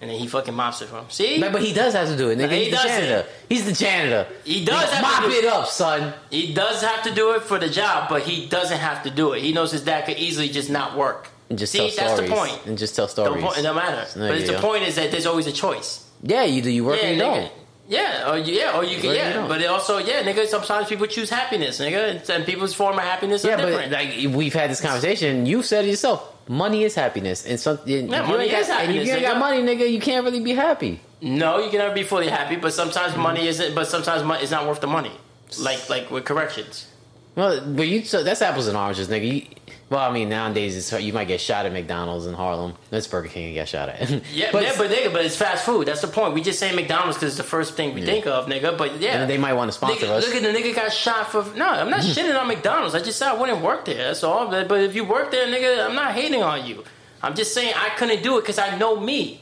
And 0.00 0.08
then 0.08 0.16
he 0.20 0.28
fucking 0.28 0.54
mops 0.54 0.80
it 0.80 0.86
for 0.88 0.98
him. 1.00 1.06
See? 1.10 1.40
But, 1.40 1.50
but 1.52 1.60
he 1.60 1.72
does 1.72 1.92
have 1.94 2.06
to 2.08 2.16
do 2.16 2.30
it. 2.30 2.38
Nigga. 2.38 2.50
He 2.52 2.58
He's 2.66 2.70
the 2.70 2.76
doesn't. 2.76 2.88
janitor. 2.90 3.28
He's 3.48 3.64
the 3.66 3.72
janitor. 3.72 4.26
He 4.44 4.64
does 4.64 4.90
have 4.92 5.04
to 5.04 5.22
mop 5.22 5.24
do- 5.24 5.30
it 5.36 5.44
up, 5.44 5.66
son. 5.66 6.14
He 6.30 6.54
does 6.54 6.82
have 6.82 7.02
to 7.02 7.12
do 7.14 7.32
it 7.32 7.42
for 7.42 7.58
the 7.58 7.68
job, 7.68 8.08
but 8.08 8.22
he 8.22 8.46
doesn't 8.46 8.78
have 8.78 9.02
to 9.02 9.10
do 9.10 9.32
it. 9.32 9.42
He 9.42 9.52
knows 9.52 9.72
his 9.72 9.82
dad 9.82 10.06
could 10.06 10.18
easily 10.18 10.48
just 10.50 10.70
not 10.70 10.96
work. 10.96 11.28
And 11.50 11.58
just 11.58 11.72
See, 11.72 11.78
tell 11.78 11.88
that's 11.88 12.12
stories. 12.14 12.30
the 12.30 12.36
point. 12.36 12.66
And 12.66 12.78
just 12.78 12.94
tell 12.94 13.06
The 13.06 13.10
stories. 13.12 13.42
point, 13.42 13.58
it 13.58 13.62
don't 13.62 13.74
matter. 13.74 14.06
No, 14.20 14.28
but 14.28 14.38
it's 14.38 14.48
the 14.50 14.58
point 14.58 14.84
is 14.84 14.94
that 14.94 15.10
there's 15.10 15.26
always 15.26 15.48
a 15.48 15.52
choice. 15.52 16.08
Yeah, 16.22 16.44
you 16.44 16.62
do. 16.62 16.70
You 16.70 16.84
work 16.84 17.00
Yeah, 17.02 17.08
and 17.08 17.16
you 17.16 17.22
nigga. 17.24 17.34
don't. 17.42 17.52
Yeah, 17.90 18.30
or 18.30 18.36
you, 18.38 18.52
yeah, 18.52 18.76
or 18.76 18.84
you 18.84 18.96
can, 19.00 19.10
Or 19.10 19.12
you 19.14 19.18
yeah. 19.18 19.32
don't. 19.32 19.48
But 19.48 19.62
it 19.62 19.66
also, 19.66 19.96
yeah, 19.96 20.22
nigga. 20.22 20.46
Sometimes 20.46 20.88
people 20.88 21.06
choose 21.06 21.30
happiness, 21.30 21.80
nigga, 21.80 22.28
and 22.28 22.44
people's 22.44 22.74
form 22.74 22.96
of 22.98 23.02
happiness 23.04 23.44
are 23.44 23.48
Yeah, 23.48 23.56
different. 23.56 23.90
but 23.90 23.98
like 23.98 24.34
we've 24.36 24.52
had 24.52 24.70
this 24.70 24.80
conversation. 24.82 25.46
You've 25.46 25.64
said 25.64 25.86
it 25.86 25.88
yourself. 25.88 26.34
Money 26.48 26.84
is 26.84 26.94
happiness, 26.94 27.46
and 27.46 27.58
something. 27.58 28.10
Yeah, 28.10 28.22
money 28.26 28.46
is 28.46 28.52
got, 28.52 28.80
And 28.80 28.88
happiness, 28.88 29.06
you 29.08 29.14
ain't 29.14 29.22
got 29.22 29.38
money, 29.38 29.62
nigga, 29.62 29.90
you 29.90 30.00
can't 30.00 30.22
really 30.24 30.40
be 30.40 30.52
happy. 30.54 31.00
no, 31.22 31.58
you 31.64 31.70
can 31.70 31.78
never 31.78 31.94
be 31.94 32.02
fully 32.04 32.28
happy, 32.28 32.56
but 32.56 32.72
sometimes 32.74 33.12
Mm-hmm. 33.12 33.22
money 33.22 33.46
isn't. 33.48 33.74
But 33.74 33.86
sometimes 33.86 34.22
money 34.22 34.44
is 34.44 34.50
not 34.50 34.66
worth 34.68 34.80
the 34.82 34.86
money. 34.86 35.12
Like, 35.58 35.88
like 35.88 36.10
with 36.10 36.24
corrections. 36.26 36.86
Well, 37.34 37.60
but 37.66 37.86
you 37.86 38.04
so 38.04 38.22
that's 38.24 38.42
apples 38.42 38.66
and 38.68 38.76
oranges, 38.76 39.08
nigga. 39.08 39.32
You, 39.32 39.46
well, 39.90 40.00
I 40.00 40.12
mean, 40.12 40.28
nowadays 40.28 40.76
it's, 40.76 41.02
you 41.02 41.12
might 41.14 41.28
get 41.28 41.40
shot 41.40 41.64
at 41.64 41.72
McDonald's 41.72 42.26
in 42.26 42.34
Harlem. 42.34 42.74
That's 42.90 43.06
Burger 43.06 43.28
King 43.28 43.48
you 43.48 43.54
get 43.54 43.68
shot 43.70 43.88
at. 43.88 44.10
Yeah, 44.34 44.50
but, 44.52 44.62
yeah, 44.62 44.74
but 44.76 44.90
nigga, 44.90 45.12
but 45.12 45.24
it's 45.24 45.36
fast 45.36 45.64
food. 45.64 45.86
That's 45.88 46.02
the 46.02 46.08
point. 46.08 46.34
We 46.34 46.42
just 46.42 46.58
say 46.58 46.74
McDonald's 46.74 47.16
because 47.16 47.28
it's 47.30 47.36
the 47.38 47.48
first 47.48 47.74
thing 47.74 47.94
we 47.94 48.02
think 48.04 48.26
of, 48.26 48.46
nigga. 48.48 48.76
But 48.76 49.00
yeah, 49.00 49.20
and 49.22 49.30
they 49.30 49.38
might 49.38 49.54
want 49.54 49.68
to 49.70 49.72
sponsor 49.72 50.06
Nigga, 50.06 50.10
us. 50.10 50.26
Look 50.26 50.34
at 50.34 50.42
the 50.42 50.48
nigga 50.48 50.74
got 50.74 50.92
shot 50.92 51.30
for. 51.30 51.42
No, 51.56 51.66
I'm 51.66 51.88
not 51.90 52.00
shitting 52.02 52.38
on 52.38 52.48
McDonald's. 52.48 52.94
I 52.94 53.00
just 53.00 53.18
said 53.18 53.28
I 53.28 53.34
wouldn't 53.40 53.62
work 53.62 53.84
there. 53.86 53.96
That's 53.96 54.22
all. 54.24 54.48
But, 54.50 54.68
but 54.68 54.80
if 54.80 54.94
you 54.94 55.04
work 55.04 55.30
there, 55.30 55.46
nigga, 55.46 55.86
I'm 55.86 55.94
not 55.94 56.12
hating 56.12 56.42
on 56.42 56.66
you. 56.66 56.84
I'm 57.22 57.34
just 57.34 57.54
saying 57.54 57.72
I 57.76 57.88
couldn't 57.96 58.22
do 58.22 58.36
it 58.38 58.42
because 58.42 58.58
I 58.58 58.76
know 58.76 58.98
me. 59.00 59.40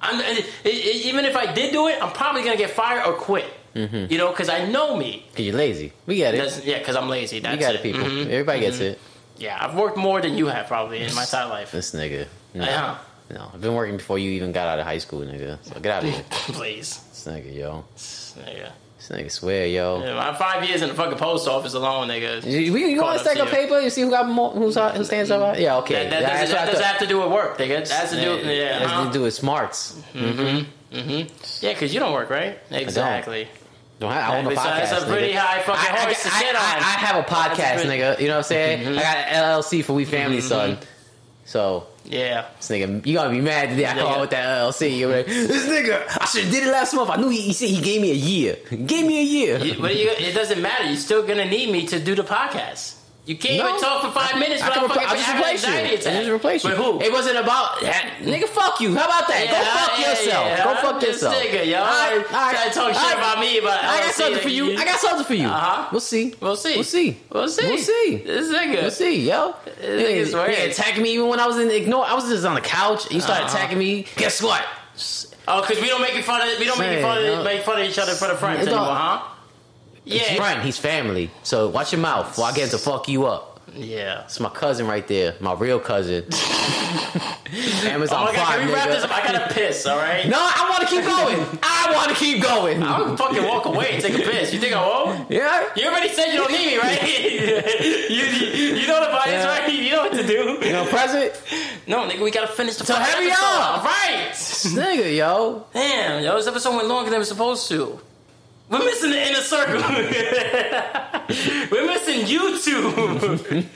I'm, 0.00 0.18
it, 0.20 0.46
it- 0.64 1.06
even 1.06 1.24
if 1.26 1.36
I 1.36 1.52
did 1.52 1.72
do 1.72 1.88
it, 1.88 2.02
I'm 2.02 2.12
probably 2.12 2.42
gonna 2.42 2.56
get 2.56 2.70
fired 2.70 3.06
or 3.06 3.12
quit. 3.14 3.44
Mm-hmm. 3.74 4.12
You 4.12 4.18
know, 4.18 4.30
because 4.30 4.48
I 4.48 4.66
know 4.70 4.96
me. 4.96 5.26
Cause 5.34 5.44
you're 5.44 5.56
lazy. 5.56 5.92
We 6.06 6.16
get 6.16 6.34
it. 6.34 6.38
That's, 6.38 6.64
yeah, 6.64 6.78
because 6.78 6.96
I'm 6.96 7.08
lazy. 7.08 7.40
That's 7.40 7.54
you 7.54 7.60
got 7.60 7.74
it, 7.74 7.82
people. 7.82 8.02
Mhm. 8.02 8.26
Everybody 8.26 8.60
gets 8.60 8.78
it. 8.78 8.98
Yeah, 9.36 9.58
I've 9.60 9.74
worked 9.74 9.96
more 9.96 10.20
than 10.20 10.38
you 10.38 10.46
have 10.46 10.68
probably 10.68 11.02
in 11.02 11.14
my 11.14 11.22
entire 11.22 11.48
life. 11.48 11.72
This 11.72 11.92
nigga. 11.92 12.26
No. 12.54 12.64
Yeah, 12.64 12.98
No, 13.30 13.50
I've 13.52 13.60
been 13.60 13.74
working 13.74 13.96
before 13.96 14.18
you 14.18 14.30
even 14.30 14.52
got 14.52 14.68
out 14.68 14.78
of 14.78 14.86
high 14.86 14.98
school, 14.98 15.20
nigga. 15.20 15.58
So 15.62 15.80
get 15.80 15.86
out 15.92 16.04
of 16.04 16.10
here. 16.10 16.24
Please. 16.30 16.98
this 17.10 17.24
nigga, 17.26 17.52
yo. 17.54 17.84
Nigga. 17.96 18.70
This 18.96 19.08
nigga 19.08 19.30
swear, 19.30 19.66
yo. 19.66 20.02
Yeah, 20.04 20.14
my 20.14 20.34
five 20.34 20.66
years 20.68 20.82
in 20.82 20.88
the 20.88 20.94
fucking 20.94 21.18
post 21.18 21.48
office 21.48 21.74
alone, 21.74 22.08
nigga. 22.08 22.44
You, 22.46 22.76
you, 22.76 23.02
want 23.02 23.18
to 23.18 23.24
stack 23.24 23.38
a 23.38 23.50
paper? 23.50 23.80
You 23.80 23.90
see 23.90 24.02
who 24.02 24.10
got 24.10 24.28
more, 24.28 24.52
who's 24.52 24.76
who 24.76 25.04
stands 25.04 25.32
up? 25.32 25.58
Yeah, 25.58 25.78
okay. 25.78 26.08
That, 26.08 26.10
that 26.10 26.20
Yeah, 26.22 26.40
doesn't, 26.40 26.54
that 26.54 26.66
doesn't 26.66 26.84
have 26.84 26.98
to 27.00 27.06
do 27.08 27.20
with 27.20 27.32
work, 27.32 27.58
nigga. 27.58 27.88
That 27.88 28.00
has 28.00 28.10
to 28.10 28.20
do, 28.20 28.36
Yeah, 28.46 28.52
yeah, 28.52 28.88
has 28.88 29.06
to 29.08 29.12
do 29.12 29.22
with 29.24 29.34
smarts. 29.34 30.00
Mm-hmm. 30.12 30.96
Mm-hmm. 30.96 31.64
Yeah, 31.66 31.72
because 31.72 31.92
you 31.92 31.98
don't 31.98 32.12
work, 32.12 32.30
right? 32.30 32.58
Exactly. 32.70 33.48
Don't 34.04 34.12
have, 34.12 34.30
I 34.32 34.38
own 34.38 34.46
a 34.46 34.50
podcast. 34.50 34.90
that's 34.90 35.02
a 35.02 35.06
pretty 35.06 35.32
nigga. 35.32 35.38
high 35.38 35.60
fucking 35.62 35.94
I, 35.94 36.10
I, 36.10 36.12
to 36.12 36.28
I, 36.28 36.48
on. 36.50 36.82
I 36.82 36.90
have 37.06 37.16
a 37.16 37.22
podcast, 37.28 37.74
pretty- 37.82 37.88
nigga. 37.88 38.20
You 38.20 38.28
know 38.28 38.34
what 38.34 38.38
I'm 38.38 38.42
saying? 38.44 38.86
Mm-hmm. 38.86 38.98
I 38.98 39.02
got 39.02 39.16
an 39.16 39.34
LLC 39.34 39.84
for 39.84 39.92
We 39.94 40.04
Family 40.04 40.38
mm-hmm. 40.38 40.46
Son. 40.46 40.78
So 41.46 41.86
Yeah. 42.04 42.46
this 42.56 42.68
nigga, 42.68 43.04
you 43.06 43.14
gotta 43.14 43.30
be 43.30 43.40
mad 43.40 43.70
today. 43.70 43.86
I 43.86 43.94
Yeah, 43.96 44.02
call 44.02 44.12
yeah. 44.12 44.20
with 44.20 44.30
that 44.30 44.44
LLC. 44.60 44.98
You're 44.98 45.16
like, 45.16 45.26
this 45.26 45.66
nigga, 45.66 46.06
I 46.20 46.24
should 46.26 46.44
have 46.44 46.52
did 46.52 46.66
it 46.66 46.70
last 46.70 46.94
month. 46.94 47.10
I 47.10 47.16
knew 47.16 47.28
he, 47.28 47.40
he 47.40 47.52
said 47.52 47.68
he 47.68 47.80
gave 47.80 48.00
me 48.02 48.10
a 48.10 48.14
year. 48.14 48.56
He 48.70 48.76
gave 48.76 49.06
me 49.06 49.20
a 49.20 49.22
year. 49.24 49.58
You- 49.58 49.80
But 49.80 49.96
you, 49.96 50.08
it 50.10 50.34
doesn't 50.34 50.60
matter. 50.60 50.84
You're 50.84 50.96
still 50.96 51.26
gonna 51.26 51.44
need 51.46 51.70
me 51.70 51.86
to 51.88 51.98
do 52.00 52.14
the 52.14 52.24
podcast. 52.24 52.96
You 53.26 53.36
can't 53.36 53.56
No. 53.56 53.68
even 53.70 53.80
talk 53.80 54.02
for 54.04 54.10
five 54.20 54.38
minutes 54.38 54.60
I, 54.62 54.68
can 54.68 54.82
without 54.82 54.98
repl- 54.98 55.00
fucking 55.00 55.08
I 55.08 55.14
just 55.16 55.24
having 55.24 55.40
an 55.42 55.48
replace 55.48 56.04
you. 56.04 56.10
I 56.10 56.14
just 56.20 56.30
replace 56.30 56.64
you. 56.64 56.70
With 56.70 56.78
who? 56.78 57.00
It 57.00 57.10
wasn't 57.10 57.38
about 57.38 57.80
that. 57.80 58.18
nigga. 58.20 58.44
Fuck 58.48 58.80
you. 58.82 58.94
How 58.94 59.06
about 59.06 59.26
that? 59.28 59.48
Go 59.48 59.56
fuck 59.64 59.98
yeah, 59.98 60.10
yourself. 60.10 60.46
yeah. 60.46 60.64
Go 60.64 60.74
fuck 60.82 61.00
This 61.00 61.08
yourself. 61.22 61.34
nigga, 61.36 61.66
yo. 61.66 61.78
All 61.78 61.84
right, 61.86 62.12
all 62.16 62.20
right, 62.20 62.52
Trying 62.54 62.68
to 62.68 62.74
talk 62.74 62.88
shit 62.92 63.02
right. 63.02 63.16
about 63.16 63.40
me, 63.40 63.60
but 63.60 63.70
I 63.82 63.96
I'll 63.96 64.02
got 64.04 64.14
something 64.14 64.42
for 64.42 64.48
you. 64.50 64.64
you- 64.72 64.78
I 64.78 64.84
got 64.84 65.00
something 65.00 65.24
for 65.24 65.34
you. 65.34 65.48
Uh-huh. 65.48 65.88
We'll 65.90 66.00
see. 66.02 66.34
We'll 66.38 66.56
see. 66.56 66.74
We'll 66.74 66.84
see. 66.84 67.16
We'll 67.32 67.48
see. 67.48 67.66
We'll 67.66 67.78
see. 67.78 68.16
This 68.26 68.48
nigga. 68.52 68.82
We'll 68.82 68.90
see, 68.90 69.26
yo. 69.26 69.54
nigga's 69.80 70.34
Nigga, 70.34 70.46
weird. 70.46 70.70
attacking 70.72 71.02
me 71.02 71.14
even 71.14 71.28
when 71.28 71.40
I 71.40 71.46
was 71.46 71.56
in 71.56 71.70
ignore. 71.70 72.04
I 72.04 72.12
was 72.12 72.28
just 72.28 72.44
on 72.44 72.54
the 72.54 72.60
couch. 72.60 73.10
You 73.10 73.20
started 73.22 73.44
Uh-huh. 73.46 73.56
attacking 73.56 73.78
me. 73.78 74.04
Guess 74.16 74.42
what? 74.42 74.62
Oh, 75.48 75.60
because 75.62 75.80
we 75.80 75.88
don't 75.88 76.02
make 76.02 76.12
fun 76.24 76.40
of 76.46 76.58
we 76.58 76.66
don't 76.66 76.78
make 76.78 77.00
fun 77.02 77.22
no. 77.22 77.38
of 77.38 77.44
make 77.44 77.62
fun 77.62 77.80
of 77.80 77.86
each 77.88 77.98
other 77.98 78.12
for 78.12 78.28
the 78.28 78.34
friends 78.34 78.66
anymore, 78.66 78.84
all- 78.86 79.30
huh? 80.06 80.12
He's 80.14 80.36
friend. 80.36 80.62
He's 80.62 80.78
family. 80.78 81.30
So 81.42 81.68
watch 81.68 81.92
your 81.92 82.00
mouth. 82.00 82.28
Before 82.28 82.46
I 82.46 82.52
get 82.52 82.70
to 82.70 82.78
fuck 82.78 83.08
you 83.08 83.26
up. 83.26 83.50
Yeah. 83.74 84.22
It's 84.24 84.38
my 84.38 84.50
cousin 84.50 84.86
right 84.86 85.06
there. 85.08 85.34
My 85.40 85.54
real 85.54 85.80
cousin. 85.80 86.24
Amazon 87.86 88.18
Oh 88.20 88.24
my 88.26 88.32
god, 88.32 88.44
Prime, 88.46 88.58
can 88.60 88.68
we 88.68 88.74
wrap 88.74 88.88
nigga. 88.88 88.92
this 88.92 89.04
up? 89.04 89.10
I 89.10 89.22
gotta 89.32 89.52
piss, 89.54 89.86
alright? 89.86 90.28
No, 90.28 90.38
I 90.38 90.66
want 90.70 90.82
to 90.82 90.94
keep 90.94 91.04
going. 91.04 91.58
I 91.62 91.92
want 91.94 92.10
to 92.10 92.14
keep 92.16 92.42
going. 92.42 92.82
I'm 92.82 93.00
gonna 93.02 93.16
fucking 93.16 93.44
walk 93.44 93.64
away 93.66 93.92
and 93.92 94.02
take 94.02 94.14
a 94.14 94.18
piss. 94.18 94.52
You 94.52 94.60
think 94.60 94.74
I 94.74 94.80
won't? 94.86 95.30
Yeah. 95.30 95.68
You 95.76 95.86
already 95.88 96.08
said 96.08 96.26
you 96.32 96.38
don't 96.38 96.52
need 96.52 96.66
me, 96.66 96.78
right? 96.78 97.02
you, 97.02 98.16
you, 98.16 98.74
you 98.80 98.86
know 98.86 99.00
the 99.04 99.10
bias, 99.10 99.26
Yeah. 99.44 99.46
right? 99.46 99.72
You 99.72 99.90
know 99.90 100.02
what 100.02 100.12
to 100.12 100.26
do. 100.26 100.58
You 100.66 100.72
know, 100.72 100.84
present. 100.86 101.32
No, 101.86 102.08
nigga, 102.08 102.20
we 102.22 102.30
gotta 102.30 102.48
finish 102.52 102.76
the 102.76 102.84
So 102.86 102.94
hurry 102.94 103.26
episode. 103.28 103.44
up. 103.44 103.84
Right. 103.84 104.30
Nigga, 104.32 105.16
yo. 105.16 105.66
Damn, 105.72 106.22
yo, 106.22 106.36
this 106.36 106.46
episode 106.46 106.76
went 106.76 106.88
longer 106.88 107.10
than 107.10 107.18
we're 107.20 107.24
supposed 107.24 107.68
to. 107.70 107.98
We're 108.68 108.78
missing 108.78 109.10
the 109.10 109.26
inner 109.28 109.40
circle. 109.40 109.74
we're 111.70 111.86
missing 111.86 112.26
YouTube. 112.26 113.66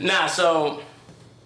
nah, 0.00 0.26
so 0.26 0.82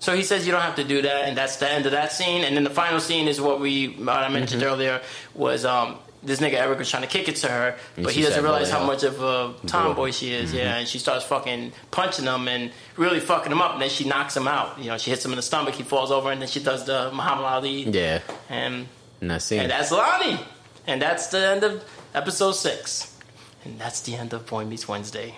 so 0.01 0.15
he 0.15 0.23
says 0.23 0.47
you 0.47 0.53
don't 0.53 0.63
have 0.63 0.77
to 0.77 0.85
do 0.85 1.03
that, 1.03 1.25
and 1.27 1.37
that's 1.37 1.57
the 1.57 1.71
end 1.71 1.87
of 1.87 1.93
that 1.93 2.13
scene. 2.13 2.45
And 2.45 2.57
then 2.57 2.65
the 2.65 2.71
final 2.71 3.01
scene 3.01 3.29
is 3.29 3.41
what 3.41 3.61
we 3.61 3.89
what 3.89 4.09
I 4.09 4.29
mentioned 4.29 4.63
mm-hmm. 4.63 4.73
earlier 4.73 5.01
was 5.35 5.65
um 5.65 5.99
this 6.23 6.41
nigga 6.41 6.55
Eric 6.55 6.79
was 6.79 6.91
trying 6.91 7.03
to 7.03 7.09
kick 7.09 7.29
it 7.29 7.37
to 7.37 7.49
her, 7.49 7.77
And 7.97 8.05
but 8.05 8.13
he 8.13 8.23
doesn't 8.23 8.43
realize 8.43 8.71
how 8.71 8.85
much 8.85 9.05
of 9.05 9.23
a 9.23 9.55
tomboy 9.67 10.11
she 10.11 10.33
is. 10.33 10.53
Yeah, 10.53 10.63
mm-hmm. 10.63 10.79
and 10.81 10.89
she 10.89 10.99
starts 10.99 11.25
fucking 11.25 11.73
punching 11.91 12.25
him 12.25 12.49
and 12.49 12.73
really 12.97 13.21
fucking 13.21 13.53
him 13.53 13.61
up. 13.61 13.75
And 13.75 13.83
then 13.83 13.91
she 13.91 14.05
knocks 14.05 14.37
him 14.37 14.49
out. 14.49 14.79
You 14.79 14.91
know, 14.91 14.99
she 14.99 15.11
hits 15.11 15.25
him 15.25 15.33
in 15.33 15.37
the 15.37 15.43
stomach. 15.43 15.75
He 15.75 15.85
falls 15.85 16.11
over, 16.11 16.31
and 16.31 16.41
then 16.41 16.49
she 16.49 16.61
does 16.61 16.85
the 16.85 17.11
Muhammad 17.13 17.45
Ali. 17.45 17.85
Yeah. 17.85 18.21
And 18.49 18.89
And 19.21 19.31
that's 19.31 19.51
it. 19.53 19.59
and 19.59 19.71
that's 19.71 19.93
Lonnie. 19.93 20.41
And 20.87 21.03
that's 21.03 21.29
the 21.29 21.47
end 21.47 21.65
of 21.65 21.85
episode 22.19 22.53
six. 22.53 23.17
And 23.65 23.79
that's 23.79 24.01
the 24.01 24.15
end 24.17 24.33
of 24.33 24.47
Boy 24.47 24.65
Meets 24.65 24.89
Wednesday. 24.89 25.35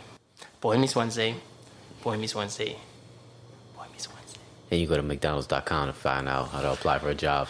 Boy 0.61 0.79
Meets 0.79 0.97
Wednesday. 0.97 1.37
Boy 2.03 2.17
Meets 2.17 2.35
Wednesday. 2.35 2.77
Boy 3.77 3.85
Meets 3.93 4.09
Wednesday. 4.13 4.41
and 4.71 4.81
you 4.81 4.87
go 4.87 4.97
to 4.97 5.03
McDonald's.com 5.03 5.87
to 5.89 5.93
find 5.93 6.29
out 6.29 6.49
how 6.49 6.61
to 6.63 6.73
apply 6.73 6.99
for 6.99 7.11
a 7.11 7.15
job. 7.15 7.49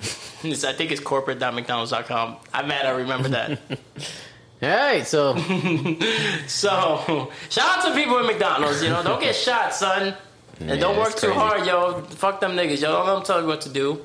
I 0.44 0.72
think 0.72 0.92
it's 0.92 1.00
corporate.mcdonalds.com. 1.00 2.36
I'm 2.54 2.68
mad 2.68 2.86
I 2.86 2.90
remember 2.90 3.28
that. 3.30 3.58
All 4.62 4.68
right, 4.70 5.06
so 5.06 5.36
so, 6.46 7.30
shout 7.50 7.78
out 7.78 7.84
to 7.84 7.94
people 7.94 8.18
at 8.18 8.24
McDonald's. 8.26 8.82
You 8.82 8.88
know, 8.88 9.02
don't 9.02 9.20
get 9.20 9.34
shot, 9.36 9.74
son. 9.74 10.14
And 10.60 10.70
Yeah, 10.70 10.76
don't 10.76 10.96
work 10.96 11.14
too 11.16 11.32
hard, 11.32 11.66
yo. 11.66 12.00
Fuck 12.02 12.40
them 12.40 12.52
niggas, 12.52 12.80
yo. 12.80 12.92
Don't 12.92 13.06
let 13.06 13.14
them 13.16 13.22
tell 13.24 13.40
you 13.42 13.46
what 13.46 13.60
to 13.62 13.68
do. 13.68 14.00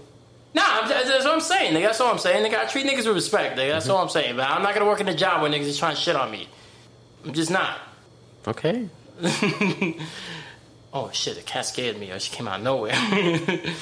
Nah, 0.54 0.88
that's 0.88 1.10
that's 1.10 1.24
what 1.26 1.34
I'm 1.34 1.40
saying. 1.42 1.74
Nigga. 1.74 1.84
That's 1.84 2.02
all 2.02 2.12
I'm 2.12 2.18
saying. 2.18 2.46
Nigga, 2.46 2.60
I 2.60 2.66
treat 2.66 2.86
niggas 2.86 3.06
with 3.08 3.16
respect. 3.16 3.58
Nigga. 3.58 3.72
That's 3.72 3.88
all 3.90 4.00
I'm 4.00 4.10
saying. 4.10 4.36
But 4.36 4.50
I'm 4.50 4.62
not 4.62 4.74
gonna 4.74 4.86
work 4.86 5.00
in 5.00 5.08
a 5.08 5.16
job 5.16 5.42
where 5.42 5.50
niggas 5.52 5.62
is 5.62 5.78
trying 5.78 5.96
to 5.96 6.02
shit 6.02 6.16
on 6.16 6.30
me. 6.32 6.48
I'm 7.26 7.34
just 7.34 7.52
not. 7.52 7.80
okay. 8.48 8.90
Oh 10.94 11.10
shit! 11.14 11.36
The 11.38 11.42
cat 11.42 11.66
scared 11.66 11.98
me. 11.98 12.10
Yo. 12.10 12.20
She 12.20 12.36
came 12.36 12.48
out 12.48 12.60
of 12.60 12.64
nowhere. 12.64 12.94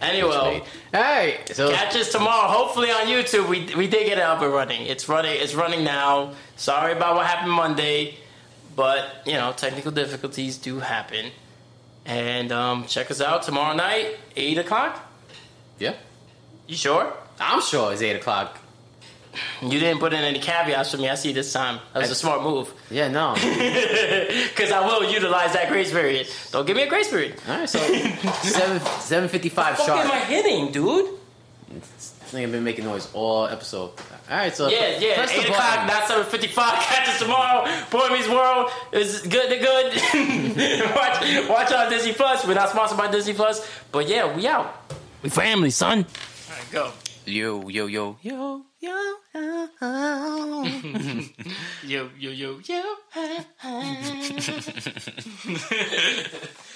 Anyway. 0.00 0.30
bitch, 0.30 0.52
mate. 0.52 0.62
All 0.92 1.00
right, 1.00 1.56
so 1.56 1.70
Catch 1.72 1.96
us 1.96 2.12
tomorrow. 2.12 2.48
Hopefully 2.48 2.90
on 2.90 3.06
YouTube. 3.06 3.48
We 3.48 3.74
we 3.74 3.86
did 3.88 4.06
get 4.06 4.18
it 4.18 4.24
up 4.24 4.42
and 4.42 4.52
running. 4.52 4.82
It's 4.86 5.08
running. 5.08 5.32
It's 5.34 5.54
running 5.54 5.84
now. 5.84 6.34
Sorry 6.56 6.92
about 6.92 7.16
what 7.16 7.26
happened 7.26 7.52
Monday, 7.52 8.16
but 8.76 9.06
you 9.24 9.32
know 9.32 9.52
technical 9.56 9.90
difficulties 9.90 10.58
do 10.58 10.80
happen. 10.80 11.30
And 12.04 12.52
um, 12.52 12.84
check 12.86 13.10
us 13.10 13.20
out 13.22 13.42
tomorrow 13.42 13.74
night, 13.74 14.16
eight 14.36 14.58
o'clock. 14.58 15.09
Yeah, 15.80 15.94
You 16.68 16.76
sure? 16.76 17.12
I'm 17.40 17.60
sure 17.60 17.92
it's 17.92 18.02
eight 18.02 18.14
o'clock. 18.16 18.58
You 19.62 19.78
didn't 19.78 20.00
put 20.00 20.12
in 20.12 20.20
any 20.24 20.40
caveats 20.40 20.90
for 20.90 20.96
me. 20.98 21.08
I 21.08 21.14
see 21.14 21.32
this 21.32 21.52
time. 21.52 21.78
That 21.94 22.00
was 22.00 22.10
a 22.10 22.14
smart 22.16 22.42
move. 22.42 22.72
Yeah, 22.90 23.08
no. 23.08 23.34
Because 24.50 24.72
I 24.72 24.84
will 24.86 25.04
utilize 25.10 25.52
that 25.54 25.68
grace 25.68 25.90
period. 25.92 26.26
Don't 26.52 26.66
give 26.66 26.76
me 26.76 26.82
a 26.82 26.88
grace 26.88 27.08
period. 27.08 27.34
All 27.48 27.58
right, 27.60 27.68
so 27.68 27.78
seven 28.42 28.80
seven 29.00 29.28
fifty 29.28 29.48
five 29.48 29.78
What 29.78 29.86
sharp. 29.86 30.04
am 30.04 30.10
I 30.10 30.18
hitting, 30.20 30.72
dude? 30.72 31.16
This 31.72 32.14
nigga 32.32 32.50
been 32.50 32.64
making 32.64 32.84
noise 32.84 33.08
all 33.14 33.46
episode. 33.46 33.90
All 34.30 34.36
right, 34.36 34.54
so 34.54 34.68
Yeah, 34.68 34.98
yeah. 34.98 35.14
press 35.14 35.30
the 35.32 35.40
Eight 35.40 35.48
o'clock, 35.50 35.74
button. 35.74 35.86
not 35.86 36.08
seven 36.08 36.24
fifty-five. 36.26 36.74
Catch 36.90 37.08
us 37.08 37.18
tomorrow. 37.20 37.64
Boy 37.90 38.08
Meets 38.12 38.28
World 38.28 38.70
is 38.92 39.22
good 39.22 39.48
to 39.48 39.58
good. 39.58 39.86
watch, 40.94 41.48
watch 41.48 41.72
on 41.72 41.88
Disney 41.90 42.12
Plus. 42.12 42.44
We're 42.46 42.54
not 42.54 42.70
sponsored 42.70 42.98
by 42.98 43.08
Disney 43.10 43.34
Plus, 43.34 43.66
but 43.92 44.08
yeah, 44.08 44.34
we 44.34 44.46
out. 44.48 44.74
We 45.22 45.28
family, 45.28 45.70
son. 45.70 45.98
All 45.98 46.04
right, 46.56 46.70
go. 46.72 46.92
Yo, 47.26 47.68
yo, 47.68 47.86
yo, 47.86 48.16
yo, 48.22 48.64
yo. 48.80 49.16
Yo, 51.82 52.08
yo, 52.18 52.30
yo, 52.30 52.60
yo. 52.64 52.82